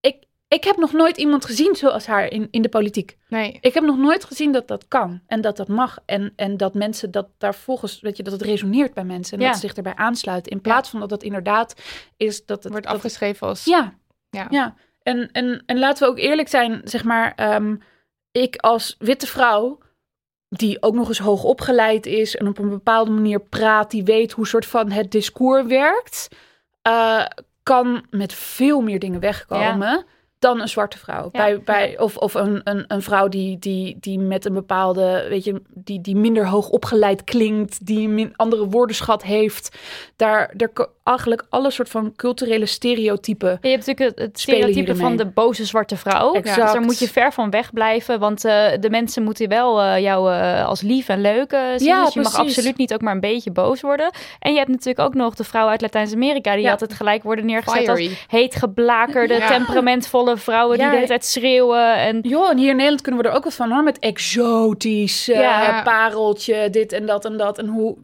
Ik, 0.00 0.24
ik 0.48 0.64
heb 0.64 0.76
nog 0.76 0.92
nooit 0.92 1.16
iemand 1.16 1.44
gezien 1.44 1.74
zoals 1.76 2.06
haar 2.06 2.26
in, 2.30 2.48
in 2.50 2.62
de 2.62 2.68
politiek. 2.68 3.18
Nee. 3.28 3.58
Ik 3.60 3.74
heb 3.74 3.84
nog 3.84 3.96
nooit 3.98 4.24
gezien 4.24 4.52
dat 4.52 4.68
dat 4.68 4.88
kan 4.88 5.20
en 5.26 5.40
dat 5.40 5.56
dat 5.56 5.68
mag. 5.68 5.98
En, 6.06 6.32
en 6.36 6.56
dat 6.56 6.74
mensen 6.74 7.10
dat 7.10 7.28
daar 7.38 7.54
volgens, 7.54 8.00
weet 8.00 8.16
je, 8.16 8.22
dat 8.22 8.32
het 8.32 8.42
resoneert 8.42 8.94
bij 8.94 9.04
mensen. 9.04 9.36
En 9.38 9.44
Ja. 9.44 9.50
dat 9.50 9.60
ze 9.60 9.66
zich 9.66 9.76
erbij 9.76 9.94
aansluiten. 9.94 10.52
In 10.52 10.60
plaats 10.60 10.88
van 10.90 11.00
dat 11.00 11.10
het 11.10 11.22
inderdaad 11.22 11.74
is 12.16 12.44
dat 12.46 12.62
het... 12.62 12.72
Wordt 12.72 12.86
dat, 12.86 12.94
afgeschreven 12.96 13.46
als... 13.46 13.64
ja, 13.64 13.94
Ja. 14.30 14.46
ja. 14.50 14.74
En, 15.10 15.28
en, 15.32 15.62
en 15.66 15.78
laten 15.78 16.04
we 16.04 16.10
ook 16.10 16.18
eerlijk 16.18 16.48
zijn, 16.48 16.80
zeg 16.84 17.04
maar, 17.04 17.32
ehm, 17.36 17.76
ik 18.32 18.56
als 18.56 18.96
witte 18.98 19.26
vrouw, 19.26 19.78
die 20.48 20.82
ook 20.82 20.94
nog 20.94 21.08
eens 21.08 21.18
hoog 21.18 21.44
opgeleid 21.44 22.06
is 22.06 22.36
en 22.36 22.48
op 22.48 22.58
een 22.58 22.68
bepaalde 22.68 23.10
manier 23.10 23.40
praat, 23.40 23.90
die 23.90 24.04
weet 24.04 24.32
hoe 24.32 24.46
soort 24.46 24.66
van 24.66 24.90
het 24.90 25.10
discours 25.10 25.66
werkt, 25.66 26.28
eh, 26.82 27.24
kan 27.62 28.04
met 28.10 28.32
veel 28.32 28.80
meer 28.80 28.98
dingen 28.98 29.20
wegkomen. 29.20 30.04
Dan 30.40 30.60
een 30.60 30.68
zwarte 30.68 30.98
vrouw. 30.98 31.28
Ja. 31.32 31.44
Bij, 31.44 31.60
bij, 31.60 31.98
of 31.98 32.16
of 32.16 32.34
een, 32.34 32.60
een, 32.64 32.84
een 32.86 33.02
vrouw 33.02 33.28
die, 33.28 33.58
die, 33.58 33.96
die 34.00 34.18
met 34.18 34.44
een 34.44 34.54
bepaalde, 34.54 35.26
weet 35.28 35.44
je, 35.44 35.62
die, 35.68 36.00
die 36.00 36.16
minder 36.16 36.46
hoog 36.46 36.68
opgeleid 36.68 37.24
klinkt, 37.24 37.86
die 37.86 38.08
een 38.08 38.32
andere 38.36 38.66
woordenschat 38.66 39.22
heeft. 39.22 39.78
Daar, 40.16 40.52
daar 40.56 40.70
eigenlijk 41.10 41.46
alle 41.48 41.70
soort 41.70 41.88
van 41.88 42.12
culturele 42.16 42.66
stereotypen 42.66 43.58
Je 43.60 43.68
hebt 43.68 43.86
natuurlijk 43.86 44.18
het, 44.18 44.40
stereotype 44.40 44.96
van 44.96 45.16
de 45.16 45.26
boze 45.26 45.64
zwarte 45.64 45.96
vrouw. 45.96 46.32
Exact. 46.32 46.60
Dus 46.60 46.72
daar 46.72 46.82
moet 46.82 46.98
je 46.98 47.08
ver 47.08 47.32
van 47.32 47.50
weg 47.50 47.72
blijven. 47.72 48.18
Want 48.18 48.44
eh, 48.44 48.66
de 48.80 48.90
mensen 48.90 49.22
moeten 49.22 49.48
wel 49.48 49.80
eh, 49.80 49.98
jou 49.98 50.32
eh, 50.32 50.66
als 50.66 50.80
lief 50.80 51.08
en 51.08 51.20
leuk 51.20 51.50
zien. 51.76 51.88
Ja, 51.88 52.04
dus 52.04 52.14
je 52.14 52.20
mag 52.20 52.34
absoluut 52.34 52.76
niet 52.76 52.94
ook 52.94 53.00
maar 53.00 53.14
een 53.14 53.20
beetje 53.20 53.50
boos 53.50 53.80
worden. 53.80 54.10
En 54.38 54.52
je 54.52 54.58
hebt 54.58 54.70
natuurlijk 54.70 55.00
ook 55.00 55.14
nog 55.14 55.34
de 55.34 55.44
vrouw 55.44 55.68
uit 55.68 55.80
Latijns-Amerika. 55.80 56.54
Die 56.54 56.62
Ja. 56.62 56.70
altijd 56.70 56.94
gelijk 56.94 57.22
worden 57.22 57.46
neergezet 57.46 57.88
als 57.88 58.26
heet 58.26 58.54
geblakerde, 58.54 59.34
Ja. 59.34 59.46
Vrouwen 60.38 60.78
die 60.78 60.86
de 60.88 60.94
hele 60.94 61.06
tijd 61.06 61.24
schreeuwen. 61.24 61.96
En 61.96 62.20
Joh, 62.20 62.50
en 62.50 62.58
hier 62.58 62.70
in 62.70 62.76
Nederland 62.76 63.00
kunnen 63.02 63.22
we 63.22 63.28
er 63.28 63.34
ook 63.34 63.44
wat 63.44 63.54
van 63.54 63.70
hoor. 63.72 63.82
Met 63.82 63.98
exotisch, 63.98 65.28
eh, 65.28 65.82
pareltje, 65.84 66.70
dit 66.70 66.92
en 66.92 67.06
dat 67.06 67.24
en 67.24 67.36
dat. 67.36 67.58
En 67.58 67.66
hoe, 67.66 67.96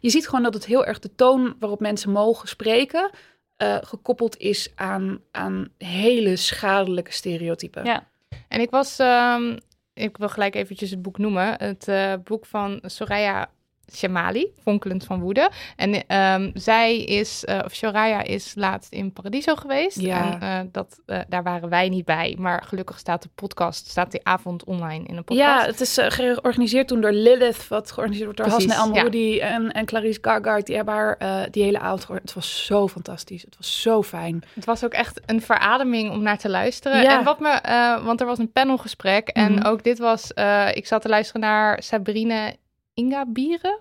je 0.00 0.10
ziet 0.10 0.24
gewoon 0.28 0.42
dat 0.42 0.54
het 0.54 0.66
heel 0.66 0.86
erg 0.86 0.98
de 0.98 1.14
toon 1.14 1.56
waarop 1.58 1.80
mensen 1.80 2.10
mogen 2.10 2.48
spreken... 2.48 3.10
eh, 3.56 3.76
gekoppeld 3.80 4.36
is 4.36 4.72
aan, 4.74 5.20
aan 5.30 5.68
hele 5.78 6.36
schadelijke 6.36 7.12
stereotypen. 7.12 7.84
Ja. 7.84 8.06
En 8.48 8.60
ik 8.60 8.70
was, 8.70 8.98
ehm, 8.98 9.56
ik 9.94 10.16
wil 10.16 10.28
gelijk 10.28 10.54
eventjes 10.54 10.90
het 10.90 11.02
boek 11.02 11.18
noemen. 11.18 11.54
Het 11.58 11.88
eh, 11.88 12.12
boek 12.24 12.46
van 12.46 12.80
Soraya 12.82 13.50
Shamali, 13.94 14.46
Fonkelend 14.62 15.04
van 15.04 15.20
Woede. 15.20 15.50
En 15.76 16.06
ehm, 16.06 16.50
zij 16.54 16.98
is, 16.98 17.44
eh, 17.44 17.58
of 17.64 17.74
Soraya 17.74 18.22
is 18.22 18.52
laatst 18.56 18.92
in 18.92 19.12
Paradiso 19.12 19.54
geweest. 19.54 20.00
Ja. 20.00 20.32
En 20.32 20.40
eh, 20.40 20.68
dat, 20.72 21.00
eh, 21.06 21.18
daar 21.28 21.42
waren 21.42 21.68
wij 21.68 21.88
niet 21.88 22.04
bij. 22.04 22.36
Maar 22.38 22.62
gelukkig 22.66 22.98
staat 22.98 23.22
de 23.22 23.28
podcast, 23.34 23.86
staat 23.88 24.10
die 24.10 24.20
avond 24.24 24.64
online 24.64 25.04
in 25.06 25.16
een 25.16 25.24
podcast. 25.24 25.48
Ja, 25.60 25.66
het 25.66 25.80
is 25.80 25.98
georganiseerd 26.00 26.88
toen 26.88 27.00
door 27.00 27.12
Lilith, 27.12 27.68
wat 27.68 27.90
georganiseerd 27.90 28.24
wordt 28.24 28.40
door 28.40 28.50
Hasne 28.52 28.72
ja. 28.72 28.80
Elmoudi 28.80 29.38
en, 29.38 29.72
en 29.72 29.84
Clarice 29.84 30.18
Gargard. 30.22 30.66
Die 30.66 30.76
hebben 30.76 30.94
haar 30.94 31.48
die 31.50 31.62
hele 31.62 31.78
avond 31.78 32.04
gehoord. 32.04 32.22
Het 32.22 32.34
was 32.34 32.66
zo 32.66 32.88
fantastisch. 32.88 33.42
Het 33.42 33.56
was 33.56 33.82
zo 33.82 34.02
fijn. 34.02 34.44
Het 34.54 34.64
was 34.64 34.84
ook 34.84 34.92
echt 34.92 35.20
een 35.26 35.42
verademing 35.42 36.10
om 36.10 36.22
naar 36.22 36.38
te 36.38 36.48
luisteren. 36.48 37.02
Ja. 37.02 37.18
En 37.18 37.24
wat 37.24 37.40
me, 37.40 37.60
want 38.04 38.20
er 38.20 38.26
was 38.26 38.38
een 38.38 38.52
panelgesprek. 38.52 39.28
En 39.28 39.52
Mhm. 39.52 39.66
ook 39.66 39.82
dit 39.82 39.98
was, 39.98 40.30
ik 40.72 40.86
zat 40.86 41.02
te 41.02 41.08
luisteren 41.08 41.40
naar 41.40 41.82
Sabrine 41.82 42.56
Ingabieren. 42.98 43.80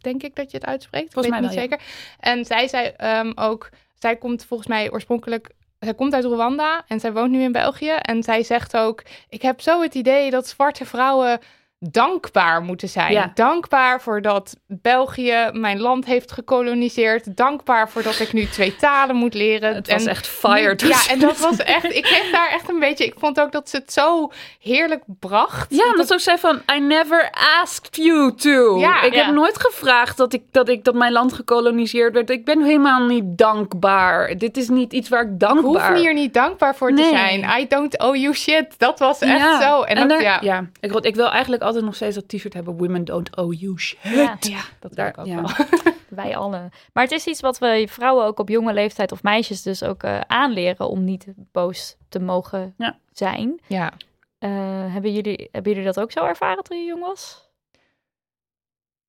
Denk 0.00 0.22
ik 0.22 0.36
dat 0.36 0.50
je 0.50 0.56
het 0.56 0.66
uitspreekt. 0.66 1.12
Volgens 1.12 1.34
ik 1.34 1.40
weet 1.40 1.50
mij 1.50 1.60
het 1.62 1.70
wel, 1.70 1.78
niet 1.78 1.86
zeker. 1.86 2.16
En 2.20 2.44
zij 2.44 2.68
zei 2.68 2.86
ehm, 2.96 3.32
ook, 3.34 3.70
zij 3.94 4.16
komt 4.16 4.44
volgens 4.44 4.68
mij 4.68 4.92
oorspronkelijk. 4.92 5.50
Zij 5.78 5.94
komt 5.94 6.14
uit 6.14 6.24
Rwanda 6.24 6.84
en 6.86 7.00
zij 7.00 7.12
woont 7.12 7.30
nu 7.30 7.42
in 7.42 7.52
België. 7.52 7.90
En 7.90 8.22
zij 8.22 8.42
zegt 8.42 8.76
ook: 8.76 9.02
Ik 9.28 9.42
heb 9.42 9.60
zo 9.60 9.82
het 9.82 9.94
idee 9.94 10.30
dat 10.30 10.48
zwarte 10.48 10.84
vrouwen 10.84 11.40
dankbaar 11.80 12.62
moeten 12.62 12.88
zijn. 12.88 13.12
Ja. 13.12 13.30
Dankbaar 13.34 14.00
voor 14.00 14.22
dat 14.22 14.56
België 14.66 15.48
mijn 15.52 15.80
land 15.80 16.04
heeft 16.04 16.32
gekoloniseerd. 16.32 17.36
Dankbaar 17.36 17.90
voor 17.90 18.02
dat 18.02 18.18
ik 18.20 18.32
nu 18.32 18.46
twee 18.46 18.76
talen 18.76 19.16
moet 19.16 19.34
leren. 19.34 19.74
Het 19.74 19.90
was 19.92 20.02
En 20.04 20.08
echt 20.10 20.26
fire. 20.26 20.74
ja, 20.88 20.98
en 21.10 21.18
dat 21.18 21.38
was 21.38 21.56
echt. 21.56 21.84
Ik 21.94 22.02
kreeg 22.02 22.30
daar 22.30 22.48
echt 22.50 22.68
een 22.68 22.78
beetje. 22.78 23.04
Ik 23.04 23.14
vond 23.18 23.40
ook 23.40 23.52
dat 23.52 23.68
ze 23.70 23.76
het 23.76 23.92
zo 23.92 24.30
heerlijk 24.60 25.02
bracht. 25.06 25.74
Ja, 25.74 25.86
omdat 25.90 26.06
ze 26.06 26.12
ook 26.12 26.20
zei 26.20 26.38
van, 26.38 26.62
I 26.76 26.80
never 26.80 27.30
asked 27.62 27.96
you 27.96 28.34
to. 28.34 28.78
Ja, 28.78 29.02
ik 29.02 29.14
heb 29.14 29.26
nooit 29.34 29.58
gevraagd 29.60 30.16
dat, 30.16 30.32
ik, 30.32 30.42
dat, 30.50 30.68
ik, 30.68 30.84
dat 30.84 30.94
mijn 30.94 31.12
land 31.12 31.32
gekoloniseerd 31.32 32.12
werd. 32.14 32.30
Ik 32.30 32.44
ben 32.44 32.62
helemaal 32.62 33.06
niet 33.06 33.24
dankbaar. 33.24 34.36
Dit 34.36 34.56
is 34.56 34.68
niet 34.68 34.92
iets 34.92 35.08
waar 35.08 35.22
ik 35.22 35.28
Ik 35.30 35.40
dankbaar... 35.40 35.90
hoef 35.90 36.00
hier 36.00 36.14
niet 36.14 36.34
dankbaar 36.34 36.76
voor 36.76 36.94
te 36.94 37.08
zijn. 37.10 37.60
I 37.60 37.66
don't 37.66 37.98
owe 37.98 38.18
you 38.20 38.34
shit. 38.34 38.66
Dat 38.78 38.98
was 38.98 39.18
echt 39.20 39.62
zo. 39.62 39.82
En, 39.82 40.08
daar- 40.08 40.22
ja. 40.22 40.38
ja. 40.40 40.64
Ik, 40.80 40.92
ik 40.92 41.14
wil 41.14 41.30
eigenlijk 41.30 41.62
altijd 41.68 41.84
nog 41.84 41.94
steeds 41.94 42.14
dat 42.14 42.28
t-shirt 42.28 42.54
hebben. 42.54 42.76
Women 42.76 43.04
don't 43.04 43.36
owe 43.36 43.56
you 43.56 43.78
shit. 43.78 43.98
Ja. 44.02 44.36
Ja, 44.40 44.60
dat 44.80 44.94
Daar- 44.94 45.12
daar, 45.12 45.26
ook 45.26 45.26
ja. 45.26 45.42
wel. 45.42 45.66
wij 46.08 46.36
allen. 46.36 46.70
Maar 46.92 47.02
het 47.04 47.12
is 47.12 47.26
iets 47.26 47.40
wat 47.40 47.58
we 47.58 47.86
vrouwen 47.90 48.24
ook 48.24 48.38
op 48.38 48.48
jonge 48.48 48.72
leeftijd 48.72 49.12
of 49.12 49.22
meisjes 49.22 49.62
dus 49.62 49.82
ook 49.82 50.02
eh, 50.02 50.20
aanleren 50.20 50.88
om 50.88 51.04
niet 51.04 51.26
boos 51.52 51.96
te 52.08 52.18
mogen 52.20 52.74
Ja. 52.78 52.98
zijn. 53.12 53.60
Ja. 53.66 53.92
Eh, 54.38 54.50
hebben, 54.92 55.12
jullie, 55.12 55.48
hebben 55.52 55.72
jullie 55.72 55.86
dat 55.86 56.00
ook 56.00 56.12
zo 56.12 56.24
ervaren 56.24 56.62
toen 56.62 56.78
je 56.78 56.84
jong 56.84 57.00
was? 57.02 57.46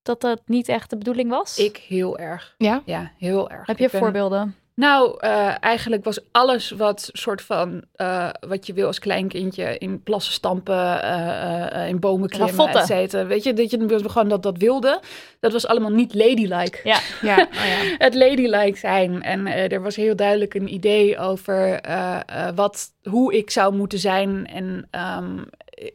Dat 0.02 0.20
dat 0.20 0.40
niet 0.46 0.68
echt 0.68 0.90
de 0.90 0.96
bedoeling 0.96 1.30
was? 1.30 1.58
Ik 1.58 1.76
heel 1.76 2.18
erg. 2.18 2.54
Ja? 2.58 2.82
Ja, 2.84 3.12
heel 3.18 3.50
erg. 3.50 3.66
Heb 3.66 3.78
je 3.78 3.84
Ik 3.84 3.90
ben- 3.90 4.00
voorbeelden? 4.00 4.56
Nou, 4.74 5.16
eh, 5.18 5.54
eigenlijk 5.60 6.04
was 6.04 6.18
alles 6.32 6.70
wat 6.70 7.10
soort 7.12 7.42
van 7.42 7.84
eh, 7.94 8.28
wat 8.48 8.66
je 8.66 8.72
wil 8.72 8.86
als 8.86 8.98
kleinkindje 8.98 9.78
in 9.78 10.02
plassen 10.02 10.32
stampen, 10.32 11.02
eh, 11.02 11.88
in 11.88 12.00
bomen 12.00 12.28
klimmen, 12.28 12.68
et 12.68 12.86
cetera. 12.86 13.26
Weet 13.26 13.42
je, 13.42 13.52
dat 13.52 13.70
je 13.70 14.08
gewoon 14.08 14.28
dat 14.28 14.42
dat 14.42 14.58
wilde. 14.58 15.00
Dat 15.40 15.52
was 15.52 15.66
allemaal 15.66 15.90
niet 15.90 16.14
ladylike. 16.14 16.80
Ja. 16.84 16.98
Ja. 17.22 17.36
Oh, 17.36 17.52
ja. 17.52 17.94
Het 17.98 18.14
ladylike 18.14 18.78
zijn. 18.78 19.22
En 19.22 19.46
eh, 19.46 19.72
er 19.72 19.82
was 19.82 19.96
heel 19.96 20.16
duidelijk 20.16 20.54
een 20.54 20.74
idee 20.74 21.18
over 21.18 21.80
eh, 21.80 22.20
eh, 22.26 22.48
wat, 22.54 22.92
hoe 23.02 23.36
ik 23.36 23.50
zou 23.50 23.74
moeten 23.74 23.98
zijn. 23.98 24.46
En 24.46 24.88
ehm, 24.90 25.38
eh, 25.68 25.90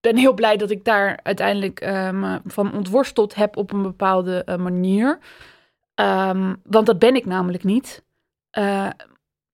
ben 0.00 0.16
heel 0.16 0.34
blij 0.34 0.56
dat 0.56 0.70
ik 0.70 0.84
daar 0.84 1.20
uiteindelijk 1.22 1.80
eh, 1.80 2.10
me 2.10 2.40
van 2.44 2.74
ontworsteld 2.74 3.34
heb 3.34 3.56
op 3.56 3.72
een 3.72 3.82
bepaalde 3.82 4.44
manier. 4.58 5.18
Ehm, 6.00 6.54
want 6.62 6.86
dat 6.86 6.98
ben 6.98 7.14
ik 7.14 7.26
namelijk 7.26 7.64
niet. 7.64 8.04
Eh, 8.50 8.90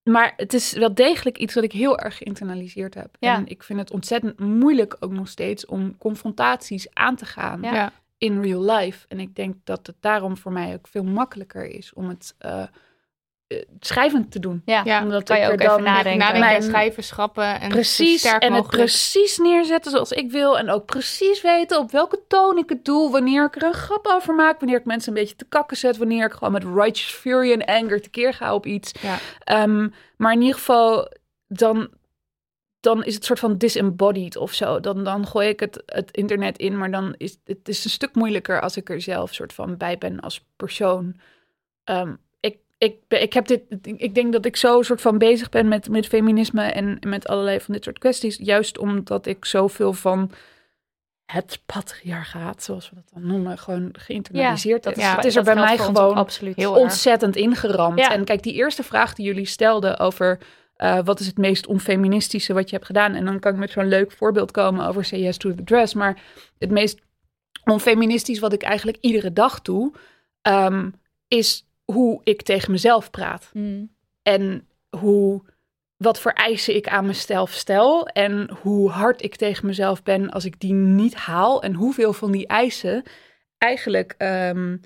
maar 0.02 0.32
het 0.36 0.54
is 0.54 0.72
wel 0.72 0.94
degelijk 0.94 1.38
iets 1.38 1.54
wat 1.54 1.64
ik 1.64 1.72
heel 1.72 1.98
erg 1.98 2.16
geïnternaliseerd 2.16 2.94
heb. 2.94 3.16
Ja. 3.18 3.36
En 3.36 3.46
ik 3.46 3.62
vind 3.62 3.78
het 3.78 3.90
ontzettend 3.90 4.38
moeilijk 4.38 4.96
ook 5.00 5.12
nog 5.12 5.28
steeds 5.28 5.66
om 5.66 5.98
confrontaties 5.98 6.94
aan 6.94 7.16
te 7.16 7.24
gaan 7.24 7.62
Ja. 7.62 7.92
In 8.18 8.42
real 8.42 8.62
life. 8.62 9.06
En 9.08 9.20
ik 9.20 9.34
denk 9.34 9.54
dat 9.64 9.86
het 9.86 9.96
daarom 10.00 10.36
voor 10.36 10.52
mij 10.52 10.74
ook 10.74 10.88
veel 10.88 11.04
makkelijker 11.04 11.64
is 11.64 11.92
om 11.92 12.08
het 12.08 12.34
eh, 12.38 12.62
schrijvend 13.80 14.30
te 14.30 14.38
doen. 14.40 14.62
Ja, 14.64 14.82
Ja, 14.84 15.02
Omdat 15.02 15.22
kan 15.24 15.38
je 15.38 15.44
ik 15.44 15.52
ook 15.52 15.58
er 15.60 15.66
dan 15.66 15.70
even 15.72 15.84
nadenken. 15.84 16.18
Nadenken 16.18 16.40
Mijn- 16.48 16.56
en 16.56 16.62
schrijven, 16.62 17.02
schrappen 17.04 17.60
en 17.60 17.68
precies 17.68 18.20
sterk 18.20 18.42
en 18.42 18.52
het 18.52 18.66
precies 18.66 19.38
neerzetten 19.38 19.90
zoals 19.90 20.12
ik 20.12 20.30
wil. 20.30 20.58
En 20.58 20.70
ook 20.70 20.84
precies 20.86 21.40
weten 21.42 21.78
op 21.78 21.90
welke 21.90 22.20
toon 22.28 22.58
ik 22.58 22.68
het 22.68 22.84
doe. 22.84 23.10
Wanneer 23.10 23.44
ik 23.44 23.56
er 23.56 23.62
een 23.62 23.72
grap 23.72 24.06
over 24.06 24.34
maak. 24.34 24.60
Wanneer 24.60 24.78
ik 24.78 24.84
mensen 24.84 25.08
een 25.12 25.18
beetje 25.20 25.36
te 25.36 25.44
kakken 25.48 25.76
zet. 25.76 25.96
Wanneer 25.96 26.26
ik 26.26 26.32
gewoon 26.32 26.52
met 26.52 26.64
righteous 26.64 27.04
fury 27.12 27.52
en 27.52 27.64
anger 27.64 28.00
tekeer 28.00 28.34
ga 28.34 28.54
op 28.54 28.66
iets. 28.66 28.92
Ja. 29.00 29.18
Ehm, 29.44 29.88
maar 30.16 30.32
in 30.32 30.40
ieder 30.40 30.56
geval, 30.56 31.12
dan, 31.48 31.88
dan 32.80 33.04
is 33.04 33.14
het 33.14 33.24
soort 33.24 33.38
van 33.38 33.56
disembodied 33.58 34.36
of 34.36 34.52
zo. 34.52 34.80
Dan, 34.80 35.04
dan 35.04 35.26
gooi 35.26 35.48
ik 35.48 35.60
het, 35.60 35.82
het 35.86 36.10
internet 36.10 36.58
in, 36.58 36.78
maar 36.78 36.90
dan 36.90 37.14
is 37.16 37.38
het 37.44 37.68
is 37.68 37.84
een 37.84 37.90
stuk 37.90 38.14
moeilijker 38.14 38.60
als 38.60 38.76
ik 38.76 38.90
er 38.90 39.00
zelf 39.00 39.34
soort 39.34 39.52
van 39.52 39.76
bij 39.76 39.98
ben 39.98 40.20
als 40.20 40.44
persoon. 40.56 41.16
Ehm, 41.84 42.14
ik, 42.78 42.96
ik, 43.08 43.32
heb 43.32 43.46
dit, 43.46 43.62
ik 43.82 44.14
denk 44.14 44.32
dat 44.32 44.44
ik 44.44 44.56
zo 44.56 44.82
soort 44.82 45.00
van 45.00 45.18
bezig 45.18 45.48
ben 45.48 45.68
met, 45.68 45.88
met 45.88 46.06
feminisme 46.06 46.62
en 46.62 46.98
met 47.06 47.28
allerlei 47.28 47.60
van 47.60 47.74
dit 47.74 47.84
soort 47.84 47.98
kwesties. 47.98 48.36
Juist 48.36 48.78
omdat 48.78 49.26
ik 49.26 49.44
zoveel 49.44 49.92
van 49.92 50.30
het 51.26 51.62
patriarchaat, 51.66 52.62
zoals 52.62 52.90
we 52.90 52.94
dat 52.94 53.10
dan 53.12 53.26
noemen, 53.26 53.58
gewoon 53.58 53.88
geïnternaliseerd 53.92 54.82
dat 54.82 54.96
het 54.96 55.24
is 55.24 55.36
er 55.36 55.42
bij 55.42 55.54
mij 55.54 55.78
gewoon 55.78 56.26
ontzettend 56.58 57.36
ingeramd. 57.36 57.98
Ja. 57.98 58.12
En 58.12 58.24
kijk, 58.24 58.42
die 58.42 58.54
eerste 58.54 58.82
vraag 58.82 59.14
die 59.14 59.26
jullie 59.26 59.46
stelden 59.46 59.98
over 59.98 60.38
eh, 60.76 60.98
wat 61.04 61.20
is 61.20 61.26
het 61.26 61.38
meest 61.38 61.66
onfeministische 61.66 62.52
wat 62.52 62.68
je 62.68 62.74
hebt 62.74 62.86
gedaan. 62.86 63.14
En 63.14 63.24
dan 63.24 63.38
kan 63.38 63.52
ik 63.52 63.58
met 63.58 63.70
zo'n 63.70 63.88
leuk 63.88 64.12
voorbeeld 64.12 64.50
komen 64.50 64.86
over 64.86 65.04
Say 65.04 65.18
Yes 65.18 65.36
to 65.36 65.54
the 65.54 65.64
Dress. 65.64 65.94
Maar 65.94 66.22
het 66.58 66.70
meest 66.70 67.00
onfeministisch 67.64 68.38
wat 68.38 68.52
ik 68.52 68.62
eigenlijk 68.62 68.98
iedere 69.00 69.32
dag 69.32 69.62
doe, 69.62 69.92
ehm, 70.42 70.90
is 71.28 71.65
hoe 71.92 72.20
ik 72.24 72.42
tegen 72.42 72.70
mezelf 72.70 73.10
praat. 73.10 73.50
Mm. 73.52 73.90
En 74.22 74.68
hoe, 74.90 75.42
wat 75.96 76.20
voor 76.20 76.32
eisen 76.32 76.76
ik 76.76 76.88
aan 76.88 77.06
mezelf 77.06 77.50
stel. 77.50 78.06
En 78.06 78.50
hoe 78.62 78.90
hard 78.90 79.22
ik 79.22 79.36
tegen 79.36 79.66
mezelf 79.66 80.02
ben 80.02 80.30
als 80.30 80.44
ik 80.44 80.60
die 80.60 80.72
niet 80.72 81.14
haal. 81.14 81.62
En 81.62 81.74
hoeveel 81.74 82.12
van 82.12 82.32
die 82.32 82.46
eisen 82.46 83.02
eigenlijk 83.58 84.14
ehm, 84.18 84.76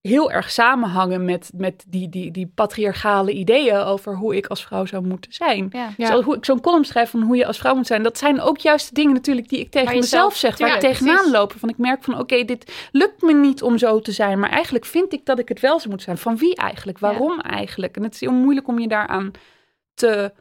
heel 0.00 0.30
erg 0.30 0.50
samenhangen 0.50 1.24
met, 1.24 1.50
met 1.54 1.84
die, 1.88 2.08
die, 2.08 2.30
die 2.30 2.52
patriarchale 2.54 3.32
ideeën 3.32 3.76
over 3.76 4.16
hoe 4.16 4.36
ik 4.36 4.46
als 4.46 4.64
vrouw 4.64 4.86
zou 4.86 5.06
moeten 5.06 5.32
zijn. 5.32 5.68
Ja. 5.72 5.88
Ja. 5.96 6.06
Zoals 6.06 6.24
hoe 6.24 6.36
ik 6.36 6.44
zo'n 6.44 6.60
column 6.60 6.84
schrijf 6.84 7.10
van 7.10 7.22
hoe 7.22 7.36
je 7.36 7.46
als 7.46 7.58
vrouw 7.58 7.74
moet 7.74 7.86
zijn. 7.86 8.02
Dat 8.02 8.18
zijn 8.18 8.40
ook 8.40 8.58
juist 8.58 8.88
de 8.88 8.94
dingen 8.94 9.12
natuurlijk 9.12 9.48
die 9.48 9.58
ik 9.58 9.70
tegen 9.70 9.94
mezelf 9.94 10.36
zelf- 10.36 10.36
zeg. 10.36 10.58
Waar 10.58 10.74
ik 10.74 10.80
tegenaan 10.80 11.14
precies. 11.14 11.32
loop. 11.32 11.52
Van 11.56 11.68
ik 11.68 11.78
merk 11.78 12.02
van 12.04 12.18
oké, 12.18 12.44
dit 12.44 12.88
lukt 12.92 13.22
me 13.22 13.34
niet 13.34 13.62
om 13.62 13.78
zo 13.78 14.00
te 14.00 14.12
zijn. 14.12 14.38
Maar 14.38 14.50
eigenlijk 14.50 14.84
vind 14.84 15.12
ik 15.12 15.24
dat 15.24 15.38
ik 15.38 15.48
het 15.48 15.60
wel 15.60 15.80
zo 15.80 15.90
moet 15.90 16.02
zijn. 16.02 16.18
Van 16.18 16.36
wie 16.36 16.56
eigenlijk? 16.56 16.98
Waarom 16.98 17.40
eigenlijk? 17.40 17.96
En 17.96 18.02
het 18.02 18.14
is 18.14 18.20
heel 18.20 18.32
moeilijk 18.32 18.68
om 18.68 18.78
je 18.78 18.88
daaraan 18.88 19.30
te 19.94 20.32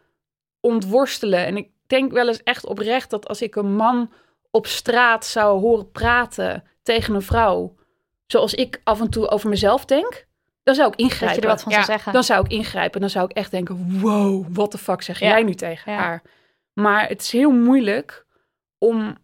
ontworstelen. 0.59 1.45
En 1.45 1.57
ik 1.57 1.69
denk 1.87 2.11
wel 2.11 2.27
eens 2.27 2.43
echt 2.43 2.65
oprecht 2.65 3.09
dat 3.09 3.27
als 3.27 3.41
ik 3.41 3.55
een 3.55 3.75
man 3.75 4.11
op 4.51 4.67
straat 4.67 5.25
zou 5.25 5.59
horen 5.59 5.91
praten 5.91 6.63
tegen 6.83 7.15
een 7.15 7.21
vrouw, 7.21 7.75
zoals 8.27 8.53
ik 8.53 8.81
af 8.83 8.99
en 9.01 9.09
toe 9.09 9.29
over 9.29 9.49
mezelf 9.49 9.85
denk, 9.85 10.25
dan 10.63 10.75
zou 10.75 10.87
ik 10.91 10.95
ingrijpen. 10.99 11.27
Dat 11.27 11.35
je 11.35 11.41
er 11.41 11.47
wat 11.47 11.61
van 11.61 11.71
Ja, 11.71 11.77
zou 11.77 11.91
zeggen. 11.91 12.13
Dan 12.13 12.23
zou 12.23 12.45
ik 12.45 12.51
ingrijpen. 12.51 13.01
Dan 13.01 13.09
zou 13.09 13.25
ik 13.25 13.31
echt 13.37 13.51
denken: 13.51 13.99
wow, 14.01 14.45
what 14.49 14.71
the 14.71 14.77
fuck 14.77 15.01
zeg 15.01 15.19
Ja. 15.19 15.27
jij 15.27 15.43
nu 15.43 15.53
tegen 15.53 15.91
Ja. 15.91 15.97
haar? 15.97 16.21
Maar 16.73 17.07
het 17.07 17.21
is 17.21 17.31
heel 17.31 17.51
moeilijk 17.51 18.25
om 18.77 19.17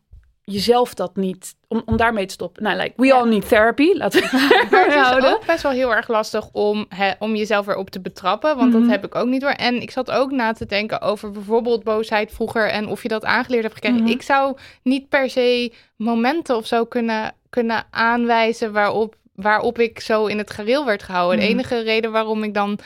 jezelf 0.46 0.94
dat 0.94 1.16
niet, 1.16 1.56
om, 1.68 1.82
om 1.86 1.98
daarmee 1.98 2.26
te 2.26 2.34
stoppen. 2.34 2.64
Nou, 2.64 2.78
like, 2.78 2.94
we 2.96 3.06
Ja. 3.06 3.16
all 3.16 3.30
need 3.30 3.48
therapy. 3.48 3.94
Laten 3.94 4.22
we 4.22 4.28
Maar 4.72 4.84
het 4.86 4.94
is 4.94 5.02
houden. 5.02 5.34
ook 5.34 5.46
best 5.46 5.64
wel 5.64 5.72
heel 5.72 5.96
erg 5.96 6.08
lastig 6.08 6.50
om, 6.52 6.88
om 7.20 7.36
jezelf 7.36 7.66
weer 7.66 7.76
op 7.76 7.90
te 7.90 8.02
betrappen. 8.02 8.58
Want 8.58 8.72
Mhm. 8.72 8.82
dat 8.82 8.90
heb 8.90 9.06
ik 9.06 9.16
ook 9.16 9.28
niet 9.28 9.42
door. 9.42 9.50
En 9.50 9.82
ik 9.82 9.92
zat 9.92 10.12
ook 10.12 10.32
na 10.32 10.52
te 10.54 10.66
denken 10.66 11.02
over 11.02 11.32
bijvoorbeeld 11.32 11.84
boosheid 11.84 12.32
vroeger. 12.32 12.70
En 12.70 12.88
of 12.88 13.02
je 13.02 13.08
dat 13.08 13.26
aangeleerd 13.26 13.64
hebt 13.64 13.74
gekregen. 13.76 14.02
Mhm. 14.02 14.12
Ik 14.12 14.22
zou 14.22 14.58
niet 14.84 15.10
per 15.10 15.30
se 15.30 15.74
momenten 15.98 16.56
of 16.56 16.66
zo 16.68 16.86
kunnen, 16.86 17.36
kunnen 17.54 17.86
aanwijzen 17.90 18.72
waarop, 18.72 19.16
waarop 19.34 19.80
ik 19.80 20.00
zo 20.00 20.26
in 20.26 20.38
het 20.38 20.52
gareel 20.52 20.86
werd 20.86 21.04
gehouden. 21.04 21.38
Mhm. 21.38 21.48
De 21.48 21.54
enige 21.54 21.80
reden 21.80 22.12
waarom 22.12 22.44
ik 22.44 22.54
dan 22.54 22.80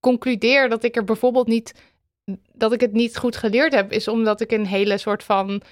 concludeer 0.00 0.68
dat 0.68 0.84
ik 0.84 0.96
er 0.96 1.04
bijvoorbeeld 1.04 1.46
niet... 1.46 1.74
dat 2.52 2.72
ik 2.72 2.80
het 2.80 2.92
niet 2.92 3.16
goed 3.16 3.36
geleerd 3.36 3.74
heb... 3.74 3.92
is 3.92 4.08
omdat 4.08 4.40
ik 4.40 4.52
een 4.52 4.66
hele 4.66 4.98
soort 4.98 5.24
van 5.24 5.62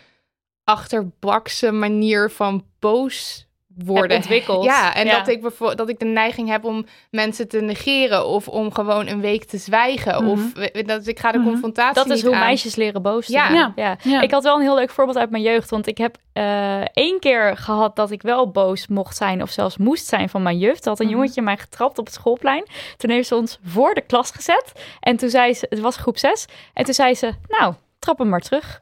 achterbakse 0.65 1.71
manier 1.71 2.31
van 2.31 2.65
boos 2.79 3.47
worden 3.85 4.17
ontwikkeld. 4.17 4.65
Ja, 4.65 4.95
en 4.95 5.07
Ja. 5.07 5.19
Dat, 5.19 5.29
ik 5.29 5.41
bijvoorbeeld, 5.41 5.79
dat 5.79 5.89
ik 5.89 5.99
de 5.99 6.05
neiging 6.05 6.49
heb 6.49 6.65
om 6.65 6.87
mensen 7.11 7.49
te 7.49 7.61
negeren 7.61 8.27
of 8.27 8.49
om 8.49 8.73
gewoon 8.75 9.07
een 9.07 9.21
week 9.21 9.45
te 9.45 9.57
zwijgen. 9.59 10.23
Mhm. 10.23 10.33
Of 10.33 10.53
we- 10.55 10.83
dat 10.87 11.07
ik 11.07 11.19
ga 11.19 11.33
de 11.33 11.39
Mhm. 11.39 11.49
confrontatie 11.49 11.95
Dat 11.95 12.07
is 12.07 12.15
niet 12.15 12.25
hoe 12.25 12.35
aan. 12.35 12.41
meisjes 12.41 12.75
leren 12.77 13.03
boos 13.03 13.27
te 13.27 13.33
Ja. 13.33 13.49
Ja. 13.51 13.73
Ja. 13.77 13.97
Ja. 14.03 14.21
Ik 14.21 14.31
had 14.31 14.43
wel 14.43 14.55
een 14.57 14.63
heel 14.63 14.75
leuk 14.75 14.91
voorbeeld 14.91 15.19
uit 15.19 15.31
mijn 15.31 15.43
jeugd. 15.43 15.71
Want 15.71 15.87
ik 15.87 15.99
heb 15.99 16.17
eh, 16.33 16.81
één 16.93 17.21
keer 17.21 17.57
gehad 17.57 17.97
dat 17.97 18.11
ik 18.11 18.23
wel 18.23 18.51
boos 18.51 18.87
mocht 18.87 19.17
zijn 19.17 19.43
of 19.43 19.51
zelfs 19.51 19.77
moest 19.77 20.07
zijn 20.07 20.29
van 20.29 20.43
mijn 20.43 20.59
juf. 20.59 20.79
Toen 20.79 20.93
had 20.93 21.01
een 21.01 21.07
Mhm. 21.07 21.15
jongetje 21.15 21.43
mij 21.43 21.57
getrapt 21.57 21.99
op 21.99 22.05
het 22.07 22.15
schoolplein. 22.15 22.65
Toen 22.97 23.11
heeft 23.11 23.29
ze 23.29 23.35
ons 23.37 23.59
voor 23.65 23.95
de 23.95 24.01
klas 24.01 24.31
gezet. 24.31 24.73
En 25.01 25.17
toen 25.17 25.29
zei 25.29 25.55
ze, 25.55 25.67
het 25.69 25.81
was 25.81 25.97
groep 25.97 26.19
6. 26.19 26.47
En 26.75 26.85
toen 26.85 26.95
zei 26.95 27.15
ze, 27.15 27.33
nou, 27.49 27.75
trap 28.03 28.19
hem 28.19 28.29
maar 28.29 28.41
terug. 28.41 28.81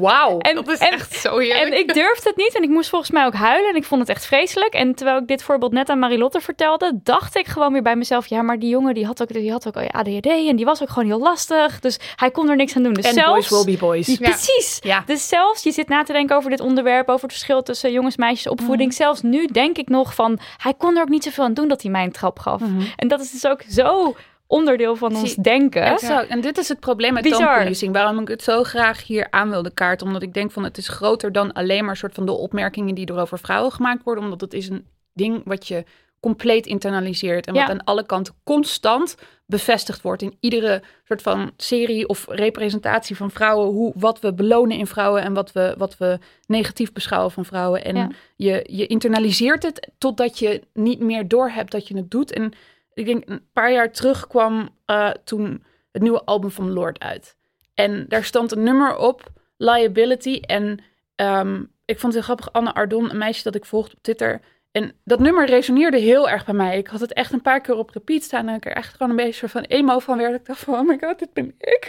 Wauw. 0.00 0.38
En, 0.38 0.54
Dat 0.54 0.68
is 0.68 0.78
en, 0.78 0.92
echt 0.92 1.14
zo 1.14 1.38
heerlijk. 1.38 1.72
en 1.72 1.78
ik 1.78 1.94
durfde 1.94 2.28
het 2.28 2.36
niet 2.36 2.54
en 2.56 2.62
ik 2.62 2.68
moest 2.68 2.88
volgens 2.88 3.10
mij 3.10 3.24
ook 3.26 3.34
huilen 3.34 3.70
en 3.70 3.76
ik 3.76 3.84
vond 3.84 4.00
het 4.00 4.10
echt 4.10 4.26
vreselijk. 4.26 4.74
En 4.74 4.94
terwijl 4.94 5.18
ik 5.18 5.26
dit 5.26 5.42
voorbeeld 5.42 5.72
net 5.72 5.88
aan 5.88 5.98
Marilotte 5.98 6.40
vertelde, 6.40 7.00
dacht 7.02 7.36
ik 7.36 7.46
gewoon 7.46 7.72
weer 7.72 7.82
bij 7.82 7.96
mezelf, 7.96 8.26
ja, 8.26 8.42
maar 8.42 8.58
die 8.58 8.68
jongen 8.68 8.94
die 8.94 9.06
had 9.06 9.22
ook, 9.22 9.32
die 9.32 9.50
had 9.50 9.66
ook 9.66 9.76
ADHD 9.76 10.26
en 10.26 10.56
die 10.56 10.64
was 10.64 10.82
ook 10.82 10.88
gewoon 10.88 11.08
heel 11.08 11.18
lastig. 11.18 11.80
Dus 11.80 11.98
hij 12.16 12.30
kon 12.30 12.50
er 12.50 12.56
niks 12.56 12.76
aan 12.76 12.82
doen. 12.82 12.92
Dus 12.92 13.04
En 13.04 13.14
zelfs, 13.14 13.48
boys 13.48 13.64
will 13.64 13.74
be 13.74 13.80
boys. 13.80 14.06
Ja. 14.06 14.28
Precies. 14.28 14.78
Ja. 14.80 15.02
Dus 15.06 15.28
zelfs, 15.28 15.62
je 15.62 15.72
zit 15.72 15.88
na 15.88 16.02
te 16.02 16.12
denken 16.12 16.36
over 16.36 16.50
dit 16.50 16.60
onderwerp, 16.60 17.08
over 17.08 17.22
het 17.22 17.32
verschil 17.32 17.62
tussen 17.62 17.92
jongens, 17.92 18.16
meisjes, 18.16 18.52
opvoeding. 18.52 18.88
Mhm. 18.88 18.96
Zelfs 18.96 19.22
nu 19.22 19.46
denk 19.46 19.78
ik 19.78 19.88
nog 19.88 20.14
van, 20.14 20.38
hij 20.56 20.74
kon 20.74 20.96
er 20.96 21.02
ook 21.02 21.08
niet 21.08 21.24
zoveel 21.24 21.44
aan 21.44 21.54
doen 21.54 21.68
dat 21.68 21.82
hij 21.82 21.90
mij 21.90 22.04
een 22.04 22.12
trap 22.12 22.38
gaf. 22.38 22.60
Mhm. 22.60 22.82
En 22.96 23.08
dat 23.08 23.20
is 23.20 23.30
dus 23.30 23.46
ook 23.46 23.62
zo 23.68 24.14
onderdeel 24.46 24.96
van 24.96 25.16
ons 25.16 25.34
denken. 25.34 25.82
Exact. 25.82 26.28
En 26.28 26.40
dit 26.40 26.58
is 26.58 26.68
het 26.68 26.80
probleem 26.80 27.12
met 27.12 27.24
toonpolicing. 27.24 27.92
Waarom 27.92 28.18
ik 28.20 28.28
het 28.28 28.42
zo 28.42 28.62
graag 28.62 29.06
hier 29.06 29.26
aan 29.30 29.50
wilde 29.50 29.70
kaarten. 29.74 30.06
Omdat 30.06 30.22
ik 30.22 30.34
denk 30.34 30.50
van 30.52 30.64
het 30.64 30.78
is 30.78 30.88
groter 30.88 31.32
dan 31.32 31.52
alleen 31.52 31.84
maar 31.84 31.96
soort 31.96 32.14
van 32.14 32.26
de 32.26 32.32
opmerkingen 32.32 32.94
die 32.94 33.06
er 33.06 33.20
over 33.20 33.38
vrouwen 33.38 33.72
gemaakt 33.72 34.02
worden. 34.04 34.24
Omdat 34.24 34.40
het 34.40 34.54
is 34.54 34.68
een 34.68 34.86
ding 35.12 35.42
wat 35.44 35.68
je 35.68 35.84
compleet 36.20 36.66
internaliseert. 36.66 37.46
En 37.46 37.54
wat 37.54 37.62
Ja. 37.62 37.68
aan 37.68 37.84
alle 37.84 38.06
kanten 38.06 38.34
constant 38.44 39.16
bevestigd 39.46 40.02
wordt. 40.02 40.22
In 40.22 40.36
iedere 40.40 40.82
soort 41.04 41.22
van 41.22 41.50
serie 41.56 42.08
of 42.08 42.26
representatie 42.28 43.16
van 43.16 43.30
vrouwen. 43.30 43.66
Hoe, 43.68 43.92
wat 43.96 44.20
we 44.20 44.34
belonen 44.34 44.76
in 44.78 44.86
vrouwen 44.86 45.22
en 45.22 45.34
wat 45.34 45.52
we, 45.52 45.74
wat 45.78 45.96
we 45.98 46.18
negatief 46.46 46.92
beschouwen 46.92 47.30
van 47.30 47.44
vrouwen. 47.44 47.84
En 47.84 47.96
Ja. 47.96 48.10
je, 48.36 48.64
je 48.70 48.86
internaliseert 48.86 49.62
het 49.62 49.90
totdat 49.98 50.38
je 50.38 50.62
niet 50.72 51.00
meer 51.00 51.28
doorhebt 51.28 51.72
dat 51.72 51.88
je 51.88 51.96
het 51.96 52.10
doet. 52.10 52.32
En 52.32 52.52
ik 52.94 53.06
denk 53.06 53.28
een 53.28 53.48
paar 53.52 53.72
jaar 53.72 53.92
terug 53.92 54.26
kwam 54.26 54.68
eh, 54.84 55.10
toen 55.24 55.64
het 55.92 56.02
nieuwe 56.02 56.24
album 56.24 56.50
van 56.50 56.72
Lord 56.72 56.98
uit. 56.98 57.36
En 57.74 58.04
daar 58.08 58.24
stond 58.24 58.52
een 58.52 58.62
nummer 58.62 58.96
op, 58.96 59.32
Liability. 59.56 60.40
En 60.40 60.78
ehm, 61.14 61.62
ik 61.84 61.98
vond 61.98 62.02
het 62.02 62.12
heel 62.12 62.22
grappig, 62.22 62.52
Anne 62.52 62.74
Ardon, 62.74 63.10
een 63.10 63.18
meisje 63.18 63.42
dat 63.42 63.54
ik 63.54 63.64
volgde 63.64 63.94
op 63.96 64.02
Twitter. 64.02 64.40
En 64.72 64.92
dat 65.04 65.20
nummer 65.20 65.46
resoneerde 65.46 65.98
heel 65.98 66.28
erg 66.28 66.44
bij 66.44 66.54
mij. 66.54 66.78
Ik 66.78 66.86
had 66.86 67.00
het 67.00 67.12
echt 67.12 67.32
een 67.32 67.42
paar 67.42 67.60
keer 67.60 67.74
op 67.74 67.90
repeat 67.90 68.22
staan 68.22 68.48
en 68.48 68.54
ik 68.54 68.66
er 68.66 68.72
echt 68.72 68.92
gewoon 68.92 69.10
een 69.10 69.24
beetje 69.24 69.48
van 69.48 69.62
emo 69.62 69.98
van 69.98 70.18
werd. 70.18 70.34
Ik 70.34 70.46
dacht 70.46 70.60
van, 70.60 70.74
oh 70.74 70.86
my 70.86 70.98
god, 71.00 71.18
dit 71.18 71.32
ben 71.32 71.54
ik. 71.58 71.88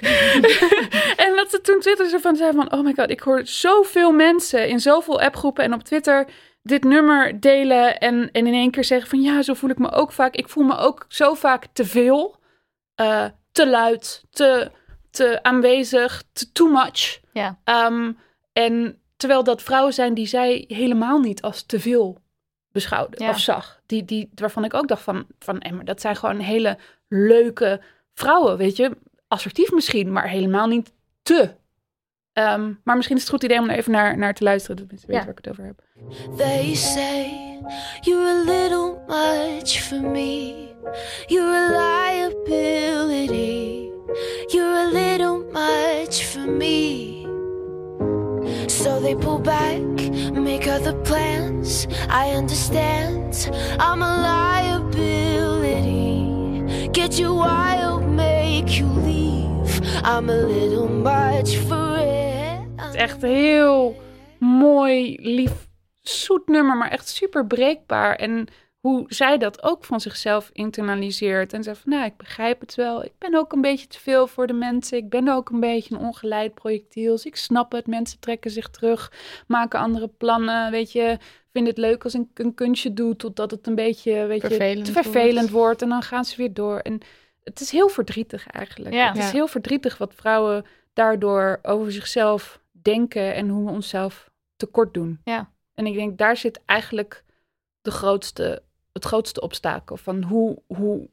en 1.26 1.36
dat 1.36 1.50
ze 1.50 1.60
toen 1.62 1.80
Twitter 1.80 2.10
zo 2.10 2.18
van 2.18 2.36
zei 2.36 2.54
van, 2.54 2.72
oh 2.72 2.84
my 2.84 2.94
god, 2.94 3.10
ik 3.10 3.20
hoor 3.20 3.42
zoveel 3.44 4.12
mensen 4.12 4.68
in 4.68 4.80
zoveel 4.80 5.22
appgroepen 5.22 5.64
en 5.64 5.74
op 5.74 5.84
Twitter 5.84 6.28
dit 6.66 6.84
nummer 6.84 7.40
delen 7.40 8.00
en, 8.00 8.32
en 8.32 8.48
in 8.48 8.54
één 8.54 8.72
keer 8.72 8.84
zeggen 8.84 9.10
van, 9.10 9.22
ja, 9.22 9.42
zo 9.42 9.54
voel 9.54 9.70
ik 9.70 9.78
me 9.78 9.92
ook 9.92 10.12
vaak. 10.12 10.36
Ik 10.36 10.50
voel 10.50 10.64
me 10.64 10.78
ook 10.78 11.06
zo 11.08 11.34
vaak 11.34 11.68
te 11.74 11.86
veel, 11.86 12.40
eh, 12.96 13.26
te 13.52 13.70
luid, 13.70 14.24
te, 14.30 14.72
te 15.12 15.44
aanwezig, 15.44 16.24
te 16.34 16.52
too 16.52 16.70
much. 16.70 17.20
Ja. 17.34 17.60
Ehm, 17.64 18.12
en 18.54 19.02
terwijl 19.18 19.44
dat 19.44 19.62
vrouwen 19.62 19.94
zijn 19.94 20.14
die 20.14 20.28
zij 20.28 20.66
helemaal 20.68 21.20
niet 21.20 21.42
als 21.42 21.64
te 21.64 21.80
veel 21.80 22.22
beschouwde 22.72 23.24
Ja. 23.24 23.30
of 23.30 23.40
zag. 23.40 23.82
Die, 23.86 24.06
die, 24.06 24.30
waarvan 24.36 24.64
ik 24.64 24.74
ook 24.74 24.88
dacht 24.88 25.04
van, 25.04 25.26
van 25.40 25.60
eh, 25.60 25.72
maar 25.72 25.86
dat 25.86 26.02
zijn 26.02 26.16
gewoon 26.16 26.40
hele 26.40 26.78
leuke 27.08 27.82
vrouwen, 28.14 28.58
weet 28.58 28.76
je. 28.76 28.98
Assertief 29.28 29.72
misschien, 29.72 30.12
maar 30.12 30.30
helemaal 30.30 30.68
niet 30.68 30.94
te 31.22 31.56
Ehm, 32.36 32.72
maar 32.84 32.96
misschien 32.96 33.16
is 33.18 33.24
het 33.24 33.32
een 33.34 33.40
goed 33.40 33.50
idee 33.50 33.60
om 33.60 33.70
er 33.70 33.76
even 33.78 33.92
naar, 33.92 34.18
naar 34.18 34.34
te 34.34 34.44
luisteren, 34.44 34.78
dat 34.78 34.88
mensen 34.88 35.08
weten 35.08 35.26
Ja. 35.26 35.32
waar 35.32 35.40
ik 35.40 35.46
het 35.46 35.54
over 35.54 35.66
heb. 35.66 35.82
They 36.38 36.74
say 36.74 37.30
you're 38.02 38.30
a 38.30 38.44
little 38.44 38.98
much 39.08 39.80
for 39.82 40.02
me. 40.02 40.54
Your 41.26 41.68
reliability. 41.68 43.90
You're 44.48 44.78
a 44.78 44.90
little 44.92 45.38
much 45.52 46.24
for 46.24 46.48
me. 46.52 47.14
So 48.68 49.00
they 49.02 49.16
pull 49.16 49.40
back, 49.42 49.82
make 50.34 50.72
other 50.72 50.96
plans. 51.02 51.86
I 52.10 52.36
understand. 52.36 53.50
I'm 53.80 54.02
a 54.02 54.22
liability. 55.42 56.90
Get 56.92 57.20
you 57.20 57.34
wild, 57.36 58.04
make 58.04 58.80
you 58.80 58.86
leave. 58.88 59.25
I'm 60.04 60.30
a 60.30 60.46
little 60.48 60.90
much 60.90 61.50
for 61.50 61.98
it. 61.98 62.60
Het 62.76 62.94
is 62.94 63.00
echt 63.02 63.22
heel 63.22 63.96
mooi, 64.40 65.18
lief, 65.22 65.68
zoet 66.02 66.48
nummer, 66.48 66.78
maar 66.78 66.92
echt 66.92 67.08
super 67.08 67.48
breekbaar. 67.48 68.16
En 68.16 68.48
hoe 68.80 69.06
zij 69.08 69.38
dat 69.38 69.64
ook 69.64 69.86
van 69.86 70.00
zichzelf 70.00 70.50
internaliseert. 70.54 71.54
En 71.54 71.64
zegt 71.64 71.80
van, 71.80 71.92
nou, 71.92 72.06
ik 72.06 72.18
begrijp 72.18 72.60
het 72.60 72.76
wel. 72.76 73.04
Ik 73.04 73.14
ben 73.18 73.36
ook 73.36 73.52
een 73.52 73.62
beetje 73.62 73.88
te 73.88 74.00
veel 74.00 74.28
voor 74.28 74.48
de 74.48 74.54
mensen. 74.54 74.98
Ik 74.98 75.10
ben 75.10 75.28
ook 75.28 75.50
een 75.50 75.60
beetje 75.60 75.96
een 75.96 76.02
ongeleid 76.02 76.54
projectiel. 76.54 77.12
Dus 77.12 77.26
ik 77.26 77.36
snap 77.36 77.72
het. 77.72 77.88
Mensen 77.88 78.20
trekken 78.20 78.52
zich 78.52 78.70
terug, 78.70 79.12
maken 79.48 79.80
andere 79.80 80.08
plannen. 80.08 80.72
Weet 80.72 80.92
je, 80.92 81.18
vinden 81.52 81.74
het 81.74 81.82
leuk 81.82 82.04
als 82.04 82.16
ik 82.16 82.26
een 82.34 82.54
kunstje 82.54 82.94
doe... 82.94 83.16
totdat 83.16 83.52
het 83.52 83.68
een 83.68 83.76
beetje 83.76 84.26
weet 84.26 84.42
Vervelend 84.42 84.88
je, 84.88 84.94
te 84.94 85.02
vervelend 85.02 85.36
wordt. 85.36 85.52
wordt. 85.52 85.82
En 85.82 85.90
dan 85.90 86.02
gaan 86.02 86.26
ze 86.26 86.38
weer 86.38 86.54
door. 86.54 86.78
En 86.80 87.00
het 87.46 87.60
is 87.60 87.72
heel 87.72 87.88
verdrietig 87.90 88.48
eigenlijk. 88.48 88.96
Ja. 88.96 89.08
Het 89.08 89.18
is 89.18 89.24
Ja. 89.26 89.32
heel 89.32 89.48
verdrietig 89.48 89.98
wat 89.98 90.14
vrouwen 90.16 90.66
daardoor 90.94 91.60
over 91.62 91.92
zichzelf 91.92 92.62
denken... 92.72 93.34
en 93.36 93.50
hoe 93.50 93.66
we 93.66 93.72
onszelf 93.72 94.30
tekort 94.56 94.94
doen. 94.94 95.20
Ja. 95.24 95.52
En 95.74 95.86
ik 95.86 95.94
denk, 95.94 96.18
daar 96.18 96.38
zit 96.38 96.62
eigenlijk 96.66 97.24
de 97.82 97.92
grootste, 97.92 98.64
het 98.94 99.06
grootste 99.06 99.42
obstakel. 99.42 99.98
Van 99.98 100.24
hoe, 100.24 100.62
hoe 100.68 101.10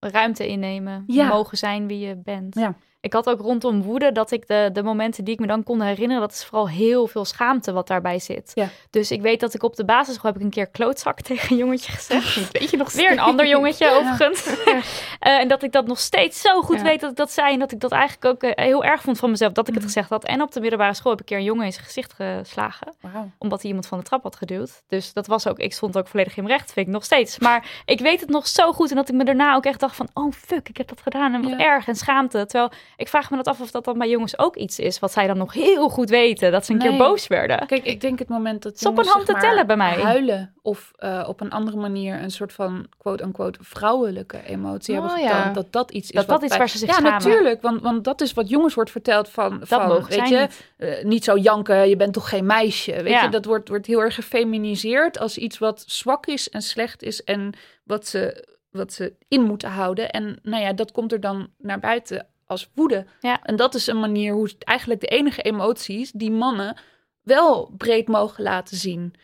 ruimte 0.00 0.46
innemen. 0.48 1.04
Ja. 1.06 1.28
Mogen 1.28 1.58
zijn 1.58 1.86
wie 1.86 1.98
je 2.06 2.16
bent. 2.16 2.54
Ja. 2.54 2.74
Ik 3.00 3.12
had 3.12 3.28
ook 3.28 3.40
rondom 3.40 3.82
woede 3.82 4.12
dat 4.12 4.30
ik 4.30 4.46
de, 4.48 4.70
de 4.72 4.82
momenten 4.82 5.24
die 5.24 5.34
ik 5.34 5.40
me 5.40 5.46
dan 5.46 5.62
kon 5.62 5.80
herinneren, 5.80 6.20
dat 6.22 6.32
is 6.32 6.44
vooral 6.44 6.68
heel 6.68 7.06
veel 7.06 7.24
schaamte 7.24 7.72
wat 7.72 7.86
daarbij 7.86 8.18
zit. 8.18 8.52
Ja. 8.54 8.68
Dus 8.90 9.10
ik 9.10 9.20
weet 9.22 9.40
dat 9.40 9.54
ik 9.54 9.62
op 9.62 9.76
de 9.76 9.84
basisschool 9.84 10.30
heb 10.30 10.38
ik 10.38 10.44
een 10.44 10.50
keer 10.52 10.66
klootzak 10.66 11.20
tegen 11.30 11.50
een 11.52 11.56
jongetje 11.56 11.92
gezegd. 11.92 12.52
Weet 12.52 12.70
je 12.70 12.76
nog 12.76 12.92
Weer 12.92 13.10
een 13.10 13.18
ander 13.20 13.46
jongetje 13.46 13.90
overigens. 13.98 14.48
Eh, 15.20 15.38
en 15.38 15.48
dat 15.48 15.62
ik 15.62 15.72
dat 15.72 15.86
nog 15.86 15.98
steeds 15.98 16.40
zo 16.40 16.62
goed 16.62 16.82
weet 16.82 17.00
dat 17.00 17.10
ik 17.10 17.16
dat 17.16 17.32
zei. 17.32 17.52
En 17.52 17.58
dat 17.58 17.72
ik 17.72 17.80
dat 17.80 17.92
eigenlijk 17.92 18.24
ook 18.24 18.42
eh, 18.50 18.64
heel 18.64 18.84
erg 18.84 19.02
vond 19.02 19.18
van 19.18 19.30
mezelf 19.30 19.52
dat 19.52 19.68
ik 19.68 19.74
het 19.74 19.82
Mhm. 19.82 19.92
gezegd 19.92 20.10
had. 20.10 20.24
En 20.24 20.42
op 20.42 20.52
de 20.52 20.60
middelbare 20.60 20.94
school 20.94 21.10
heb 21.12 21.20
ik 21.20 21.30
een 21.30 21.36
keer 21.36 21.44
een 21.46 21.50
jongen 21.52 21.64
in 21.64 21.72
zijn 21.72 21.84
gezicht 21.84 22.12
geslagen 22.12 22.94
omdat 23.38 23.58
hij 23.60 23.66
iemand 23.68 23.86
van 23.86 23.98
de 23.98 24.04
trap 24.04 24.22
had 24.22 24.36
geduwd. 24.36 24.82
Dus 24.88 25.12
dat 25.12 25.26
was 25.26 25.46
ook, 25.48 25.58
ik 25.58 25.72
stond 25.72 25.98
ook 25.98 26.08
volledig 26.08 26.36
in 26.36 26.42
mijn 26.44 26.56
recht, 26.56 26.72
vind 26.72 26.86
ik 26.86 26.92
nog 26.92 27.04
steeds. 27.04 27.38
Maar 27.38 27.82
ik 27.84 28.00
weet 28.00 28.20
het 28.20 28.28
nog 28.28 28.46
zo 28.46 28.72
goed 28.72 28.90
en 28.90 28.96
dat 28.96 29.08
ik 29.08 29.14
me 29.14 29.24
daarna 29.24 29.54
ook 29.54 29.64
echt 29.64 29.80
dacht 29.80 29.96
van, 29.96 30.08
oh 30.14 30.32
fuck, 30.32 30.68
ik 30.68 30.76
heb 30.76 30.88
dat 30.88 31.00
gedaan 31.00 31.34
en 31.34 31.42
wat 31.42 31.58
erg 31.58 31.86
en 31.88 31.96
schaamte. 31.96 32.46
Terwijl 32.46 32.70
ik 33.00 33.08
vraag 33.08 33.30
me 33.30 33.36
dat 33.36 33.46
af 33.48 33.60
of 33.60 33.70
dat 33.70 33.84
dan 33.84 33.98
bij 33.98 34.08
jongens 34.08 34.38
ook 34.38 34.56
iets 34.56 34.78
is 34.78 34.98
wat 34.98 35.12
zij 35.12 35.26
dan 35.26 35.38
nog 35.38 35.52
heel 35.52 35.88
goed 35.88 36.10
weten, 36.10 36.52
dat 36.52 36.64
ze 36.66 36.72
een 36.72 36.78
keer 36.78 36.96
boos 36.96 37.26
werden. 37.26 37.66
Kijk, 37.66 37.84
ik 37.84 38.00
denk 38.00 38.18
het 38.18 38.28
moment 38.28 38.62
dat 38.62 38.74
is 38.74 38.86
op 38.86 38.98
een 38.98 39.06
hand 39.06 39.26
te 39.26 39.34
tellen 39.40 39.66
bij 39.66 39.76
mij. 39.76 39.92
huilen 40.00 40.54
of 40.62 40.92
eh, 40.96 41.24
op 41.28 41.40
een 41.40 41.50
andere 41.50 41.76
manier 41.76 42.22
een 42.22 42.30
soort 42.30 42.52
van 42.52 42.86
quote-unquote 42.98 43.58
vrouwelijke 43.62 44.42
emotie 44.46 44.96
Oh, 44.98 45.00
hebben 45.06 45.22
ja. 45.22 45.36
getoond, 45.36 45.54
dat 45.54 45.72
dat 45.72 45.90
iets 45.90 46.10
is 46.10 46.14
Dat 46.14 46.28
dat 46.28 46.40
iets 46.40 46.48
bij- 46.48 46.58
waar 46.58 46.68
ze 46.68 46.78
zich 46.78 46.88
Ja, 46.88 46.94
schamen. 46.94 47.12
natuurlijk, 47.12 47.62
want, 47.62 47.80
want 47.82 48.04
dat 48.04 48.20
is 48.20 48.32
wat 48.32 48.48
jongens 48.48 48.74
wordt 48.74 48.90
verteld 48.90 49.28
van, 49.28 49.58
Dat 49.58 49.68
van 49.68 49.88
mogen 49.88 50.18
weet 50.18 50.28
je, 50.28 50.38
niet. 50.38 50.66
eh, 50.76 51.04
niet 51.04 51.24
zo 51.24 51.36
janken, 51.36 51.88
je 51.88 51.96
bent 51.96 52.12
toch 52.12 52.28
geen 52.28 52.46
meisje, 52.46 53.02
weet 53.02 53.12
Ja. 53.12 53.22
je, 53.22 53.28
dat 53.28 53.44
wordt, 53.44 53.68
wordt 53.68 53.86
heel 53.86 54.00
erg 54.02 54.14
gefeminiseerd 54.14 55.18
als 55.18 55.38
iets 55.38 55.58
wat 55.58 55.84
zwak 55.86 56.26
is 56.26 56.48
en 56.50 56.62
slecht 56.62 57.02
is 57.02 57.24
en 57.24 57.52
wat 57.84 58.06
ze, 58.06 58.46
wat 58.70 58.92
ze 58.92 59.14
in 59.28 59.42
moeten 59.42 59.70
houden. 59.70 60.10
En 60.10 60.38
nou 60.42 60.62
ja, 60.62 60.72
dat 60.72 60.92
komt 60.92 61.12
er 61.12 61.20
dan 61.20 61.48
naar 61.58 61.78
buiten 61.80 62.26
als 62.50 62.70
woede. 62.74 63.06
Ja. 63.20 63.42
En 63.42 63.56
dat 63.56 63.74
is 63.74 63.86
een 63.86 64.00
manier 64.00 64.32
hoe 64.32 64.50
eigenlijk 64.58 65.00
de 65.00 65.06
enige 65.06 65.42
emoties 65.42 66.10
die 66.12 66.30
mannen 66.30 66.76
wel 67.22 67.74
breed 67.76 68.08
mogen 68.08 68.42
laten 68.42 68.76
zien. 68.76 69.14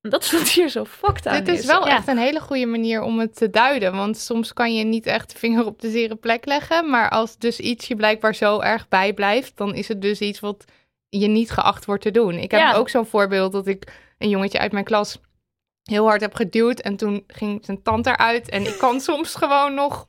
En 0.00 0.10
dat 0.10 0.22
is 0.22 0.32
wat 0.32 0.48
hier 0.48 0.68
zo 0.68 0.84
fucked 0.84 1.26
aan 1.26 1.44
Dit 1.44 1.58
is 1.58 1.66
wel 1.66 1.86
Ja. 1.86 1.96
echt 1.96 2.08
een 2.08 2.18
hele 2.18 2.40
goede 2.40 2.66
manier 2.66 3.02
om 3.02 3.18
het 3.18 3.36
te 3.36 3.50
duiden. 3.50 3.96
Want 3.96 4.16
soms 4.16 4.52
kan 4.52 4.74
je 4.74 4.84
niet 4.84 5.06
echt 5.06 5.32
de 5.32 5.38
vinger 5.38 5.64
op 5.66 5.80
de 5.80 5.90
zere 5.90 6.14
plek 6.16 6.46
leggen. 6.46 6.90
Maar 6.90 7.10
als 7.10 7.38
dus 7.38 7.60
iets 7.60 7.88
je 7.88 7.96
blijkbaar 7.96 8.34
zo 8.34 8.60
erg 8.60 8.88
bijblijft, 8.88 9.56
dan 9.56 9.74
is 9.74 9.88
het 9.88 10.02
dus 10.02 10.20
iets 10.20 10.40
wat 10.40 10.64
je 11.08 11.26
niet 11.26 11.50
geacht 11.50 11.84
wordt 11.84 12.02
te 12.02 12.10
doen. 12.10 12.34
Ik 12.34 12.50
heb 12.50 12.60
Ja. 12.60 12.74
ook 12.74 12.88
zo'n 12.88 13.06
voorbeeld 13.06 13.52
dat 13.52 13.66
ik 13.66 13.92
een 14.18 14.28
jongetje 14.28 14.58
uit 14.58 14.72
mijn 14.72 14.84
klas 14.84 15.20
heel 15.82 16.06
hard 16.06 16.20
heb 16.20 16.34
geduwd. 16.34 16.80
En 16.80 16.96
toen 16.96 17.24
ging 17.26 17.64
zijn 17.64 17.82
tand 17.82 18.06
eruit. 18.06 18.48
En 18.48 18.66
ik 18.66 18.78
kan 18.78 19.00
soms 19.10 19.34
gewoon 19.34 19.74
nog 19.74 20.08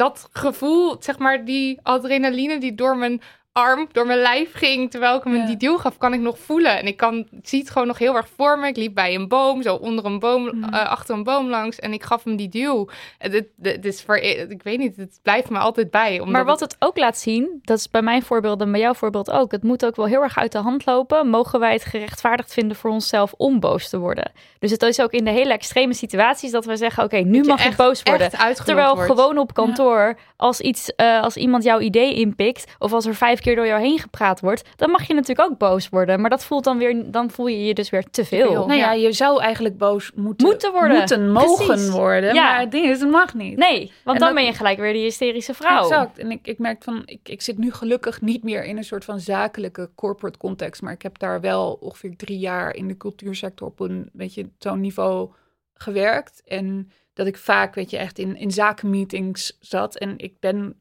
dat 0.00 0.28
gevoel, 0.32 0.96
zeg 1.00 1.18
maar, 1.18 1.44
die 1.44 1.78
adrenaline 1.82 2.58
die 2.58 2.74
door 2.74 2.96
mijn 2.96 3.20
arm, 3.52 3.88
door 3.92 4.06
mijn 4.06 4.18
lijf 4.18 4.52
ging, 4.52 4.90
terwijl 4.90 5.16
ik 5.16 5.24
hem 5.24 5.34
Ja. 5.34 5.46
die 5.46 5.56
duw 5.56 5.76
gaf, 5.76 5.98
kan 5.98 6.12
ik 6.14 6.20
nog 6.20 6.38
voelen. 6.38 6.78
En 6.78 6.86
ik 6.86 6.96
kan, 6.96 7.14
ik 7.18 7.48
zie 7.48 7.60
het 7.60 7.70
gewoon 7.70 7.86
nog 7.86 7.98
heel 7.98 8.16
erg 8.16 8.28
voor 8.36 8.58
me. 8.58 8.66
Ik 8.68 8.76
liep 8.76 8.94
bij 8.94 9.14
een 9.14 9.28
boom, 9.28 9.62
zo 9.62 9.74
onder 9.74 10.04
een 10.04 10.18
boom, 10.18 10.42
Mhm. 10.44 10.74
eh, 10.74 10.88
achter 10.90 11.14
een 11.14 11.22
boom 11.22 11.48
langs, 11.48 11.78
en 11.78 11.92
ik 11.92 12.02
gaf 12.02 12.24
hem 12.24 12.36
die 12.36 12.48
duw. 12.48 12.88
Het, 13.18 13.84
is 13.84 14.02
voor, 14.02 14.16
ik 14.16 14.62
weet 14.62 14.78
niet, 14.78 14.96
het 14.96 15.18
blijft 15.22 15.50
me 15.50 15.58
altijd 15.58 15.90
bij. 15.90 16.20
Maar 16.24 16.44
wat 16.44 16.60
het- 16.60 16.72
het 16.72 16.88
ook 16.88 16.96
laat 16.98 17.18
zien, 17.18 17.58
dat 17.62 17.78
is 17.78 17.90
bij 17.90 18.02
mijn 18.02 18.22
voorbeeld 18.22 18.60
en 18.60 18.70
bij 18.72 18.80
jouw 18.80 18.94
voorbeeld 18.94 19.30
ook. 19.30 19.52
Het 19.52 19.62
moet 19.62 19.84
ook 19.84 19.96
wel 19.96 20.06
heel 20.06 20.22
erg 20.22 20.38
uit 20.38 20.52
de 20.52 20.58
hand 20.58 20.86
lopen. 20.86 21.28
Mogen 21.28 21.60
wij 21.60 21.72
het 21.72 21.84
gerechtvaardigd 21.84 22.52
vinden 22.52 22.76
voor 22.76 22.90
onszelf 22.90 23.32
om 23.36 23.60
boos 23.60 23.88
te 23.88 23.98
worden? 23.98 24.32
Dus 24.58 24.70
het 24.70 24.82
is 24.82 25.00
ook 25.00 25.12
in 25.12 25.24
de 25.24 25.30
hele 25.30 25.52
extreme 25.52 25.94
situaties 25.94 26.50
dat 26.50 26.64
we 26.64 26.76
zeggen: 26.76 27.04
oké, 27.04 27.16
nu 27.16 27.42
mag 27.44 27.62
je 27.62 27.68
echt- 27.68 27.76
boos 27.76 28.02
worden. 28.02 28.30
Terwijl 28.64 28.94
wordt. 28.94 29.10
gewoon 29.10 29.38
op 29.38 29.54
kantoor, 29.54 30.16
als, 30.36 30.60
iets, 30.60 30.94
eh, 30.94 31.22
als 31.22 31.36
iemand 31.36 31.62
jouw 31.64 31.80
idee 31.80 32.14
inpikt, 32.14 32.74
of 32.78 32.92
als 32.92 33.06
er 33.06 33.14
vijf 33.14 33.39
keer 33.40 33.56
door 33.56 33.66
jou 33.66 33.80
heen 33.80 33.98
gepraat 33.98 34.40
wordt, 34.40 34.62
dan 34.76 34.90
mag 34.90 35.06
je 35.06 35.14
natuurlijk 35.14 35.50
ook 35.50 35.58
boos 35.58 35.88
worden. 35.88 36.20
Maar 36.20 36.30
dat 36.30 36.44
voelt 36.44 36.64
dan 36.64 36.78
weer, 36.78 37.10
dan 37.10 37.30
voel 37.30 37.46
je 37.46 37.64
je 37.64 37.74
dus 37.74 37.90
weer 37.90 38.10
te 38.10 38.24
veel. 38.24 38.66
Nou 38.66 38.78
ja, 38.78 38.92
je 38.92 39.12
zou 39.12 39.40
eigenlijk 39.40 39.78
boos 39.78 40.12
moeten, 40.14 40.46
Moeten 40.46 40.72
worden. 40.72 40.96
moeten 40.96 41.32
mogen 41.32 41.66
Precies. 41.66 41.90
worden. 41.90 42.34
Ja. 42.34 42.42
Maar 42.50 42.60
het 42.60 42.70
ding 42.70 42.86
is, 42.86 43.00
het 43.00 43.10
mag 43.10 43.34
niet. 43.34 43.56
Nee, 43.56 43.92
want 44.04 44.18
dan 44.18 44.26
dat- 44.28 44.36
ben 44.36 44.44
je 44.44 44.52
gelijk 44.54 44.78
weer 44.78 44.92
die 44.92 45.02
hysterische 45.02 45.54
vrouw. 45.54 45.82
Exact. 45.82 46.18
En 46.18 46.30
ik, 46.30 46.46
ik 46.46 46.58
merk 46.58 46.82
van, 46.84 47.02
ik, 47.04 47.20
ik 47.28 47.42
zit 47.42 47.58
nu 47.58 47.72
gelukkig 47.72 48.20
niet 48.20 48.42
meer 48.42 48.64
in 48.64 48.76
een 48.76 48.84
soort 48.84 49.04
van 49.04 49.20
zakelijke 49.20 49.90
corporate 49.94 50.38
context. 50.38 50.82
Maar 50.82 50.92
ik 50.92 51.02
heb 51.02 51.18
daar 51.18 51.40
wel 51.40 51.78
ongeveer 51.80 52.16
drie 52.16 52.38
jaar 52.38 52.74
in 52.74 52.88
de 52.88 52.96
cultuursector 52.96 53.66
op 53.68 53.80
een 53.80 54.10
beetje 54.12 54.48
zo'n 54.58 54.80
niveau 54.80 55.30
gewerkt. 55.74 56.42
En 56.46 56.90
dat 57.14 57.26
ik 57.26 57.36
vaak, 57.36 57.74
weet 57.74 57.90
je, 57.90 57.96
echt 57.96 58.18
in, 58.18 58.36
in 58.36 58.50
zakenmeetings 58.50 59.56
zat. 59.60 59.96
En 59.96 60.14
ik 60.16 60.32
ben. 60.40 60.79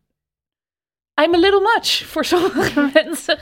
I'm 1.23 1.33
a 1.33 1.37
little 1.37 1.61
much 1.75 2.05
voor 2.05 2.25
sommige 2.25 2.89
mensen. 2.93 3.37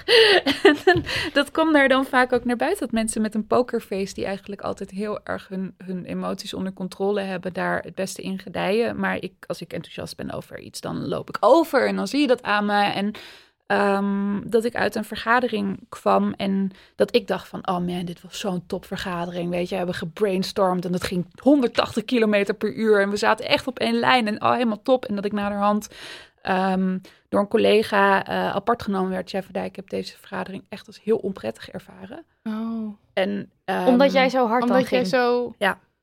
En 0.64 1.04
dat 1.34 1.52
komt 1.52 1.74
daar 1.74 1.88
dan 1.88 2.06
vaak 2.06 2.34
ook 2.34 2.46
naar 2.46 2.56
buiten. 2.56 2.80
Dat 2.80 2.92
mensen 2.92 3.22
met 3.22 3.36
een 3.36 3.48
pokerface, 3.48 4.14
die 4.14 4.26
eigenlijk 4.26 4.62
altijd 4.62 4.90
heel 4.92 5.20
erg 5.24 5.48
hun, 5.48 5.76
hun 5.84 6.06
emoties 6.06 6.54
onder 6.54 6.74
controle 6.74 7.22
hebben, 7.22 7.54
daar 7.54 7.82
het 7.82 7.96
beste 7.96 8.22
in 8.22 8.40
gedijen. 8.40 9.00
Maar 9.00 9.16
ik, 9.16 9.34
als 9.48 9.62
ik 9.62 9.74
enthousiast 9.74 10.16
ben 10.16 10.32
over 10.32 10.60
iets, 10.60 10.82
dan 10.82 11.08
loop 11.08 11.30
ik 11.30 11.38
over 11.40 11.88
en 11.88 11.96
dan 11.96 12.08
zie 12.08 12.22
je 12.22 12.28
dat 12.28 12.44
aan 12.44 12.66
me. 12.66 12.84
En 12.84 13.12
ehm, 13.68 14.50
dat 14.50 14.64
ik 14.64 14.76
uit 14.76 14.96
een 14.96 15.06
vergadering 15.06 15.80
kwam 15.90 16.34
en 16.34 16.72
dat 16.96 17.16
ik 17.16 17.28
dacht 17.28 17.48
van, 17.48 17.68
oh 17.68 17.80
man, 17.80 18.06
dit 18.06 18.22
was 18.22 18.40
zo'n 18.40 18.66
topvergadering. 18.68 19.50
Weet 19.50 19.64
je, 19.64 19.70
we 19.70 19.76
hebben 19.76 19.96
gebrainstormd 19.96 20.86
en 20.86 20.92
dat 20.92 21.04
ging 21.04 21.26
180 21.42 22.06
kilometer 22.06 22.54
per 22.54 22.74
uur. 22.74 23.02
En 23.02 23.10
we 23.10 23.18
zaten 23.18 23.48
echt 23.48 23.68
op 23.68 23.80
één 23.80 24.00
lijn 24.00 24.28
en 24.28 24.42
oh, 24.42 24.52
helemaal 24.52 24.82
top. 24.82 25.06
En 25.06 25.16
dat 25.16 25.26
ik 25.26 25.32
naderhand 25.32 25.88
ehm, 26.48 26.98
door 27.30 27.40
een 27.40 27.48
collega 27.48 28.26
eh, 28.26 28.56
apart 28.56 28.82
genomen 28.82 29.10
werd. 29.12 29.30
Chef 29.30 29.50
ik 29.50 29.76
heb 29.76 29.90
deze 29.90 30.18
vergadering 30.18 30.66
echt 30.70 30.88
als 30.88 31.04
heel 31.04 31.18
onprettig 31.18 31.70
ervaren. 31.70 32.26
Oh, 32.44 32.98
En, 33.14 33.52
ehm, 33.66 33.88
Omdat 33.88 34.12
jij 34.12 34.30
zo 34.30 34.48
hard 34.48 34.62
dan 34.62 34.70
omdat 34.72 34.90
jij 34.90 35.00
ging. 35.00 35.12
zo... 35.12 35.56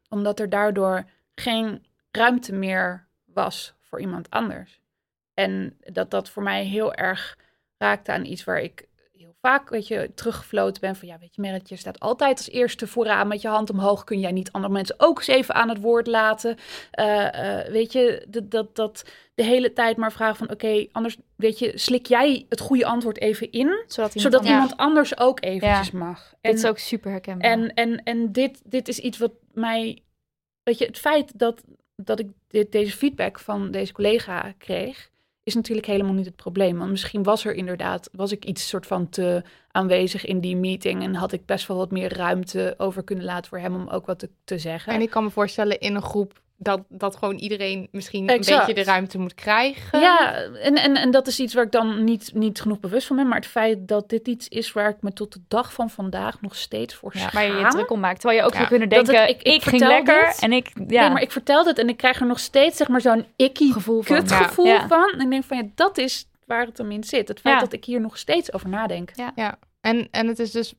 omdat 0.09 0.41
er 0.41 0.49
daardoor 0.49 1.05
geen 1.35 1.87
ruimte 2.11 2.53
meer 2.53 3.07
was 3.25 3.75
voor 3.81 4.01
iemand 4.01 4.31
anders. 4.31 4.81
En 5.35 5.77
dat 5.81 6.11
dat 6.11 6.29
voor 6.31 6.43
mij 6.43 6.65
heel 6.65 6.95
erg 6.95 7.39
raakte 7.79 8.13
aan 8.13 8.25
iets 8.25 8.45
waar 8.45 8.61
ik 8.61 8.87
vaak, 9.45 9.69
weet 9.69 9.89
je, 9.89 10.11
teruggefloten 10.15 10.81
ben 10.81 10.97
van, 10.97 11.09
ja, 11.09 11.19
weet 11.19 11.35
je, 11.35 11.41
Merit, 11.41 11.69
je 11.69 11.77
staat 11.77 12.01
altijd 12.01 12.37
als 12.37 12.51
eerste 12.51 12.87
vooraan 12.87 13.29
met 13.29 13.43
je 13.43 13.49
hand 13.49 13.71
omhoog. 13.71 14.05
Kun 14.05 14.21
jij 14.21 14.33
niet 14.33 14.53
andere 14.53 14.73
mensen 14.73 14.95
ook 14.99 15.19
eens 15.19 15.27
even 15.27 15.55
aan 15.55 15.69
het 15.69 15.81
woord 15.81 16.07
laten? 16.07 16.57
Eh, 16.91 17.59
eh, 17.61 17.69
weet 17.69 17.93
je, 17.93 18.27
dat, 18.29 18.51
dat, 18.51 18.77
dat 18.77 19.05
de 19.35 19.43
hele 19.43 19.73
tijd 19.73 19.97
maar 19.97 20.13
vragen 20.13 20.37
van, 20.37 20.51
oké, 20.51 20.87
anders, 20.93 21.17
weet 21.37 21.59
je, 21.59 21.79
slik 21.79 22.07
jij 22.07 22.47
het 22.49 22.61
goede 22.61 22.87
antwoord 22.87 23.21
even 23.21 23.53
in, 23.53 23.85
Zodat 23.87 24.15
iemand 24.15 24.21
zodat 24.21 24.41
anders- 24.41 24.51
iemand 24.51 24.77
anders 24.77 25.19
ook 25.19 25.45
eventjes 25.45 25.91
mag. 25.91 26.35
Dit 26.41 26.55
is 26.55 26.67
ook 26.67 26.79
super 26.79 27.11
herkenbaar. 27.11 27.51
En, 27.51 27.75
en, 27.75 28.03
en 28.03 28.33
dit, 28.33 28.61
dit 28.65 28.89
is 28.89 28.99
iets 28.99 29.19
wat 29.19 29.33
mij. 29.53 30.03
Weet 30.63 30.79
je, 30.79 30.85
het 30.85 30.99
feit 30.99 31.39
dat, 31.39 31.63
dat 31.97 32.19
ik 32.19 32.29
dit, 32.49 32.73
deze 32.73 32.97
feedback 32.97 33.39
van 33.39 33.71
deze 33.71 33.93
collega 33.93 34.55
kreeg, 34.59 35.11
is 35.45 35.55
natuurlijk 35.55 35.87
helemaal 35.87 36.13
niet 36.13 36.27
het 36.27 36.37
probleem. 36.37 36.79
Want 36.79 36.91
misschien 36.91 37.23
was 37.23 37.45
er 37.45 37.55
inderdaad, 37.55 38.09
was 38.13 38.33
ik 38.33 38.45
iets 38.45 38.69
soort 38.69 38.87
van 38.87 39.09
te 39.09 39.43
aanwezig 39.71 40.25
in 40.25 40.41
die 40.41 40.57
meeting 40.57 41.03
en 41.03 41.15
had 41.15 41.33
ik 41.33 41.47
best 41.47 41.67
wel 41.67 41.77
wat 41.77 41.91
meer 41.91 42.17
ruimte 42.17 42.75
over 42.79 43.05
kunnen 43.05 43.25
laten 43.25 43.49
voor 43.49 43.59
hem 43.59 43.75
om 43.75 43.89
ook 43.89 44.07
wat 44.07 44.19
te, 44.19 44.31
te 44.45 44.59
zeggen. 44.59 44.93
En 44.93 45.01
ik 45.01 45.11
kan 45.11 45.25
me 45.25 45.31
voorstellen 45.31 45.81
in 45.81 45.95
een 45.95 46.03
groep 46.03 46.43
dat, 46.57 46.81
dat 46.89 47.17
gewoon 47.17 47.37
iedereen 47.37 47.89
misschien 47.93 48.29
Exact. 48.29 48.61
een 48.61 48.67
beetje 48.67 48.85
de 48.85 48.91
ruimte 48.91 49.19
moet 49.19 49.35
krijgen. 49.35 50.01
Ja, 50.01 50.35
en, 50.35 50.75
en, 50.77 50.97
en 50.97 51.11
dat 51.11 51.27
is 51.27 51.41
iets 51.41 51.55
waar 51.55 51.65
ik 51.65 51.73
dan 51.73 52.05
niet, 52.05 52.31
niet 52.35 52.61
genoeg 52.61 52.81
bewust 52.81 53.07
van 53.07 53.17
ben. 53.17 53.29
Maar 53.29 53.37
het 53.39 53.47
feit 53.47 53.89
dat 53.89 54.09
dit 54.09 54.29
iets 54.29 54.49
is 54.49 54.73
waar 54.73 54.89
ik 54.89 54.97
me 55.01 55.13
tot 55.13 55.33
de 55.33 55.41
dag 55.49 55.73
van 55.73 55.91
vandaag 55.91 56.41
nog 56.41 56.57
steeds 56.57 56.95
voor 56.95 57.11
Ja, 57.15 57.21
schaam. 57.21 57.33
Waar 57.33 57.57
je 57.59 57.65
je 57.65 57.69
druk 57.71 57.91
om 57.91 58.01
maakt. 58.01 58.21
Terwijl 58.21 58.41
je 58.41 58.47
ook 58.47 58.53
Ja. 58.53 58.57
zou 58.59 58.69
kunnen 58.69 58.89
het- 58.89 59.07
denken, 59.07 59.29
ik- 59.29 59.37
ik, 59.37 59.43
ik 59.43 59.63
ging 59.63 59.63
vertel 59.63 59.89
lekker 59.89 60.27
dit. 60.27 60.39
en 60.43 60.53
ik... 60.53 60.71
Ja, 60.89 61.01
Nee, 61.03 61.11
maar 61.11 61.23
ik 61.23 61.33
vertel 61.33 61.65
het 61.67 61.79
en 61.79 61.89
ik 61.89 61.97
krijg 61.97 62.21
er 62.21 62.27
nog 62.27 62.39
steeds 62.39 62.77
zeg 62.77 62.89
maar 62.89 63.01
zo'n 63.01 63.27
icky 63.37 63.73
Gevoel 63.73 64.03
van. 64.03 64.17
kutgevoel 64.17 64.67
Ja. 64.67 64.87
van. 64.89 65.13
En 65.13 65.21
ik 65.21 65.31
denk 65.31 65.45
van 65.45 65.57
ja, 65.57 65.63
dat 65.75 65.99
is 65.99 66.27
waar 66.47 66.67
het 66.67 66.79
hem 66.79 66.91
in 66.91 67.05
zit. 67.05 67.29
Het 67.29 67.41
feit 67.41 67.55
Ja. 67.55 67.61
dat 67.61 67.73
ik 67.73 67.85
hier 67.85 68.01
nog 68.01 68.19
steeds 68.19 68.53
over 68.53 68.69
nadenk. 68.69 69.11
Ja, 69.37 69.59
en, 69.81 70.09
en 70.11 70.27
het 70.29 70.39
is 70.39 70.51
dus 70.51 70.75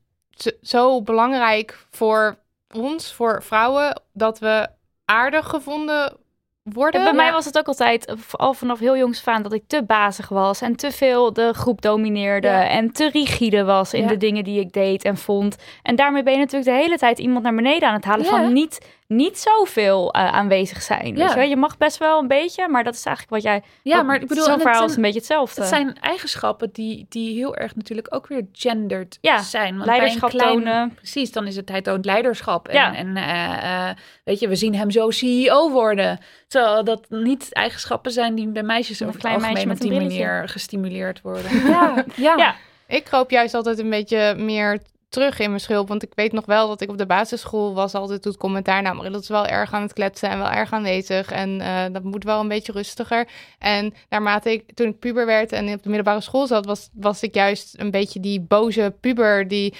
zo 0.61 1.01
belangrijk 1.01 1.85
voor 1.91 2.37
ons, 2.75 3.13
voor 3.13 3.43
vrouwen, 3.43 4.01
dat 4.13 4.39
we 4.39 4.67
aardig 5.05 5.47
gevonden 5.49 6.17
worden. 6.63 6.99
En 6.99 7.05
bij 7.05 7.15
mij 7.15 7.31
was 7.31 7.45
het 7.45 7.57
ook 7.57 7.67
altijd, 7.67 8.15
al 8.31 8.53
vanaf 8.53 8.79
heel 8.79 8.97
jongs 8.97 9.17
af 9.19 9.27
aan, 9.27 9.43
dat 9.43 9.53
ik 9.53 9.63
te 9.67 9.83
bazig 9.83 10.29
was 10.29 10.61
en 10.61 10.75
te 10.75 10.91
veel 10.91 11.33
de 11.33 11.53
groep 11.53 11.81
domineerde 11.81 12.47
Ja. 12.47 12.67
en 12.69 12.91
te 12.91 13.09
rigide 13.09 13.63
was 13.63 13.93
in 13.93 14.01
Ja. 14.01 14.07
de 14.07 14.17
dingen 14.17 14.43
die 14.43 14.59
ik 14.59 14.71
deed 14.71 15.03
en 15.03 15.17
vond. 15.17 15.55
En 15.83 15.95
daarmee 15.95 16.23
ben 16.23 16.33
je 16.33 16.39
natuurlijk 16.39 16.71
de 16.71 16.77
hele 16.83 16.97
tijd 16.97 17.19
iemand 17.19 17.43
naar 17.43 17.55
beneden 17.55 17.87
aan 17.87 17.95
het 17.95 18.05
halen 18.05 18.25
Ja. 18.25 18.31
van 18.31 18.53
niet, 18.53 18.87
niet 19.07 19.37
zoveel 19.39 20.13
eh, 20.13 20.33
aanwezig 20.33 20.81
zijn. 20.81 21.07
Ja. 21.07 21.13
Weet 21.13 21.29
je, 21.29 21.35
wel? 21.35 21.47
je 21.47 21.55
mag 21.55 21.77
best 21.77 21.97
wel 21.97 22.19
een 22.19 22.27
beetje, 22.27 22.69
maar 22.69 22.83
dat 22.83 22.93
is 22.95 23.05
eigenlijk 23.05 23.35
wat 23.35 23.53
jij... 23.53 23.63
Ja, 23.83 23.95
wat- 23.95 24.05
maar 24.05 24.21
ik 24.21 24.27
bedoel, 24.27 24.43
zo'n 24.43 24.59
verhaal 24.59 24.75
zijn- 24.77 24.89
is 24.89 24.95
een 24.95 25.01
beetje 25.01 25.17
hetzelfde. 25.17 25.61
Het 25.61 25.69
zijn 25.69 25.99
eigenschappen 25.99 26.69
die, 26.71 27.05
die 27.09 27.35
heel 27.35 27.55
erg 27.55 27.75
natuurlijk 27.75 28.15
ook 28.15 28.27
weer 28.27 28.45
gendered 28.51 29.17
Ja, 29.21 29.41
zijn. 29.41 29.73
Want 29.73 29.85
leiderschap 29.85 30.31
bij 30.31 30.39
een 30.39 30.45
klein- 30.45 30.63
tonen. 30.63 30.93
Precies, 30.93 31.31
dan 31.31 31.47
is 31.47 31.55
het 31.55 31.69
hij 31.69 31.81
toont 31.81 32.05
leiderschap. 32.05 32.67
En, 32.67 32.75
Ja. 32.75 32.95
en 32.95 33.17
eh, 33.17 33.89
eh, 33.89 33.95
weet 34.23 34.39
je, 34.39 34.47
we 34.47 34.55
zien 34.55 34.75
hem 34.75 34.91
zo 34.91 35.11
CEO 35.11 35.71
worden. 35.71 36.19
Terwijl 36.47 36.83
dat 36.83 37.05
niet 37.09 37.53
eigenschappen 37.53 38.11
zijn 38.11 38.35
die 38.35 38.47
bij 38.47 38.63
meisjes 38.63 38.99
Een 38.99 39.07
het 39.07 39.17
klein 39.17 39.41
meisje 39.41 39.67
met 39.67 39.81
die 39.81 39.91
manier 39.91 40.49
gestimuleerd 40.49 41.21
worden. 41.21 41.51
Ja, 41.67 42.05
ja. 42.15 42.35
Ja. 42.37 42.55
Ik 42.87 43.03
kroop 43.03 43.31
juist 43.31 43.53
altijd 43.53 43.79
een 43.79 43.89
beetje 43.89 44.35
meer 44.37 44.79
terug 45.09 45.39
in 45.39 45.49
mijn 45.49 45.61
schulp. 45.61 45.87
Want 45.87 46.03
ik 46.03 46.11
weet 46.15 46.31
nog 46.31 46.45
wel 46.45 46.67
dat 46.67 46.81
ik 46.81 46.89
op 46.89 46.97
de 46.97 47.05
basisschool 47.05 47.73
was 47.73 47.93
altijd 47.93 48.23
doet 48.23 48.37
commentaar. 48.37 48.81
Nou, 48.81 48.95
Marilla 48.95 49.17
is 49.17 49.27
wel 49.27 49.47
erg 49.47 49.73
aan 49.73 49.81
het 49.81 49.93
kletsen 49.93 50.29
en 50.29 50.37
wel 50.37 50.51
erg 50.51 50.71
aanwezig. 50.71 51.31
En 51.31 51.61
eh, 51.61 51.83
dat 51.91 52.03
moet 52.03 52.23
wel 52.23 52.39
een 52.39 52.47
beetje 52.47 52.71
rustiger. 52.71 53.27
En 53.59 53.93
naarmate 54.09 54.51
ik, 54.51 54.73
toen 54.73 54.87
ik 54.87 54.99
puber 54.99 55.25
werd 55.25 55.51
en 55.51 55.73
op 55.73 55.83
de 55.83 55.89
middelbare 55.89 56.21
school 56.21 56.47
zat, 56.47 56.65
was, 56.65 56.89
was 56.93 57.23
ik 57.23 57.33
juist 57.33 57.79
een 57.79 57.91
beetje 57.91 58.19
die 58.19 58.41
boze 58.41 58.95
puber 58.99 59.47
die... 59.47 59.73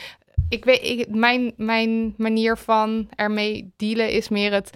Ik 0.49 0.65
weet, 0.65 1.09
mijn, 1.09 1.53
mijn 1.57 2.13
manier 2.17 2.57
van 2.57 3.09
ermee 3.15 3.73
dealen 3.78 4.09
is 4.09 4.30
meer 4.30 4.53
het 4.53 4.69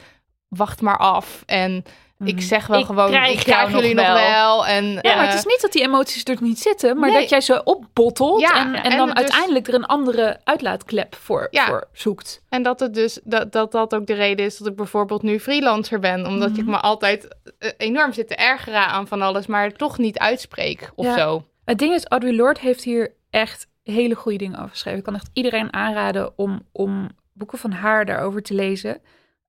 wacht 0.49 0.81
maar 0.81 0.97
af. 0.97 1.43
En 1.45 1.83
ik 2.23 2.41
zeg 2.41 2.67
wel 2.67 2.79
Ik 2.79 2.85
gewoon, 2.85 3.09
krijg 3.09 3.31
ik 3.33 3.39
krijg 3.39 3.69
nog 3.69 3.81
jullie 3.81 3.95
nog 3.95 4.05
wel. 4.05 4.15
wel. 4.15 4.67
En, 4.67 4.85
Ja, 4.85 5.01
maar 5.15 5.21
het 5.21 5.29
eh, 5.29 5.37
is 5.37 5.45
niet 5.45 5.61
dat 5.61 5.71
die 5.71 5.81
emoties 5.81 6.23
er 6.23 6.37
niet 6.39 6.59
zitten, 6.59 6.99
maar 6.99 7.09
Nee. 7.09 7.19
dat 7.19 7.29
jij 7.29 7.41
ze 7.41 7.63
opbottelt 7.63 8.41
Ja, 8.41 8.59
en, 8.59 8.75
en, 8.75 8.83
en 8.91 8.97
dan 8.97 9.07
dus- 9.07 9.15
uiteindelijk 9.17 9.67
er 9.67 9.73
een 9.73 9.85
andere 9.85 10.39
uitlaatklep 10.43 11.15
voor, 11.15 11.47
Ja. 11.51 11.65
voor 11.65 11.87
zoekt. 11.93 12.41
En 12.49 12.63
dat 12.63 12.79
het 12.79 12.93
dus 12.93 13.19
dat, 13.23 13.51
dat 13.51 13.71
dat 13.71 13.95
ook 13.95 14.05
de 14.05 14.13
reden 14.13 14.45
is 14.45 14.57
dat 14.57 14.67
ik 14.67 14.75
bijvoorbeeld 14.75 15.21
nu 15.21 15.39
freelancer 15.39 15.99
ben. 15.99 16.25
Omdat 16.25 16.57
ik 16.57 16.65
me 16.65 16.77
altijd 16.77 17.35
eh, 17.59 17.71
enorm 17.77 18.13
zit 18.13 18.27
te 18.27 18.35
ergeren 18.35 18.87
aan 18.87 19.07
van 19.07 19.21
alles, 19.21 19.47
maar 19.47 19.71
toch 19.71 19.97
niet 19.97 20.19
uitspreek 20.19 20.91
of 20.95 21.05
Ja. 21.05 21.17
zo. 21.17 21.45
Het 21.65 21.77
ding 21.79 21.93
is, 21.93 22.05
Audre 22.07 22.35
Lorde 22.35 22.59
heeft 22.59 22.83
hier 22.83 23.13
echt 23.29 23.67
hele 23.83 24.15
goede 24.15 24.37
dingen 24.37 24.57
over 24.57 24.69
geschreven. 24.69 24.99
Ik 24.99 25.05
kan 25.05 25.15
echt 25.15 25.29
iedereen 25.33 25.73
aanraden 25.73 26.31
om, 26.37 26.65
om 26.71 27.09
boeken 27.33 27.57
van 27.57 27.71
haar 27.71 28.05
daarover 28.05 28.41
te 28.41 28.53
lezen. 28.53 29.01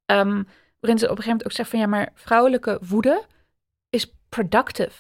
Ehm, 0.07 0.43
waarin 0.81 0.99
ze 0.99 1.05
op 1.11 1.11
een 1.17 1.23
gegeven 1.23 1.27
moment 1.31 1.45
ook 1.45 1.53
zegt 1.53 1.71
van 1.71 1.79
ja, 1.79 1.87
maar 1.87 2.09
vrouwelijke 2.15 2.79
woede 2.83 3.23
is 3.91 4.13
productive. 4.29 4.93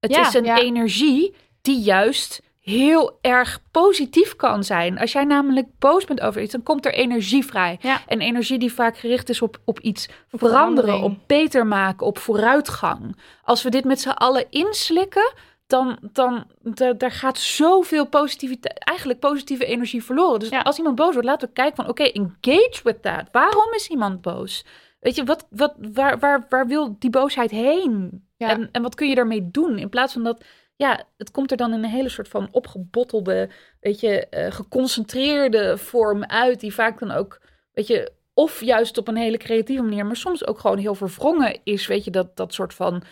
Het 0.00 0.10
Ja, 0.14 0.26
is 0.26 0.34
een 0.34 0.44
ja. 0.44 0.58
energie 0.58 1.34
die 1.62 1.80
juist 1.80 2.40
heel 2.60 3.18
erg 3.20 3.60
positief 3.70 4.36
kan 4.36 4.64
zijn. 4.64 4.98
Als 4.98 5.12
jij 5.12 5.24
namelijk 5.24 5.66
boos 5.78 6.04
bent 6.04 6.20
over 6.20 6.42
iets, 6.42 6.52
dan 6.52 6.62
komt 6.62 6.86
er 6.86 6.92
energie 6.94 7.44
vrij. 7.44 7.78
Ja. 7.80 8.00
En 8.06 8.20
energie 8.20 8.58
die 8.58 8.72
vaak 8.72 8.98
gericht 8.98 9.28
is 9.28 9.42
op, 9.42 9.58
op 9.64 9.80
iets 9.80 10.08
veranderen, 10.28 10.84
verandering. 10.84 11.04
op 11.04 11.28
beter 11.28 11.66
maken, 11.66 12.06
op 12.06 12.18
vooruitgang. 12.18 13.16
Als 13.42 13.62
we 13.62 13.70
dit 13.70 13.84
met 13.84 14.00
z'n 14.00 14.08
allen 14.08 14.46
inslikken, 14.50 15.32
dan, 15.66 15.98
dan 16.12 16.44
da- 16.62 16.92
daar 16.92 17.10
gaat 17.10 17.38
zoveel 17.38 18.06
positiviteit, 18.06 18.78
eigenlijk 18.84 19.20
positieve 19.20 19.64
energie 19.64 20.04
verloren. 20.04 20.40
Dus 20.40 20.48
Ja. 20.48 20.60
als 20.60 20.78
iemand 20.78 20.96
boos 20.96 21.12
wordt, 21.12 21.28
laten 21.28 21.48
we 21.48 21.54
kijken 21.54 21.76
van, 21.76 21.88
oké, 21.88 22.02
engage 22.02 22.80
with 22.82 23.02
that. 23.02 23.24
Waarom 23.32 23.72
is 23.74 23.88
iemand 23.88 24.20
boos? 24.20 24.64
Weet 25.00 25.14
je, 25.14 25.24
wat, 25.24 25.46
wat, 25.50 25.74
waar, 25.92 26.18
waar, 26.18 26.46
waar 26.48 26.66
wil 26.66 26.96
die 26.98 27.10
boosheid 27.10 27.50
heen? 27.50 28.24
Ja. 28.36 28.48
En, 28.48 28.68
en 28.72 28.82
wat 28.82 28.94
kun 28.94 29.08
je 29.08 29.14
daarmee 29.14 29.50
doen? 29.50 29.78
In 29.78 29.88
plaats 29.88 30.12
van 30.12 30.24
dat, 30.24 30.44
ja, 30.76 31.04
het 31.16 31.30
komt 31.30 31.50
er 31.50 31.56
dan 31.56 31.72
in 31.72 31.84
een 31.84 31.90
hele 31.90 32.08
soort 32.08 32.28
van 32.28 32.48
opgebottelde, 32.50 33.50
weet 33.80 34.00
je, 34.00 34.26
eh, 34.26 34.52
geconcentreerde 34.52 35.78
vorm 35.78 36.24
uit, 36.24 36.60
die 36.60 36.74
vaak 36.74 36.98
dan 36.98 37.10
ook, 37.10 37.40
weet 37.72 37.86
je, 37.86 38.12
of 38.34 38.60
juist 38.60 38.98
op 38.98 39.08
een 39.08 39.16
hele 39.16 39.36
creatieve 39.36 39.82
manier, 39.82 40.06
maar 40.06 40.16
soms 40.16 40.46
ook 40.46 40.58
gewoon 40.58 40.78
heel 40.78 40.94
verwrongen 40.94 41.60
is, 41.64 41.86
weet 41.86 42.04
je, 42.04 42.10
dat, 42.10 42.36
dat 42.36 42.54
soort 42.54 42.74
van, 42.74 43.02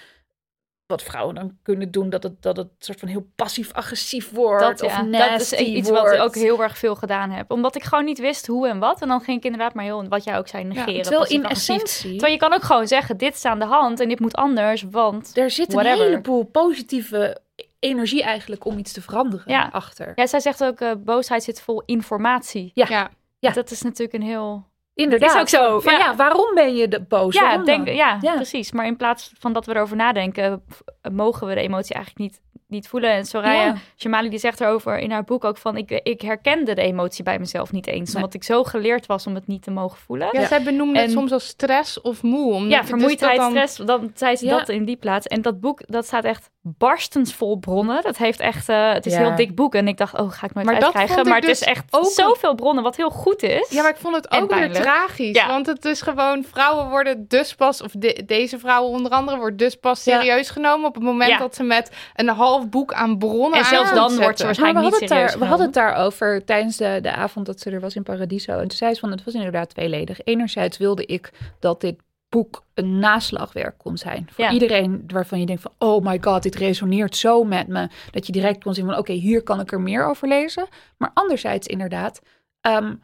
wat 0.87 1.03
vrouwen 1.03 1.34
dan 1.34 1.57
kunnen 1.62 1.91
doen, 1.91 2.11
dat 2.11 2.22
het, 2.22 2.43
dat 2.43 2.57
het 2.57 2.68
soort 2.78 2.99
van 2.99 3.09
heel 3.09 3.26
passief-agressief 3.37 4.30
wordt, 4.30 4.62
Dat, 4.62 4.82
of 4.82 4.93
ja, 4.93 5.03
nasty 5.03 5.51
dat 5.51 5.61
is 5.61 5.66
iets 5.66 5.89
wordt. 5.89 6.05
wat 6.05 6.12
ik 6.14 6.20
ook 6.20 6.34
heel 6.34 6.62
erg 6.62 6.78
veel 6.78 6.95
gedaan 6.95 7.30
heb. 7.30 7.51
Omdat 7.51 7.76
ik 7.76 7.82
gewoon 7.82 8.05
niet 8.05 8.18
wist 8.18 8.47
hoe 8.47 8.68
en 8.68 8.78
wat. 8.78 9.03
En 9.03 9.09
dan 9.09 9.20
ging 9.20 9.39
ik 9.39 9.45
inderdaad 9.45 9.74
maar 9.74 9.84
heel, 9.84 10.09
wat 10.09 10.24
jij 10.24 10.39
ook 10.39 10.49
zei, 10.49 10.64
negeren. 10.64 11.03
Terwijl 11.03 11.26
in 11.26 11.43
passief-agressief. 11.43 11.76
essentie, 11.82 12.11
Terwijl 12.11 12.32
je 12.32 12.39
kan 12.39 12.53
ook 12.53 12.62
gewoon 12.62 12.87
zeggen, 12.87 13.16
dit 13.16 13.34
is 13.34 13.45
aan 13.45 13.59
de 13.59 13.64
hand 13.64 14.01
en 14.01 14.09
dit 14.09 14.20
moet 14.20 14.34
anders, 14.37 14.82
want... 14.91 15.37
er 15.37 15.51
zit 15.51 15.68
een 15.68 15.74
whatever. 15.74 16.05
heleboel 16.05 16.45
positieve 16.45 17.41
energie 17.78 18.22
eigenlijk 18.22 18.64
om 18.64 18.78
iets 18.78 18.93
te 18.93 19.03
veranderen 19.03 19.53
Ja. 19.53 19.68
achter. 19.72 20.12
Ja, 20.14 20.26
zij 20.26 20.41
zegt 20.41 20.64
ook, 20.64 20.80
eh, 20.80 20.91
boosheid 20.99 21.43
zit 21.43 21.61
vol 21.61 21.82
informatie. 21.87 22.70
Ja. 22.74 22.87
Ja. 22.89 23.11
Ja. 23.39 23.51
Dat 23.51 23.70
is 23.70 23.82
natuurlijk 23.82 24.12
een 24.22 24.28
heel... 24.28 24.66
Inderdaad. 24.97 25.34
Is 25.34 25.40
ook 25.40 25.49
zo, 25.49 25.80
Van, 25.80 25.92
ja. 25.92 25.99
ja. 25.99 26.16
waarom 26.16 26.55
ben 26.55 26.76
je 26.76 26.88
de 26.88 27.01
boos? 27.03 27.34
Ja, 27.34 27.57
denk, 27.59 27.88
ja, 27.88 28.18
Ja. 28.20 28.34
precies. 28.34 28.72
Maar 28.72 28.86
in 28.86 28.97
plaats 28.97 29.32
van 29.38 29.53
dat 29.53 29.66
we 29.66 29.74
erover 29.74 29.97
nadenken, 29.97 30.64
mogen 31.12 31.47
we 31.47 31.55
de 31.55 31.61
emotie 31.61 31.94
eigenlijk 31.94 32.30
niet, 32.30 32.40
niet 32.68 32.88
voelen. 32.88 33.10
En 33.10 33.24
Soraya 33.24 33.64
Ja. 33.64 33.74
Jamali 33.96 34.28
die 34.28 34.38
zegt 34.38 34.60
erover 34.60 34.98
in 34.98 35.10
haar 35.10 35.24
boek 35.24 35.44
ook 35.44 35.56
van... 35.58 35.76
Ik, 35.76 35.90
ik 35.90 36.20
herkende 36.20 36.74
de 36.74 36.80
emotie 36.82 37.24
bij 37.24 37.38
mezelf 37.38 37.72
niet 37.72 37.86
eens. 37.86 38.06
Nee. 38.08 38.16
Omdat 38.16 38.34
ik 38.34 38.44
zo 38.44 38.64
geleerd 38.64 39.06
was 39.06 39.26
om 39.26 39.34
het 39.34 39.46
niet 39.46 39.62
te 39.62 39.70
mogen 39.70 39.98
voelen. 39.98 40.28
Ja, 40.32 40.40
Ja. 40.40 40.46
zij 40.46 40.62
benoemde 40.62 41.00
het 41.00 41.10
soms 41.10 41.32
als 41.32 41.46
stress 41.46 42.00
of 42.00 42.22
moe. 42.22 42.52
Omdat 42.52 42.70
Ja, 42.72 42.80
dus 42.80 42.88
vermoeidheid, 42.88 43.36
dan- 43.36 43.50
stress, 43.50 43.76
dan 43.76 44.10
zei 44.14 44.36
ze 44.36 44.44
Ja. 44.46 44.58
dat 44.58 44.68
in 44.68 44.84
die 44.84 44.96
plaats. 44.96 45.26
En 45.26 45.42
dat 45.42 45.60
boek, 45.60 45.80
dat 45.86 46.06
staat 46.06 46.24
echt 46.24 46.50
barstens 46.62 47.34
vol 47.34 47.56
bronnen. 47.58 48.02
Dat 48.02 48.16
heeft 48.16 48.40
echt, 48.40 48.68
eh, 48.68 48.92
het 48.92 49.06
is 49.06 49.12
Ja. 49.12 49.18
een 49.20 49.26
heel 49.26 49.36
dik 49.36 49.54
boek. 49.54 49.74
En 49.74 49.88
ik 49.88 49.96
dacht, 49.96 50.14
oh, 50.18 50.30
ga 50.32 50.46
ik 50.46 50.54
nooit 50.54 50.66
Maar 50.66 50.74
dat 50.74 50.84
uitkrijgen. 50.84 51.14
vond 51.14 51.26
ik 51.26 51.32
Maar 51.32 51.40
het 51.42 51.50
is 51.50 51.58
dus 51.58 51.68
echt 51.68 51.84
ook- 51.90 52.04
zoveel 52.10 52.54
bronnen, 52.54 52.82
wat 52.82 52.96
heel 52.96 53.10
goed 53.10 53.42
is. 53.42 53.70
Ja, 53.70 53.82
maar 53.82 53.90
ik 53.90 53.96
vond 53.96 54.14
het 54.14 54.30
ook 54.30 54.54
weer 54.54 54.72
tragisch. 54.72 55.36
Ja. 55.36 55.46
Want 55.46 55.66
het 55.66 55.84
is 55.84 56.00
gewoon, 56.00 56.44
vrouwen 56.44 56.88
worden 56.88 57.24
dus 57.28 57.54
pas, 57.54 57.82
of 57.82 57.92
de- 57.98 58.22
deze 58.26 58.58
vrouwen 58.58 58.90
onder 58.92 59.12
andere, 59.12 59.36
wordt 59.38 59.58
dus 59.58 59.74
pas 59.74 60.04
Ja. 60.04 60.20
serieus 60.20 60.50
genomen 60.50 60.88
op 60.88 60.94
het 60.94 61.02
moment 61.04 61.30
Ja. 61.30 61.38
dat 61.38 61.54
ze 61.54 61.62
met 61.62 61.90
een 62.14 62.28
half 62.28 62.65
boek 62.70 62.92
aan 62.92 63.18
bronnen 63.18 63.58
En 63.58 63.64
zelfs 63.64 63.92
dan 63.92 64.16
wordt 64.16 64.38
ze 64.38 64.46
zetten. 64.46 64.46
Maar 64.46 64.54
we 64.54 64.62
waarschijnlijk 64.72 64.84
hadden, 64.84 65.00
niet 65.00 65.00
het 65.00 65.18
daar, 65.18 65.28
serieus 65.28 65.42
we 65.42 65.48
hadden 65.48 65.66
het 65.66 65.74
daarover 65.74 66.44
tijdens 66.44 66.76
de, 66.76 66.98
de 67.02 67.12
avond 67.12 67.46
dat 67.46 67.60
ze 67.60 67.70
er 67.70 67.80
was 67.80 67.96
in 67.96 68.02
Paradiso. 68.02 68.52
En 68.52 68.68
toen 68.68 68.76
zei 68.76 68.94
ze 68.94 69.00
van, 69.00 69.10
het 69.10 69.24
was 69.24 69.34
inderdaad 69.34 69.68
tweeledig. 69.68 70.20
Enerzijds 70.24 70.76
wilde 70.78 71.06
ik 71.06 71.30
dat 71.60 71.80
dit 71.80 71.96
boek 72.28 72.64
een 72.74 72.98
naslagwerk 72.98 73.78
kon 73.78 73.96
zijn. 73.96 74.28
Voor 74.32 74.44
Ja. 74.44 74.50
iedereen 74.50 75.04
waarvan 75.06 75.40
je 75.40 75.46
denkt 75.46 75.62
van, 75.62 75.72
oh 75.78 76.04
my 76.04 76.18
god, 76.20 76.42
dit 76.42 76.54
resoneert 76.54 77.16
zo 77.16 77.44
met 77.44 77.68
me. 77.68 77.88
Dat 78.10 78.26
je 78.26 78.32
direct 78.32 78.62
kon 78.62 78.74
zien 78.74 78.86
van, 78.86 78.96
oké, 78.98 79.12
hier 79.12 79.42
kan 79.42 79.60
ik 79.60 79.72
er 79.72 79.80
meer 79.80 80.04
over 80.04 80.28
lezen. 80.28 80.66
Maar 80.96 81.10
anderzijds 81.14 81.66
inderdaad, 81.66 82.20
ehm, 82.60 82.94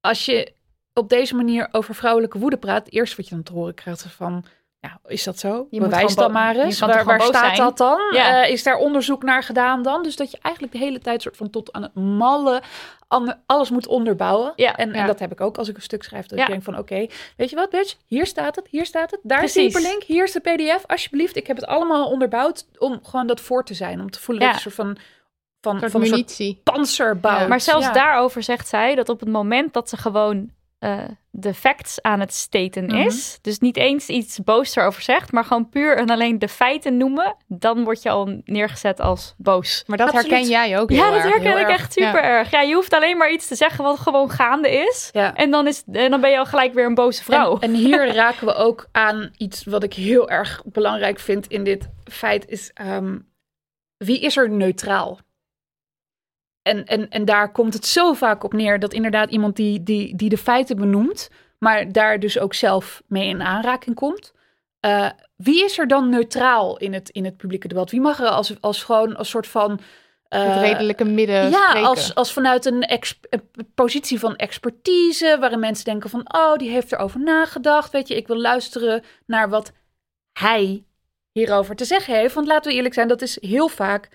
als 0.00 0.24
je 0.24 0.52
op 0.92 1.08
deze 1.08 1.34
manier 1.34 1.68
over 1.72 1.94
vrouwelijke 1.94 2.38
woede 2.38 2.56
praat, 2.56 2.84
het 2.84 2.94
eerste 2.94 3.16
wat 3.16 3.28
je 3.28 3.34
dan 3.34 3.44
te 3.44 3.52
horen 3.52 3.74
krijgt 3.74 4.04
is 4.04 4.12
van, 4.12 4.44
ja, 4.82 4.98
is 5.06 5.24
dat 5.24 5.38
zo? 5.38 5.66
moet 5.70 5.80
Bewijs 5.80 6.14
dan 6.14 6.32
maar 6.32 6.56
je 6.56 6.62
eens. 6.62 6.78
Waar, 6.78 7.04
waar 7.04 7.20
staat 7.20 7.44
zijn? 7.44 7.56
dat 7.56 7.78
dan? 7.78 8.00
Ja. 8.10 8.42
Eh, 8.44 8.50
is 8.50 8.62
daar 8.62 8.76
onderzoek 8.76 9.22
naar 9.22 9.42
gedaan 9.42 9.82
dan? 9.82 10.02
Dus 10.02 10.16
dat 10.16 10.30
je 10.30 10.38
eigenlijk 10.42 10.74
de 10.74 10.80
hele 10.80 10.98
tijd 10.98 11.22
soort 11.22 11.36
van 11.36 11.50
tot 11.50 11.72
aan 11.72 11.82
het 11.82 11.94
malle 11.94 12.62
alles 13.46 13.70
moet 13.70 13.86
onderbouwen. 13.86 14.52
Ja, 14.56 14.76
en, 14.76 15.06
dat 15.06 15.18
heb 15.18 15.32
ik 15.32 15.40
ook 15.40 15.58
als 15.58 15.68
ik 15.68 15.76
een 15.76 15.82
stuk 15.82 16.02
schrijf. 16.02 16.26
Dat 16.26 16.38
Ja. 16.38 16.44
ik 16.44 16.50
denk 16.50 16.62
van 16.62 16.78
oké, 16.78 17.06
weet 17.36 17.50
je 17.50 17.56
wat 17.56 17.70
bitch? 17.70 17.96
Hier 18.06 18.26
staat 18.26 18.56
het, 18.56 18.66
hier 18.68 18.86
staat 18.86 19.10
het. 19.10 19.20
Daar 19.22 19.42
is 19.44 19.52
de 19.52 19.60
hyperlink, 19.60 20.02
hier 20.02 20.24
is 20.24 20.32
de 20.32 20.40
pdf. 20.40 20.86
Alsjeblieft, 20.86 21.36
ik 21.36 21.46
heb 21.46 21.56
het 21.56 21.66
allemaal 21.66 22.06
onderbouwd 22.10 22.66
om 22.78 23.00
gewoon 23.02 23.26
dat 23.26 23.40
voor 23.40 23.64
te 23.64 23.74
zijn. 23.74 24.00
Om 24.00 24.10
te 24.10 24.20
voelen 24.20 24.44
Ja. 24.44 24.52
dat 24.52 24.62
je 24.62 24.68
een 24.68 24.74
soort 24.74 24.86
van, 24.86 24.96
van, 25.60 25.74
Een 25.74 25.80
soort 25.80 25.92
van 25.92 26.00
een 26.00 26.06
soort 26.06 26.20
munitie. 26.20 26.60
panzer 26.64 27.20
bouwt. 27.20 27.40
Ja. 27.40 27.46
Maar 27.46 27.60
zelfs 27.60 27.86
Ja. 27.86 27.92
daarover 27.92 28.42
zegt 28.42 28.68
zij 28.68 28.94
dat 28.94 29.08
op 29.08 29.20
het 29.20 29.28
moment 29.28 29.72
dat 29.72 29.88
ze 29.88 29.96
gewoon 29.96 30.50
eh, 30.82 30.98
de 31.30 31.54
facts 31.54 32.02
aan 32.02 32.20
het 32.20 32.32
staten 32.34 32.84
Mhm. 32.84 32.96
is. 32.96 33.38
Dus 33.42 33.58
niet 33.58 33.76
eens 33.76 34.08
iets 34.08 34.38
boos 34.44 34.76
erover 34.76 35.02
zegt, 35.02 35.32
maar 35.32 35.44
gewoon 35.44 35.68
puur 35.68 35.96
en 35.96 36.10
alleen 36.10 36.38
de 36.38 36.48
feiten 36.48 36.96
noemen. 36.96 37.36
Dan 37.48 37.84
word 37.84 38.02
je 38.02 38.10
al 38.10 38.40
neergezet 38.44 39.00
als 39.00 39.34
boos. 39.36 39.84
Maar 39.86 39.96
dat 39.96 40.06
Absoluut. 40.06 40.30
herken 40.30 40.48
jij 40.48 40.78
ook 40.78 40.90
Ja, 40.90 41.10
dat 41.10 41.22
herken 41.22 41.40
heel 41.40 41.58
ik 41.58 41.66
erg. 41.68 41.78
echt 41.78 41.92
super 41.92 42.22
erg. 42.22 42.50
Ja, 42.50 42.60
je 42.60 42.74
hoeft 42.74 42.92
alleen 42.94 43.16
maar 43.16 43.32
iets 43.32 43.48
te 43.48 43.54
zeggen 43.54 43.84
wat 43.84 43.98
gewoon 43.98 44.30
gaande 44.30 44.70
is. 44.70 45.08
Ja. 45.12 45.34
En 45.34 45.50
dan, 45.50 45.66
is, 45.66 45.82
en 45.92 46.10
dan 46.10 46.20
ben 46.20 46.30
je 46.30 46.38
al 46.38 46.46
gelijk 46.46 46.74
weer 46.74 46.86
een 46.86 46.94
boze 46.94 47.24
vrouw. 47.24 47.54
En, 47.58 47.60
en 47.60 47.74
hier 47.74 48.14
raken 48.14 48.46
we 48.46 48.54
ook 48.54 48.86
aan 48.92 49.30
iets 49.36 49.64
wat 49.64 49.82
ik 49.82 49.94
heel 49.94 50.30
erg 50.30 50.62
belangrijk 50.64 51.18
vind 51.18 51.46
in 51.46 51.64
dit 51.64 51.88
feit 52.04 52.48
is 52.48 52.70
ehm, 52.74 53.18
wie 53.96 54.20
is 54.20 54.36
er 54.36 54.50
neutraal? 54.50 55.18
En, 56.62 56.84
en, 56.84 57.08
en 57.08 57.24
daar 57.24 57.52
komt 57.52 57.74
het 57.74 57.86
zo 57.86 58.12
vaak 58.12 58.44
op 58.44 58.52
neer 58.52 58.78
dat 58.78 58.92
inderdaad 58.92 59.30
iemand 59.30 59.56
die, 59.56 59.82
die, 59.82 60.16
die 60.16 60.28
de 60.28 60.38
feiten 60.38 60.76
benoemt, 60.76 61.30
maar 61.58 61.92
daar 61.92 62.18
dus 62.20 62.38
ook 62.38 62.54
zelf 62.54 63.02
mee 63.06 63.28
in 63.28 63.42
aanraking 63.42 63.96
komt. 63.96 64.32
Eh, 64.80 65.08
wie 65.36 65.64
is 65.64 65.78
er 65.78 65.88
dan 65.88 66.08
neutraal 66.08 66.76
in 66.78 66.92
het, 66.92 67.08
in 67.08 67.24
het 67.24 67.36
publieke 67.36 67.68
debat? 67.68 67.90
Wie 67.90 68.00
mag 68.00 68.20
er 68.20 68.28
als, 68.28 68.60
als 68.60 68.82
gewoon 68.82 69.16
als 69.16 69.28
soort 69.28 69.46
van. 69.46 69.80
eh, 70.28 70.54
Het 70.54 70.60
redelijke 70.62 71.04
midden 71.04 71.50
ja, 71.50 71.66
spreken. 71.68 71.88
als, 71.88 72.14
als 72.14 72.32
vanuit 72.32 72.64
een 72.66 72.86
positie 73.74 74.18
van 74.18 74.36
expertise, 74.36 75.36
waarin 75.40 75.60
mensen 75.60 75.84
denken 75.84 76.10
van, 76.10 76.34
oh, 76.34 76.56
die 76.56 76.70
heeft 76.70 76.92
erover 76.92 77.20
nagedacht. 77.20 77.92
Weet 77.92 78.08
je, 78.08 78.16
ik 78.16 78.26
wil 78.26 78.40
luisteren 78.40 79.02
naar 79.26 79.48
wat 79.48 79.72
hij 80.32 80.84
hierover 81.32 81.76
te 81.76 81.84
zeggen 81.84 82.14
heeft. 82.14 82.34
Want 82.34 82.46
laten 82.46 82.70
we 82.70 82.76
eerlijk 82.76 82.94
zijn, 82.94 83.08
dat 83.08 83.22
is 83.22 83.38
heel 83.40 83.68
vaak 83.68 84.08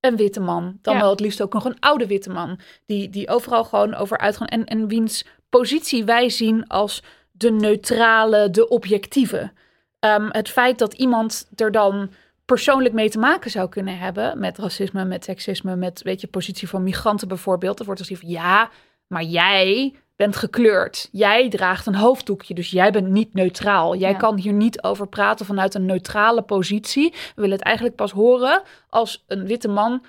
een 0.00 0.16
witte 0.16 0.40
man. 0.40 0.78
Dan 0.82 0.94
Ja. 0.94 1.00
wel 1.00 1.10
het 1.10 1.20
liefst 1.20 1.42
ook 1.42 1.52
nog 1.52 1.64
een 1.64 1.80
oude 1.80 2.06
witte 2.06 2.30
man. 2.30 2.58
Die, 2.86 3.10
die 3.10 3.28
overal 3.28 3.64
gewoon 3.64 3.94
over 3.94 4.18
uitgaan. 4.18 4.46
En, 4.46 4.64
en 4.64 4.88
wiens 4.88 5.24
positie 5.48 6.04
wij 6.04 6.30
zien 6.30 6.66
als 6.66 7.02
de 7.30 7.50
neutrale, 7.50 8.50
de 8.50 8.68
objectieve. 8.68 9.52
Ehm, 9.98 10.28
het 10.30 10.48
feit 10.48 10.78
dat 10.78 10.92
iemand 10.92 11.48
er 11.54 11.72
dan 11.72 12.10
persoonlijk 12.44 12.94
mee 12.94 13.10
te 13.10 13.18
maken 13.18 13.50
zou 13.50 13.68
kunnen 13.68 13.98
hebben 13.98 14.38
met 14.38 14.58
racisme, 14.58 15.04
met 15.04 15.24
seksisme, 15.24 15.76
met 15.76 16.02
weet 16.02 16.20
je, 16.20 16.26
positie 16.26 16.68
van 16.68 16.82
migranten 16.82 17.28
bijvoorbeeld. 17.28 17.76
Dat 17.76 17.86
wordt 17.86 18.00
als 18.00 18.18
van 18.18 18.28
ja, 18.28 18.70
maar 19.06 19.22
jij 19.22 19.94
bent 20.18 20.36
gekleurd. 20.36 21.08
Jij 21.12 21.48
draagt 21.48 21.86
een 21.86 21.94
hoofddoekje, 21.94 22.54
dus 22.54 22.70
jij 22.70 22.90
bent 22.90 23.08
niet 23.08 23.34
neutraal. 23.34 23.94
Jij 23.96 24.10
Ja. 24.10 24.16
kan 24.16 24.36
hier 24.38 24.52
niet 24.52 24.82
over 24.82 25.06
praten 25.08 25.46
vanuit 25.46 25.74
een 25.74 25.86
neutrale 25.86 26.42
positie. 26.42 27.10
We 27.12 27.40
willen 27.42 27.56
het 27.56 27.62
eigenlijk 27.64 27.96
pas 27.96 28.10
horen 28.12 28.62
als 28.88 29.24
een 29.26 29.46
witte 29.46 29.68
man 29.68 30.04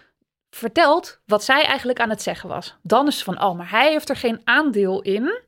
vertelt 0.50 1.20
wat 1.26 1.44
zij 1.44 1.64
eigenlijk 1.64 2.00
aan 2.00 2.10
het 2.10 2.22
zeggen 2.22 2.50
was. 2.50 2.76
Dan 2.82 3.08
is 3.08 3.16
het 3.16 3.24
van, 3.24 3.44
oh, 3.44 3.58
maar 3.58 3.70
hij 3.70 3.92
heeft 3.92 4.10
er 4.10 4.16
geen 4.16 4.42
aandeel 4.44 5.02
in. 5.02 5.40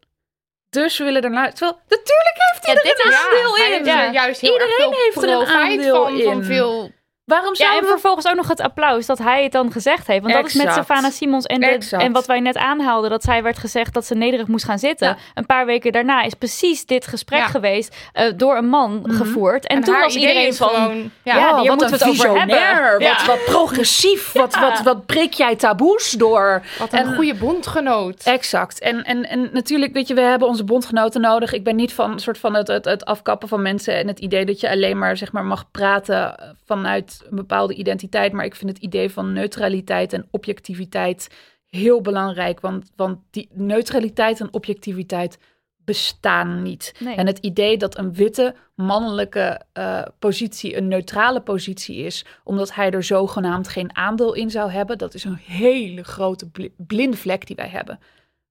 Dus 0.69 0.97
we 0.97 1.03
willen 1.03 1.21
ernaar. 1.21 1.53
Terwijl, 1.53 1.79
natuurlijk 1.89 2.35
heeft 2.35 2.65
hij 2.65 2.73
Ja, 2.73 2.79
er 2.79 2.85
dit 2.87 3.05
een 3.05 3.11
is- 3.11 3.17
aandeel 3.17 3.55
in. 3.55 3.71
heeft 3.71 3.87
er 4.07 4.13
juist 4.13 4.41
heel 4.41 4.59
erg 4.59 4.63
Iedereen 4.71 4.91
veel 4.93 5.03
heeft 5.03 5.23
er 5.23 5.29
een 5.29 5.61
aandeel 5.61 6.03
van, 6.05 6.21
van 6.21 6.33
in. 6.37 6.43
veel 6.43 6.91
Waarom 7.31 7.49
Ja, 7.49 7.55
zouden 7.55 7.79
en 7.79 7.85
we 7.85 7.91
vervolgens 7.91 8.27
ook 8.27 8.35
nog 8.35 8.47
het 8.47 8.61
applaus 8.61 9.05
dat 9.05 9.17
hij 9.17 9.43
het 9.43 9.51
dan 9.51 9.71
gezegd 9.71 10.07
heeft. 10.07 10.21
Want 10.21 10.33
dat 10.33 10.45
is 10.45 10.53
met. 10.53 10.73
Savannah 10.73 11.11
Simons 11.11 11.45
en, 11.45 11.59
de, 11.59 11.87
en 11.97 12.11
wat 12.11 12.25
wij 12.25 12.39
net 12.39 12.57
aanhaalden. 12.57 13.09
Dat 13.09 13.23
zij 13.23 13.43
werd 13.43 13.57
gezegd 13.57 13.93
dat 13.93 14.05
ze 14.05 14.15
nederig 14.15 14.47
moest 14.47 14.65
gaan 14.65 14.79
zitten. 14.79 15.07
Ja. 15.07 15.17
Een 15.33 15.45
paar 15.45 15.65
weken 15.65 15.91
daarna 15.91 16.21
is 16.21 16.33
precies 16.33 16.85
dit 16.85 17.07
gesprek 17.07 17.39
Ja. 17.39 17.47
geweest 17.47 17.95
eh, 18.13 18.31
door 18.35 18.55
een 18.57 18.67
man 18.67 19.03
gevoerd. 19.07 19.67
En, 19.67 19.83
toen 19.83 19.93
haar 19.93 20.03
was 20.03 20.15
idee 20.15 20.27
iedereen 20.27 20.53
van... 20.53 20.69
gewoon, 20.69 21.11
ja, 21.23 21.35
Ja, 21.35 21.49
Oh, 21.51 21.59
hier 21.59 21.69
wat 21.69 21.79
moeten 21.79 21.99
we 21.99 22.05
een 22.05 22.09
het 22.11 22.19
over 22.21 22.39
visionair, 22.39 22.73
hebben. 22.75 23.07
Wat, 23.09 23.19
Ja. 23.19 23.25
wat 23.25 23.45
progressief, 23.45 24.31
wat, 24.31 24.55
wat, 24.59 24.81
wat 24.81 25.05
breek 25.05 25.33
jij 25.33 25.55
taboes 25.55 26.11
door. 26.11 26.61
wat 26.79 26.93
een 26.93 26.99
En- 26.99 27.15
goede 27.15 27.35
bondgenoot. 27.35 28.21
Exact. 28.23 28.79
En, 28.79 29.03
en, 29.03 29.29
en 29.29 29.49
natuurlijk, 29.53 29.93
weet 29.93 30.07
je, 30.07 30.13
we 30.13 30.21
hebben 30.21 30.47
onze 30.47 30.63
bondgenoten 30.63 31.21
nodig. 31.21 31.53
Ik 31.53 31.63
ben 31.63 31.75
niet 31.75 31.93
van, 31.93 32.19
soort 32.19 32.37
van 32.37 32.53
het, 32.55 32.67
het, 32.67 32.85
het 32.85 33.05
afkappen 33.05 33.47
van 33.47 33.61
mensen 33.61 33.95
en 33.95 34.07
het 34.07 34.19
idee 34.19 34.45
dat 34.45 34.59
je 34.59 34.69
alleen 34.69 34.97
maar, 34.97 35.17
zeg 35.17 35.31
maar 35.31 35.45
mag 35.45 35.71
praten 35.71 36.35
vanuit 36.65 37.20
een 37.29 37.35
bepaalde 37.35 37.73
identiteit. 37.73 38.33
Maar 38.33 38.45
ik 38.45 38.55
vind 38.55 38.69
het 38.69 38.83
idee 38.83 39.09
van 39.09 39.33
neutraliteit 39.33 40.13
en 40.13 40.27
objectiviteit 40.31 41.29
heel 41.65 42.01
belangrijk. 42.01 42.59
Want, 42.59 42.91
want 42.95 43.19
die 43.29 43.49
neutraliteit 43.53 44.39
en 44.39 44.53
objectiviteit 44.53 45.37
bestaan 45.85 46.61
niet. 46.61 46.93
Nee. 46.99 47.15
En 47.15 47.27
het 47.27 47.37
idee 47.37 47.77
dat 47.77 47.97
een 47.97 48.13
witte 48.13 48.55
mannelijke 48.75 49.61
eh, 49.73 50.01
positie 50.19 50.77
een 50.77 50.87
neutrale 50.87 51.41
positie 51.41 51.95
is, 51.95 52.25
omdat 52.43 52.73
hij 52.73 52.91
er 52.91 53.03
zogenaamd 53.03 53.67
geen 53.67 53.95
aandeel 53.95 54.33
in 54.33 54.49
zou 54.49 54.71
hebben, 54.71 54.97
dat 54.97 55.13
is 55.13 55.23
een 55.23 55.35
hele 55.35 56.03
grote 56.03 56.49
bli- 56.49 56.73
blinde 56.77 57.17
vlek 57.17 57.47
die 57.47 57.55
wij 57.55 57.67
hebben. 57.67 57.99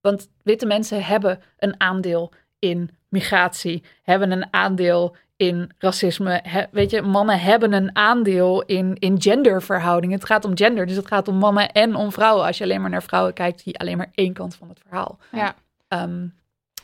Want 0.01 0.29
witte 0.43 0.67
mensen 0.67 1.05
hebben 1.05 1.41
een 1.59 1.81
aandeel 1.81 2.33
in 2.61 2.91
migratie, 3.09 3.83
hebben 4.03 4.31
een 4.31 4.47
aandeel 4.51 5.17
in 5.37 5.71
racisme. 5.79 6.41
He- 6.43 6.67
weet 6.71 6.91
je, 6.91 7.03
mannen 7.03 7.41
hebben 7.41 7.73
een 7.73 7.97
aandeel 7.97 8.63
in, 8.63 8.97
in 8.99 9.21
genderverhoudingen. 9.23 10.17
Het 10.17 10.27
gaat 10.27 10.45
om 10.45 10.57
gender, 10.57 10.87
dus 10.87 10.97
het 10.97 11.07
gaat 11.07 11.29
om 11.29 11.37
mannen 11.37 11.73
en 11.73 11.95
om 11.95 12.13
vrouwen. 12.13 12.47
Als 12.47 12.59
je 12.59 12.65
alleen 12.65 12.81
maar 12.81 12.91
naar 12.91 13.03
vrouwen 13.03 13.33
kijkt, 13.35 13.61
zie 13.61 13.73
je 13.73 13.79
alleen 13.79 13.97
maar 13.97 14.11
één 14.15 14.33
kant 14.33 14.55
van 14.55 14.69
het 14.69 14.81
verhaal. 14.87 15.19
Ja. 15.33 15.55
Ehm, 15.89 16.19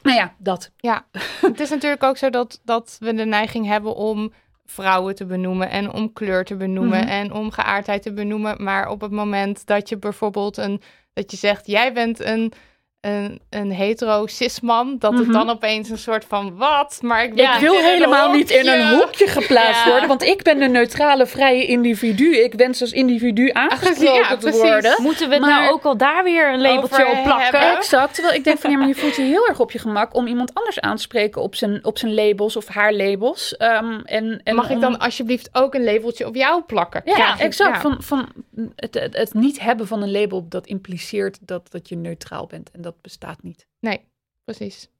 nou 0.02 0.16
ja, 0.18 0.34
dat. 0.38 0.70
Ja, 0.76 1.06
het 1.40 1.60
is 1.60 1.70
natuurlijk 1.70 2.02
ook 2.02 2.16
zo 2.16 2.30
dat, 2.30 2.60
dat 2.64 2.96
we 3.00 3.14
de 3.14 3.24
neiging 3.24 3.66
hebben 3.66 3.94
om 3.94 4.32
vrouwen 4.66 5.14
te 5.14 5.26
benoemen 5.26 5.70
en 5.70 5.92
om 5.92 6.12
kleur 6.12 6.44
te 6.44 6.56
benoemen 6.56 6.98
Mhm. 7.00 7.08
en 7.08 7.32
om 7.32 7.50
geaardheid 7.50 8.02
te 8.02 8.12
benoemen. 8.12 8.62
Maar 8.62 8.88
op 8.88 9.00
het 9.00 9.10
moment 9.10 9.66
dat 9.66 9.88
je 9.88 9.98
bijvoorbeeld 9.98 10.56
een, 10.56 10.82
dat 11.12 11.30
je 11.30 11.36
zegt, 11.36 11.66
jij 11.66 11.92
bent 11.92 12.20
een, 12.20 12.52
een, 13.00 13.40
een 13.50 13.72
hetero 13.72 14.26
cisman, 14.26 14.96
dat 14.98 15.12
Mhm. 15.12 15.20
het 15.22 15.32
dan 15.32 15.50
opeens 15.50 15.88
een 15.90 15.98
soort 15.98 16.24
van 16.28 16.56
wat? 16.56 16.98
Maar 17.02 17.24
ik, 17.24 17.34
ben 17.34 17.44
Ja. 17.44 17.54
Ik 17.54 17.60
wil 17.60 17.78
helemaal 17.92 18.30
niet 18.32 18.50
in 18.50 18.68
een 18.68 18.88
hoekje 18.88 19.26
geplaatst 19.26 19.84
Ja. 19.84 19.90
worden, 19.90 20.08
want 20.08 20.22
ik 20.22 20.42
ben 20.42 20.62
een 20.62 20.70
neutrale, 20.70 21.26
vrije 21.26 21.66
individu. 21.66 22.36
Ik 22.36 22.54
wens 22.54 22.80
als 22.80 22.92
individu 22.92 23.50
aangesproken 23.52 24.12
Ja, 24.14 24.36
te 24.36 24.50
worden. 24.50 24.94
Moeten 25.02 25.28
we 25.28 25.34
het 25.34 25.42
Maar- 25.44 25.60
nou 25.60 25.72
ook 25.72 25.82
al 25.84 25.96
daar 25.96 26.24
weer 26.24 26.52
een 26.52 26.60
labeltje 26.60 27.06
op 27.06 27.22
plakken? 27.22 27.42
hebben. 27.42 27.76
Exact. 27.76 28.14
Terwijl 28.14 28.34
ik 28.36 28.44
denk 28.44 28.58
van 28.58 28.70
ja, 28.70 28.78
maar 28.78 28.88
je 28.88 28.94
voelt 29.02 29.16
je 29.16 29.22
heel 29.22 29.46
erg 29.46 29.60
op 29.60 29.70
je 29.72 29.78
gemak 29.78 30.14
om 30.14 30.26
iemand 30.26 30.54
anders 30.54 30.80
aan 30.80 30.96
te 30.96 31.02
spreken 31.02 31.42
op 31.42 31.54
zijn, 31.54 31.84
op 31.84 31.98
zijn 31.98 32.14
labels 32.14 32.56
of 32.56 32.66
haar 32.66 32.92
labels. 32.92 33.56
Ehm, 33.56 34.00
en, 34.04 34.40
en 34.44 34.54
Mag 34.54 34.70
ik 34.70 34.80
dan 34.80 34.98
alsjeblieft 34.98 35.48
ook 35.52 35.74
een 35.74 35.84
labeltje 35.84 36.26
op 36.26 36.34
jou 36.34 36.62
plakken? 36.62 37.02
Ja, 37.04 37.38
exact. 37.38 37.74
ja. 37.74 37.80
Van, 37.80 37.96
van 38.02 38.28
het, 38.76 38.94
het, 38.94 39.16
het 39.16 39.34
niet 39.34 39.60
hebben 39.60 39.86
van 39.86 40.02
een 40.02 40.10
label, 40.10 40.46
dat 40.48 40.66
impliceert 40.66 41.38
dat, 41.40 41.70
dat 41.70 41.88
je 41.88 41.96
neutraal 41.96 42.46
bent. 42.46 42.70
En 42.70 42.82
dat 42.86 43.00
bestaat 43.02 43.42
niet. 43.42 43.66
Nee, 43.80 44.08
precies. 44.44 44.90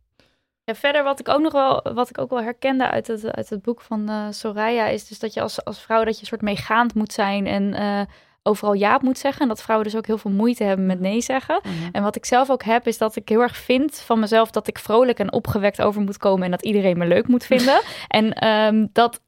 Ja, 0.64 0.74
verder 0.74 1.02
wat 1.02 1.20
ik 1.20 1.28
ook 1.28 1.40
nog 1.40 1.52
wel, 1.52 1.82
wat 1.94 2.10
ik 2.10 2.18
ook 2.18 2.30
wel 2.30 2.42
herkende 2.42 2.90
uit 2.90 3.06
het, 3.06 3.36
uit 3.36 3.50
het 3.50 3.62
boek 3.62 3.80
van 3.80 4.08
eh, 4.08 4.26
Soraya, 4.30 4.86
is 4.86 5.08
dus 5.08 5.18
dat 5.18 5.34
je 5.34 5.40
als, 5.40 5.64
als 5.64 5.82
vrouw 5.82 6.04
dat 6.04 6.14
je 6.14 6.20
een 6.20 6.26
soort 6.26 6.42
meegaand 6.42 6.94
moet 6.94 7.12
zijn 7.12 7.46
en 7.46 7.74
eh, 7.74 8.00
overal 8.42 8.72
ja 8.72 8.98
moet 9.02 9.18
zeggen. 9.18 9.42
En 9.42 9.48
dat 9.48 9.62
vrouwen 9.62 9.88
dus 9.88 9.96
ook 9.96 10.06
heel 10.06 10.18
veel 10.18 10.30
moeite 10.30 10.64
hebben 10.64 10.86
met 10.86 11.00
nee 11.00 11.20
zeggen. 11.20 11.60
En 11.92 12.02
wat 12.02 12.16
ik 12.16 12.24
zelf 12.24 12.50
ook 12.50 12.62
heb, 12.62 12.86
is 12.86 12.98
dat 12.98 13.16
ik 13.16 13.28
heel 13.28 13.40
erg 13.40 13.56
vind 13.56 14.00
van 14.00 14.20
mezelf 14.20 14.50
dat 14.50 14.68
ik 14.68 14.78
vrolijk 14.78 15.18
en 15.18 15.32
opgewekt 15.32 15.82
over 15.82 16.00
moet 16.00 16.18
komen 16.18 16.44
en 16.44 16.50
dat 16.50 16.64
iedereen 16.64 16.98
me 16.98 17.06
leuk 17.06 17.28
moet 17.28 17.44
vinden. 17.44 17.80
en 18.08 18.32
ehm, 18.32 18.86
dat, 18.92 19.20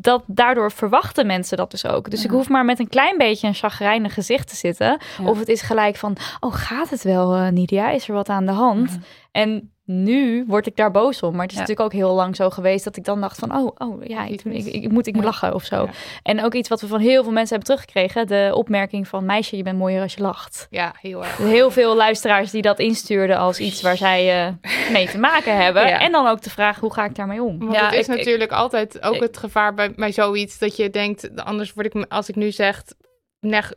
dat 0.00 0.22
daardoor 0.26 0.72
verwachten 0.72 1.26
mensen 1.26 1.56
dat 1.56 1.70
dus 1.70 1.86
ook. 1.86 2.10
Dus 2.10 2.24
ik 2.24 2.30
hoef 2.30 2.48
maar 2.48 2.64
met 2.64 2.78
een 2.78 2.88
klein 2.88 3.18
beetje 3.18 3.46
een 3.46 3.54
chagrijnig 3.54 4.14
gezicht 4.14 4.48
te 4.48 4.56
zitten. 4.56 4.98
Ja. 5.18 5.28
Of 5.28 5.38
het 5.38 5.48
is 5.48 5.62
gelijk 5.62 5.96
van, 5.96 6.16
oh 6.40 6.54
gaat 6.54 6.90
het 6.90 7.02
wel 7.02 7.34
eh 7.34 7.48
Nidia? 7.48 7.90
Is 7.90 8.08
er 8.08 8.14
wat 8.14 8.28
aan 8.28 8.46
de 8.46 8.52
hand? 8.52 8.98
En 9.32 9.73
nu 9.86 10.44
word 10.46 10.66
ik 10.66 10.76
daar 10.76 10.90
boos 10.90 11.22
om. 11.22 11.32
Maar 11.32 11.42
het 11.42 11.50
is 11.50 11.56
Ja. 11.56 11.60
natuurlijk 11.60 11.94
ook 11.94 12.00
heel 12.00 12.14
lang 12.14 12.36
zo 12.36 12.50
geweest 12.50 12.84
dat 12.84 12.96
ik 12.96 13.04
dan 13.04 13.20
dacht 13.20 13.38
van, 13.38 13.56
oh, 13.56 13.70
oh 13.78 14.04
ja, 14.04 14.24
ik, 14.24 14.42
ik, 14.44 14.64
ik 14.66 14.90
moet, 14.90 15.06
ik 15.06 15.12
moet 15.14 15.22
Ja. 15.22 15.28
lachen 15.28 15.54
of 15.54 15.64
zo. 15.64 15.76
Ja. 15.82 15.90
En 16.22 16.44
ook 16.44 16.54
iets 16.54 16.68
wat 16.68 16.80
we 16.80 16.86
van 16.86 17.00
heel 17.00 17.22
veel 17.22 17.32
mensen 17.32 17.56
hebben 17.56 17.74
teruggekregen. 17.76 18.26
De 18.26 18.50
opmerking 18.54 19.08
van, 19.08 19.24
meisje, 19.24 19.56
je 19.56 19.62
bent 19.62 19.78
mooier 19.78 20.02
als 20.02 20.14
je 20.14 20.22
lacht. 20.22 20.66
Ja, 20.70 20.94
heel 21.00 21.24
erg. 21.24 21.36
Heel 21.36 21.70
veel 21.70 21.96
luisteraars 21.96 22.50
die 22.50 22.62
dat 22.62 22.78
instuurden 22.78 23.36
als 23.38 23.58
iets 23.58 23.82
waar 23.82 23.96
zij 23.96 24.46
eh, 24.46 24.52
mee 24.92 25.08
te 25.08 25.18
maken 25.18 25.56
hebben. 25.56 25.86
Ja. 25.88 26.00
En 26.00 26.12
dan 26.12 26.26
ook 26.26 26.42
de 26.42 26.50
vraag, 26.50 26.80
hoe 26.80 26.92
ga 26.92 27.04
ik 27.04 27.14
daarmee 27.14 27.42
om? 27.42 27.58
Want 27.58 27.72
Ja, 27.74 27.84
het 27.84 27.94
is 27.94 28.08
ik- 28.08 28.12
ik- 28.12 28.18
natuurlijk 28.18 28.52
altijd 28.52 29.02
ook 29.02 29.14
ik- 29.14 29.20
het 29.22 29.36
gevaar 29.36 29.74
bij, 29.74 29.92
bij 29.96 30.12
zoiets 30.12 30.58
dat 30.58 30.76
je 30.76 30.90
denkt, 30.90 31.44
anders 31.44 31.72
word 31.72 31.94
ik, 31.94 32.04
als 32.08 32.28
ik 32.28 32.34
nu 32.36 32.50
zeg, 32.50 32.82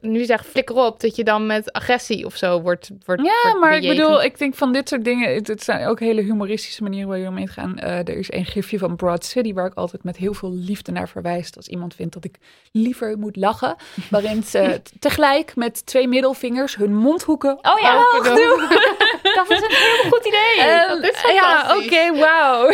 nu 0.02 0.26
zeg 0.26 0.46
flikker 0.46 0.76
op, 0.76 1.00
dat 1.00 1.16
je 1.16 1.24
dan 1.24 1.46
met 1.46 1.72
agressie 1.72 2.26
of 2.26 2.36
zo 2.36 2.62
wordt, 2.62 2.90
wordt 3.06 3.22
Ja, 3.22 3.32
wordt 3.44 3.60
maar 3.60 3.78
ik 3.78 3.88
bedoel, 3.88 4.24
ik 4.24 4.38
denk 4.38 4.56
van 4.56 4.74
dit 4.74 4.90
soort 4.90 5.04
dingen, 5.04 5.34
het, 5.34 5.48
het 5.48 5.64
zijn 5.64 5.88
ook 5.88 6.00
hele 6.00 6.22
humoristische 6.22 6.84
manieren 6.84 7.10
waar 7.10 7.18
je 7.18 7.28
omheen 7.28 7.48
gaan. 7.48 7.78
Eh, 7.78 7.98
er 7.98 8.18
is 8.18 8.32
een 8.32 8.46
gifje 8.46 8.78
van 8.78 8.96
Broad 8.96 9.26
City 9.26 9.54
waar 9.54 9.66
ik 9.66 9.74
altijd 9.74 10.04
met 10.04 10.18
heel 10.18 10.34
veel 10.34 10.54
liefde 10.54 10.92
naar 10.92 11.10
verwijs. 11.10 11.56
Als 11.56 11.68
iemand 11.68 11.96
vindt 11.96 12.14
dat 12.14 12.24
ik 12.24 12.38
liever 12.72 13.18
moet 13.18 13.36
lachen. 13.36 13.76
Waarin 14.10 14.44
ze 14.44 14.82
tegelijk 15.00 15.56
met 15.56 15.86
twee 15.86 16.08
middelvingers 16.08 16.76
hun 16.76 16.96
mondhoeken 16.96 17.58
Oh 17.62 17.80
ja, 17.80 18.04
doen. 18.24 18.60
dat 19.38 19.50
is 19.50 19.62
een 19.62 19.76
heel 19.76 20.12
goed 20.12 20.26
idee. 20.26 20.46
Ehm, 20.68 21.02
dat 21.02 21.14
is 21.14 21.22
ja, 21.22 21.76
oké, 21.76 21.86
fantastisch. 21.86 22.20
wauw. 22.20 22.70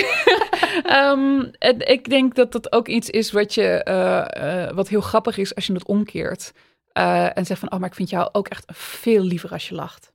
Ehm, 0.83 1.41
ik 1.77 2.09
denk 2.09 2.35
dat 2.35 2.51
dat 2.51 2.71
ook 2.71 2.87
iets 2.87 3.09
is 3.09 3.31
wat, 3.31 3.53
je, 3.53 3.83
eh, 3.83 4.63
eh, 4.65 4.75
wat 4.75 4.87
heel 4.87 5.01
grappig 5.01 5.37
is 5.37 5.55
als 5.55 5.65
je 5.67 5.73
het 5.73 5.85
omkeert. 5.85 6.51
Eh, 6.93 7.37
en 7.37 7.45
zegt 7.45 7.59
van, 7.59 7.71
oh, 7.71 7.79
maar 7.79 7.89
ik 7.89 7.95
vind 7.95 8.09
jou 8.09 8.29
ook 8.31 8.47
echt 8.47 8.63
veel 8.67 9.23
liever 9.23 9.51
als 9.51 9.67
je 9.67 9.75
lacht. 9.75 10.11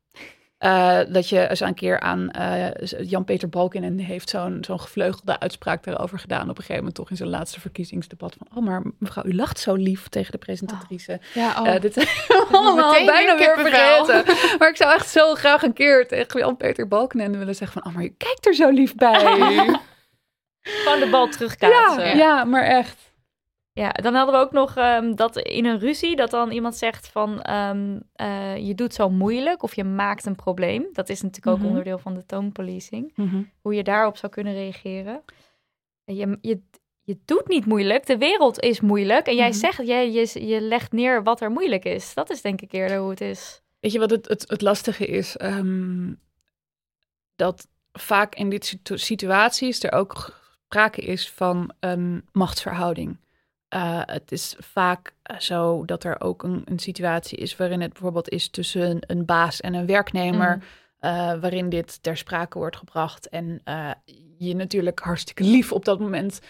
Eh, 0.58 1.00
dat 1.08 1.28
je 1.28 1.48
eens 1.48 1.60
een 1.60 1.74
keer 1.74 2.00
aan 2.00 2.30
eh, 2.30 2.66
Jan-Peter 3.08 3.48
Balkenende 3.48 4.02
heeft 4.02 4.28
zo'n 4.28 4.58
zo'n 4.60 4.80
gevleugelde 4.80 5.40
uitspraak 5.40 5.84
daarover 5.84 6.18
gedaan. 6.18 6.42
Op 6.42 6.48
een 6.48 6.54
gegeven 6.56 6.76
moment 6.76 6.94
toch 6.94 7.10
in 7.10 7.16
zijn 7.16 7.28
laatste 7.28 7.60
verkiezingsdebat. 7.60 8.36
Van, 8.38 8.58
oh, 8.58 8.64
maar 8.64 8.82
mevrouw, 8.98 9.24
u 9.24 9.34
lacht 9.34 9.58
zo 9.58 9.74
lief 9.74 10.08
tegen 10.08 10.32
de 10.32 10.38
presentatrice. 10.38 11.20
Ja, 11.34 11.62
oh. 11.62 11.80
Dit 11.80 11.96
allemaal 12.52 12.90
Meteen 12.90 13.06
bijna 13.06 13.36
weer 13.36 13.58
vergeten. 13.58 14.36
Maar 14.58 14.68
ik 14.68 14.76
zou 14.76 14.94
echt 14.94 15.08
zo 15.08 15.34
graag 15.34 15.62
een 15.62 15.72
keer 15.72 16.08
tegen 16.08 16.40
Jan-Peter 16.40 16.88
Balkenende 16.88 17.38
willen 17.38 17.54
zeggen 17.54 17.80
van... 17.80 17.90
Oh, 17.90 17.96
maar 17.96 18.06
je 18.06 18.14
kijkt 18.16 18.46
er 18.46 18.54
zo 18.54 18.68
lief 18.68 18.94
bij. 18.94 19.20
Gewoon 20.60 21.00
de 21.00 21.08
bal 21.10 21.28
terugkaatsen. 21.28 22.04
ja, 22.04 22.14
ja, 22.14 22.44
maar 22.44 22.64
echt. 22.64 23.07
Ja, 23.78 23.90
dan 23.90 24.14
hadden 24.14 24.34
we 24.34 24.40
ook 24.40 24.52
nog 24.52 24.76
ehm, 24.76 25.14
dat 25.14 25.36
in 25.36 25.64
een 25.64 25.78
ruzie 25.78 26.16
dat 26.16 26.30
dan 26.30 26.50
iemand 26.50 26.76
zegt 26.76 27.08
van 27.08 27.42
ehm, 27.42 27.98
eh, 28.12 28.56
je 28.66 28.74
doet 28.74 28.94
zo 28.94 29.10
moeilijk 29.10 29.62
of 29.62 29.74
je 29.76 29.84
maakt 29.84 30.26
een 30.26 30.34
probleem. 30.34 30.86
Dat 30.92 31.08
is 31.08 31.22
natuurlijk 31.22 31.56
ook 31.56 31.58
Mhm. 31.58 31.68
onderdeel 31.68 31.98
van 31.98 32.14
de 32.14 32.26
toonpolicing. 32.26 33.12
Hoe 33.60 33.74
je 33.74 33.82
daarop 33.82 34.16
zou 34.16 34.32
kunnen 34.32 34.52
reageren. 34.52 35.22
Je, 36.04 36.38
je, 36.40 36.60
je 37.02 37.18
doet 37.24 37.48
niet 37.48 37.66
moeilijk, 37.66 38.06
de 38.06 38.18
wereld 38.18 38.60
is 38.60 38.80
moeilijk. 38.80 39.26
En 39.26 39.34
jij 39.36 39.48
Mhm. 39.48 39.58
zegt, 39.58 39.86
jij, 39.86 40.10
je, 40.12 40.46
je 40.46 40.60
legt 40.60 40.92
neer 40.92 41.22
wat 41.22 41.40
er 41.40 41.50
moeilijk 41.50 41.84
is. 41.84 42.14
Dat 42.14 42.30
is 42.30 42.40
denk 42.42 42.60
ik 42.60 42.72
eerder 42.72 42.98
hoe 42.98 43.10
het 43.10 43.20
is. 43.20 43.62
Weet 43.80 43.92
je 43.92 43.98
wat 43.98 44.10
het, 44.10 44.28
het, 44.28 44.44
het 44.48 44.60
lastige 44.62 45.06
is? 45.06 45.36
Ehm, 45.36 46.12
dat 47.36 47.68
vaak 47.92 48.34
in 48.34 48.48
dit 48.50 48.64
situ- 48.66 48.98
situaties 48.98 49.82
er 49.82 49.92
ook 49.92 50.36
sprake 50.64 51.00
is 51.00 51.30
van 51.30 51.72
een 51.80 52.28
machtsverhouding. 52.32 53.16
Eh, 53.68 54.00
het 54.04 54.32
is 54.32 54.56
vaak 54.58 55.14
eh, 55.22 55.38
zo 55.38 55.84
dat 55.84 56.04
er 56.04 56.20
ook 56.20 56.42
een, 56.42 56.62
een 56.64 56.78
situatie 56.78 57.38
is 57.38 57.56
waarin 57.56 57.80
het 57.80 57.92
bijvoorbeeld 57.92 58.28
is 58.28 58.50
tussen 58.50 58.90
een, 58.90 59.02
een 59.06 59.24
baas 59.24 59.60
en 59.60 59.74
een 59.74 59.86
werknemer. 59.86 60.56
Mhm. 60.56 60.66
eh, 60.98 61.40
waarin 61.40 61.68
dit 61.68 62.02
ter 62.02 62.16
sprake 62.16 62.58
wordt 62.58 62.76
gebracht. 62.76 63.28
En 63.28 63.62
je 64.38 64.54
natuurlijk 64.54 64.98
hartstikke 65.00 65.44
lief 65.44 65.72
op 65.72 65.84
dat 65.84 66.00
moment 66.00 66.40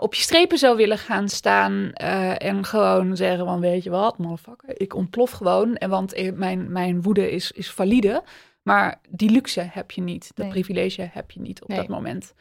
op 0.00 0.14
je 0.14 0.22
strepen 0.22 0.58
zou 0.58 0.76
willen 0.76 0.98
gaan 0.98 1.28
staan. 1.28 1.92
en 1.92 2.64
gewoon 2.64 3.16
zeggen 3.16 3.44
van 3.44 3.60
weet 3.60 3.82
je 3.82 3.90
wat, 3.90 4.18
motherfucker, 4.18 4.80
ik 4.80 4.94
ontplof 4.94 5.30
gewoon. 5.30 5.76
En 5.76 5.90
want 5.90 6.34
mijn, 6.36 6.72
mijn 6.72 7.02
woede 7.02 7.30
is, 7.30 7.52
is 7.52 7.70
valide. 7.70 8.22
Maar 8.62 9.00
die 9.08 9.30
luxe 9.30 9.68
heb 9.70 9.90
je 9.90 10.00
niet. 10.00 10.30
Dat 10.34 10.44
Nee. 10.44 10.48
privilege 10.54 11.08
heb 11.12 11.30
je 11.30 11.40
niet 11.40 11.62
op 11.62 11.68
Nee. 11.68 11.78
dat 11.78 11.88
moment. 11.88 12.34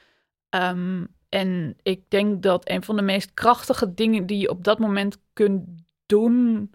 Ehm, 0.49 1.03
en 1.30 1.78
ik 1.82 2.01
denk 2.07 2.43
dat 2.43 2.69
een 2.69 2.84
van 2.84 2.95
de 2.95 3.01
meest 3.01 3.34
krachtige 3.34 3.93
dingen 3.93 4.25
die 4.25 4.38
je 4.38 4.49
op 4.49 4.63
dat 4.63 4.80
moment 4.80 5.17
kunt 5.34 5.65
doen. 6.05 6.71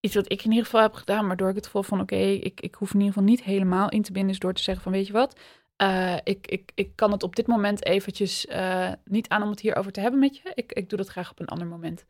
Iets 0.00 0.14
wat 0.14 0.32
ik 0.32 0.44
in 0.44 0.50
ieder 0.50 0.64
geval 0.64 0.80
heb 0.80 0.92
gedaan, 0.92 1.26
waardoor 1.26 1.48
ik 1.48 1.54
het 1.54 1.64
gevoel 1.64 1.82
van 1.82 2.00
oké, 2.00 2.16
ik, 2.16 2.60
ik 2.60 2.74
hoef 2.74 2.94
in 2.94 3.00
ieder 3.00 3.12
geval 3.12 3.28
niet 3.28 3.42
helemaal 3.42 3.88
in 3.88 4.02
te 4.02 4.12
binden, 4.12 4.30
is 4.30 4.38
door 4.38 4.54
te 4.54 4.62
zeggen 4.62 4.84
van 4.84 4.92
weet 4.92 5.06
je 5.06 5.12
wat, 5.12 5.40
eh, 5.76 6.16
ik, 6.24 6.46
ik, 6.46 6.72
ik 6.74 6.96
kan 6.96 7.12
het 7.12 7.22
op 7.22 7.36
dit 7.36 7.46
moment 7.46 7.84
eventjes 7.84 8.46
eh, 8.46 8.92
niet 9.04 9.28
aan 9.28 9.42
om 9.42 9.50
het 9.50 9.60
hierover 9.60 9.92
te 9.92 10.00
hebben 10.00 10.20
met 10.20 10.36
je. 10.36 10.52
Ik, 10.54 10.72
ik 10.72 10.88
doe 10.88 10.98
dat 10.98 11.08
graag 11.08 11.30
op 11.30 11.40
een 11.40 11.46
ander 11.46 11.66
moment. 11.66 12.06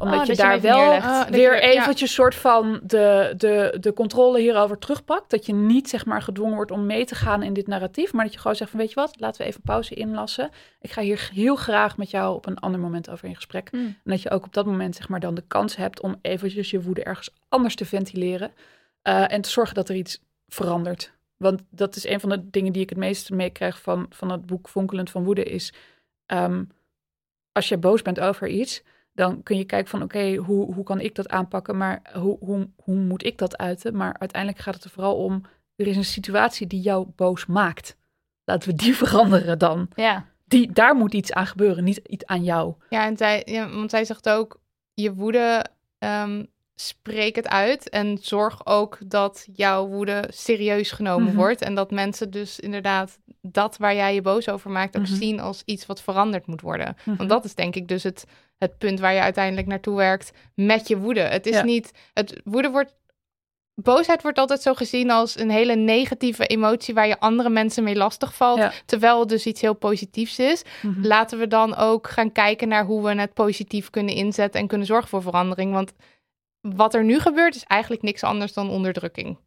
Omdat 0.00 0.20
Oh, 0.20 0.26
je 0.26 0.36
daar 0.36 0.60
wel. 0.60 0.92
Ah, 0.92 1.28
weer 1.28 1.54
je- 1.54 1.60
ja. 1.72 1.80
eventjes 1.82 2.12
soort 2.14 2.34
van 2.34 2.80
de, 2.82 3.34
de, 3.36 3.76
de 3.80 3.92
controle 3.92 4.40
hierover 4.40 4.78
terugpakt. 4.78 5.30
Dat 5.30 5.46
je 5.46 5.52
niet 5.54 5.88
zeg 5.88 6.06
maar 6.06 6.22
gedwongen 6.22 6.54
wordt 6.54 6.70
om 6.70 6.86
mee 6.86 7.04
te 7.04 7.14
gaan 7.14 7.42
in 7.42 7.52
dit 7.52 7.66
narratief. 7.66 8.12
Maar 8.12 8.24
dat 8.24 8.32
je 8.32 8.40
gewoon 8.40 8.56
zegt 8.56 8.70
van 8.70 8.80
weet 8.80 8.88
je 8.88 8.94
wat, 8.94 9.14
laten 9.20 9.40
we 9.42 9.46
even 9.48 9.60
pauze 9.60 9.94
inlassen. 9.94 10.50
Ik 10.80 10.90
ga 10.90 11.02
hier 11.02 11.30
heel 11.34 11.56
graag 11.56 11.96
met 11.96 12.10
jou 12.10 12.34
op 12.34 12.46
een 12.46 12.58
ander 12.58 12.80
moment 12.80 13.10
over 13.10 13.28
in 13.28 13.34
gesprek. 13.34 13.68
Hmm. 13.70 13.80
En 13.84 14.10
dat 14.10 14.22
je 14.22 14.30
ook 14.30 14.44
op 14.44 14.52
dat 14.52 14.66
moment 14.66 14.96
zeg 14.96 15.08
maar 15.08 15.20
dan 15.20 15.34
de 15.34 15.44
kans 15.46 15.76
hebt 15.76 16.00
om 16.00 16.16
eventjes 16.22 16.70
je 16.70 16.82
woede 16.82 17.02
ergens 17.02 17.30
anders 17.48 17.74
te 17.74 17.84
ventileren. 17.86 18.52
eh, 19.02 19.32
en 19.32 19.40
te 19.40 19.50
zorgen 19.50 19.74
dat 19.74 19.88
er 19.88 19.94
iets 19.94 20.20
verandert. 20.48 21.12
Want 21.36 21.62
dat 21.70 21.96
is 21.96 22.06
een 22.06 22.20
van 22.20 22.28
de 22.28 22.50
dingen 22.50 22.72
die 22.72 22.82
ik 22.82 22.88
het 22.88 22.98
meeste 22.98 23.34
meekrijg 23.34 23.80
van, 23.82 24.06
van 24.10 24.30
het 24.30 24.46
boek 24.46 24.68
Vonkelend 24.68 25.10
van 25.10 25.24
Woede 25.24 25.42
is... 25.42 25.72
ehm, 26.26 26.64
als 27.52 27.68
je 27.68 27.76
boos 27.76 28.02
bent 28.02 28.20
over 28.20 28.48
iets, 28.48 28.82
dan 29.12 29.42
kun 29.42 29.56
je 29.56 29.64
kijken 29.64 29.90
van 29.90 30.02
oké, 30.02 30.34
hoe, 30.34 30.74
hoe 30.74 30.84
kan 30.84 31.00
ik 31.00 31.14
dat 31.14 31.28
aanpakken? 31.28 31.76
Maar 31.76 32.02
hoe, 32.12 32.36
hoe, 32.40 32.68
hoe 32.76 32.96
moet 32.96 33.24
ik 33.24 33.38
dat 33.38 33.58
uiten? 33.58 33.96
Maar 33.96 34.16
uiteindelijk 34.18 34.62
gaat 34.62 34.74
het 34.74 34.84
er 34.84 34.90
vooral 34.90 35.16
om, 35.16 35.42
er 35.76 35.86
is 35.86 35.96
een 35.96 36.04
situatie 36.04 36.66
die 36.66 36.80
jou 36.80 37.06
boos 37.16 37.46
maakt. 37.46 37.96
Laten 38.44 38.68
we 38.68 38.74
die 38.74 38.96
veranderen 39.06 39.58
dan. 39.58 39.88
Ja, 39.94 40.26
Die, 40.44 40.72
daar 40.72 40.94
moet 40.94 41.14
iets 41.14 41.32
aan 41.32 41.46
gebeuren, 41.46 41.84
niet 41.84 41.96
iets 41.96 42.26
aan 42.26 42.44
jou. 42.44 42.74
Ja, 42.88 43.06
en 43.06 43.16
zij, 43.16 43.42
ja, 43.44 43.70
want 43.70 43.90
zij 43.90 44.04
zegt 44.04 44.28
ook, 44.28 44.60
je 44.94 45.14
woede, 45.14 45.64
ehm, 45.98 46.44
spreek 46.86 47.36
het 47.36 47.48
uit 47.48 47.88
en 47.88 48.18
zorg 48.20 48.66
ook 48.66 48.98
dat 49.06 49.46
jouw 49.52 49.86
woede 49.86 50.24
serieus 50.28 50.90
genomen 50.90 51.26
Mhm. 51.28 51.36
wordt. 51.36 51.62
En 51.62 51.74
dat 51.74 51.90
mensen 51.90 52.30
dus 52.30 52.60
inderdaad 52.60 53.18
dat 53.42 53.76
waar 53.76 53.94
jij 53.94 54.14
je 54.14 54.22
boos 54.22 54.48
over 54.48 54.70
maakt 54.70 54.96
ook 54.96 55.02
Mhm. 55.02 55.14
zien 55.14 55.40
als 55.40 55.62
iets 55.64 55.86
wat 55.86 56.02
veranderd 56.02 56.46
moet 56.46 56.60
worden. 56.60 56.96
Mhm. 57.04 57.16
Want 57.16 57.28
dat 57.28 57.44
is 57.44 57.54
denk 57.54 57.74
ik 57.76 57.88
dus 57.88 58.02
het, 58.02 58.24
het 58.58 58.78
punt 58.78 59.00
waar 59.00 59.14
je 59.14 59.20
uiteindelijk 59.20 59.66
naartoe 59.66 59.96
werkt 59.96 60.30
met 60.54 60.88
je 60.88 60.98
woede. 60.98 61.20
Het 61.20 61.46
is 61.46 61.54
Ja. 61.56 61.62
niet, 61.62 61.90
het 62.14 62.40
woede 62.44 62.70
wordt, 62.70 62.94
boosheid 63.74 64.22
wordt 64.22 64.38
altijd 64.38 64.62
zo 64.62 64.74
gezien 64.74 65.10
als 65.10 65.38
een 65.38 65.50
hele 65.50 65.74
negatieve 65.74 66.46
emotie 66.46 66.94
waar 66.94 67.06
je 67.06 67.20
andere 67.20 67.50
mensen 67.50 67.84
mee 67.84 67.96
lastig 67.96 68.34
valt. 68.34 68.58
Ja. 68.58 68.72
Terwijl 68.86 69.20
het 69.20 69.28
dus 69.28 69.46
iets 69.46 69.60
heel 69.60 69.74
positiefs 69.74 70.38
is 70.38 70.62
Mhm. 70.82 71.06
laten 71.06 71.38
we 71.38 71.46
dan 71.46 71.76
ook 71.76 72.08
gaan 72.08 72.32
kijken 72.32 72.68
naar 72.68 72.84
hoe 72.84 73.02
we 73.02 73.20
het 73.20 73.34
positief 73.34 73.90
kunnen 73.90 74.14
inzetten 74.14 74.60
en 74.60 74.66
kunnen 74.66 74.86
zorgen 74.86 75.08
voor 75.08 75.22
verandering. 75.22 75.72
Want 75.72 75.92
wat 76.60 76.94
er 76.94 77.04
nu 77.04 77.18
gebeurt 77.18 77.54
is 77.54 77.64
eigenlijk 77.64 78.02
niks 78.02 78.22
anders 78.22 78.52
dan 78.52 78.70
onderdrukking. 78.70 79.38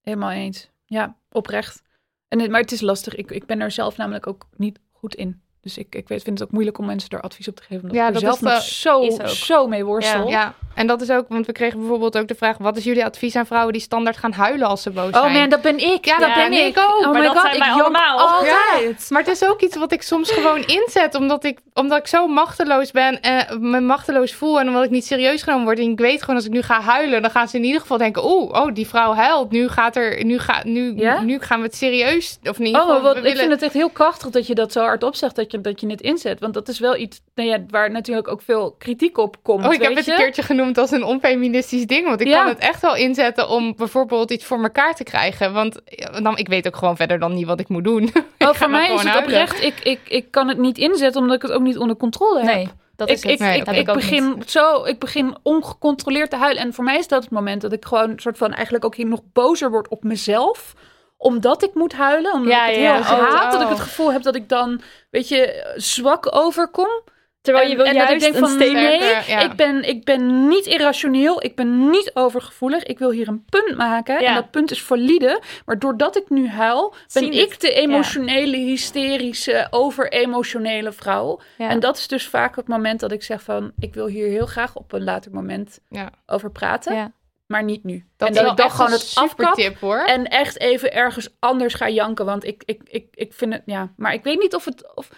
Helemaal 0.00 0.30
eens. 0.30 0.70
Ja, 0.84 1.16
oprecht. 1.30 1.82
En, 2.28 2.50
maar 2.50 2.60
het 2.60 2.72
is 2.72 2.80
lastig. 2.80 3.14
Ik, 3.14 3.30
ik 3.30 3.46
ben 3.46 3.60
er 3.60 3.70
zelf 3.70 3.96
namelijk 3.96 4.26
ook 4.26 4.48
niet 4.56 4.80
goed 4.92 5.14
in. 5.14 5.42
Dus 5.64 5.78
ik, 5.78 5.94
ik 5.94 6.08
weet, 6.08 6.22
vind 6.22 6.38
het 6.38 6.48
ook 6.48 6.52
moeilijk 6.54 6.78
om 6.78 6.86
mensen 6.86 7.10
er 7.10 7.20
advies 7.20 7.48
op 7.48 7.56
te 7.56 7.62
geven. 7.62 7.82
Omdat 7.82 7.96
Ja, 7.96 8.08
ik 8.08 8.14
er 8.14 8.20
dat 8.20 8.38
zelf 8.38 8.52
is 8.58 8.58
nog 9.16 9.20
zo, 9.20 9.26
zo 9.26 9.66
mee 9.66 9.84
worstel. 9.84 10.28
Ja, 10.28 10.54
en 10.74 10.86
dat 10.86 11.00
is 11.00 11.10
ook, 11.10 11.24
want 11.28 11.46
we 11.46 11.52
kregen 11.52 11.78
bijvoorbeeld 11.78 12.18
ook 12.18 12.28
de 12.28 12.34
vraag: 12.34 12.58
wat 12.58 12.76
is 12.76 12.84
jullie 12.84 13.04
advies 13.04 13.36
aan 13.36 13.46
vrouwen 13.46 13.72
die 13.72 13.82
standaard 13.82 14.16
gaan 14.16 14.32
huilen 14.32 14.66
als 14.68 14.82
ze 14.82 14.90
boos 14.90 15.10
zijn? 15.12 15.24
Oh 15.24 15.32
man, 15.32 15.48
dat 15.48 15.60
ben 15.62 15.78
ik. 15.78 16.04
Ja, 16.04 16.18
dat 16.18 16.26
dat 16.28 16.34
ben 16.36 16.52
ik. 16.52 16.76
ik 16.76 16.78
ook. 16.78 16.98
Oh 16.98 17.12
Maar 17.12 17.20
my 17.20 17.26
dat 17.26 17.32
god, 17.32 17.40
zijn 17.40 17.56
ik 17.56 17.62
allemaal. 17.62 18.18
altijd. 18.18 19.06
Maar 19.10 19.22
het 19.22 19.30
is 19.30 19.48
ook 19.48 19.60
iets 19.60 19.76
wat 19.76 19.92
ik 19.92 20.02
soms 20.02 20.30
gewoon 20.30 20.64
inzet, 20.66 21.14
omdat 21.14 21.44
ik, 21.44 21.58
omdat 21.74 21.98
ik 21.98 22.06
zo 22.06 22.26
machteloos 22.26 22.90
ben 22.90 23.20
en 23.20 23.70
me 23.70 23.80
machteloos 23.80 24.34
voel 24.34 24.60
en 24.60 24.68
omdat 24.68 24.84
ik 24.84 24.90
niet 24.90 25.06
serieus 25.06 25.42
genomen 25.42 25.64
word. 25.64 25.78
En 25.78 25.90
ik 25.90 25.98
weet 25.98 26.20
gewoon 26.20 26.36
als 26.36 26.44
ik 26.44 26.52
nu 26.52 26.62
ga 26.62 26.80
huilen, 26.80 27.22
dan 27.22 27.30
gaan 27.30 27.48
ze 27.48 27.56
in 27.56 27.64
ieder 27.64 27.80
geval 27.80 27.98
denken: 27.98 28.24
oeh, 28.24 28.52
oh, 28.62 28.74
die 28.74 28.86
vrouw 28.86 29.12
huilt. 29.14 29.50
Nu 29.50 29.68
gaat 29.68 29.96
er, 29.96 30.24
nu 30.24 30.38
gaat, 30.38 30.64
nu, 30.64 30.92
Ja? 30.96 31.20
nu 31.20 31.38
gaan 31.40 31.58
we 31.58 31.64
het 31.66 31.76
serieus. 31.76 32.38
Of 32.42 32.58
ieder 32.58 32.82
Oh, 32.82 33.02
wat, 33.02 33.20
we 33.20 33.28
ik 33.28 33.36
vind 33.36 33.50
het 33.50 33.62
echt 33.62 33.72
heel 33.72 33.90
krachtig 33.90 34.30
dat 34.30 34.46
je 34.46 34.54
dat 34.54 34.72
zo 34.72 34.80
hardop 34.80 35.14
zegt, 35.16 35.36
dat 35.36 35.50
je, 35.52 35.53
dat 35.62 35.80
je 35.80 35.86
het 35.86 36.00
inzet. 36.00 36.40
Want 36.40 36.54
dat 36.54 36.68
is 36.68 36.78
wel 36.78 36.96
iets 36.96 37.20
nou 37.34 37.48
ja, 37.48 37.58
waar 37.68 37.90
natuurlijk 37.90 38.28
ook 38.28 38.42
veel 38.42 38.74
kritiek 38.78 39.18
op 39.18 39.36
komt. 39.42 39.66
Oh, 39.66 39.72
ik 39.72 39.82
heb 39.82 39.96
het 39.96 40.06
een 40.08 40.16
keertje 40.16 40.42
genoemd 40.42 40.78
als 40.78 40.90
een 40.90 41.04
onfeministisch 41.04 41.86
ding. 41.86 42.06
Want 42.06 42.20
ik 42.20 42.26
Ja. 42.26 42.38
kan 42.38 42.48
het 42.48 42.58
echt 42.58 42.80
wel 42.82 42.96
inzetten 42.96 43.48
om 43.48 43.74
bijvoorbeeld 43.76 44.30
iets 44.30 44.44
voor 44.44 44.62
elkaar 44.62 44.94
te 44.94 45.04
krijgen. 45.04 45.52
Want 45.52 45.80
dan, 46.22 46.36
ik 46.38 46.48
weet 46.48 46.66
ook 46.66 46.76
gewoon 46.76 46.96
verder 46.96 47.18
dan 47.18 47.34
niet 47.34 47.46
wat 47.46 47.60
ik 47.60 47.68
moet 47.68 47.84
doen. 47.84 48.12
Oh, 48.38 48.52
voor 48.54 48.70
mij 48.70 48.92
is 48.92 49.02
het 49.02 49.08
huilen. 49.08 49.22
oprecht, 49.42 49.62
ik, 49.62 49.74
ik, 49.82 50.00
ik 50.08 50.30
kan 50.30 50.48
het 50.48 50.58
niet 50.58 50.78
inzetten 50.78 51.20
omdat 51.20 51.36
ik 51.36 51.42
het 51.42 51.50
ook 51.52 51.62
niet 51.62 51.78
onder 51.78 51.96
controle 51.96 52.38
heb. 52.44 52.54
nee, 52.54 52.68
dat 52.96 53.08
ik, 53.08 53.14
is 53.14 53.22
het. 53.22 53.32
ik, 53.32 53.38
Nee, 53.38 53.60
ik, 53.60 53.66
ik, 53.68 53.76
ik 53.88 53.94
begin 53.94 54.34
niet. 54.34 54.50
zo, 54.50 54.84
ik 54.84 54.98
begin 54.98 55.36
ongecontroleerd 55.42 56.30
te 56.30 56.36
huilen. 56.36 56.62
En 56.62 56.72
voor 56.74 56.84
mij 56.84 56.98
is 56.98 57.08
dat 57.08 57.22
het 57.22 57.32
moment 57.32 57.60
dat 57.62 57.72
ik 57.72 57.84
gewoon 57.84 58.12
soort 58.16 58.38
van 58.38 58.52
eigenlijk 58.52 58.84
ook 58.84 58.94
hier 58.94 59.06
nog 59.06 59.20
bozer 59.32 59.70
word 59.70 59.88
op 59.88 60.02
mezelf. 60.04 60.74
Omdat 61.24 61.62
ik 61.62 61.74
moet 61.74 61.92
huilen. 61.92 62.32
Omdat 62.32 62.52
Ja, 62.52 62.66
ik 62.66 62.74
het 62.74 62.82
ja, 62.84 62.92
heel 62.92 63.00
erg 63.00 63.12
oh, 63.12 63.30
haat. 63.30 63.52
Dat 63.52 63.60
ik 63.60 63.66
oh. 63.66 63.72
het 63.72 63.82
gevoel 63.82 64.12
heb 64.12 64.22
dat 64.22 64.34
ik 64.34 64.48
dan, 64.48 64.80
weet 65.10 65.28
je, 65.28 65.72
zwak 65.76 66.36
overkom. 66.36 67.02
Terwijl 67.40 67.64
je 67.64 67.70
en, 67.70 67.76
wil 67.76 67.86
en 67.86 67.94
dat 67.94 68.02
ik 68.02 68.08
juist 68.08 68.24
denk 68.24 68.34
een 68.34 68.50
van 68.50 68.58
nee, 68.58 68.98
ja. 69.00 69.40
ik, 69.40 69.56
ben, 69.56 69.88
ik 69.88 70.04
ben 70.04 70.48
niet 70.48 70.66
irrationeel. 70.66 71.44
Ik 71.44 71.56
ben 71.56 71.90
niet 71.90 72.10
overgevoelig. 72.14 72.82
Ik 72.82 72.98
wil 72.98 73.10
hier 73.10 73.28
een 73.28 73.44
punt 73.44 73.76
maken. 73.76 74.20
Ja. 74.20 74.28
En 74.28 74.34
dat 74.34 74.50
punt 74.50 74.70
is 74.70 74.82
valide. 74.82 75.42
Maar 75.66 75.78
doordat 75.78 76.16
ik 76.16 76.28
nu 76.28 76.48
huil, 76.48 76.90
ben 76.90 77.22
Zien 77.22 77.32
ik 77.32 77.50
het. 77.50 77.60
de 77.60 77.72
emotionele, 77.72 78.56
hysterische, 78.56 79.66
overemotionele 79.70 80.92
vrouw. 80.92 81.40
Ja. 81.58 81.68
En 81.68 81.80
dat 81.80 81.96
is 81.96 82.08
dus 82.08 82.28
vaak 82.28 82.56
het 82.56 82.68
moment 82.68 83.00
dat 83.00 83.12
ik 83.12 83.22
zeg 83.22 83.42
van... 83.42 83.72
ik 83.78 83.94
wil 83.94 84.06
hier 84.06 84.28
heel 84.28 84.46
graag 84.46 84.76
op 84.76 84.92
een 84.92 85.04
later 85.04 85.32
moment 85.32 85.78
Ja. 85.88 86.10
over 86.26 86.50
praten. 86.50 87.14
Maar 87.46 87.62
niet 87.64 87.84
nu. 87.84 88.04
Dat 88.16 88.28
en 88.28 88.34
is 88.34 88.40
dat 88.40 88.50
ik 88.50 88.56
dan 88.56 88.70
gewoon 88.70 88.90
het 88.90 89.00
super 89.00 89.24
afkap. 89.24 89.54
tip 89.54 89.78
hoor. 89.80 90.04
En 90.04 90.24
echt 90.28 90.60
even 90.60 90.92
ergens 90.92 91.28
anders 91.38 91.74
ga 91.74 91.88
janken. 91.88 92.24
Want 92.24 92.44
ik, 92.44 92.62
ik, 92.66 92.80
ik, 92.84 93.06
ik 93.14 93.32
vind 93.32 93.52
het... 93.52 93.62
Ja, 93.66 93.92
maar 93.96 94.12
ik 94.12 94.22
weet 94.24 94.38
niet 94.38 94.54
of, 94.54 94.64
het, 94.64 94.94
of, 94.94 95.08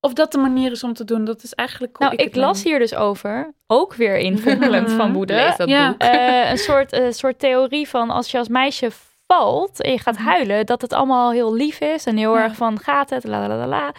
of 0.00 0.12
dat 0.12 0.32
de 0.32 0.38
manier 0.38 0.70
is 0.72 0.82
om 0.84 0.92
te 0.94 1.04
doen. 1.04 1.24
Dat 1.24 1.42
is 1.42 1.54
eigenlijk 1.54 1.98
Nou, 1.98 2.12
ik, 2.12 2.20
ik 2.20 2.34
las 2.34 2.62
hier 2.62 2.78
dus 2.78 2.94
over, 2.94 3.54
ook 3.66 3.94
weer 3.94 4.16
in 4.16 4.38
Vonkelend 4.38 4.90
van 4.92 5.12
Woede, 5.12 5.34
Lees 5.34 5.56
dat 5.56 5.68
Ja. 5.68 5.88
boek. 5.90 6.00
eh, 6.02 6.50
een 6.50 6.58
soort, 6.58 6.92
eh, 6.92 7.06
soort 7.10 7.38
theorie 7.38 7.88
van 7.88 8.10
als 8.10 8.30
je 8.30 8.38
als 8.38 8.48
meisje 8.48 8.88
valt 9.26 9.80
en 9.82 9.90
je 9.92 9.98
gaat 9.98 10.16
huilen, 10.16 10.66
dat 10.66 10.80
het 10.82 10.92
allemaal 10.92 11.30
heel 11.30 11.54
lief 11.54 11.80
is 11.80 12.04
en 12.04 12.16
heel 12.16 12.36
Ja. 12.36 12.42
erg 12.42 12.54
van 12.56 12.78
gaat 12.80 13.10
het, 13.10 13.24
la 13.24 13.48
la 13.48 13.56
la 13.56 13.66
la. 13.66 13.92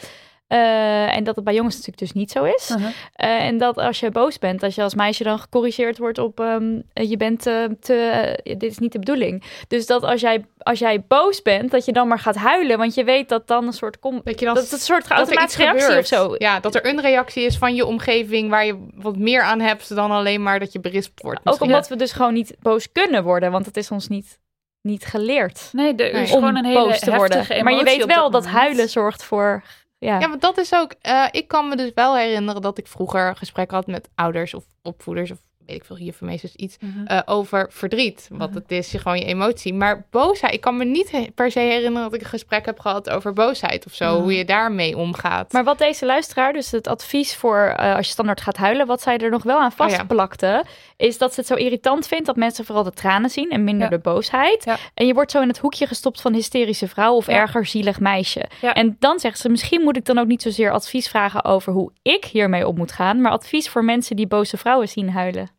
Eh, 0.48 1.16
en 1.16 1.24
dat 1.24 1.36
het 1.36 1.44
bij 1.46 1.54
jongens 1.54 1.76
natuurlijk 1.76 2.02
dus 2.02 2.12
niet 2.14 2.32
zo 2.32 2.44
is. 2.44 2.70
Uh-huh. 2.72 2.88
Eh, 3.14 3.46
en 3.46 3.58
dat 3.58 3.78
als 3.78 4.00
je 4.00 4.12
boos 4.12 4.40
bent, 4.40 4.64
als 4.64 4.76
je 4.76 4.82
als 4.84 4.96
meisje 4.96 5.24
dan 5.24 5.40
gecorrigeerd 5.40 5.98
wordt 5.98 6.18
op 6.18 6.40
ehm, 6.40 6.82
eh, 6.94 7.10
je 7.10 7.18
bent 7.18 7.46
eh, 7.46 7.64
te, 7.80 8.40
dit 8.44 8.64
is 8.64 8.78
niet 8.78 8.92
de 8.92 9.00
bedoeling. 9.00 9.44
Dus 9.68 9.86
dat 9.86 10.04
als 10.04 10.22
jij, 10.22 10.46
als 10.58 10.80
jij 10.80 11.04
boos 11.08 11.42
bent, 11.42 11.72
dat 11.72 11.86
je 11.86 11.92
dan 11.92 12.08
maar 12.08 12.20
gaat 12.20 12.36
huilen, 12.36 12.78
want 12.78 12.94
je 12.94 13.04
weet 13.04 13.30
dat 13.30 13.48
dan 13.48 13.68
een 13.68 13.74
soort 13.74 14.00
kom, 14.00 14.22
Dat 14.24 14.40
je 14.40 14.46
dan 14.46 14.54
dat 14.56 14.64
het 14.64 14.74
een 14.74 14.80
soort 14.80 15.06
er 15.06 15.12
automatische 15.12 15.62
reactie 15.62 15.82
gebeurt. 15.82 16.00
of 16.00 16.08
zo. 16.08 16.36
Ja, 16.38 16.60
dat 16.60 16.76
er 16.76 16.86
een 16.86 17.02
reactie 17.02 17.44
is 17.44 17.58
van 17.58 17.76
je 17.76 17.86
omgeving 17.86 18.50
waar 18.50 18.66
je 18.66 18.88
wat 18.96 19.18
meer 19.18 19.42
aan 19.42 19.60
hebt 19.60 19.96
dan 19.96 20.12
alleen 20.12 20.44
maar 20.44 20.60
dat 20.60 20.72
je 20.74 20.80
berispt 20.80 21.22
wordt. 21.22 21.40
Ook 21.44 21.62
omdat 21.62 21.88
we 21.88 21.96
dus 21.96 22.12
gewoon 22.12 22.34
niet 22.34 22.56
boos 22.60 22.92
kunnen 22.92 23.24
worden, 23.24 23.52
want 23.52 23.66
het 23.66 23.78
is 23.78 23.92
ons 23.92 24.08
niet, 24.08 24.40
niet 24.82 25.06
geleerd 25.06 25.70
Nee, 25.72 25.96
er 25.96 26.06
is 26.06 26.12
Nee. 26.14 26.28
gewoon 26.28 26.56
een 26.56 26.66
hele 26.66 26.80
boos 26.80 27.00
te 27.00 27.16
worden. 27.16 27.64
Maar 27.64 27.74
je 27.74 27.84
weet 27.84 28.06
wel 28.06 28.32
dat, 28.32 28.46
huilen 28.46 28.90
zorgt 28.90 29.24
voor. 29.24 29.64
Ja, 30.00 30.20
Ja, 30.20 30.28
maar 30.28 30.40
dat 30.40 30.58
is 30.58 30.74
ook. 30.74 30.94
eh, 31.02 31.26
ik 31.32 31.48
kan 31.48 31.68
me 31.70 31.76
dus 31.76 31.92
wel 31.96 32.18
herinneren 32.18 32.62
dat 32.62 32.78
ik 32.78 32.88
vroeger 32.88 33.36
gesprekken 33.36 33.78
had 33.78 33.88
met 33.88 34.10
ouders 34.16 34.54
of 34.54 34.66
opvoeders 34.82 35.32
of 35.32 35.40
weet 35.68 35.76
ik 35.76 35.86
veel, 35.86 35.98
juffermeesters 35.98 36.56
iets 36.56 36.78
Mhm. 36.80 37.06
eh, 37.06 37.20
over 37.26 37.68
verdriet. 37.72 38.28
Wat 38.32 38.54
het 38.54 38.72
is, 38.72 38.92
je 38.92 38.98
gewoon 39.00 39.20
je 39.20 39.26
emotie. 39.26 39.74
Maar 39.74 40.06
boosheid, 40.12 40.54
ik 40.54 40.62
kan 40.62 40.78
me 40.78 40.86
niet 40.86 41.30
per 41.36 41.52
se 41.52 41.60
herinneren 41.60 42.02
dat 42.10 42.14
ik 42.14 42.22
een 42.22 42.28
gesprek 42.28 42.66
heb 42.66 42.80
gehad 42.80 43.10
over 43.10 43.34
boosheid 43.34 43.86
of 43.86 43.94
zo, 43.94 44.14
Mhm. 44.14 44.22
hoe 44.22 44.36
je 44.36 44.46
daarmee 44.46 44.98
omgaat. 44.98 45.52
Maar 45.52 45.64
wat 45.64 45.78
deze 45.78 46.06
luisteraar, 46.06 46.54
dus 46.54 46.72
het 46.72 46.88
advies 46.88 47.36
voor 47.36 47.58
eh, 47.78 47.96
als 47.96 48.06
je 48.06 48.12
standaard 48.12 48.42
gaat 48.42 48.58
huilen, 48.58 48.88
wat 48.88 49.02
zij 49.02 49.18
er 49.18 49.30
nog 49.30 49.44
wel 49.44 49.60
aan 49.60 49.72
Oh 49.78 49.78
ja. 49.78 49.96
vastplakte, 49.96 50.66
is 50.98 51.18
dat 51.18 51.34
ze 51.34 51.40
het 51.40 51.50
zo 51.50 51.56
irritant 51.56 52.08
vindt 52.08 52.26
dat 52.26 52.36
mensen 52.36 52.66
vooral 52.66 52.84
de 52.84 52.92
tranen 52.92 53.30
zien 53.30 53.50
en 53.50 53.64
minder 53.64 53.90
Ja. 53.92 53.96
de 53.98 54.02
boosheid. 54.02 54.64
Ja. 54.66 54.78
En 54.94 55.06
je 55.08 55.14
wordt 55.14 55.32
zo 55.32 55.42
in 55.42 55.48
het 55.48 55.58
hoekje 55.58 55.88
gestopt 55.88 56.22
van 56.22 56.34
hysterische 56.34 56.88
vrouw 56.88 57.14
of 57.16 57.28
erger 57.28 57.66
zielig 57.66 58.00
meisje. 58.00 58.46
En 58.74 58.96
dan 59.00 59.20
zegt 59.20 59.40
ze, 59.40 59.50
misschien 59.50 59.82
moet 59.82 59.98
ik 59.98 60.06
dan 60.06 60.18
ook 60.18 60.28
niet 60.28 60.42
zozeer 60.42 60.72
advies 60.72 61.08
vragen 61.08 61.44
over 61.46 61.74
hoe 61.74 61.92
ik 62.02 62.26
hiermee 62.26 62.68
om 62.68 62.76
moet 62.78 62.92
gaan, 62.92 63.22
maar 63.22 63.32
advies 63.32 63.70
voor 63.70 63.84
mensen 63.86 64.16
die 64.16 64.28
boze 64.28 64.58
vrouwen 64.58 64.90
zien 64.90 65.10
huilen. 65.10 65.50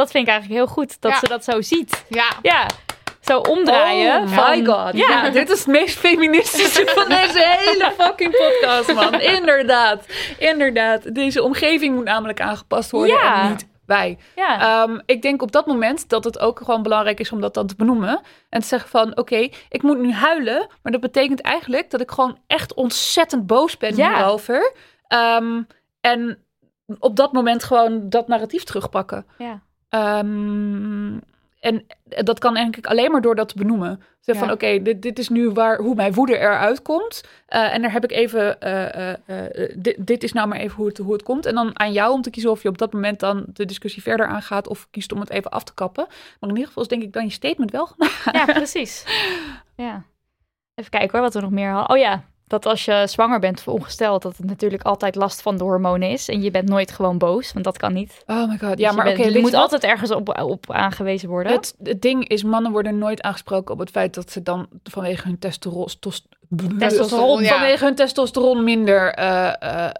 Dat 0.00 0.10
vind 0.10 0.26
ik 0.26 0.30
eigenlijk 0.32 0.60
heel 0.60 0.72
goed, 0.74 1.00
dat 1.00 1.12
Ja. 1.12 1.18
ze 1.18 1.28
dat 1.28 1.44
zo 1.44 1.60
ziet. 1.60 2.04
ja, 2.08 2.28
Ja, 2.42 2.66
zo 3.20 3.38
omdraaien. 3.38 4.22
Oh 4.22 4.28
van, 4.28 4.50
my 4.58 4.64
god. 4.66 4.92
Ja, 4.96 5.08
Ja, 5.24 5.30
dit 5.30 5.50
is 5.50 5.58
het 5.58 5.66
meest 5.66 5.98
feministische 5.98 6.86
van 6.94 7.08
deze 7.18 7.44
hele 7.58 7.92
fucking 7.98 8.30
podcast, 8.36 8.94
man. 8.94 9.20
Inderdaad. 9.20 10.06
Inderdaad. 10.38 11.14
Deze 11.14 11.42
omgeving 11.42 11.94
moet 11.94 12.04
namelijk 12.04 12.40
aangepast 12.40 12.90
worden 12.90 13.16
Ja. 13.16 13.42
en 13.42 13.48
niet 13.50 13.68
wij. 13.86 14.18
ja. 14.36 14.82
Ehm, 14.82 14.98
ik 15.06 15.22
denk 15.22 15.42
op 15.42 15.52
dat 15.52 15.66
moment 15.66 16.08
dat 16.08 16.24
het 16.24 16.38
ook 16.38 16.58
gewoon 16.58 16.82
belangrijk 16.82 17.20
is 17.20 17.32
om 17.32 17.40
dat 17.40 17.54
dan 17.54 17.66
te 17.66 17.74
benoemen. 17.76 18.20
En 18.48 18.60
te 18.60 18.66
zeggen 18.66 18.90
van, 18.90 19.16
oké, 19.16 19.48
ik 19.68 19.82
moet 19.82 19.98
nu 19.98 20.12
huilen. 20.12 20.66
Maar 20.82 20.92
dat 20.92 21.00
betekent 21.00 21.40
eigenlijk 21.40 21.90
dat 21.90 22.00
ik 22.00 22.10
gewoon 22.10 22.38
echt 22.46 22.74
ontzettend 22.74 23.46
boos 23.46 23.76
ben 23.76 23.96
Ja. 23.96 24.14
hierover. 24.14 24.72
Ehm, 25.08 25.62
en 26.00 26.44
op 26.98 27.16
dat 27.16 27.32
moment 27.32 27.64
gewoon 27.64 28.08
dat 28.08 28.28
narratief 28.28 28.64
terugpakken. 28.64 29.26
ja. 29.38 29.60
Ehm, 29.90 31.18
en 31.60 31.86
dat 32.24 32.38
kan 32.38 32.56
eigenlijk 32.56 32.86
alleen 32.86 33.10
maar 33.10 33.20
door 33.20 33.34
dat 33.34 33.48
te 33.48 33.58
benoemen. 33.58 34.02
Zeg 34.20 34.34
Ja. 34.34 34.40
van, 34.40 34.50
oké, 34.50 34.82
dit, 34.82 35.02
dit 35.02 35.18
is 35.18 35.28
nu 35.28 35.50
waar, 35.50 35.78
hoe 35.78 35.94
mijn 35.94 36.12
woede 36.12 36.38
eruit 36.38 36.82
komt. 36.82 37.24
Eh, 37.46 37.74
en 37.74 37.82
daar 37.82 37.92
heb 37.92 38.04
ik 38.04 38.12
even, 38.12 38.60
eh, 38.60 39.10
eh, 39.10 39.70
dit, 39.76 40.06
dit 40.06 40.22
is 40.22 40.32
nou 40.32 40.48
maar 40.48 40.58
even 40.58 40.76
hoe 40.76 40.86
het, 40.86 40.98
hoe 40.98 41.12
het 41.12 41.22
komt. 41.22 41.46
En 41.46 41.54
dan 41.54 41.78
aan 41.78 41.92
jou 41.92 42.12
om 42.12 42.22
te 42.22 42.30
kiezen 42.30 42.50
of 42.50 42.62
je 42.62 42.68
op 42.68 42.78
dat 42.78 42.92
moment 42.92 43.20
dan 43.20 43.44
de 43.46 43.64
discussie 43.64 44.02
verder 44.02 44.26
aangaat... 44.26 44.68
of 44.68 44.86
kiest 44.90 45.12
om 45.12 45.20
het 45.20 45.30
even 45.30 45.50
af 45.50 45.64
te 45.64 45.74
kappen. 45.74 46.06
Maar 46.08 46.48
in 46.50 46.56
ieder 46.56 46.66
geval 46.66 46.82
is 46.82 46.88
denk 46.88 47.02
ik 47.02 47.12
dan 47.12 47.24
je 47.24 47.30
statement 47.30 47.70
wel 47.70 47.86
gemaakt. 47.86 48.28
Ja, 48.32 48.44
precies. 48.44 49.04
Ja. 49.76 50.02
Even 50.74 50.90
kijken 50.90 51.10
hoor, 51.10 51.20
wat 51.20 51.34
we 51.34 51.40
nog 51.40 51.50
meer 51.50 51.70
hadden. 51.70 51.96
Oh 51.96 52.02
ja, 52.02 52.24
dat 52.50 52.66
als 52.66 52.84
je 52.84 53.02
zwanger 53.06 53.40
bent 53.40 53.58
of 53.58 53.68
ongesteld, 53.68 54.22
dat 54.22 54.36
het 54.36 54.46
natuurlijk 54.46 54.82
altijd 54.82 55.14
last 55.14 55.42
van 55.42 55.56
de 55.56 55.64
hormonen 55.64 56.10
is. 56.10 56.28
En 56.28 56.42
je 56.42 56.50
bent 56.50 56.68
nooit 56.68 56.90
gewoon 56.90 57.18
boos, 57.18 57.52
want 57.52 57.64
dat 57.64 57.76
kan 57.76 57.92
niet. 57.92 58.22
Oh 58.26 58.48
my 58.48 58.58
god. 58.58 58.70
Dus 58.70 58.78
Ja, 58.78 58.92
maar 58.92 59.08
oké, 59.08 59.22
je 59.22 59.40
moet 59.40 59.50
wat? 59.50 59.60
altijd 59.60 59.84
ergens 59.84 60.10
op, 60.10 60.40
op 60.42 60.70
aangewezen 60.72 61.28
worden. 61.28 61.52
Het, 61.52 61.74
het 61.82 62.02
ding 62.02 62.28
is, 62.28 62.42
mannen 62.42 62.72
worden 62.72 62.98
nooit 62.98 63.22
aangesproken 63.22 63.74
op 63.74 63.80
het 63.80 63.90
feit 63.90 64.14
dat 64.14 64.30
ze 64.30 64.42
dan 64.42 64.68
vanwege 64.82 65.26
hun 65.26 65.38
testosteron, 65.38 65.88
tos- 66.00 66.26
Testosteron, 66.78 67.42
ja. 67.42 67.48
vanwege 67.48 67.84
hun 67.84 67.94
testosteron 67.94 68.64
minder 68.64 69.14
eh, 69.14 69.52
eh, 69.62 69.90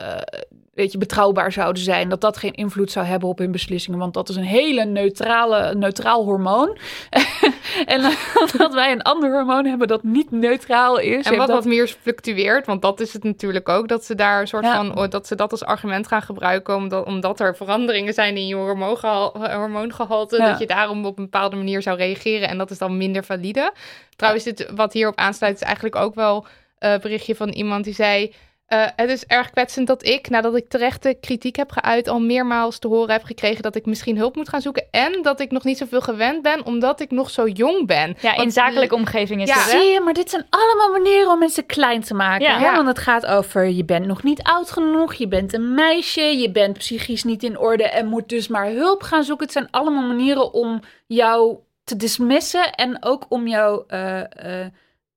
weet 0.80 0.92
je, 0.92 0.98
betrouwbaar 0.98 1.52
zouden 1.52 1.82
zijn. 1.82 2.08
Dat 2.08 2.20
dat 2.20 2.36
geen 2.36 2.54
invloed 2.54 2.90
zou 2.90 3.06
hebben 3.06 3.28
op 3.28 3.38
hun 3.38 3.52
beslissingen. 3.52 3.98
Want 3.98 4.14
dat 4.14 4.28
is 4.28 4.36
een 4.36 4.42
hele 4.42 4.84
neutrale, 4.84 5.74
neutraal 5.74 6.24
hormoon. 6.24 6.78
en 7.86 8.02
dat 8.56 8.74
wij 8.74 8.92
een 8.92 9.02
ander 9.02 9.32
hormoon 9.32 9.66
hebben 9.66 9.88
dat 9.88 10.02
niet 10.02 10.30
neutraal 10.30 10.98
is. 10.98 11.26
En 11.26 11.36
wat 11.36 11.46
dat... 11.46 11.56
wat 11.56 11.64
meer 11.64 11.86
fluctueert, 11.88 12.66
want 12.66 12.82
dat 12.82 13.00
is 13.00 13.12
het 13.12 13.24
natuurlijk 13.24 13.68
ook, 13.68 13.88
dat 13.88 14.04
ze 14.04 14.14
daar 14.14 14.40
een 14.40 14.48
soort 14.48 14.64
Ja. 14.64 14.76
van, 14.76 14.98
oh, 14.98 15.08
dat 15.08 15.26
ze 15.26 15.34
dat 15.34 15.50
als 15.50 15.64
argument 15.64 16.06
gaan 16.06 16.22
gebruiken, 16.22 16.76
omdat, 16.76 17.06
omdat 17.06 17.40
er 17.40 17.56
veranderingen 17.56 18.14
zijn 18.14 18.36
in 18.36 18.46
je 18.46 18.54
hormoongehal- 18.54 19.34
hormoongehalte, 19.54 20.36
Ja. 20.36 20.50
dat 20.50 20.58
je 20.58 20.66
daarom 20.66 21.04
op 21.04 21.18
een 21.18 21.24
bepaalde 21.24 21.56
manier 21.56 21.82
zou 21.82 21.96
reageren 21.96 22.48
en 22.48 22.58
dat 22.58 22.70
is 22.70 22.78
dan 22.78 22.96
minder 22.96 23.24
valide. 23.24 23.72
Trouwens, 24.16 24.44
dit, 24.44 24.70
wat 24.74 24.92
hierop 24.92 25.16
aansluit 25.16 25.54
is 25.54 25.62
eigenlijk 25.62 25.96
ook 25.96 26.14
wel 26.14 26.46
een 26.78 27.00
berichtje 27.00 27.34
van 27.34 27.48
iemand 27.48 27.84
die 27.84 27.94
zei, 27.94 28.32
eh, 28.70 28.86
het 28.96 29.10
is 29.10 29.24
erg 29.26 29.50
kwetsend 29.50 29.86
dat 29.86 30.06
ik, 30.06 30.28
nadat 30.28 30.56
ik 30.56 30.68
terechte 30.68 31.16
kritiek 31.20 31.56
heb 31.56 31.70
geuit, 31.72 32.08
al 32.08 32.20
meermaals 32.20 32.78
te 32.78 32.88
horen 32.88 33.10
heb 33.12 33.24
gekregen 33.24 33.62
dat 33.62 33.76
ik 33.76 33.86
misschien 33.86 34.16
hulp 34.16 34.36
moet 34.36 34.48
gaan 34.48 34.60
zoeken 34.60 34.86
en 34.90 35.22
dat 35.22 35.40
ik 35.40 35.50
nog 35.50 35.64
niet 35.64 35.78
zoveel 35.78 36.00
gewend 36.00 36.42
ben, 36.42 36.64
omdat 36.64 37.00
ik 37.00 37.10
nog 37.10 37.30
zo 37.30 37.46
jong 37.46 37.86
ben. 37.86 38.16
ja, 38.20 38.36
in 38.36 38.50
zakelijke 38.50 38.94
omgeving 38.94 39.42
is 39.42 39.48
Ja. 39.48 39.54
het. 39.54 39.72
hè? 39.72 39.78
Zie 39.80 39.92
je, 39.92 40.00
maar 40.00 40.12
dit 40.12 40.30
zijn 40.30 40.46
allemaal 40.50 40.90
manieren 41.00 41.30
om 41.32 41.38
mensen 41.38 41.66
klein 41.66 42.00
te 42.00 42.14
maken. 42.14 42.46
Ja. 42.46 42.58
Hè? 42.58 42.64
Ja. 42.64 42.74
Want 42.74 42.88
het 42.88 42.98
gaat 42.98 43.26
over, 43.26 43.68
je 43.68 43.84
bent 43.84 44.06
nog 44.06 44.22
niet 44.22 44.42
oud 44.42 44.70
genoeg, 44.70 45.14
je 45.14 45.28
bent 45.28 45.52
een 45.52 45.74
meisje, 45.74 46.20
je 46.38 46.50
bent 46.50 46.78
psychisch 46.78 47.24
niet 47.24 47.42
in 47.42 47.58
orde 47.58 47.88
en 47.88 48.06
moet 48.06 48.28
dus 48.28 48.48
maar 48.48 48.66
hulp 48.66 49.02
gaan 49.02 49.24
zoeken. 49.24 49.44
Het 49.44 49.54
zijn 49.54 49.68
allemaal 49.70 50.06
manieren 50.06 50.52
om 50.52 50.80
jou 51.06 51.56
te 51.84 51.96
dismissen 51.96 52.72
en 52.72 52.96
ook 53.04 53.26
om 53.28 53.46
jou 53.48 53.84
eh, 53.86 54.60
eh, 54.62 54.66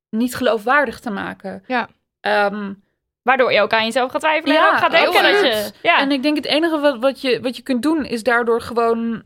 niet 0.09 0.35
geloofwaardig 0.35 0.99
te 0.99 1.09
maken. 1.09 1.63
Ja. 1.67 1.89
Ehm, 2.19 2.73
Waardoor 3.23 3.51
je 3.53 3.61
ook 3.61 3.73
aan 3.73 3.85
jezelf 3.85 4.11
gaat 4.11 4.21
twijfelen 4.21 4.55
en 4.55 4.61
Ja, 4.61 4.69
ook 4.69 4.77
gaat 4.77 4.91
denken 4.91 5.23
dat 5.23 5.41
je... 5.41 5.71
Ja, 5.81 5.99
En 5.99 6.11
ik 6.11 6.23
denk 6.23 6.35
het 6.35 6.45
enige 6.45 6.79
wat, 6.79 6.97
wat, 6.99 7.21
je, 7.21 7.39
wat 7.41 7.55
je 7.55 7.61
kunt 7.63 7.81
doen 7.81 8.05
is 8.05 8.23
daardoor 8.23 8.61
gewoon... 8.61 9.23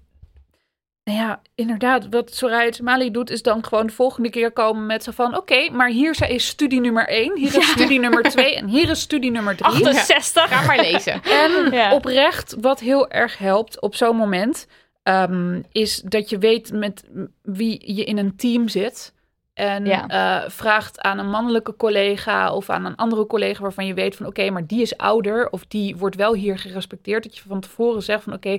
Nou 1.03 1.19
ja, 1.19 1.41
inderdaad, 1.55 2.07
wat 2.09 2.33
Soraya 2.35 2.69
Tamali 2.69 3.11
doet, 3.11 3.29
is 3.29 3.41
dan 3.41 3.65
gewoon 3.65 3.87
de 3.87 3.93
volgende 3.93 4.29
keer 4.29 4.51
komen 4.51 4.85
met 4.85 5.03
zo 5.03 5.11
van... 5.11 5.37
Oké, 5.37 5.69
maar 5.71 5.89
hier 5.89 6.29
is 6.29 6.47
studie 6.47 6.79
nummer 6.81 7.07
1, 7.07 7.37
hier 7.37 7.57
is 7.57 7.69
studie 7.69 7.99
nummer 7.99 8.23
2 8.23 8.55
en 8.55 8.67
hier 8.67 8.89
is 8.89 8.99
studie 8.99 9.31
nummer 9.31 9.55
3. 9.55 9.71
68. 9.73 10.47
Ga 10.47 10.65
maar 10.65 10.79
lezen. 10.79 11.21
En 11.43 11.71
Ja. 11.71 11.93
oprecht, 11.93 12.55
wat 12.61 12.79
heel 12.79 13.09
erg 13.09 13.37
helpt 13.37 13.81
op 13.81 13.95
zo'n 13.95 14.15
moment, 14.15 14.67
ehm, 15.03 15.61
is 15.71 16.01
dat 16.01 16.29
je 16.29 16.37
weet 16.37 16.71
met 16.71 17.03
wie 17.41 17.95
je 17.95 18.03
in 18.03 18.17
een 18.17 18.35
team 18.35 18.67
zit. 18.67 19.13
En 19.57 19.85
Ja. 19.85 20.07
eh, 20.07 20.49
vraagt 20.49 21.01
aan 21.01 21.19
een 21.19 21.29
mannelijke 21.29 21.75
collega 21.75 22.53
of 22.53 22.69
aan 22.69 22.85
een 22.85 22.95
andere 22.95 23.25
collega 23.25 23.61
waarvan 23.61 23.85
je 23.85 23.93
weet 23.93 24.15
van 24.15 24.25
oké, 24.25 24.49
maar 24.49 24.67
die 24.67 24.81
is 24.81 24.97
ouder 24.97 25.49
of 25.49 25.65
die 25.65 25.95
wordt 25.97 26.15
wel 26.15 26.33
hier 26.33 26.57
gerespecteerd. 26.59 27.23
Dat 27.23 27.37
je 27.37 27.43
van 27.47 27.59
tevoren 27.59 28.03
zegt 28.03 28.23
van 28.23 28.33
oké, 28.33 28.57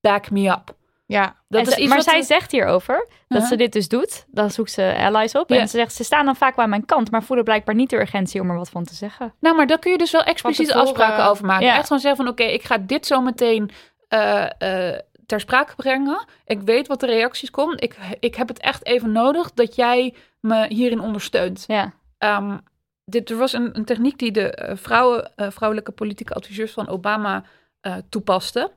back 0.00 0.30
me 0.30 0.48
up. 0.48 0.74
Ja, 1.06 1.34
Dat 1.48 1.60
En 1.60 1.66
is 1.66 1.74
ze- 1.74 1.80
iets 1.80 1.88
maar 1.90 2.02
zij 2.02 2.22
zegt 2.22 2.50
hierover 2.50 2.96
dat 3.06 3.08
Uh-huh. 3.28 3.46
ze 3.48 3.56
dit 3.56 3.72
dus 3.72 3.88
doet. 3.88 4.24
Dan 4.28 4.50
zoekt 4.50 4.70
ze 4.70 4.94
allies 4.98 5.34
op. 5.34 5.50
En 5.50 5.68
ze 5.68 5.76
zegt, 5.76 5.94
ze 5.94 6.04
staan 6.04 6.24
dan 6.24 6.36
vaak 6.36 6.54
wel 6.56 6.64
aan 6.64 6.70
mijn 6.70 6.86
kant, 6.86 7.10
maar 7.10 7.22
voelen 7.22 7.44
blijkbaar 7.44 7.74
niet 7.74 7.90
de 7.90 7.96
urgentie 8.00 8.40
om 8.40 8.50
er 8.50 8.56
wat 8.56 8.70
van 8.70 8.84
te 8.84 8.94
zeggen. 8.94 9.34
Nou, 9.40 9.56
maar 9.56 9.66
daar 9.66 9.78
kun 9.78 9.90
je 9.92 9.98
dus 9.98 10.10
wel 10.10 10.22
expliciete 10.22 10.74
afspraken 10.74 11.24
over 11.24 11.46
maken. 11.46 11.66
ja. 11.66 11.76
Echt 11.76 11.86
gewoon 11.86 12.02
zeggen 12.02 12.24
van, 12.24 12.32
oké, 12.32 12.42
ik 12.42 12.62
ga 12.62 12.78
dit 12.78 13.06
zo 13.06 13.20
meteen 13.20 13.70
eh, 14.08 14.90
eh, 14.90 14.98
ter 15.26 15.40
sprake 15.40 15.74
brengen. 15.76 16.24
Ik 16.44 16.60
weet 16.60 16.86
wat 16.86 17.00
de 17.00 17.06
reacties 17.06 17.50
komen. 17.50 17.78
Ik, 17.78 17.96
ik 18.20 18.34
heb 18.34 18.48
het 18.48 18.60
echt 18.60 18.86
even 18.86 19.12
nodig 19.12 19.52
dat 19.52 19.74
jij 19.74 20.14
me 20.40 20.66
hierin 20.68 21.00
ondersteunt. 21.00 21.64
Ja, 21.66 21.92
Ehm, 22.20 22.58
dit, 23.04 23.30
er 23.30 23.36
was 23.36 23.52
een, 23.52 23.76
een 23.76 23.84
techniek 23.84 24.18
die 24.18 24.32
de 24.32 24.50
eh, 24.50 24.76
vrouwen, 24.76 25.36
eh, 25.36 25.50
vrouwelijke 25.50 25.92
politieke 25.92 26.34
adviseurs 26.34 26.72
van 26.72 26.88
Obama 26.88 27.44
eh 27.80 27.96
toepasten. 28.08 28.70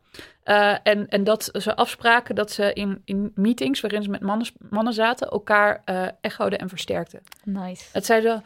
En, 0.84 1.08
en 1.10 1.24
dat 1.24 1.50
ze 1.54 1.76
afspraken 1.76 2.36
dat 2.36 2.52
ze 2.52 2.74
in, 2.74 3.02
in 3.06 3.32
meetings 3.36 3.82
waarin 3.82 4.04
ze 4.04 4.10
met 4.10 4.22
mannen, 4.22 4.48
mannen 4.70 4.94
zaten, 4.94 5.30
elkaar 5.30 5.84
echoden 6.22 6.60
en 6.60 6.70
versterkten. 6.70 7.22
nice. 7.44 7.84
Het 7.92 8.06
zei 8.06 8.22
zo, 8.22 8.42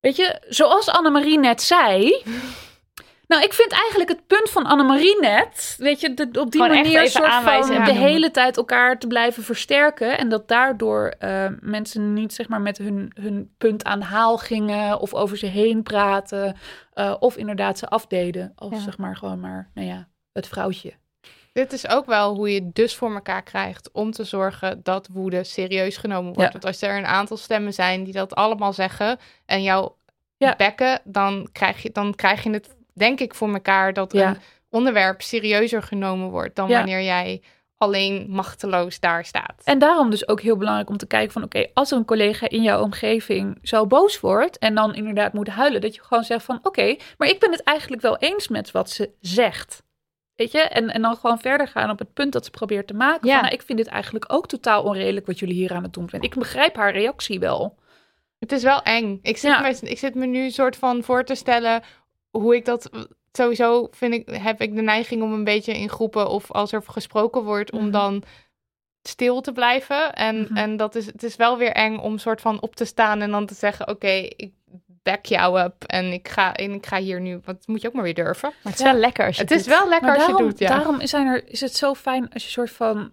weet 0.00 0.16
je, 0.16 0.42
zoals 0.48 0.88
Annemarie 0.88 1.38
net 1.38 1.62
zei. 1.62 2.22
Nou, 3.32 3.44
ik 3.44 3.52
vind 3.52 3.72
eigenlijk 3.72 4.10
het 4.10 4.26
punt 4.26 4.50
van 4.50 4.66
Annemarie 4.66 5.20
net, 5.20 5.74
weet 5.78 6.00
je, 6.00 6.14
de- 6.14 6.40
op 6.40 6.50
die 6.50 6.62
Gewoon 6.62 6.76
manier 6.82 7.08
soort 7.08 7.24
aanwijzen 7.24 7.74
van 7.74 7.84
de 7.84 7.92
hele 7.92 8.30
tijd 8.30 8.56
elkaar 8.56 8.98
te 8.98 9.06
blijven 9.06 9.42
versterken. 9.42 10.18
En 10.18 10.28
dat 10.28 10.48
daardoor 10.48 11.06
eh, 11.18 11.46
mensen 11.60 12.12
niet 12.12 12.34
zeg 12.34 12.48
maar 12.48 12.60
met 12.60 12.78
hun, 12.78 13.12
hun 13.20 13.54
punt 13.58 13.84
aan 13.84 13.98
de 13.98 14.04
haal 14.04 14.38
gingen 14.38 15.00
of 15.00 15.14
over 15.14 15.36
ze 15.36 15.46
heen 15.46 15.82
praten. 15.82 16.56
eh, 16.92 17.14
of 17.18 17.36
inderdaad 17.36 17.78
ze 17.78 17.86
afdeden 17.88 18.52
als 18.54 18.72
Ja. 18.74 18.80
zeg 18.80 18.98
maar 18.98 19.16
gewoon 19.16 19.40
maar, 19.40 19.70
nou 19.74 19.86
ja, 19.88 20.08
het 20.32 20.48
vrouwtje. 20.48 20.92
Dit 21.52 21.72
is 21.72 21.88
ook 21.88 22.06
wel 22.06 22.34
hoe 22.34 22.52
je 22.52 22.70
dus 22.72 22.94
voor 22.96 23.14
elkaar 23.14 23.42
krijgt 23.42 23.90
om 23.92 24.10
te 24.10 24.24
zorgen 24.24 24.80
dat 24.82 25.08
woede 25.12 25.44
serieus 25.44 25.96
genomen 25.96 26.24
wordt. 26.32 26.40
Ja. 26.40 26.50
Want 26.52 26.64
als 26.64 26.82
er 26.82 26.96
een 26.96 27.06
aantal 27.06 27.36
stemmen 27.36 27.72
zijn 27.72 28.04
die 28.04 28.12
dat 28.12 28.34
allemaal 28.34 28.72
zeggen 28.72 29.18
en 29.46 29.62
jou 29.62 29.90
Ja. 30.36 30.54
bekken, 30.56 31.00
dan 31.04 31.48
krijg, 31.52 31.82
je, 31.82 31.90
dan 31.92 32.14
krijg 32.14 32.42
je 32.42 32.50
het, 32.50 32.68
denk 32.94 33.20
ik, 33.20 33.34
voor 33.34 33.52
elkaar 33.52 33.92
dat 33.92 34.12
Ja. 34.12 34.28
een 34.28 34.36
onderwerp 34.70 35.22
serieuzer 35.22 35.82
genomen 35.82 36.28
wordt 36.30 36.56
dan 36.56 36.68
Ja. 36.68 36.76
wanneer 36.76 37.02
jij 37.02 37.42
alleen 37.76 38.26
machteloos 38.28 39.00
daar 39.00 39.24
staat. 39.24 39.62
En 39.64 39.78
daarom 39.78 40.10
dus 40.10 40.28
ook 40.28 40.40
heel 40.40 40.56
belangrijk 40.56 40.88
om 40.90 40.96
te 40.96 41.06
kijken 41.06 41.32
van... 41.32 41.42
oké, 41.42 41.66
als 41.74 41.90
er 41.90 41.96
een 41.96 42.04
collega 42.04 42.48
in 42.48 42.62
jouw 42.62 42.82
omgeving 42.82 43.58
zo 43.62 43.86
boos 43.86 44.20
wordt... 44.20 44.58
en 44.58 44.74
dan 44.74 44.94
inderdaad 44.94 45.32
moet 45.32 45.48
huilen... 45.48 45.80
dat 45.80 45.94
je 45.94 46.02
gewoon 46.02 46.24
zegt 46.24 46.44
van... 46.44 46.58
oké, 46.62 46.96
maar 47.18 47.28
ik 47.28 47.40
ben 47.40 47.50
het 47.50 47.62
eigenlijk 47.62 48.02
wel 48.02 48.16
eens 48.18 48.48
met 48.48 48.70
wat 48.70 48.90
ze 48.90 49.10
zegt. 49.20 49.82
Weet 50.34 50.52
je? 50.52 50.58
En, 50.60 50.90
en 50.90 51.02
dan 51.02 51.16
gewoon 51.16 51.38
verder 51.38 51.68
gaan 51.68 51.90
op 51.90 51.98
het 51.98 52.12
punt 52.12 52.32
dat 52.32 52.44
ze 52.44 52.50
probeert 52.50 52.86
te 52.86 52.94
maken. 52.94 53.28
Ja. 53.28 53.32
Van, 53.34 53.42
nou, 53.42 53.54
ik 53.54 53.62
vind 53.62 53.78
dit 53.78 53.86
eigenlijk 53.86 54.24
ook 54.32 54.48
totaal 54.48 54.82
onredelijk... 54.82 55.26
wat 55.26 55.38
jullie 55.38 55.54
hier 55.54 55.72
aan 55.74 55.82
het 55.82 55.92
doen 55.92 56.08
zijn. 56.08 56.22
Ik 56.22 56.34
begrijp 56.34 56.76
haar 56.76 56.92
reactie 56.92 57.38
wel. 57.40 57.78
Het 58.38 58.52
is 58.52 58.62
wel 58.62 58.82
eng. 58.82 59.18
Ik 59.22 59.36
zit, 59.36 59.50
Ja. 59.50 59.60
me, 59.60 59.68
ik 59.80 59.98
zit 59.98 60.14
me 60.14 60.26
nu 60.26 60.50
soort 60.50 60.76
van 60.76 61.02
voor 61.02 61.24
te 61.24 61.34
stellen 61.34 61.82
hoe 62.38 62.54
ik 62.56 62.64
dat. 62.64 62.90
Sowieso 63.32 63.88
vind 63.90 64.14
ik, 64.14 64.28
heb 64.30 64.60
ik 64.60 64.74
de 64.74 64.82
neiging 64.82 65.22
om 65.22 65.32
een 65.32 65.44
beetje 65.44 65.72
in 65.78 65.88
groepen 65.88 66.28
of 66.28 66.50
als 66.50 66.72
er 66.72 66.82
gesproken 66.86 67.42
wordt, 67.44 67.72
om 67.72 67.82
Mhm. 67.82 67.90
dan 67.90 68.22
stil 69.08 69.40
te 69.40 69.52
blijven. 69.52 70.12
En, 70.12 70.40
Mhm. 70.40 70.56
en 70.56 70.76
dat 70.76 70.94
is, 70.94 71.06
het 71.06 71.22
is 71.22 71.36
wel 71.36 71.58
weer 71.58 71.72
eng 71.72 71.96
om 71.98 72.18
soort 72.18 72.40
van 72.40 72.60
op 72.60 72.76
te 72.76 72.84
staan 72.84 73.20
en 73.20 73.30
dan 73.30 73.46
te 73.46 73.54
zeggen: 73.54 73.88
Oké, 73.88 74.08
ik 74.36 74.52
back 75.02 75.24
jou 75.26 75.60
up 75.60 75.84
en 75.84 76.12
ik 76.12 76.28
ga, 76.28 76.54
en 76.54 76.72
ik 76.72 76.86
ga 76.86 76.98
hier 76.98 77.20
nu. 77.20 77.40
Want 77.44 77.66
moet 77.66 77.80
je 77.80 77.88
ook 77.88 77.94
maar 77.94 78.02
weer 78.02 78.14
durven. 78.14 78.48
Maar 78.62 78.72
het 78.72 78.80
is 78.80 78.86
wel 78.86 78.94
lekker 79.00 79.26
als 79.26 79.36
je 79.36 79.42
Het 79.42 79.50
is 79.50 79.64
doet. 79.64 79.74
wel 79.74 79.88
lekker 79.88 80.08
Maar 80.08 80.16
als 80.16 80.26
daarom, 80.26 80.44
je 80.44 80.50
het 80.50 80.58
doet. 80.58 80.68
Ja. 80.68 80.76
daarom 80.76 81.06
zijn 81.06 81.26
er, 81.26 81.48
is 81.48 81.60
het 81.60 81.76
zo 81.76 81.94
fijn 81.94 82.32
als 82.32 82.44
je 82.44 82.50
soort 82.50 82.70
van 82.70 83.12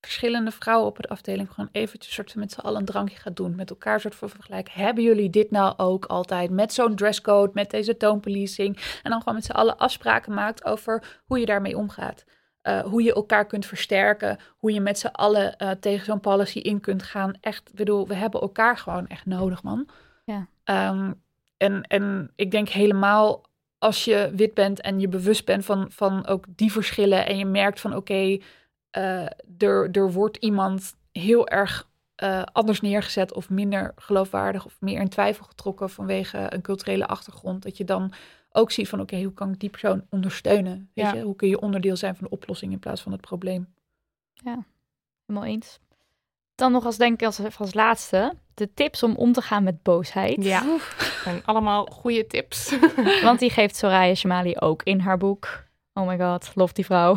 verschillende 0.00 0.50
vrouwen 0.50 0.88
op 0.88 1.02
de 1.02 1.08
afdeling 1.08 1.50
gewoon 1.50 1.68
eventjes 1.72 2.14
soort 2.14 2.32
van 2.32 2.40
met 2.40 2.52
z'n 2.52 2.60
allen 2.60 2.80
een 2.80 2.86
drankje 2.86 3.16
gaat 3.16 3.36
doen. 3.36 3.54
Met 3.54 3.70
elkaar 3.70 4.00
soort 4.00 4.14
van 4.14 4.28
vergelijken. 4.28 4.72
Hebben 4.72 5.04
jullie 5.04 5.30
dit 5.30 5.50
nou 5.50 5.74
ook 5.76 6.04
altijd 6.04 6.50
met 6.50 6.72
zo'n 6.72 6.94
dresscode, 6.94 7.50
met 7.54 7.70
deze 7.70 7.96
toonpolicing? 7.96 8.76
En 9.02 9.10
dan 9.10 9.18
gewoon 9.18 9.34
met 9.34 9.44
z'n 9.44 9.52
allen 9.52 9.78
afspraken 9.78 10.34
maakt 10.34 10.64
over 10.64 11.20
hoe 11.24 11.38
je 11.38 11.46
daarmee 11.46 11.76
omgaat. 11.76 12.24
Eh, 12.62 12.80
hoe 12.80 13.02
je 13.02 13.14
elkaar 13.14 13.46
kunt 13.46 13.66
versterken. 13.66 14.38
Hoe 14.56 14.72
je 14.72 14.80
met 14.80 14.98
z'n 14.98 15.06
allen 15.06 15.56
eh, 15.56 15.70
tegen 15.70 16.04
zo'n 16.04 16.20
policy 16.20 16.58
in 16.58 16.80
kunt 16.80 17.02
gaan. 17.02 17.34
Echt, 17.40 17.74
bedoel, 17.74 18.06
we 18.06 18.14
hebben 18.14 18.40
elkaar 18.40 18.76
gewoon 18.76 19.06
echt 19.06 19.26
nodig, 19.26 19.62
man. 19.62 19.88
Ja. 20.24 20.48
Ehm, 20.64 21.12
en, 21.56 21.82
en 21.82 22.32
ik 22.36 22.50
denk 22.50 22.68
helemaal 22.68 23.46
als 23.78 24.04
je 24.04 24.30
wit 24.34 24.54
bent 24.54 24.80
en 24.80 25.00
je 25.00 25.08
bewust 25.08 25.44
bent 25.44 25.64
van, 25.64 25.86
van 25.90 26.26
ook 26.26 26.44
die 26.48 26.72
verschillen. 26.72 27.26
En 27.26 27.38
je 27.38 27.46
merkt 27.46 27.80
van 27.80 27.96
oké, 27.96 28.38
eh, 28.90 29.26
er, 29.58 29.90
er 29.92 30.12
wordt 30.12 30.36
iemand 30.36 30.96
heel 31.12 31.48
erg 31.48 31.88
eh, 32.14 32.42
anders 32.52 32.80
neergezet 32.80 33.32
of 33.32 33.50
minder 33.50 33.92
geloofwaardig 33.96 34.64
of 34.64 34.76
meer 34.80 35.00
in 35.00 35.08
twijfel 35.08 35.44
getrokken 35.44 35.90
vanwege 35.90 36.46
een 36.48 36.62
culturele 36.62 37.06
achtergrond. 37.06 37.62
Dat 37.62 37.76
je 37.76 37.84
dan 37.84 38.12
ook 38.52 38.70
ziet 38.70 38.88
van 38.88 39.00
oké, 39.00 39.22
hoe 39.22 39.32
kan 39.34 39.52
ik 39.52 39.60
die 39.60 39.70
persoon 39.70 40.06
ondersteunen? 40.10 40.90
Weet 40.94 41.04
Ja. 41.04 41.14
je? 41.14 41.22
Hoe 41.22 41.36
kun 41.36 41.48
je 41.48 41.60
onderdeel 41.60 41.96
zijn 41.96 42.16
van 42.16 42.24
de 42.24 42.30
oplossing 42.32 42.72
in 42.72 42.78
plaats 42.78 43.02
van 43.02 43.12
het 43.12 43.20
probleem? 43.20 43.74
Helemaal 45.26 45.48
eens. 45.48 45.78
Dan 46.54 46.72
nog 46.72 46.84
als 46.84 46.96
denk 46.96 47.20
ik 47.20 47.26
als, 47.26 47.58
als 47.58 47.74
laatste 47.74 48.32
de 48.54 48.74
tips 48.74 49.02
om 49.02 49.14
om 49.14 49.32
te 49.32 49.42
gaan 49.42 49.62
met 49.62 49.82
boosheid. 49.82 50.44
Ja. 50.44 50.78
En 51.24 51.42
allemaal 51.44 51.84
goede 51.86 52.26
tips. 52.26 52.76
Want 53.22 53.38
die 53.38 53.50
geeft 53.50 53.76
Soraya 53.76 54.14
Shamali 54.14 54.56
ook 54.56 54.82
in 54.82 55.00
haar 55.00 55.18
boek. 55.18 55.64
Oh 55.98 56.06
my 56.06 56.18
god, 56.18 56.50
lof 56.54 56.72
die 56.72 56.84
vrouw. 56.84 57.14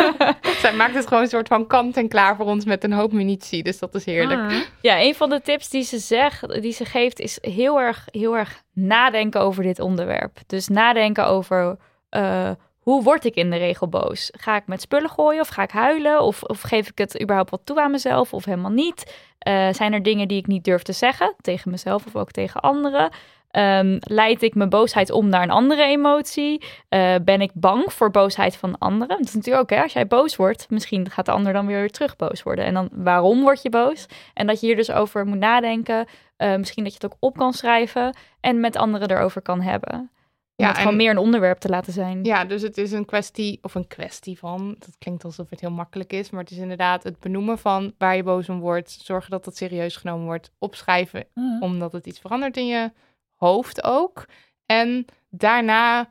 Zij 0.62 0.72
maakt 0.76 0.94
het 0.94 1.06
gewoon 1.06 1.22
een 1.22 1.28
soort 1.28 1.48
van 1.48 1.66
kant 1.66 1.96
en 1.96 2.08
klaar 2.08 2.36
voor 2.36 2.46
ons 2.46 2.64
met 2.64 2.84
een 2.84 2.92
hoop 2.92 3.12
munitie. 3.12 3.62
Dus 3.62 3.78
dat 3.78 3.94
is 3.94 4.04
heerlijk. 4.04 4.70
Ja, 4.80 5.00
een 5.00 5.14
van 5.14 5.30
de 5.30 5.40
tips 5.40 5.68
die 5.68 5.82
ze 5.82 5.98
zegt, 5.98 6.62
die 6.62 6.72
ze 6.72 6.84
geeft, 6.84 7.20
is 7.20 7.38
heel 7.40 7.80
erg, 7.80 8.04
heel 8.10 8.36
erg 8.36 8.62
nadenken 8.72 9.40
over 9.40 9.62
dit 9.62 9.80
onderwerp. 9.80 10.38
Dus 10.46 10.68
nadenken 10.68 11.26
over 11.26 11.76
eh, 12.08 12.50
hoe 12.86 13.02
word 13.02 13.24
ik 13.24 13.34
in 13.34 13.50
de 13.50 13.56
regel 13.56 13.88
boos? 13.88 14.30
Ga 14.38 14.56
ik 14.56 14.66
met 14.66 14.80
spullen 14.80 15.10
gooien 15.10 15.40
of 15.40 15.48
ga 15.48 15.62
ik 15.62 15.70
huilen? 15.70 16.20
Of, 16.20 16.42
of 16.42 16.60
geef 16.60 16.88
ik 16.88 16.98
het 16.98 17.22
überhaupt 17.22 17.50
wat 17.50 17.60
toe 17.64 17.80
aan 17.80 17.90
mezelf 17.90 18.32
of 18.32 18.44
helemaal 18.44 18.70
niet? 18.70 19.16
Eh, 19.38 19.68
zijn 19.72 19.92
er 19.92 20.02
dingen 20.02 20.28
die 20.28 20.38
ik 20.38 20.46
niet 20.46 20.64
durf 20.64 20.82
te 20.82 20.92
zeggen 20.92 21.34
tegen 21.40 21.70
mezelf 21.70 22.06
of 22.06 22.16
ook 22.16 22.30
tegen 22.30 22.60
anderen? 22.60 23.10
Ehm, 23.50 23.96
leid 24.00 24.42
ik 24.42 24.54
mijn 24.54 24.68
boosheid 24.68 25.10
om 25.10 25.28
naar 25.28 25.42
een 25.42 25.50
andere 25.50 25.82
emotie? 25.82 26.64
Eh, 26.88 27.14
ben 27.22 27.40
ik 27.40 27.50
bang 27.54 27.92
voor 27.92 28.10
boosheid 28.10 28.56
van 28.56 28.78
anderen? 28.78 29.16
Dat 29.16 29.26
is 29.26 29.34
natuurlijk 29.34 29.62
ook, 29.62 29.78
hè, 29.78 29.82
als 29.82 29.92
jij 29.92 30.06
boos 30.06 30.36
wordt, 30.36 30.70
misschien 30.70 31.10
gaat 31.10 31.26
de 31.26 31.32
ander 31.32 31.52
dan 31.52 31.66
weer 31.66 31.90
terug 31.90 32.16
boos 32.16 32.42
worden. 32.42 32.64
En 32.64 32.74
dan, 32.74 32.88
waarom 32.92 33.40
word 33.40 33.62
je 33.62 33.70
boos? 33.70 34.06
En 34.34 34.46
dat 34.46 34.60
je 34.60 34.66
hier 34.66 34.76
dus 34.76 34.90
over 34.90 35.26
moet 35.26 35.38
nadenken. 35.38 36.06
Eh, 36.36 36.56
misschien 36.56 36.84
dat 36.84 36.92
je 36.92 36.98
het 37.02 37.12
ook 37.12 37.18
op 37.20 37.36
kan 37.36 37.52
schrijven 37.52 38.16
en 38.40 38.60
met 38.60 38.76
anderen 38.76 39.10
erover 39.10 39.42
kan 39.42 39.60
hebben. 39.60 40.10
Om 40.58 40.64
Ja, 40.64 40.70
het 40.70 40.76
gewoon 40.76 40.92
en- 40.92 40.98
meer 40.98 41.10
een 41.10 41.18
onderwerp 41.18 41.58
te 41.58 41.68
laten 41.68 41.92
zijn. 41.92 42.24
Ja, 42.24 42.44
dus 42.44 42.62
het 42.62 42.78
is 42.78 42.92
een 42.92 43.04
kwestie, 43.04 43.58
of 43.62 43.74
een 43.74 43.86
kwestie 43.86 44.38
van, 44.38 44.76
dat 44.78 44.98
klinkt 44.98 45.24
alsof 45.24 45.50
het 45.50 45.60
heel 45.60 45.70
makkelijk 45.70 46.12
is, 46.12 46.30
maar 46.30 46.40
het 46.40 46.50
is 46.50 46.56
inderdaad 46.58 47.02
het 47.02 47.20
benoemen 47.20 47.58
van 47.58 47.94
waar 47.98 48.16
je 48.16 48.22
boos 48.22 48.48
om 48.48 48.60
wordt, 48.60 48.90
zorgen 48.90 49.30
dat 49.30 49.44
het 49.44 49.56
serieus 49.56 49.96
genomen 49.96 50.24
wordt, 50.24 50.50
opschrijven, 50.58 51.26
Mhm. 51.34 51.62
omdat 51.62 51.92
het 51.92 52.06
iets 52.06 52.20
verandert 52.20 52.56
in 52.56 52.66
je 52.66 52.92
hoofd 53.34 53.82
ook. 53.84 54.24
En 54.66 55.04
daarna 55.30 56.08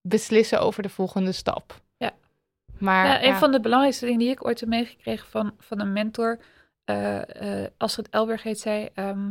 beslissen 0.00 0.60
over 0.60 0.82
de 0.82 0.88
volgende 0.88 1.32
stap. 1.32 1.80
Ja. 1.96 2.10
Maar 2.78 3.06
Ja, 3.06 3.22
een 3.22 3.28
ja, 3.28 3.38
van 3.38 3.52
de 3.52 3.60
belangrijkste 3.60 4.04
dingen 4.04 4.20
die 4.20 4.30
ik 4.30 4.46
ooit 4.46 4.60
heb 4.60 4.68
meegekregen 4.68 5.26
van, 5.28 5.54
van 5.58 5.80
een 5.80 5.92
mentor, 5.92 6.38
eh 6.84 7.62
eh 7.64 7.70
Astrid 7.76 8.08
Elberg 8.08 8.42
heet 8.42 8.60
zij, 8.60 8.90
ehm, 8.94 9.30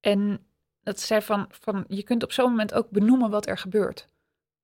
en 0.00 0.46
dat 0.86 1.00
zei 1.00 1.22
van, 1.22 1.46
van, 1.50 1.84
je 1.88 2.02
kunt 2.02 2.22
op 2.22 2.32
zo'n 2.32 2.50
moment 2.50 2.74
ook 2.74 2.90
benoemen 2.90 3.30
wat 3.30 3.46
er 3.46 3.58
gebeurt. 3.58 4.08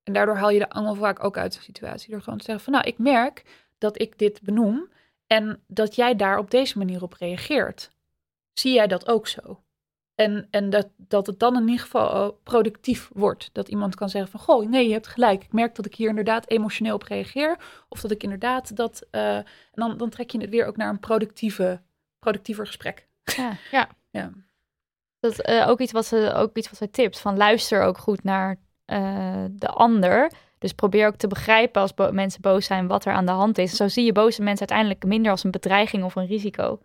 En 0.03 0.13
daardoor 0.13 0.37
haal 0.37 0.51
je 0.51 0.59
de 0.59 0.71
angel 0.71 0.95
vaak 0.95 1.25
ook 1.25 1.37
uit 1.37 1.53
de 1.53 1.61
situatie. 1.61 2.11
Door 2.11 2.23
gewoon 2.23 2.39
te 2.39 2.45
zeggen 2.45 2.65
van, 2.65 2.73
nou, 2.73 2.87
ik 2.87 2.99
merk 2.99 3.45
dat 3.79 4.01
ik 4.01 4.19
dit 4.19 4.43
benoem 4.43 4.89
en 5.27 5.63
dat 5.67 5.95
jij 5.95 6.17
daar 6.17 6.39
op 6.39 6.51
deze 6.51 6.79
manier 6.79 7.03
op 7.03 7.13
reageert. 7.13 7.91
Zie 8.53 8.73
jij 8.73 8.87
dat 8.87 9.09
ook 9.09 9.27
zo? 9.27 9.63
En, 10.15 10.49
en 10.51 10.71
dat, 10.71 10.89
dat 10.97 11.27
het 11.27 11.39
dan 11.39 11.57
in 11.57 11.69
ieder 11.69 11.81
geval 11.81 12.11
eh, 12.13 12.37
productief 12.43 13.11
wordt. 13.13 13.51
Dat 13.53 13.69
iemand 13.69 13.95
kan 13.95 14.09
zeggen 14.09 14.31
van, 14.31 14.41
goh, 14.41 14.69
nee, 14.69 14.87
je 14.87 14.93
hebt 14.93 15.07
gelijk. 15.07 15.43
Ik 15.43 15.53
merk 15.53 15.75
dat 15.75 15.87
ik 15.87 15.95
hier 15.95 16.09
inderdaad 16.09 16.51
emotioneel 16.51 16.95
op 16.95 17.03
reageer. 17.03 17.57
Of 17.89 18.01
dat 18.01 18.11
ik 18.11 18.23
inderdaad 18.23 18.77
dat... 18.77 19.07
eh, 19.11 19.37
en 19.37 19.45
dan, 19.73 19.97
dan 19.97 20.11
trek 20.11 20.31
je 20.31 20.41
het 20.41 20.51
weer 20.51 20.67
ook 20.67 20.77
naar 20.77 20.89
een 20.89 21.01
productieve, 21.01 21.81
productiever 22.19 22.67
gesprek. 22.67 23.09
Ja. 23.37 23.57
Ja. 23.71 23.89
Ja. 24.11 24.33
Dat 25.23 25.33
is 25.33 25.41
eh, 25.41 25.69
ook, 25.69 25.81
iets 25.81 25.93
wat 25.93 26.07
ze, 26.07 26.33
ook 26.37 26.57
iets 26.57 26.69
wat 26.69 26.79
zij 26.79 26.87
tipt. 26.87 27.19
Van 27.19 27.37
luister 27.37 27.83
ook 27.83 27.99
goed 27.99 28.25
naar 28.25 28.57
eh, 28.85 29.45
de 29.51 29.69
ander. 29.69 30.33
Dus 30.59 30.73
probeer 30.73 31.07
ook 31.07 31.17
te 31.17 31.27
begrijpen 31.27 31.83
als 31.83 31.95
bo- 31.95 32.13
mensen 32.13 32.41
boos 32.41 32.65
zijn 32.67 32.87
wat 32.87 33.05
er 33.05 33.13
aan 33.13 33.27
de 33.27 33.33
hand 33.33 33.59
is. 33.59 33.77
Zo 33.77 33.89
zie 33.89 34.05
je 34.05 34.13
boze 34.13 34.43
mensen 34.43 34.69
uiteindelijk 34.69 35.05
minder 35.05 35.31
als 35.31 35.45
een 35.45 35.51
bedreiging 35.51 36.05
of 36.05 36.17
een 36.17 36.27
risico. 36.27 36.79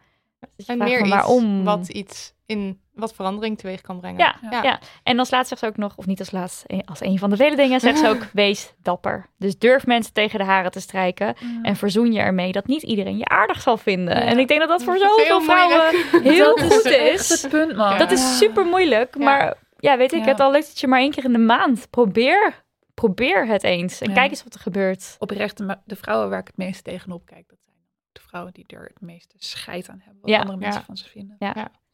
Dus 0.55 0.65
en 0.65 0.77
meer 0.77 0.97
van 0.97 1.07
iets 1.07 1.15
waarom. 1.15 1.63
wat 1.63 1.87
iets 1.87 2.33
in 2.45 2.79
wat 2.97 3.13
verandering 3.15 3.57
teweeg 3.57 3.81
kan 3.81 3.99
brengen. 3.99 4.19
Ja, 4.19 4.35
Ja. 4.49 4.63
ja. 4.63 4.79
en 5.03 5.19
als 5.19 5.29
laatst 5.31 5.47
zegt 5.47 5.61
ze 5.61 5.67
ook 5.67 5.77
nog, 5.77 5.95
of 5.97 6.05
niet 6.05 6.19
als 6.19 6.31
laatst, 6.31 6.63
eh, 6.65 6.79
als 6.85 7.01
een 7.01 7.19
van 7.19 7.29
de 7.29 7.35
vele 7.35 7.55
dingen, 7.55 7.79
zegt 7.79 7.97
ze 7.99 8.07
ook: 8.07 8.23
wees 8.33 8.73
dapper. 8.81 9.25
Dus 9.37 9.57
durf 9.57 9.85
mensen 9.85 10.13
tegen 10.13 10.39
de 10.39 10.45
haren 10.45 10.71
te 10.71 10.79
strijken. 10.79 11.35
En 11.61 11.75
verzoen 11.75 12.13
je 12.13 12.19
ermee 12.19 12.51
dat 12.51 12.67
niet 12.67 12.83
iedereen 12.83 13.17
je 13.17 13.25
aardig 13.25 13.61
zal 13.61 13.77
vinden. 13.77 14.15
Ja. 14.15 14.21
En 14.21 14.39
ik 14.39 14.47
denk 14.47 14.59
dat 14.59 14.69
dat 14.69 14.83
voor 14.83 14.97
Dat 14.97 15.01
zoveel 15.17 15.41
vrouwen 15.41 15.95
heel 16.33 16.55
dat 16.55 16.73
goed 16.73 16.85
is 16.85 17.31
is. 17.31 17.41
het 17.41 17.51
punt, 17.51 17.75
man. 17.75 17.97
Dat 17.97 18.11
is 18.11 18.37
super 18.37 18.65
moeilijk. 18.65 19.15
Ja. 19.17 19.23
Maar 19.23 19.57
ja, 19.79 19.97
weet 19.97 20.13
ik 20.13 20.19
Ja. 20.23 20.25
het, 20.27 20.39
al 20.39 20.51
lukt 20.51 20.67
het 20.67 20.79
je 20.79 20.87
maar 20.87 20.99
één 20.99 21.11
keer 21.11 21.23
in 21.23 21.31
de 21.33 21.37
maand. 21.37 21.89
Probeer, 21.89 22.63
probeer 22.93 23.47
het 23.47 23.63
eens. 23.63 24.01
En 24.01 24.09
Ja. 24.09 24.15
kijk 24.15 24.29
eens 24.29 24.43
wat 24.43 24.53
er 24.53 24.59
gebeurt. 24.59 25.15
Oprecht, 25.19 25.57
de, 25.57 25.77
de 25.85 25.95
vrouwen 25.95 26.29
waar 26.29 26.39
ik 26.39 26.47
het 26.47 26.57
meest 26.57 26.83
tegenop 26.83 27.25
kijk, 27.25 27.47
dat 27.49 27.57
zijn 27.61 27.75
de 28.11 28.21
vrouwen 28.21 28.53
die 28.53 28.63
er 28.67 28.83
het 28.83 29.01
meeste 29.01 29.35
scheid 29.37 29.89
aan 29.89 30.01
hebben. 30.03 30.21
Wat 30.21 30.29
Ja. 30.31 30.39
andere 30.39 30.57
mensen 30.57 30.79
Ja. 30.79 30.85
van 30.85 30.97
ze 30.97 31.09
vinden. 31.09 31.35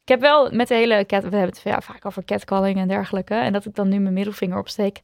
Ik 0.03 0.09
heb 0.09 0.21
wel 0.21 0.51
met 0.51 0.67
de 0.67 0.75
hele 0.75 1.05
cat, 1.05 1.23
we 1.23 1.29
hebben 1.29 1.55
het 1.55 1.61
ja, 1.61 1.81
vaak 1.81 2.05
over 2.05 2.23
catcalling 2.23 2.77
en 2.77 2.87
dergelijke. 2.87 3.33
En 3.33 3.53
dat 3.53 3.65
ik 3.65 3.75
dan 3.75 3.89
nu 3.89 3.99
mijn 3.99 4.13
middelvinger 4.13 4.57
opsteek. 4.57 5.01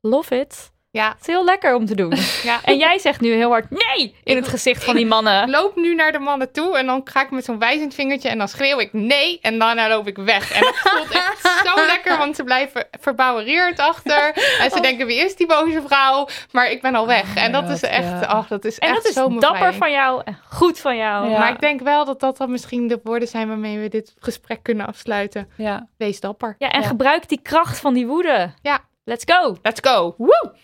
Love 0.00 0.38
it. 0.40 0.73
Ja, 0.94 1.08
Het 1.08 1.20
is 1.20 1.26
heel 1.26 1.44
lekker 1.44 1.74
om 1.74 1.86
te 1.86 1.94
doen. 1.94 2.12
ja. 2.50 2.60
En 2.64 2.76
jij 2.76 2.98
zegt 2.98 3.20
nu 3.20 3.32
heel 3.32 3.50
hard 3.50 3.70
nee 3.70 4.14
in 4.24 4.36
het 4.36 4.48
gezicht 4.48 4.84
van 4.84 4.96
die 4.96 5.06
mannen. 5.06 5.42
Ik 5.42 5.48
loop 5.48 5.76
nu 5.76 5.94
naar 5.94 6.12
de 6.12 6.18
mannen 6.18 6.52
toe 6.52 6.78
en 6.78 6.86
dan 6.86 7.00
ga 7.04 7.22
ik 7.22 7.30
met 7.30 7.44
zo'n 7.44 7.58
wijzend 7.58 7.94
vingertje 7.94 8.28
en 8.28 8.38
dan 8.38 8.48
schreeuw 8.48 8.78
ik 8.80 8.92
nee 8.92 9.38
en 9.42 9.58
daarna 9.58 9.88
loop 9.88 10.06
ik 10.06 10.16
weg. 10.16 10.52
En 10.52 10.60
dat 10.60 10.74
voelt 10.76 11.10
echt 11.10 11.40
zo 11.64 11.84
lekker, 11.92 12.18
want 12.18 12.36
ze 12.36 12.44
blijven 12.44 12.86
verbouwereerd 13.00 13.78
achter. 13.78 14.32
En 14.60 14.70
ze 14.70 14.80
denken, 14.80 15.06
wie 15.06 15.24
is 15.24 15.36
die 15.36 15.46
boze 15.46 15.82
vrouw? 15.86 16.28
Maar 16.50 16.70
ik 16.70 16.82
ben 16.82 16.94
al 16.94 17.06
weg. 17.06 17.34
En 17.36 17.52
dat 17.52 17.68
is 17.70 17.82
echt, 17.82 18.20
ja. 18.20 18.20
ach, 18.20 18.48
dat 18.48 18.64
is 18.64 18.78
En 18.78 18.88
echt 18.88 18.96
dat 18.96 19.06
is 19.06 19.14
zo 19.14 19.38
dapper 19.38 19.74
van 19.74 19.90
jou 19.92 20.22
en 20.24 20.38
goed 20.50 20.78
van 20.80 20.96
jou. 20.96 21.28
Ja. 21.30 21.38
Maar 21.38 21.50
ik 21.52 21.60
denk 21.60 21.80
wel 21.80 22.04
dat 22.04 22.20
dat 22.20 22.36
dan 22.36 22.50
misschien 22.50 22.88
de 22.88 23.00
woorden 23.02 23.28
zijn 23.28 23.48
waarmee 23.48 23.78
we 23.78 23.88
dit 23.88 24.14
gesprek 24.18 24.62
kunnen 24.62 24.86
afsluiten. 24.86 25.48
Ja. 25.56 25.88
Wees 25.96 26.20
dapper. 26.20 26.54
Ja, 26.58 26.70
en 26.70 26.80
Ja. 26.80 26.86
gebruik 26.86 27.28
die 27.28 27.40
kracht 27.42 27.78
van 27.80 27.94
die 27.94 28.06
woede. 28.06 28.52
Ja. 28.62 28.80
Let's 29.06 29.24
go. 29.26 29.58
Let's 29.64 29.80
go. 29.80 30.14
Woe! 30.18 30.54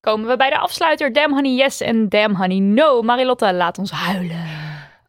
komen 0.00 0.28
we 0.28 0.36
bij 0.36 0.50
de 0.50 0.58
afsluiter 0.58 1.12
Damn 1.12 1.34
Honey 1.34 1.54
Yes 1.54 1.80
en 1.80 2.08
Damn 2.08 2.34
Honey 2.34 2.58
No. 2.58 3.02
Marilotte, 3.02 3.52
laat 3.54 3.78
ons 3.78 3.90
huilen. 3.90 4.44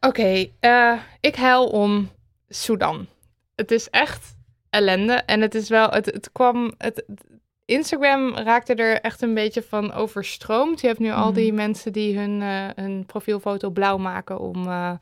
Oké, 0.00 0.46
eh, 0.60 0.92
ik 1.20 1.36
huil 1.36 1.66
om 1.66 2.10
Sudan. 2.48 3.06
Het 3.54 3.70
is 3.70 3.90
echt 3.90 4.34
ellende. 4.70 5.12
En 5.12 5.40
het 5.40 5.54
is 5.54 5.68
wel, 5.68 5.90
het, 5.90 6.06
het 6.06 6.32
kwam, 6.32 6.72
het, 6.78 7.02
het- 7.06 7.24
Instagram 7.66 8.34
raakte 8.34 8.74
er 8.74 9.00
echt 9.00 9.22
een 9.22 9.34
beetje 9.34 9.62
van 9.62 9.92
overstroomd. 9.92 10.80
Je 10.80 10.86
hebt 10.86 10.98
nu 10.98 11.10
al 11.10 11.32
die 11.32 11.52
mensen 11.52 11.92
die 11.92 12.18
hun, 12.18 12.42
eh, 12.42 12.68
hun 12.84 13.06
profielfoto 13.06 13.70
blauw 13.70 13.96
maken 13.98 14.38
om 14.38 14.66
eh, 14.66 14.92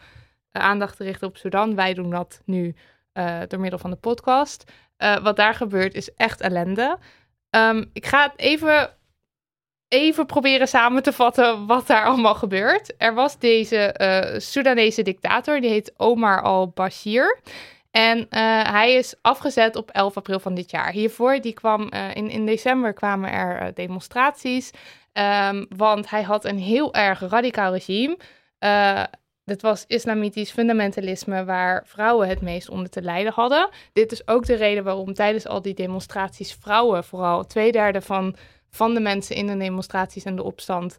aandacht 0.51 0.97
te 0.97 1.05
richten 1.05 1.29
op 1.29 1.37
Sudan. 1.37 1.75
Wij 1.75 1.95
doen 1.95 2.11
dat 2.11 2.43
nu 2.45 2.75
eh, 3.13 3.41
door 3.49 3.61
middel 3.61 3.79
van 3.79 3.91
de 3.91 3.97
podcast. 3.97 4.73
Wat 5.23 5.37
daar 5.37 5.55
gebeurt 5.55 5.95
is 5.95 6.15
echt 6.15 6.41
ellende. 6.41 6.99
Ehm, 7.51 7.85
ik 7.93 8.07
ga 8.07 8.23
het 8.23 8.33
even, 8.37 8.91
even 9.89 10.27
proberen 10.27 10.69
samen 10.69 11.03
te 11.03 11.13
vatten 11.13 11.67
wat 11.67 11.87
daar 11.87 12.05
allemaal 12.05 12.35
gebeurt. 12.35 12.95
Er 12.99 13.15
was 13.15 13.39
deze 13.39 13.95
Soedanese 14.39 15.03
dictator, 15.03 15.61
die 15.61 15.71
heet 15.71 15.95
Omar 15.97 16.43
al-Bashir. 16.43 17.41
En 17.95 18.27
eh, 18.31 18.41
hij 18.71 18.95
is 18.95 19.15
afgezet 19.21 19.77
op 19.77 19.91
11 19.91 20.17
april 20.17 20.41
van 20.41 20.55
dit 20.55 20.71
jaar. 20.71 20.93
Hiervoor 20.93 21.41
die 21.41 21.53
kwam, 21.53 21.89
eh, 21.89 22.15
in, 22.15 22.31
in 22.31 22.47
december 22.47 22.93
kwamen 22.93 23.33
er 23.33 23.59
eh, 23.59 23.69
demonstraties. 23.75 24.71
ehm, 25.13 25.65
want 25.77 26.11
hij 26.11 26.23
had 26.23 26.45
een 26.45 26.59
heel 26.59 26.95
erg 26.95 27.21
radicaal 27.21 27.73
regime. 27.73 28.19
Dit 29.45 29.63
was 29.63 29.85
islamitisch 29.87 30.51
fundamentalisme 30.51 31.45
waar 31.45 31.83
vrouwen 31.87 32.29
het 32.29 32.41
meest 32.41 32.69
onder 32.69 32.91
te 32.91 33.03
lijden 33.03 33.33
hadden. 33.33 33.69
Dit 33.93 34.13
is 34.13 34.29
ook 34.29 34.47
de 34.47 34.55
reden 34.55 34.85
waarom 34.85 35.15
tijdens 35.15 35.47
al 35.47 35.63
die 35.63 35.75
demonstraties 35.75 36.53
vrouwen, 36.61 37.05
vooral 37.05 37.45
twee 37.47 37.73
derde 37.73 38.01
van, 38.01 38.37
van 38.71 38.95
de 38.95 39.01
mensen 39.01 39.37
in 39.37 39.47
de 39.47 39.57
demonstraties 39.57 40.25
en 40.25 40.37
de 40.37 40.43
opstand, 40.43 40.97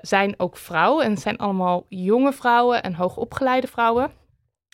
zijn 0.00 0.34
ook 0.36 0.56
vrouwen. 0.56 1.04
En 1.04 1.10
het 1.10 1.20
zijn 1.20 1.38
allemaal 1.38 1.86
jonge 1.88 2.32
vrouwen 2.32 2.82
en 2.82 2.94
hoogopgeleide 2.94 3.66
vrouwen. 3.66 4.12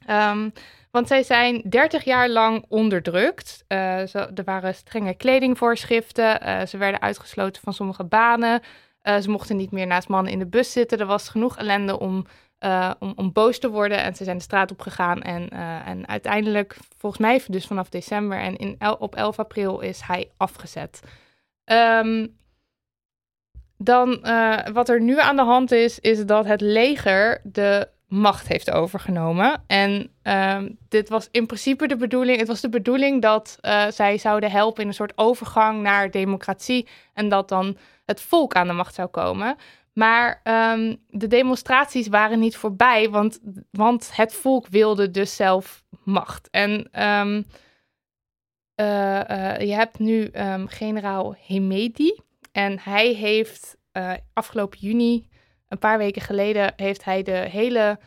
Ehm, 0.06 0.48
want 0.94 1.08
zij 1.08 1.22
zijn 1.22 1.62
30 1.68 2.04
jaar 2.04 2.28
lang 2.28 2.64
onderdrukt. 2.68 3.64
Eh, 3.66 4.02
ze, 4.04 4.18
er 4.34 4.44
waren 4.44 4.74
strenge 4.74 5.14
kledingvoorschriften. 5.14 6.40
eh, 6.40 6.66
ze 6.66 6.76
werden 6.76 7.00
uitgesloten 7.00 7.62
van 7.62 7.72
sommige 7.72 8.04
banen. 8.04 8.62
Eh, 9.00 9.16
ze 9.18 9.30
mochten 9.30 9.56
niet 9.56 9.70
meer 9.70 9.86
naast 9.86 10.08
mannen 10.08 10.32
in 10.32 10.38
de 10.38 10.46
bus 10.46 10.72
zitten. 10.72 10.98
Er 10.98 11.06
was 11.06 11.28
genoeg 11.28 11.56
ellende 11.56 11.98
om, 11.98 12.26
om, 12.98 13.12
om 13.16 13.32
boos 13.32 13.58
te 13.58 13.70
worden. 13.70 13.98
En 14.02 14.14
ze 14.14 14.24
zijn 14.24 14.36
de 14.36 14.42
straat 14.42 14.70
op 14.70 14.80
gegaan. 14.80 15.22
En, 15.22 15.48
en 15.84 16.08
uiteindelijk, 16.08 16.76
volgens 16.96 17.22
mij 17.22 17.42
dus 17.46 17.66
vanaf 17.66 17.88
december 17.88 18.38
en 18.38 18.56
in 18.56 18.74
el- 18.78 18.94
op 18.94 19.14
11 19.14 19.38
april 19.38 19.80
is 19.80 20.00
hij 20.00 20.30
afgezet. 20.36 21.00
Ehm, 21.64 22.26
dan, 23.76 24.20
wat 24.72 24.88
er 24.88 25.00
nu 25.00 25.20
aan 25.20 25.36
de 25.36 25.42
hand 25.42 25.72
is, 25.72 26.00
is 26.00 26.26
dat 26.26 26.44
het 26.44 26.60
leger 26.60 27.40
de 27.42 27.88
macht 28.14 28.48
heeft 28.48 28.70
overgenomen. 28.70 29.62
En 29.66 30.10
ehm, 30.22 30.70
dit 30.88 31.08
was 31.08 31.28
in 31.30 31.46
principe 31.46 31.86
de 31.86 31.96
bedoeling. 31.96 32.38
Het 32.38 32.48
was 32.48 32.60
de 32.60 32.68
bedoeling 32.68 33.22
dat 33.22 33.58
eh, 33.60 33.86
zij 33.90 34.18
zouden 34.18 34.50
helpen 34.50 34.82
in 34.82 34.88
een 34.88 34.94
soort 34.94 35.18
overgang 35.18 35.82
naar 35.82 36.10
democratie. 36.10 36.88
En 37.14 37.28
dat 37.28 37.48
dan 37.48 37.76
het 38.04 38.20
volk 38.20 38.54
aan 38.54 38.66
de 38.66 38.72
macht 38.72 38.94
zou 38.94 39.08
komen. 39.08 39.56
Maar 39.92 40.40
ehm, 40.42 40.94
de 41.08 41.26
demonstraties 41.26 42.08
waren 42.08 42.38
niet 42.38 42.56
voorbij, 42.56 43.10
want, 43.10 43.40
want 43.70 44.10
het 44.16 44.34
volk 44.34 44.66
wilde 44.66 45.10
dus 45.10 45.36
zelf 45.36 45.82
macht. 46.04 46.48
En 46.50 46.88
ehm, 46.92 47.42
eh, 48.74 49.30
eh, 49.30 49.60
je 49.60 49.74
hebt 49.74 49.98
nu 49.98 50.30
generaal 50.66 51.36
Hemedi. 51.46 52.20
En 52.52 52.78
hij 52.80 53.12
heeft 53.12 53.76
afgelopen 54.32 54.78
juni, 54.78 55.28
een 55.74 55.80
paar 55.80 55.98
weken 55.98 56.22
geleden, 56.22 56.72
heeft 56.76 57.04
hij 57.04 57.22
de 57.22 57.32
hele, 57.32 57.98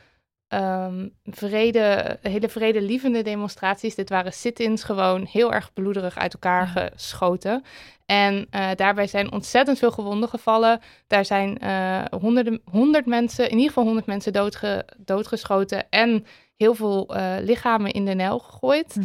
ehm 0.48 1.07
vrede, 1.23 2.18
hele 2.22 2.49
vredelievende 2.49 3.22
demonstraties, 3.22 3.95
dit 3.95 4.10
waren 4.10 4.34
sit-ins 4.34 4.84
gewoon 4.84 5.26
heel 5.26 5.53
erg 5.53 5.73
bloederig 5.73 6.18
uit 6.18 6.34
elkaar 6.34 6.68
geschoten. 6.68 7.64
En 8.06 8.48
eh, 8.49 8.69
daarbij 8.76 9.07
zijn 9.07 9.31
ontzettend 9.31 9.77
veel 9.80 9.91
gewonden 9.91 10.30
gevallen. 10.30 10.80
Daar 11.07 11.26
zijn 11.26 11.57
eh, 11.57 12.03
honderden, 12.19 12.61
honderd 12.72 13.06
mensen, 13.06 13.45
in 13.45 13.56
ieder 13.56 13.68
geval 13.68 13.84
honderd 13.84 14.06
mensen 14.06 14.34
doodge, 14.34 14.85
doodgeschoten 14.98 15.89
en 15.89 16.26
heel 16.57 16.76
veel 16.76 17.15
eh, 17.15 17.35
lichamen 17.41 17.91
in 17.91 18.06
de 18.06 18.14
Nijl 18.14 18.39
gegooid. 18.39 18.98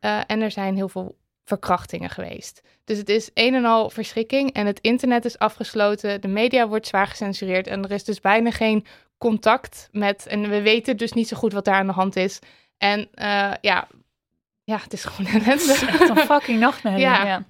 Eh, 0.00 0.20
en 0.26 0.40
er 0.40 0.50
zijn 0.50 0.74
heel 0.74 0.88
veel 0.88 1.16
verkrachtingen 1.44 2.10
geweest. 2.10 2.60
Dus 2.84 2.98
het 2.98 3.08
is 3.08 3.30
een 3.34 3.54
en 3.54 3.64
al 3.64 3.90
verschrikking. 3.90 4.52
En 4.52 4.66
het 4.66 4.80
internet 4.80 5.24
is 5.24 5.38
afgesloten. 5.38 6.20
De 6.20 6.28
media 6.28 6.68
wordt 6.68 6.86
zwaar 6.86 7.06
gecensureerd. 7.06 7.66
En 7.66 7.84
er 7.84 7.90
is 7.90 8.04
dus 8.04 8.20
bijna 8.20 8.50
geen 8.50 8.86
contact 9.18 9.88
met. 9.92 10.26
En 10.26 10.48
we 10.50 10.62
weten 10.62 10.96
dus 10.96 11.12
niet 11.12 11.28
zo 11.28 11.36
goed 11.36 11.52
wat 11.52 11.64
daar 11.64 11.74
aan 11.74 11.86
de 11.86 11.92
hand 11.92 12.16
is. 12.16 12.38
En 12.78 13.08
eh, 13.14 13.52
ja, 13.60 13.88
ja, 14.64 14.76
het 14.76 14.92
is 14.92 15.04
gewoon 15.04 15.32
ellende. 15.42 15.72
Echt 15.72 16.08
een 16.08 16.16
fucking 16.16 16.58
nachtmerrie. 16.60 17.00
Ja. 17.00 17.26
Ja. 17.26 17.44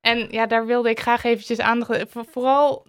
En 0.00 0.26
ja, 0.30 0.46
daar 0.46 0.66
wilde 0.66 0.90
ik 0.90 1.00
graag 1.00 1.24
eventjes 1.24 1.58
aandacht. 1.58 2.04
voor- 2.08 2.26
Vooral, 2.30 2.86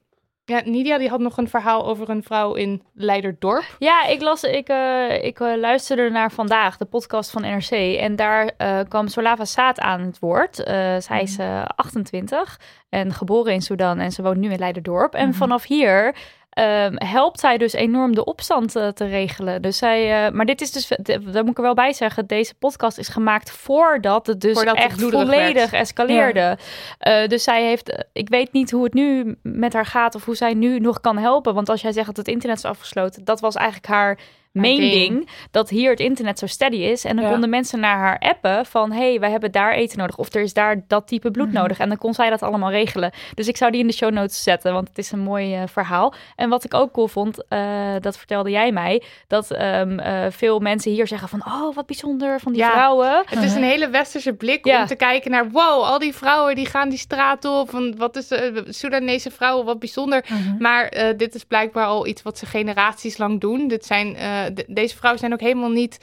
ja, 0.50 0.62
Nidia 0.66 0.98
die 0.98 1.10
had 1.10 1.20
nog 1.20 1.38
een 1.38 1.50
verhaal 1.50 1.86
over 1.86 2.10
een 2.10 2.24
vrouw 2.24 2.54
in 2.54 2.84
Leiderdorp. 2.94 3.76
Ja, 3.80 4.06
ik, 4.06 4.22
las, 4.22 4.44
ik, 4.44 4.68
eh, 4.68 5.24
ik 5.24 5.40
eh, 5.40 5.58
luisterde 5.58 6.10
naar 6.10 6.32
vandaag, 6.32 6.78
de 6.78 6.86
podcast 6.86 7.32
van 7.32 7.42
NRC. 7.42 7.72
En 8.00 8.16
daar 8.16 8.52
eh, 8.58 8.80
kwam 8.88 9.08
Solava 9.08 9.46
Saad 9.46 9.80
aan 9.80 10.02
het 10.02 10.20
woord. 10.20 10.56
Zij 10.98 11.22
is 11.22 11.38
eh, 11.38 11.66
28 11.76 12.60
en 12.90 13.14
geboren 13.14 13.54
in 13.54 13.62
Sudan 13.62 14.00
en 14.00 14.12
ze 14.12 14.22
woont 14.22 14.38
nu 14.38 14.52
in 14.52 14.60
Leiderdorp. 14.60 15.14
En 15.14 15.34
vanaf 15.34 15.64
hier 15.64 16.16
ehm, 16.58 16.94
helpt 16.96 17.40
zij 17.40 17.58
dus 17.58 17.74
enorm 17.74 18.16
de 18.16 18.24
opstand 18.26 18.76
eh, 18.76 18.88
te 18.88 19.06
regelen. 19.06 19.62
Dus 19.62 19.78
zij, 19.78 20.26
eh, 20.26 20.32
maar 20.32 20.46
dit 20.46 20.62
is 20.62 20.72
dus, 20.72 20.88
daar 20.98 21.44
moet 21.44 21.50
ik 21.50 21.58
er 21.58 21.64
wel 21.64 21.74
bij 21.74 21.94
zeggen, 21.94 22.28
deze 22.28 22.56
podcast 22.56 22.98
is 22.98 23.08
gemaakt 23.08 23.52
voordat 23.52 24.28
het 24.28 24.42
dus 24.42 24.54
Voordat 24.54 24.76
echt 24.76 25.02
volledig 25.02 25.54
werd. 25.54 25.74
escaleerde. 25.74 26.58
Eh, 27.00 27.28
dus 27.28 27.44
zij 27.44 27.66
heeft, 27.66 28.06
ik 28.14 28.30
weet 28.30 28.52
niet 28.52 28.72
hoe 28.72 28.84
het 28.84 28.94
nu 28.94 29.38
met 29.42 29.74
haar 29.74 29.86
gaat 29.86 30.16
of 30.16 30.26
hoe 30.26 30.36
zij 30.36 30.54
nu 30.54 30.80
nog 30.80 31.02
kan 31.02 31.18
helpen. 31.18 31.54
Want 31.54 31.70
als 31.70 31.82
jij 31.82 31.92
zegt 31.92 32.08
dat 32.08 32.18
het 32.18 32.28
internet 32.28 32.58
is 32.58 32.66
afgesloten, 32.66 33.26
dat 33.26 33.40
was 33.40 33.56
eigenlijk 33.56 33.88
haar 33.88 34.20
main 34.62 34.80
ding. 34.80 34.92
ding. 34.94 35.30
Dat 35.52 35.70
hier 35.70 35.90
het 35.90 36.00
internet 36.00 36.40
zo 36.40 36.46
steady 36.46 36.76
is. 36.76 37.06
En 37.06 37.16
dan 37.16 37.26
Ja. 37.26 37.32
konden 37.32 37.50
mensen 37.50 37.80
naar 37.80 37.98
haar 37.98 38.20
appen 38.20 38.66
van, 38.66 38.92
hey, 38.92 39.20
wij 39.20 39.32
hebben 39.32 39.52
daar 39.52 39.74
eten 39.74 39.98
nodig. 39.98 40.18
Of 40.18 40.34
er 40.34 40.42
is 40.42 40.54
daar 40.54 40.84
dat 40.88 41.08
type 41.08 41.32
bloed 41.32 41.52
nodig. 41.52 41.80
En 41.80 41.88
dan 41.90 41.98
kon 41.98 42.14
zij 42.14 42.30
dat 42.30 42.42
allemaal 42.44 42.72
regelen. 42.72 43.12
Dus 43.34 43.48
ik 43.48 43.58
zou 43.58 43.72
die 43.72 43.82
in 43.82 43.88
de 43.88 43.94
show 43.94 44.12
notes 44.12 44.44
zetten, 44.44 44.74
want 44.74 44.88
het 44.88 44.98
is 44.98 45.12
een 45.12 45.20
mooi 45.20 45.54
eh, 45.56 45.62
verhaal. 45.66 46.14
En 46.36 46.50
wat 46.50 46.64
ik 46.64 46.74
ook 46.74 46.92
cool 46.94 47.08
vond, 47.08 47.48
eh, 47.48 47.60
dat 48.00 48.18
vertelde 48.18 48.50
jij 48.50 48.72
mij, 48.72 49.04
dat 49.28 49.52
ehm, 49.52 50.00
eh, 50.00 50.26
veel 50.30 50.60
mensen 50.60 50.92
hier 50.92 51.08
zeggen 51.08 51.30
van, 51.30 51.46
oh, 51.46 51.76
wat 51.76 51.86
bijzonder 51.86 52.40
van 52.40 52.52
die 52.52 52.62
Ja. 52.62 52.72
vrouwen. 52.72 53.24
Het 53.26 53.44
is 53.44 53.54
een 53.56 53.64
hele 53.64 53.90
westerse 53.90 54.34
blik 54.34 54.66
Ja. 54.66 54.82
om 54.82 54.88
te 54.88 54.96
kijken 54.96 55.32
naar... 55.32 55.50
wow, 55.50 55.84
al 55.84 56.00
die 56.00 56.16
vrouwen 56.16 56.56
die 56.56 56.66
gaan 56.66 56.90
die 56.90 56.98
straat 57.00 57.46
op. 57.46 57.70
Van, 57.70 57.96
wat 57.98 58.16
is 58.16 58.28
de 58.28 58.64
Soedanese 58.70 59.32
vrouwen, 59.32 59.66
wat 59.66 59.80
bijzonder. 59.80 60.26
Maar 60.60 60.86
eh, 60.88 61.18
dit 61.18 61.36
is 61.36 61.44
blijkbaar 61.44 61.86
al 61.86 62.08
iets 62.08 62.22
wat 62.22 62.38
ze 62.38 62.46
generaties 62.46 63.18
lang 63.18 63.40
doen. 63.40 63.68
Dit 63.68 63.86
zijn, 63.86 64.16
eh, 64.16 64.40
de- 64.54 64.66
deze 64.68 64.96
vrouwen 64.96 65.20
zijn 65.22 65.34
ook 65.34 65.40
helemaal 65.42 65.70
niet 65.70 65.98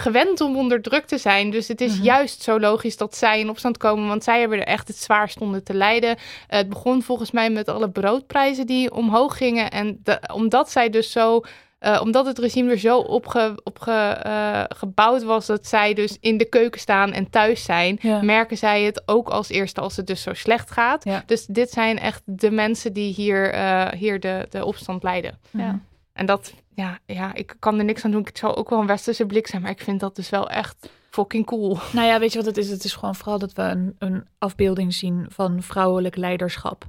gewend 0.00 0.40
om 0.40 0.56
onderdrukt 0.56 1.08
te 1.08 1.18
zijn. 1.18 1.50
Dus 1.50 1.68
het 1.68 1.80
is 1.80 1.98
juist 2.02 2.42
zo 2.42 2.60
logisch 2.60 2.96
dat 2.96 3.16
zij 3.16 3.40
in 3.40 3.48
opstand 3.50 3.76
komen. 3.78 4.08
Want 4.08 4.24
zij 4.24 4.40
hebben 4.40 4.58
er 4.58 4.66
echt 4.66 4.88
het 4.88 4.96
zwaarst 4.96 5.40
onder 5.40 5.62
te 5.62 5.74
lijden. 5.74 6.16
Het 6.46 6.68
begon 6.68 7.02
volgens 7.02 7.30
mij 7.30 7.50
met 7.50 7.68
alle 7.68 7.90
broodprijzen 7.90 8.66
die 8.66 8.92
omhoog 8.92 9.36
gingen. 9.36 9.70
En 9.70 10.00
de- 10.02 10.20
omdat 10.32 10.70
zij 10.70 10.90
dus 10.90 11.10
zo... 11.12 11.40
eh, 11.78 12.00
omdat 12.02 12.26
het 12.26 12.38
regime 12.38 12.70
er 12.70 12.78
zo 12.78 12.98
op, 12.98 13.26
ge- 13.26 13.60
op 13.64 13.78
ge- 13.78 14.18
eh, 14.22 14.62
gebouwd 14.68 15.22
was 15.22 15.46
dat 15.46 15.66
zij 15.66 15.94
dus 15.94 16.16
in 16.20 16.36
de 16.36 16.48
keuken 16.48 16.80
staan 16.80 17.12
en 17.12 17.30
thuis 17.30 17.64
zijn, 17.64 17.98
Ja. 18.00 18.22
merken 18.22 18.56
zij 18.56 18.82
het 18.82 19.02
ook 19.06 19.28
als 19.28 19.48
eerste 19.48 19.80
als 19.80 19.96
het 19.96 20.06
dus 20.06 20.22
zo 20.22 20.34
slecht 20.34 20.70
gaat. 20.70 21.04
Ja. 21.04 21.22
Dus 21.26 21.46
dit 21.46 21.70
zijn 21.70 21.98
echt 21.98 22.22
de 22.24 22.50
mensen 22.50 22.92
die 22.92 23.12
hier, 23.14 23.52
eh, 23.52 23.88
hier 23.92 24.20
de, 24.20 24.46
de 24.50 24.64
opstand 24.64 25.02
leiden. 25.02 25.38
Ja. 25.50 25.80
En 26.12 26.26
dat, 26.26 26.52
ja, 26.76 26.98
ja, 27.06 27.34
ik 27.34 27.56
kan 27.58 27.78
er 27.78 27.84
niks 27.84 28.04
aan 28.04 28.10
doen. 28.10 28.24
Het 28.24 28.38
zal 28.38 28.56
ook 28.56 28.70
wel 28.70 28.80
een 28.80 28.86
westerse 28.86 29.26
blik 29.26 29.46
zijn, 29.46 29.62
maar 29.62 29.70
ik 29.70 29.80
vind 29.80 30.00
dat 30.00 30.16
dus 30.16 30.30
wel 30.30 30.48
echt 30.50 30.90
fucking 31.10 31.46
cool. 31.46 31.78
Nou 31.92 32.06
ja, 32.06 32.18
weet 32.18 32.32
je 32.32 32.38
wat 32.38 32.46
het 32.46 32.56
is? 32.56 32.70
Het 32.70 32.84
is 32.84 32.94
gewoon 32.94 33.14
vooral 33.14 33.38
dat 33.38 33.52
we 33.52 33.62
een, 33.62 33.96
een 33.98 34.26
afbeelding 34.38 34.94
zien 34.94 35.26
van 35.28 35.62
vrouwelijk 35.62 36.16
leiderschap. 36.16 36.86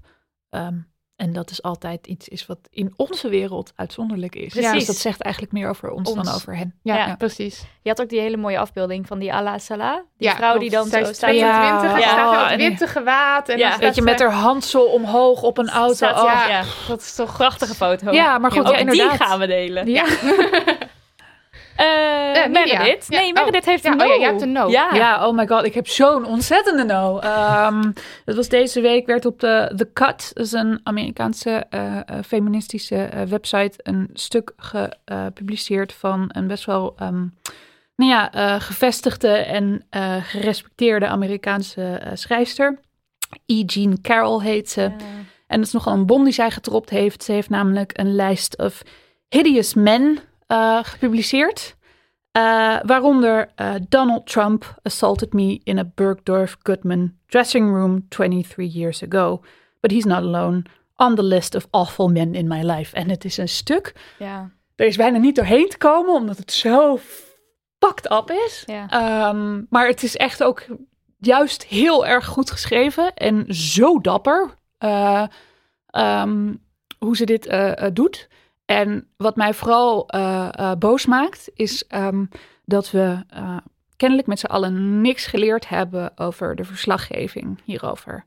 Ehm, 0.49 0.77
en 1.17 1.33
dat 1.33 1.49
is 1.51 1.61
altijd 1.61 2.07
iets 2.07 2.27
is 2.27 2.45
wat 2.45 2.57
in 2.71 2.93
onze 2.95 3.29
wereld 3.29 3.73
uitzonderlijk 3.75 4.35
is. 4.35 4.53
Precies. 4.53 4.71
Dus 4.71 4.85
dat 4.85 4.95
zegt 4.95 5.21
eigenlijk 5.21 5.53
meer 5.53 5.69
over 5.69 5.91
ons, 5.91 6.13
dan 6.13 6.29
over 6.33 6.55
hen. 6.57 6.73
Ja, 6.83 6.95
Ja. 6.95 7.15
precies. 7.15 7.63
Je 7.81 7.89
had 7.89 8.01
ook 8.01 8.09
die 8.09 8.19
hele 8.19 8.37
mooie 8.37 8.59
afbeelding 8.59 9.07
van 9.07 9.19
die 9.19 9.33
Allah 9.33 9.59
Salah. 9.59 9.93
Die 10.17 10.27
ja, 10.27 10.35
vrouw 10.35 10.47
klopt. 10.49 10.61
die 10.61 10.69
dan 10.69 10.87
Zij 10.87 11.05
zo 11.05 11.13
staat. 11.13 11.29
22, 11.29 11.89
Ja. 11.91 11.97
ja. 11.97 12.07
staat 12.09 12.51
in 12.51 12.57
witte 12.57 12.87
gewaad. 12.87 13.49
En 13.49 13.57
Ja. 13.57 13.77
Weet 13.77 13.95
je, 13.95 14.01
met 14.01 14.19
haar 14.19 14.31
handsel 14.31 14.85
omhoog 14.85 15.41
op 15.41 15.57
een 15.57 15.69
auto. 15.69 15.93
Staat- 15.93 16.17
Oh. 16.17 16.45
ja. 16.49 16.63
Dat 16.87 16.99
is 16.99 17.15
toch 17.15 17.37
Prachtige 17.37 17.75
foto. 17.75 18.11
Ja, 18.11 18.37
maar 18.37 18.51
goed, 18.51 18.59
Ook 18.59 18.65
ja, 18.67 18.71
die 18.71 18.79
inderdaad. 18.91 19.15
gaan 19.27 19.39
we 19.39 19.47
delen. 19.47 19.87
Ja. 19.87 20.05
Nidia. 21.77 22.47
Meredith. 22.47 23.05
Ja, 23.07 23.19
Nee, 23.19 23.33
Meredith 23.33 23.61
oh. 23.61 23.67
heeft 23.67 23.83
Ja, 23.83 23.91
een 23.91 24.01
oh 24.01 24.07
no. 24.07 24.13
ja, 24.13 24.19
jij 24.19 24.29
hebt 24.29 24.41
een 24.41 24.51
no. 24.51 24.69
Ja. 24.69 24.89
Ja, 24.93 25.27
oh 25.27 25.35
my 25.35 25.47
god, 25.47 25.65
ik 25.65 25.73
heb 25.73 25.87
zo'n 25.87 26.25
ontzettende 26.25 26.83
no. 26.83 27.19
Ehm 27.19 27.91
het 28.25 28.35
was 28.35 28.49
deze 28.49 28.81
week, 28.81 29.05
werd 29.05 29.25
op 29.25 29.39
de 29.39 29.73
The 29.75 29.89
Cut, 29.93 30.31
dat 30.33 30.45
is 30.45 30.51
een 30.51 30.79
Amerikaanse 30.83 31.65
eh, 31.69 31.99
feministische 32.25 33.03
eh, 33.03 33.21
website, 33.21 33.79
een 33.83 34.09
stuk 34.13 34.53
gepubliceerd 34.57 35.93
van 35.93 36.29
een 36.33 36.47
best 36.47 36.65
wel 36.65 36.93
ehm, 36.97 37.23
nou 37.97 38.11
ja, 38.11 38.31
eh, 38.31 38.61
gevestigde 38.61 39.27
en 39.27 39.85
eh, 39.89 40.15
gerespecteerde 40.23 41.07
Amerikaanse 41.07 41.81
eh, 41.81 42.11
schrijfster. 42.13 42.79
E. 43.45 43.63
Jean 43.65 44.01
Carroll 44.01 44.43
heet 44.43 44.69
ze. 44.69 44.81
En 45.47 45.57
dat 45.57 45.65
is 45.65 45.71
nogal 45.71 45.93
een 45.93 46.05
bom 46.05 46.23
die 46.23 46.33
zij 46.33 46.51
getropt 46.51 46.89
heeft. 46.89 47.23
Ze 47.23 47.31
heeft 47.31 47.49
namelijk 47.49 47.97
een 47.97 48.15
lijst 48.15 48.57
of 48.57 48.81
hideous 49.29 49.73
men 49.73 50.19
eh, 50.47 50.79
gepubliceerd. 50.83 51.75
Uh, 52.37 52.77
waaronder 52.83 53.49
uh, 53.61 53.73
Donald 53.89 54.25
Trump 54.25 54.79
assaulted 54.81 55.33
me 55.33 55.59
in 55.63 55.77
a 55.77 55.91
Bergdorf 55.95 56.57
Goodman 56.63 57.17
dressing 57.25 57.69
room 57.69 58.05
23 58.09 58.73
years 58.73 59.03
ago. 59.03 59.41
But 59.79 59.91
he's 59.91 60.05
not 60.05 60.23
alone 60.23 60.65
on 60.95 61.15
the 61.15 61.23
list 61.23 61.55
of 61.55 61.67
awful 61.71 62.07
men 62.07 62.35
in 62.35 62.47
my 62.47 62.61
life. 62.61 62.95
En 62.95 63.09
het 63.09 63.25
is 63.25 63.37
een 63.37 63.49
stuk. 63.49 63.95
Ja. 64.19 64.51
Er 64.75 64.85
is 64.85 64.97
bijna 64.97 65.17
niet 65.17 65.35
doorheen 65.35 65.69
te 65.69 65.77
komen, 65.77 66.13
omdat 66.13 66.37
het 66.37 66.51
zo 66.51 66.99
fucked 67.79 68.11
up 68.11 68.31
is. 68.31 68.63
Ja. 68.65 69.29
Um, 69.29 69.67
maar 69.69 69.87
het 69.87 70.03
is 70.03 70.15
echt 70.15 70.43
ook 70.43 70.65
juist 71.19 71.63
heel 71.63 72.05
erg 72.05 72.25
goed 72.25 72.51
geschreven 72.51 73.13
en 73.13 73.45
zo 73.53 73.99
dapper 73.99 74.49
uh, 74.79 75.23
um, 75.91 76.63
hoe 76.99 77.15
ze 77.15 77.25
dit 77.25 77.47
uh, 77.47 77.71
doet. 77.93 78.27
En 78.67 79.07
wat 79.17 79.35
mij 79.35 79.53
vooral 79.53 80.15
uh, 80.15 80.49
uh, 80.59 80.71
boos 80.79 81.05
maakt, 81.05 81.49
is 81.53 81.85
um, 81.95 82.29
dat 82.65 82.91
we 82.91 83.23
uh, 83.33 83.57
kennelijk 83.95 84.27
met 84.27 84.39
z'n 84.39 84.45
allen 84.45 85.01
niks 85.01 85.25
geleerd 85.25 85.69
hebben 85.69 86.17
over 86.17 86.55
de 86.55 86.63
verslaggeving 86.63 87.61
hierover. 87.63 88.25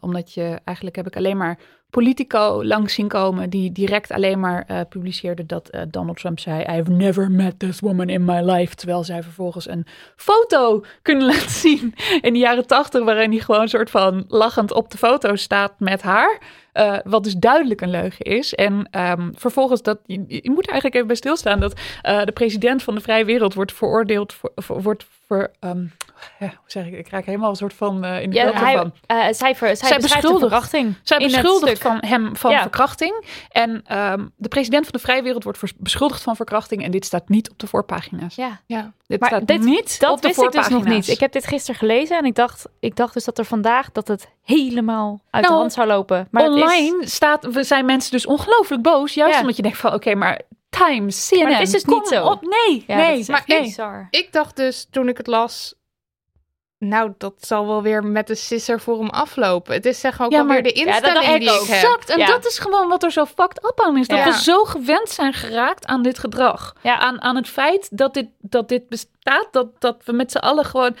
omdat 0.00 0.34
je 0.34 0.60
eigenlijk 0.64 0.96
heb 0.96 1.06
ik 1.06 1.16
alleen 1.16 1.36
maar 1.36 1.58
Politico 1.94 2.64
langs 2.64 2.94
zien 2.94 3.08
komen 3.08 3.50
die 3.50 3.72
direct 3.72 4.12
alleen 4.12 4.40
maar 4.40 4.64
uh, 4.70 4.80
publiceerde 4.88 5.46
dat 5.46 5.68
uh, 5.72 5.80
Donald 5.88 6.16
Trump 6.16 6.38
zei: 6.38 6.78
I've 6.78 6.90
never 6.90 7.30
met 7.30 7.58
this 7.58 7.80
woman 7.80 8.08
in 8.08 8.24
my 8.24 8.40
life. 8.40 8.74
Terwijl 8.74 9.04
zij 9.04 9.22
vervolgens 9.22 9.68
een 9.68 9.86
foto 10.16 10.84
kunnen 11.02 11.26
laten 11.32 11.50
zien 11.50 11.94
in 12.20 12.32
de 12.32 12.38
jaren 12.38 12.66
tachtig, 12.66 13.04
waarin 13.04 13.30
hij 13.30 13.40
gewoon 13.40 13.60
een 13.60 13.68
soort 13.68 13.90
van 13.90 14.24
lachend 14.28 14.72
op 14.72 14.90
de 14.90 14.98
foto 14.98 15.36
staat 15.36 15.72
met 15.78 16.02
haar. 16.02 16.38
Uh, 16.74 16.96
wat 17.04 17.24
dus 17.24 17.34
duidelijk 17.34 17.80
een 17.80 17.90
leugen 17.90 18.24
is. 18.24 18.54
En 18.54 18.88
um, 18.90 19.32
vervolgens, 19.36 19.82
dat, 19.82 19.98
je, 20.06 20.24
je, 20.26 20.50
moet 20.50 20.66
er 20.66 20.72
eigenlijk 20.72 20.94
even 20.94 21.06
bij 21.06 21.16
stilstaan 21.16 21.60
dat 21.60 21.80
de 22.02 22.32
president 22.34 22.82
van 22.82 22.94
de 22.94 23.00
vrije 23.00 23.24
wereld 23.24 23.54
wordt 23.54 23.72
veroordeeld, 23.72 24.32
voor, 24.32 24.52
voor, 24.54 24.82
wordt 24.82 25.06
voor. 25.26 25.50
Um, 25.60 25.92
ja, 26.38 26.46
hoe 26.46 26.56
zeg 26.66 26.86
ik, 26.86 26.92
ik 26.92 27.08
raak 27.08 27.24
helemaal 27.24 27.50
een 27.50 27.56
soort 27.56 27.74
van 27.74 28.04
in 28.04 28.30
de 28.30 28.36
ja, 28.36 28.52
hij, 28.52 28.76
van. 28.76 28.92
Zij, 29.34 29.54
ver, 29.54 29.76
zij, 29.76 29.88
zij 29.88 29.98
beschuldigt 29.98 30.40
verkrachting. 30.40 30.94
Zij 31.02 31.18
beschuldigt 31.18 31.80
van 31.84 31.98
hem 32.00 32.36
van 32.36 32.50
ja. 32.50 32.60
verkrachting. 32.60 33.24
En 33.48 33.70
um, 33.70 34.32
de 34.36 34.48
president 34.48 34.84
van 34.84 34.92
de 34.92 34.98
vrije 34.98 35.22
wereld 35.22 35.44
wordt 35.44 35.78
beschuldigd 35.78 36.22
van 36.22 36.36
verkrachting. 36.36 36.82
En 36.82 36.90
dit 36.90 37.04
staat 37.04 37.28
niet 37.28 37.50
op 37.50 37.58
de 37.58 37.66
voorpagina's. 37.66 38.34
Ja, 38.34 38.60
ja. 38.66 38.92
Dit 39.06 39.20
maar 39.20 39.28
staat 39.28 39.46
dit, 39.46 39.60
niet 39.60 40.00
dat 40.00 40.10
op 40.10 40.22
de 40.22 40.28
wist 40.28 40.40
ik 40.40 40.44
dus 40.44 40.54
voorpagina's. 40.54 40.84
nog 40.84 40.94
niet. 40.94 41.08
Ik 41.08 41.20
heb 41.20 41.32
dit 41.32 41.46
gisteren 41.46 41.80
gelezen 41.80 42.18
en 42.18 42.24
ik 42.24 42.34
dacht, 42.34 42.66
ik 42.80 42.96
dacht 42.96 43.14
dus 43.14 43.24
dat 43.24 43.38
er 43.38 43.44
vandaag 43.44 43.92
dat 43.92 44.08
het 44.08 44.28
helemaal 44.42 45.22
uit 45.30 45.42
nou, 45.42 45.54
de 45.54 45.60
hand 45.60 45.72
zou 45.72 45.86
lopen. 45.86 46.28
Maar 46.30 46.44
online 46.44 47.02
is... 47.02 47.14
staat, 47.14 47.44
we 47.44 47.64
zijn 47.64 47.84
mensen 47.84 48.10
dus 48.10 48.26
ongelooflijk 48.26 48.82
boos. 48.82 49.14
Juist 49.14 49.34
ja. 49.34 49.40
omdat 49.40 49.56
je 49.56 49.62
denkt 49.62 49.78
van, 49.78 49.92
oké, 49.92 49.96
okay, 49.96 50.14
maar 50.14 50.40
Times, 50.68 51.28
CNN, 51.28 51.42
maar 51.42 51.52
het 51.52 51.62
is 51.62 51.70
dus 51.70 51.84
kom 51.84 51.98
niet 51.98 52.08
zo. 52.08 52.24
op. 52.24 52.42
Nee, 52.42 52.84
ja, 52.86 52.96
nee. 52.96 53.24
maar 53.28 53.42
nee. 53.46 53.74
ik, 53.76 54.06
ik 54.10 54.32
dacht 54.32 54.56
dus 54.56 54.86
toen 54.90 55.08
ik 55.08 55.16
het 55.16 55.26
las, 55.26 55.74
nou, 56.88 57.12
dat 57.18 57.34
zal 57.38 57.66
wel 57.66 57.82
weer 57.82 58.04
met 58.04 58.26
de 58.26 58.34
sisser 58.34 58.80
voor 58.80 58.98
hem 58.98 59.10
aflopen. 59.10 59.74
Het 59.74 59.86
is 59.86 60.00
zeg 60.00 60.22
ook 60.22 60.32
ja, 60.32 60.38
alweer 60.38 60.54
maar, 60.54 60.62
de 60.62 60.72
instelling 60.72 61.24
ja, 61.24 61.38
die 61.38 61.62
ik. 61.62 61.68
Exact. 61.68 62.10
En 62.10 62.18
ja. 62.18 62.26
dat 62.26 62.46
is 62.46 62.58
gewoon 62.58 62.88
wat 62.88 63.02
er 63.02 63.12
zo 63.12 63.24
fucked 63.24 63.64
up 63.64 63.80
aan 63.80 63.96
is. 63.96 64.08
Dat 64.08 64.18
Ja. 64.18 64.24
we 64.24 64.32
zo 64.32 64.64
gewend 64.64 65.08
zijn 65.10 65.32
geraakt 65.32 65.86
aan 65.86 66.02
dit 66.02 66.18
gedrag. 66.18 66.74
Ja. 66.80 66.98
Aan, 66.98 67.22
aan 67.22 67.36
het 67.36 67.48
feit 67.48 67.88
dat 67.90 68.14
dit, 68.14 68.26
dat 68.40 68.68
dit 68.68 68.88
bestaat. 68.88 69.48
Dat, 69.50 69.66
dat 69.78 69.96
we 70.04 70.12
met 70.12 70.30
z'n 70.30 70.38
allen 70.38 70.64
gewoon... 70.64 70.96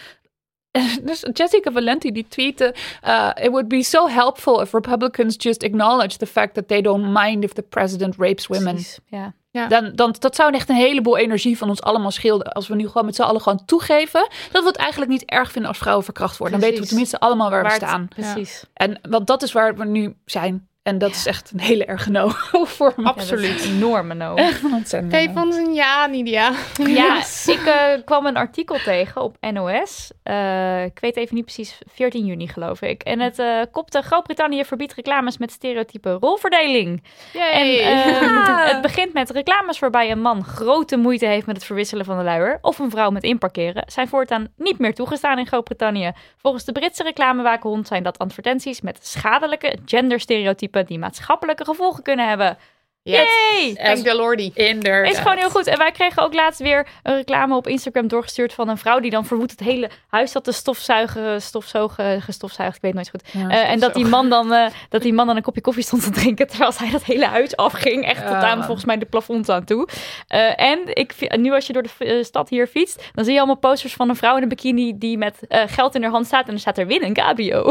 Dus 1.02 1.24
Jessica 1.32 1.72
Valenti 1.72 2.12
die 2.12 2.26
tweette: 2.28 2.74
uh, 3.06 3.30
It 3.42 3.48
would 3.50 3.68
be 3.68 3.82
so 3.82 4.08
helpful 4.08 4.60
if 4.60 4.72
Republicans 4.72 5.34
just 5.38 5.62
acknowledge 5.62 6.16
the 6.16 6.26
fact 6.26 6.54
that 6.54 6.68
they 6.68 6.80
don't 6.82 7.04
mind 7.12 7.44
if 7.44 7.52
the 7.52 7.62
president 7.62 8.14
rapes 8.18 8.46
women. 8.46 8.74
Precies, 8.74 8.98
Ja. 9.06 9.32
Ja. 9.50 9.66
Dan, 9.66 9.92
dan, 9.94 10.14
dat 10.18 10.34
zou 10.36 10.54
echt 10.54 10.68
een 10.68 10.76
heleboel 10.76 11.16
energie 11.16 11.58
van 11.58 11.68
ons 11.68 11.82
allemaal 11.82 12.10
schilden. 12.10 12.52
Als 12.52 12.68
we 12.68 12.74
nu 12.74 12.86
gewoon 12.86 13.04
met 13.04 13.14
z'n 13.14 13.22
allen 13.22 13.40
gewoon 13.40 13.64
toegeven 13.64 14.28
dat 14.52 14.62
we 14.62 14.68
het 14.68 14.76
eigenlijk 14.76 15.10
niet 15.10 15.24
erg 15.24 15.50
vinden 15.52 15.70
als 15.70 15.78
vrouwen 15.78 16.04
verkracht 16.04 16.36
worden. 16.36 16.60
Dan 16.60 16.68
weten 16.68 16.82
we 16.82 16.88
tenminste 16.88 17.18
allemaal 17.20 17.50
waar, 17.50 17.62
Waar 17.62 17.72
we 17.72 17.78
het- 17.78 17.88
staan. 17.88 18.08
Precies. 18.08 18.64
En 18.74 18.98
want 19.08 19.26
dat 19.26 19.42
is 19.42 19.52
waar 19.52 19.76
we 19.76 19.84
nu 19.84 20.14
zijn. 20.24 20.68
En 20.84 20.98
dat 20.98 21.10
is 21.10 21.26
echt 21.26 21.50
een 21.52 21.60
hele 21.60 21.84
erge 21.84 22.10
no 22.10 22.28
voor 22.76 22.92
me. 22.96 23.04
Absoluut. 23.04 23.64
Enorme 23.64 24.14
no. 24.14 24.34
Echt 24.34 24.62
een 24.62 24.72
ontzettend 24.72 25.14
Geef 25.14 25.32
no. 25.32 25.42
ons 25.42 25.56
een 25.56 25.74
ja, 25.74 26.06
Nidia. 26.06 26.52
Ja, 26.86 27.18
ik 27.46 27.60
eh, 27.66 28.04
kwam 28.04 28.26
een 28.26 28.36
artikel 28.36 28.76
tegen 28.76 29.22
op 29.22 29.36
NOS. 29.40 30.10
Eh, 30.22 30.84
ik 30.84 30.98
weet 31.00 31.16
even 31.16 31.34
niet 31.34 31.44
precies, 31.44 31.78
14 31.94 32.26
juni 32.26 32.48
geloof 32.48 32.82
ik. 32.82 33.02
En 33.02 33.20
het 33.20 33.38
eh, 33.38 33.60
kopte 33.70 34.02
Groot-Brittannië 34.02 34.64
verbiedt 34.64 34.94
reclames 34.94 35.38
met 35.38 35.50
stereotype 35.50 36.10
rolverdeling. 36.10 37.02
En 37.32 37.78
ehm, 37.78 38.68
het 38.72 38.80
begint 38.80 39.12
met 39.12 39.30
reclames 39.30 39.78
waarbij 39.78 40.10
een 40.10 40.20
man 40.20 40.44
grote 40.44 40.96
moeite 40.96 41.26
heeft 41.26 41.46
met 41.46 41.56
het 41.56 41.64
verwisselen 41.64 42.04
van 42.04 42.18
de 42.18 42.24
luier. 42.24 42.58
Of 42.60 42.78
een 42.78 42.90
vrouw 42.90 43.10
met 43.10 43.22
inparkeren. 43.22 43.84
Zijn 43.86 44.08
voortaan 44.08 44.48
niet 44.56 44.78
meer 44.78 44.94
toegestaan 44.94 45.38
in 45.38 45.46
Groot-Brittannië. 45.46 46.12
Volgens 46.36 46.64
de 46.64 46.72
Britse 46.72 47.02
reclamewaakhond 47.02 47.86
zijn 47.86 48.02
dat 48.02 48.18
advertenties 48.18 48.80
met 48.80 49.06
schadelijke 49.06 49.76
genderstereotypen 49.84 50.73
die 50.82 50.98
maatschappelijke 50.98 51.64
gevolgen 51.64 52.02
kunnen 52.02 52.28
hebben. 52.28 52.58
Yay! 53.04 53.74
Thank 53.74 53.98
the 54.06 54.14
Lordy. 54.14 54.50
Inderdaad. 54.54 55.12
Is 55.12 55.18
gewoon 55.18 55.36
heel 55.36 55.50
goed. 55.50 55.66
En 55.66 55.78
wij 55.78 55.90
kregen 55.90 56.22
ook 56.22 56.34
laatst 56.34 56.60
weer 56.60 56.86
een 57.02 57.14
reclame 57.14 57.56
op 57.56 57.66
Instagram 57.66 58.08
doorgestuurd 58.08 58.52
van 58.52 58.68
een 58.68 58.78
vrouw 58.78 59.00
die 59.00 59.10
dan 59.10 59.24
verwoedt 59.24 59.50
het 59.50 59.60
hele 59.60 59.90
huis 60.08 60.32
dat 60.32 60.44
de 60.44 60.52
stofzuigen, 60.52 61.42
stofzogen, 61.42 62.22
gestofzuigd, 62.22 62.76
ik 62.76 62.82
weet 62.82 62.94
nooit 62.94 63.10
goed. 63.10 63.22
Ja, 63.32 63.48
Eh, 63.50 63.70
en 63.70 63.78
dat 63.80 63.94
die, 63.94 64.04
man 64.06 64.28
dan, 64.28 64.52
eh, 64.52 64.66
dat 64.88 65.02
die 65.02 65.12
man 65.12 65.26
dan 65.26 65.36
een 65.36 65.42
kopje 65.42 65.60
koffie 65.60 65.82
stond 65.82 66.02
te 66.04 66.10
drinken 66.10 66.46
terwijl 66.48 66.72
zij 66.72 66.90
dat 66.90 67.04
hele 67.04 67.26
huis 67.26 67.56
afging. 67.56 68.04
Echt 68.04 68.26
tot 68.26 68.36
aan 68.36 68.64
volgens 68.64 68.84
mij 68.86 68.98
de 68.98 69.06
plafond 69.06 69.48
aan 69.48 69.64
toe. 69.64 69.88
Eh, 70.28 70.60
en 70.60 70.78
ik, 70.86 71.36
nu 71.36 71.52
als 71.52 71.66
je 71.66 71.72
door 71.72 71.82
de 71.98 72.22
stad 72.24 72.48
hier 72.48 72.66
fietst, 72.66 73.02
dan 73.14 73.24
zie 73.24 73.32
je 73.32 73.38
allemaal 73.38 73.58
posters 73.58 73.94
van 73.94 74.08
een 74.08 74.16
vrouw 74.16 74.36
in 74.36 74.42
een 74.42 74.48
bikini 74.48 74.98
die 74.98 75.18
met 75.18 75.38
geld 75.66 75.94
in 75.94 76.02
haar 76.02 76.10
hand 76.10 76.26
staat. 76.26 76.46
En 76.48 76.54
er 76.54 76.60
staat 76.60 76.78
er 76.78 76.86
win 76.86 77.02
een 77.04 77.14
cabrio. 77.14 77.62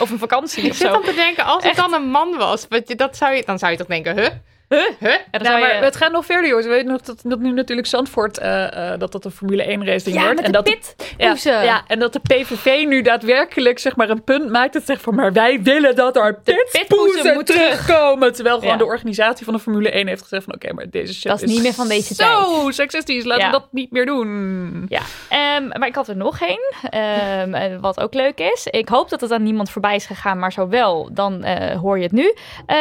of 0.00 0.10
een 0.10 0.18
vakantie 0.18 0.62
Ik 0.64 0.70
of 0.70 0.76
zit 0.76 0.86
zo. 0.86 0.92
dan 0.92 1.02
te 1.02 1.14
denken, 1.14 1.44
als 1.44 1.62
het 1.62 1.72
Echt. 1.76 1.76
dan 1.90 1.92
een 2.02 2.10
man 2.10 2.36
was, 2.36 2.66
dat 2.86 3.16
zou 3.16 3.34
je, 3.34 3.42
dan 3.46 3.58
zou 3.58 3.72
je 3.72 3.78
toch 3.78 3.86
denken, 3.86 4.16
huh? 4.18 4.28
Huh? 4.68 4.78
Huh? 4.98 5.14
En 5.30 5.42
Nou, 5.42 5.60
maar 5.60 5.76
je- 5.76 5.84
het 5.84 5.96
gaat 5.96 6.12
nog 6.12 6.24
verder, 6.26 6.46
jongens. 6.48 6.66
We 6.66 6.72
weten 6.72 6.90
nog 6.90 7.00
dat, 7.00 7.20
dat 7.24 7.38
nu 7.38 7.52
natuurlijk 7.52 7.88
Zandvoort, 7.88 8.38
eh, 8.38 8.92
dat 8.98 9.12
dat 9.12 9.24
een 9.24 9.30
Formule 9.30 9.70
1 9.70 9.84
racing 9.86 10.16
ja, 10.16 10.22
wordt. 10.22 10.38
en 10.40 10.44
de 10.44 10.52
dat 10.52 10.68
ja, 10.68 10.74
pitpoezen. 10.76 11.64
ja, 11.64 11.82
en 11.86 11.98
dat 11.98 12.12
de 12.12 12.20
PVV 12.20 12.84
nu 12.86 13.02
daadwerkelijk 13.02 13.78
zeg 13.78 13.96
maar, 13.96 14.10
een 14.10 14.24
punt 14.24 14.50
maakt. 14.50 14.72
Dat 14.72 14.82
zegt 14.84 15.02
van, 15.02 15.14
maar 15.14 15.32
wij 15.32 15.62
willen 15.62 15.96
dat 15.96 16.16
er 16.16 16.40
pitpoezen 16.72 17.22
terug. 17.22 17.44
terugkomen. 17.44 18.32
Terwijl 18.34 18.56
gewoon 18.58 18.72
Ja. 18.72 18.78
de 18.78 18.84
organisatie 18.84 19.44
van 19.44 19.54
de 19.54 19.60
Formule 19.60 19.96
1 19.96 20.06
heeft 20.06 20.22
gezegd 20.22 20.44
van, 20.44 20.54
oké, 20.54 20.72
maar 20.72 20.90
deze 20.90 21.14
shit 21.14 21.30
Dat 21.30 21.42
is 21.42 21.50
niet 21.50 21.62
meer 21.62 21.74
van 21.74 21.88
deze 21.88 22.14
zo 22.14 22.66
seksistisch. 22.70 23.24
Laten 23.24 23.46
we 23.46 23.52
dat 23.52 23.66
niet 23.70 23.90
meer 23.90 24.06
doen. 24.06 24.86
Ja, 24.88 25.00
ehm, 25.28 25.68
maar 25.78 25.88
ik 25.88 25.94
had 25.94 26.08
er 26.08 26.16
nog 26.16 26.40
één, 26.40 26.74
ehm, 26.90 27.54
eh, 27.54 27.76
wat 27.80 28.00
ook 28.00 28.14
leuk 28.14 28.38
is. 28.38 28.66
Ik 28.70 28.88
hoop 28.88 29.08
dat 29.08 29.20
het 29.20 29.30
aan 29.32 29.42
niemand 29.42 29.70
voorbij 29.70 29.94
is 29.94 30.06
gegaan, 30.06 30.38
maar 30.38 30.52
zo 30.52 30.68
wel, 30.68 31.08
dan 31.12 31.44
hoor 31.80 31.96
je 31.96 32.02
het 32.02 32.12
nu. 32.12 32.34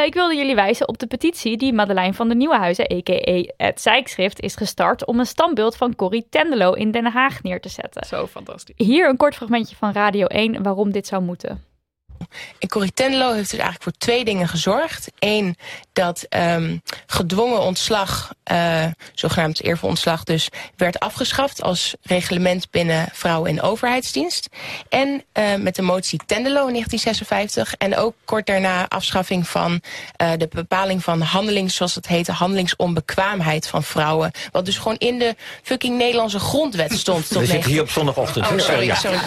Ik 0.05 0.14
wilde 0.14 0.35
jullie 0.35 0.55
wijzen 0.55 0.88
op 0.88 0.97
de 0.97 1.07
petitie 1.07 1.57
die 1.57 1.73
Madeleine 1.78 2.14
van 2.14 2.28
der 2.28 2.38
Nieuwenhuizen, 2.38 2.91
a.k.a. 2.91 3.54
het 3.66 3.82
Zijkschrift, 3.82 4.40
is 4.40 4.56
gestart 4.56 5.06
om 5.06 5.20
een 5.20 5.26
standbeeld 5.26 5.76
van 5.76 5.95
Corrie 5.95 6.28
Tendelo 6.30 6.72
in 6.74 6.91
Den 6.91 7.06
Haag 7.06 7.44
neer 7.44 7.62
te 7.62 7.70
zetten. 7.70 8.06
Zo 8.06 8.28
fantastisch. 8.28 8.76
Hier 8.88 9.10
een 9.10 9.18
kort 9.18 9.36
fragmentje 9.36 9.76
van 9.76 9.91
Radio 9.91 10.26
1 10.26 10.64
waarom 10.64 10.91
dit 10.91 11.08
zou 11.08 11.24
moeten. 11.24 11.66
En 12.60 12.68
Corrie 12.69 12.94
Tenlo 12.94 13.27
heeft 13.34 13.49
dus 13.49 13.60
eigenlijk 13.60 13.84
voor 13.84 13.91
twee 13.98 14.26
dingen 14.26 14.48
gezorgd. 14.48 15.07
Eén, 15.19 15.57
dat 15.94 16.26
ehm, 16.30 16.77
gedwongen 17.07 17.60
ontslag, 17.61 18.31
eh, 18.44 18.85
zogenaamd 19.14 19.64
eervol 19.64 19.89
ontslag 19.89 20.23
dus, 20.23 20.49
werd 20.76 20.99
afgeschaft 20.99 21.61
als 21.61 21.95
reglement 22.02 22.69
binnen 22.72 23.10
vrouwen- 23.14 23.49
en 23.49 23.61
overheidsdienst. 23.61 24.48
En 24.89 25.23
eh, 25.31 25.56
met 25.56 25.76
de 25.76 25.81
motie 25.81 26.19
Tendelo 26.26 26.68
in 26.68 26.73
1956 26.73 27.73
en 27.73 27.98
ook 27.98 28.14
kort 28.26 28.45
daarna 28.45 28.88
afschaffing 28.88 29.48
van 29.48 29.81
eh, 30.15 30.31
de 30.38 30.48
bepaling 30.52 31.03
van 31.03 31.22
handelings, 31.22 31.76
zoals 31.76 31.95
het 31.95 32.07
heette, 32.07 32.31
handelingsonbekwaamheid 32.31 33.68
van 33.68 33.84
vrouwen. 33.84 34.31
Wat 34.52 34.65
dus 34.65 34.77
gewoon 34.77 34.98
in 34.98 35.19
de 35.19 35.35
fucking 35.64 35.98
Nederlandse 35.98 36.39
grondwet 36.39 36.94
stond. 36.94 37.27
tot 37.30 37.38
We 37.41 37.45
zitten 37.45 37.69
hier 37.72 37.81
19 37.81 37.81
op 37.81 37.89
zondagochtend. 37.89 38.45
Oh, 38.52 38.57
sorry, 38.57 38.85
Ja. 38.85 38.95
sorry. 38.95 39.18
I 39.18 39.19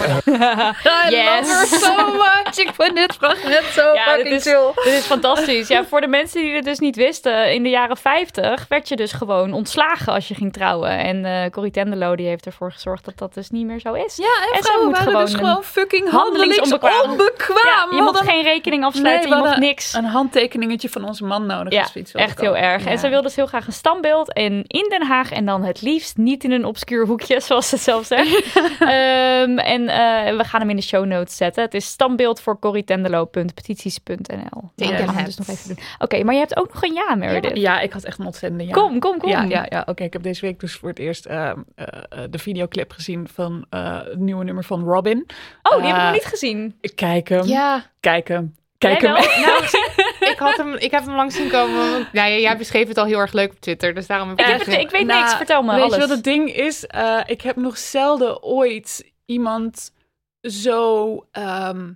Yes. 1.11 1.49
love 1.49 1.69
her 1.71 1.79
so 1.81 2.13
much. 2.13 2.75
Vind 2.85 2.97
dit 3.07 3.13
fragment 3.13 3.65
zo 3.65 3.93
Ja, 3.95 4.05
dit 4.05 4.15
fucking 4.15 4.35
is, 4.35 4.43
chill. 4.43 4.71
dit 4.85 4.93
is 4.93 5.05
fantastisch. 5.07 5.69
Ja, 5.69 5.85
voor 5.85 6.01
de 6.01 6.07
mensen 6.07 6.41
die 6.41 6.55
het 6.55 6.65
dus 6.65 6.79
niet 6.79 6.97
wisten, 6.97 7.53
in 7.53 7.63
de 7.63 7.69
jaren 7.69 7.97
50 7.97 8.67
werd 8.69 8.89
je 8.89 8.97
dus 8.97 9.13
gewoon 9.13 9.53
ontslagen 9.53 10.13
als 10.13 10.29
je 10.29 10.35
ging 10.35 10.53
trouwen. 10.53 10.91
En 10.91 11.25
eh 11.25 11.51
Corrie 11.51 11.73
Tenderlo 11.73 12.17
die 12.17 12.27
heeft 12.27 12.47
ervoor 12.47 12.73
gezorgd 12.73 13.05
dat 13.05 13.19
dat 13.19 13.35
dus 13.35 13.51
niet 13.51 13.67
meer 13.67 13.81
zo 13.81 13.93
is. 13.93 14.17
Ja, 14.17 14.25
en, 14.25 14.57
En 14.57 14.63
ze 14.63 14.63
vrouwen 14.63 14.91
waren 14.91 15.07
gewoon 15.07 15.25
dus 15.25 15.35
gewoon 15.35 15.63
fucking 15.65 16.11
handelingsonbekwaam. 16.11 17.11
Ja, 17.11 17.87
je 17.91 18.03
mocht 18.03 18.05
hadden- 18.17 18.33
geen 18.33 18.43
rekening 18.43 18.85
afsluiten, 18.85 19.31
Nee, 19.31 19.39
je 19.39 19.45
mocht 19.45 19.59
niks. 19.59 19.93
Een 19.93 20.05
handtekeningetje 20.05 20.89
van 20.89 21.05
onze 21.05 21.25
man 21.25 21.47
nodig. 21.47 21.73
Ja, 21.73 21.81
of 21.81 21.91
zoiets 21.93 22.13
echt 22.13 22.41
heel 22.41 22.57
erg. 22.57 22.85
En 22.85 22.99
ze 22.99 23.09
wilde 23.09 23.27
dus 23.27 23.37
heel 23.37 23.47
graag 23.47 23.67
een 23.67 23.73
standbeeld 23.73 24.33
en 24.33 24.65
in 24.67 24.87
Den 24.89 25.03
Haag 25.07 25.33
en 25.33 25.45
dan 25.47 25.63
het 25.65 25.83
liefst 25.83 26.17
niet 26.17 26.45
in 26.45 26.53
een 26.53 26.65
obscuur 26.65 27.07
hoekje, 27.07 27.41
zoals 27.51 27.69
ze 27.69 27.77
zelf 27.77 28.07
zegt. 28.07 28.53
Ehm, 28.81 29.59
en 29.59 29.89
eh, 29.89 30.37
we 30.37 30.45
gaan 30.45 30.61
hem 30.61 30.71
in 30.71 30.77
de 30.77 30.83
show 30.83 31.05
notes 31.05 31.37
zetten. 31.37 31.63
Het 31.63 31.75
is 31.75 31.87
standbeeld 31.87 32.41
voor 32.41 32.59
corrietenderlo.petities.nl. 32.59 32.70
Teken 34.77 34.97
Dat 34.97 35.05
gaan 35.05 35.15
we 35.15 35.21
het. 35.21 35.27
dus 35.27 35.37
nog 35.37 35.49
even 35.49 35.69
doen. 35.75 35.85
Oké, 35.99 36.23
maar 36.25 36.35
je 36.35 36.41
hebt 36.41 36.57
ook 36.57 36.73
nog 36.73 36.83
een 36.83 36.93
ja, 36.95 37.15
Meredith. 37.15 37.57
Ja, 37.57 37.81
ik 37.81 37.93
had 37.93 38.05
echt 38.05 38.19
een 38.19 38.27
ontzettende 38.27 38.65
ja. 38.67 38.73
Kom, 38.73 38.99
kom, 38.99 39.19
kom. 39.19 39.31
Ja, 39.31 39.43
ja, 39.43 39.67
ja. 39.69 39.83
oké. 39.87 40.03
ik 40.05 40.13
heb 40.13 40.23
deze 40.23 40.41
week 40.41 40.61
dus 40.61 40.75
voor 40.75 40.89
het 40.89 40.99
eerst 40.99 41.27
eh, 41.27 41.51
eh, 41.51 41.57
eh, 41.75 42.19
de 42.31 42.39
videoclip 42.39 42.93
gezien 42.93 43.29
van 43.33 43.67
eh, 43.71 43.99
het 44.05 44.19
nieuwe 44.19 44.45
nummer 44.45 44.65
van 44.65 44.85
Robin. 44.85 45.27
Oh, 45.63 45.77
die 45.83 45.87
heb 45.87 45.97
ik 45.97 46.03
nog 46.03 46.13
niet 46.13 46.25
gezien. 46.25 46.77
Ik 46.81 46.97
kijk 46.97 47.29
hem, 47.29 47.45
Ja, 47.45 47.85
kijk 48.01 48.29
hem, 48.29 48.55
kijk 48.79 49.01
hem. 49.01 49.13
nou, 49.13 49.65
ik, 50.21 50.37
had 50.39 50.57
hem, 50.57 50.75
ik 50.75 50.91
heb 50.91 51.05
hem 51.05 51.15
langs 51.15 51.35
zien 51.37 51.49
komen. 51.51 51.91
Want, 51.91 52.07
ja, 52.13 52.29
jij 52.29 52.57
beschreef 52.57 52.89
het 52.89 52.99
al 52.99 53.05
heel 53.05 53.19
erg 53.19 53.33
leuk 53.33 53.51
op 53.51 53.61
Twitter. 53.61 53.95
Dus 53.95 54.07
daarom 54.07 54.29
heb 54.29 54.39
Ik, 54.39 54.45
ik 54.45 54.51
heb 54.51 54.61
het, 54.61 54.69
gezien. 54.69 54.87
ik 54.87 54.91
weet 54.91 55.07
Nou, 55.07 55.21
niks, 55.21 55.35
vertel 55.35 55.63
me 55.63 55.75
Weet 55.75 55.83
alles. 55.83 55.95
je 55.95 56.01
wat 56.01 56.09
het 56.11 56.25
ding 56.25 56.53
is? 56.55 56.87
Eh, 56.87 57.21
ik 57.27 57.41
heb 57.41 57.57
nog 57.57 57.79
zelden 57.79 58.43
ooit 58.43 59.11
iemand 59.27 59.93
zo 60.41 61.17
ehm, 61.33 61.91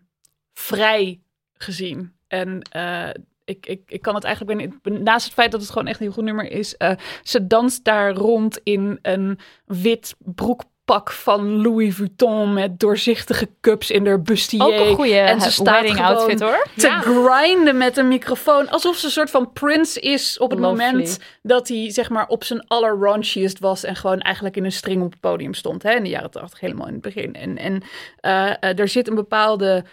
vrij 0.54 1.20
gezien. 1.54 2.12
En 2.28 2.62
eh, 2.70 3.08
ik, 3.44 3.66
ik, 3.66 3.80
ik 3.86 4.02
kan 4.02 4.14
het 4.14 4.24
eigenlijk... 4.24 4.80
ben- 4.82 5.02
Naast 5.02 5.24
het 5.24 5.34
feit 5.34 5.50
dat 5.52 5.60
het 5.60 5.70
gewoon 5.70 5.88
echt 5.88 5.98
een 5.98 6.04
heel 6.06 6.14
goed 6.14 6.24
nummer 6.24 6.50
is... 6.50 6.76
eh, 6.76 6.90
ze 7.22 7.46
danst 7.46 7.84
daar 7.84 8.12
rond 8.14 8.60
in 8.62 8.98
een 9.02 9.38
wit 9.66 10.14
broekpak 10.18 11.10
van 11.12 11.62
Louis 11.62 11.94
Vuitton... 11.94 12.52
met 12.52 12.78
doorzichtige 12.80 13.48
cups 13.60 13.90
in 13.90 14.06
haar 14.06 14.22
bustier. 14.22 14.62
ook 14.62 14.72
een 14.72 14.94
goede 14.94 15.18
En 15.18 15.40
ze 15.40 15.50
staat 15.52 15.74
wedding 15.74 15.96
gewoon 15.96 16.16
outfit 16.16 16.40
hoor. 16.40 16.66
te 16.76 16.86
Ja. 16.86 17.00
grinden 17.00 17.76
met 17.76 17.96
een 17.96 18.08
microfoon. 18.08 18.68
Alsof 18.68 18.96
ze 18.96 19.06
een 19.06 19.12
soort 19.12 19.30
van 19.30 19.52
Prince 19.52 20.00
is 20.00 20.38
op 20.38 20.50
het 20.50 20.58
Lovely. 20.60 20.84
moment 20.86 21.18
dat 21.42 21.68
hij 21.68 21.90
zeg 21.90 22.10
maar 22.10 22.26
op 22.26 22.44
zijn 22.44 22.66
allerraunchiest 22.66 23.58
was. 23.58 23.84
En 23.84 23.96
gewoon 23.96 24.20
eigenlijk 24.20 24.56
in 24.56 24.64
een 24.64 24.72
string 24.72 25.02
op 25.02 25.10
het 25.10 25.20
podium 25.20 25.54
stond. 25.54 25.82
Hè, 25.82 25.92
in 25.94 26.02
de 26.02 26.08
jaren 26.08 26.30
tachtig, 26.30 26.60
helemaal 26.60 26.86
in 26.86 26.92
het 26.92 27.02
begin. 27.02 27.34
En, 27.34 27.58
en 27.58 27.82
eh, 28.20 28.50
eh, 28.60 28.78
er 28.78 28.88
zit 28.88 29.08
een 29.08 29.14
bepaalde 29.14 29.84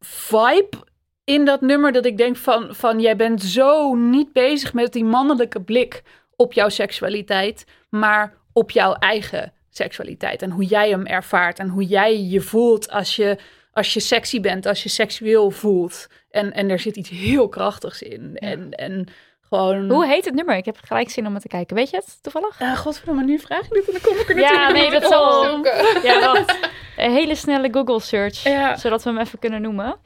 vibe 0.00 0.88
in 1.24 1.44
dat 1.44 1.60
nummer 1.60 1.92
dat 1.92 2.04
ik 2.04 2.16
denk 2.16 2.36
van, 2.36 2.74
van 2.74 3.00
jij 3.00 3.16
bent 3.16 3.42
zo 3.42 3.94
niet 3.94 4.32
bezig 4.32 4.72
met 4.74 4.92
die 4.92 5.04
mannelijke 5.04 5.60
blik 5.60 6.02
op 6.36 6.52
jouw 6.52 6.68
seksualiteit, 6.68 7.64
maar 7.88 8.34
op 8.52 8.70
jouw 8.70 8.92
eigen 8.94 9.52
seksualiteit 9.70 10.42
en 10.42 10.50
hoe 10.50 10.64
jij 10.64 10.90
hem 10.90 11.06
ervaart 11.06 11.58
en 11.58 11.68
hoe 11.68 11.84
jij 11.84 12.22
je 12.22 12.40
voelt 12.40 12.90
als 12.90 13.16
je, 13.16 13.38
als 13.72 13.94
je 13.94 14.00
sexy 14.00 14.40
bent, 14.40 14.66
als 14.66 14.82
je 14.82 14.88
seksueel 14.88 15.50
voelt. 15.50 16.06
En, 16.30 16.52
en 16.52 16.70
er 16.70 16.78
zit 16.78 16.96
iets 16.96 17.08
heel 17.08 17.48
krachtigs 17.48 18.02
in. 18.02 18.36
En, 18.36 18.70
en 18.70 19.06
gewoon... 19.50 19.90
Hoe 19.90 20.06
heet 20.06 20.24
het 20.24 20.34
nummer? 20.34 20.56
Ik 20.56 20.64
heb 20.64 20.76
gelijk 20.84 21.10
zin 21.10 21.26
om 21.26 21.32
het 21.32 21.42
te 21.42 21.48
kijken. 21.48 21.76
Weet 21.76 21.90
je 21.90 21.96
het 21.96 22.18
toevallig? 22.22 22.60
Uh, 22.60 22.76
Godverdomme, 22.76 23.24
nu 23.24 23.38
vraag 23.38 23.62
je 23.68 23.74
dit 23.74 23.86
en 23.86 23.92
dan 23.92 24.00
kom 24.00 24.16
ik 24.20 24.28
er 24.28 24.36
Ja, 24.38 24.50
natuurlijk 24.50 24.72
nee, 24.72 24.90
niet 24.90 25.00
dat 25.00 25.10
zal-. 25.10 25.64
Ja. 26.02 26.44
Een 27.06 27.12
hele 27.12 27.34
snelle 27.34 27.68
Google 27.72 28.00
search, 28.00 28.42
Ja. 28.42 28.76
zodat 28.76 29.02
we 29.02 29.10
hem 29.10 29.18
even 29.18 29.38
kunnen 29.38 29.62
noemen. 29.62 29.96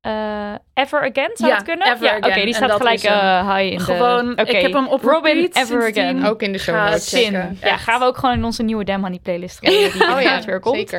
Eh, 0.00 0.54
Ever 0.74 0.98
Again, 0.98 1.30
zou 1.34 1.50
Ja, 1.50 1.56
het 1.56 1.64
kunnen? 1.64 1.92
Ever 1.92 2.04
ja, 2.04 2.16
Oké, 2.16 2.44
die 2.44 2.54
staat 2.54 2.72
gelijk 2.72 3.02
eh, 3.02 3.54
high 3.56 3.72
in 3.72 3.78
de... 3.78 3.84
Gewoon, 3.84 4.30
Oké, 4.30 4.42
ik 4.42 4.62
heb 4.62 4.72
hem 4.72 4.86
op 4.88 5.02
Robin 5.02 5.50
Ever. 5.52 5.88
Again. 5.90 6.26
Ook 6.26 6.42
in 6.42 6.52
de 6.52 6.58
show 6.58 6.74
Ga 6.74 6.84
notes. 6.84 7.08
Checken. 7.10 7.58
Ja, 7.62 7.76
gaan 7.76 8.00
we 8.00 8.06
ook 8.06 8.16
gewoon 8.16 8.34
in 8.34 8.44
onze 8.44 8.62
nieuwe 8.62 8.84
Damn 8.84 9.02
Honey 9.02 9.18
playlist 9.22 9.60
die 9.64 10.10
Oh 10.10 10.20
ja, 10.20 10.58
komt. 10.58 10.96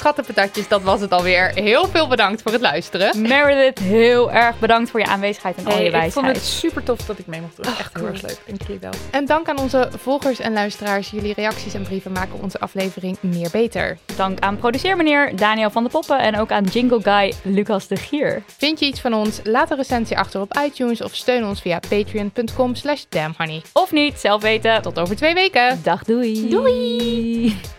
Schattenpatatjes, 0.00 0.68
dat 0.68 0.82
was 0.82 1.00
het 1.00 1.12
alweer. 1.12 1.50
Heel 1.54 1.86
veel 1.88 2.08
bedankt 2.08 2.42
voor 2.42 2.52
het 2.52 2.60
luisteren. 2.60 3.22
Meredith, 3.22 3.78
heel 3.78 4.32
erg 4.32 4.58
bedankt 4.58 4.90
voor 4.90 5.00
je 5.00 5.06
aanwezigheid 5.06 5.56
en 5.56 5.64
al 5.64 5.70
je 5.70 5.76
Hey, 5.76 5.86
ik 5.86 5.92
wijsheid. 5.92 6.12
vond 6.12 6.26
het 6.26 6.44
super 6.44 6.82
tof 6.82 6.98
dat 6.98 7.18
ik 7.18 7.26
mee 7.26 7.40
mocht 7.40 7.56
doen. 7.56 7.64
Echt 7.78 7.96
heel 7.96 8.06
erg 8.06 8.22
leuk. 8.22 8.38
Dank 8.46 8.62
jullie 8.62 8.80
wel. 8.80 8.90
En 9.10 9.26
dank 9.26 9.48
aan 9.48 9.58
onze 9.58 9.88
volgers 9.96 10.38
en 10.38 10.52
luisteraars. 10.52 11.10
Jullie 11.10 11.34
reacties 11.34 11.74
en 11.74 11.82
brieven 11.82 12.12
maken 12.12 12.40
onze 12.42 12.60
aflevering 12.60 13.16
meer 13.20 13.48
beter. 13.52 13.98
Dank 14.16 14.40
aan 14.40 14.56
produceermeneer 14.56 15.36
Daniel 15.36 15.70
van 15.70 15.84
de 15.84 15.90
Poppen 15.90 16.18
en 16.18 16.38
ook 16.38 16.50
aan 16.50 16.64
jingle 16.64 17.00
guy 17.02 17.34
Lucas 17.42 17.86
de 17.86 17.96
Gier. 17.96 18.42
Vind 18.56 18.78
je 18.78 18.86
iets 18.86 19.00
van 19.00 19.14
ons? 19.14 19.40
Laat 19.44 19.70
een 19.70 19.76
recensie 19.76 20.18
achter 20.18 20.40
op 20.40 20.58
iTunes 20.64 21.02
of 21.02 21.14
steun 21.14 21.44
ons 21.46 21.60
via 21.60 21.80
patreon.com 21.88 22.74
slash 22.74 23.02
damnhoney. 23.08 23.62
Of 23.72 23.92
niet, 23.92 24.18
zelf 24.18 24.42
weten. 24.42 24.82
Tot 24.82 24.98
over 24.98 25.16
twee 25.16 25.34
weken. 25.34 25.80
Dag, 25.82 26.04
doei. 26.04 26.48
Doei! 26.48 27.78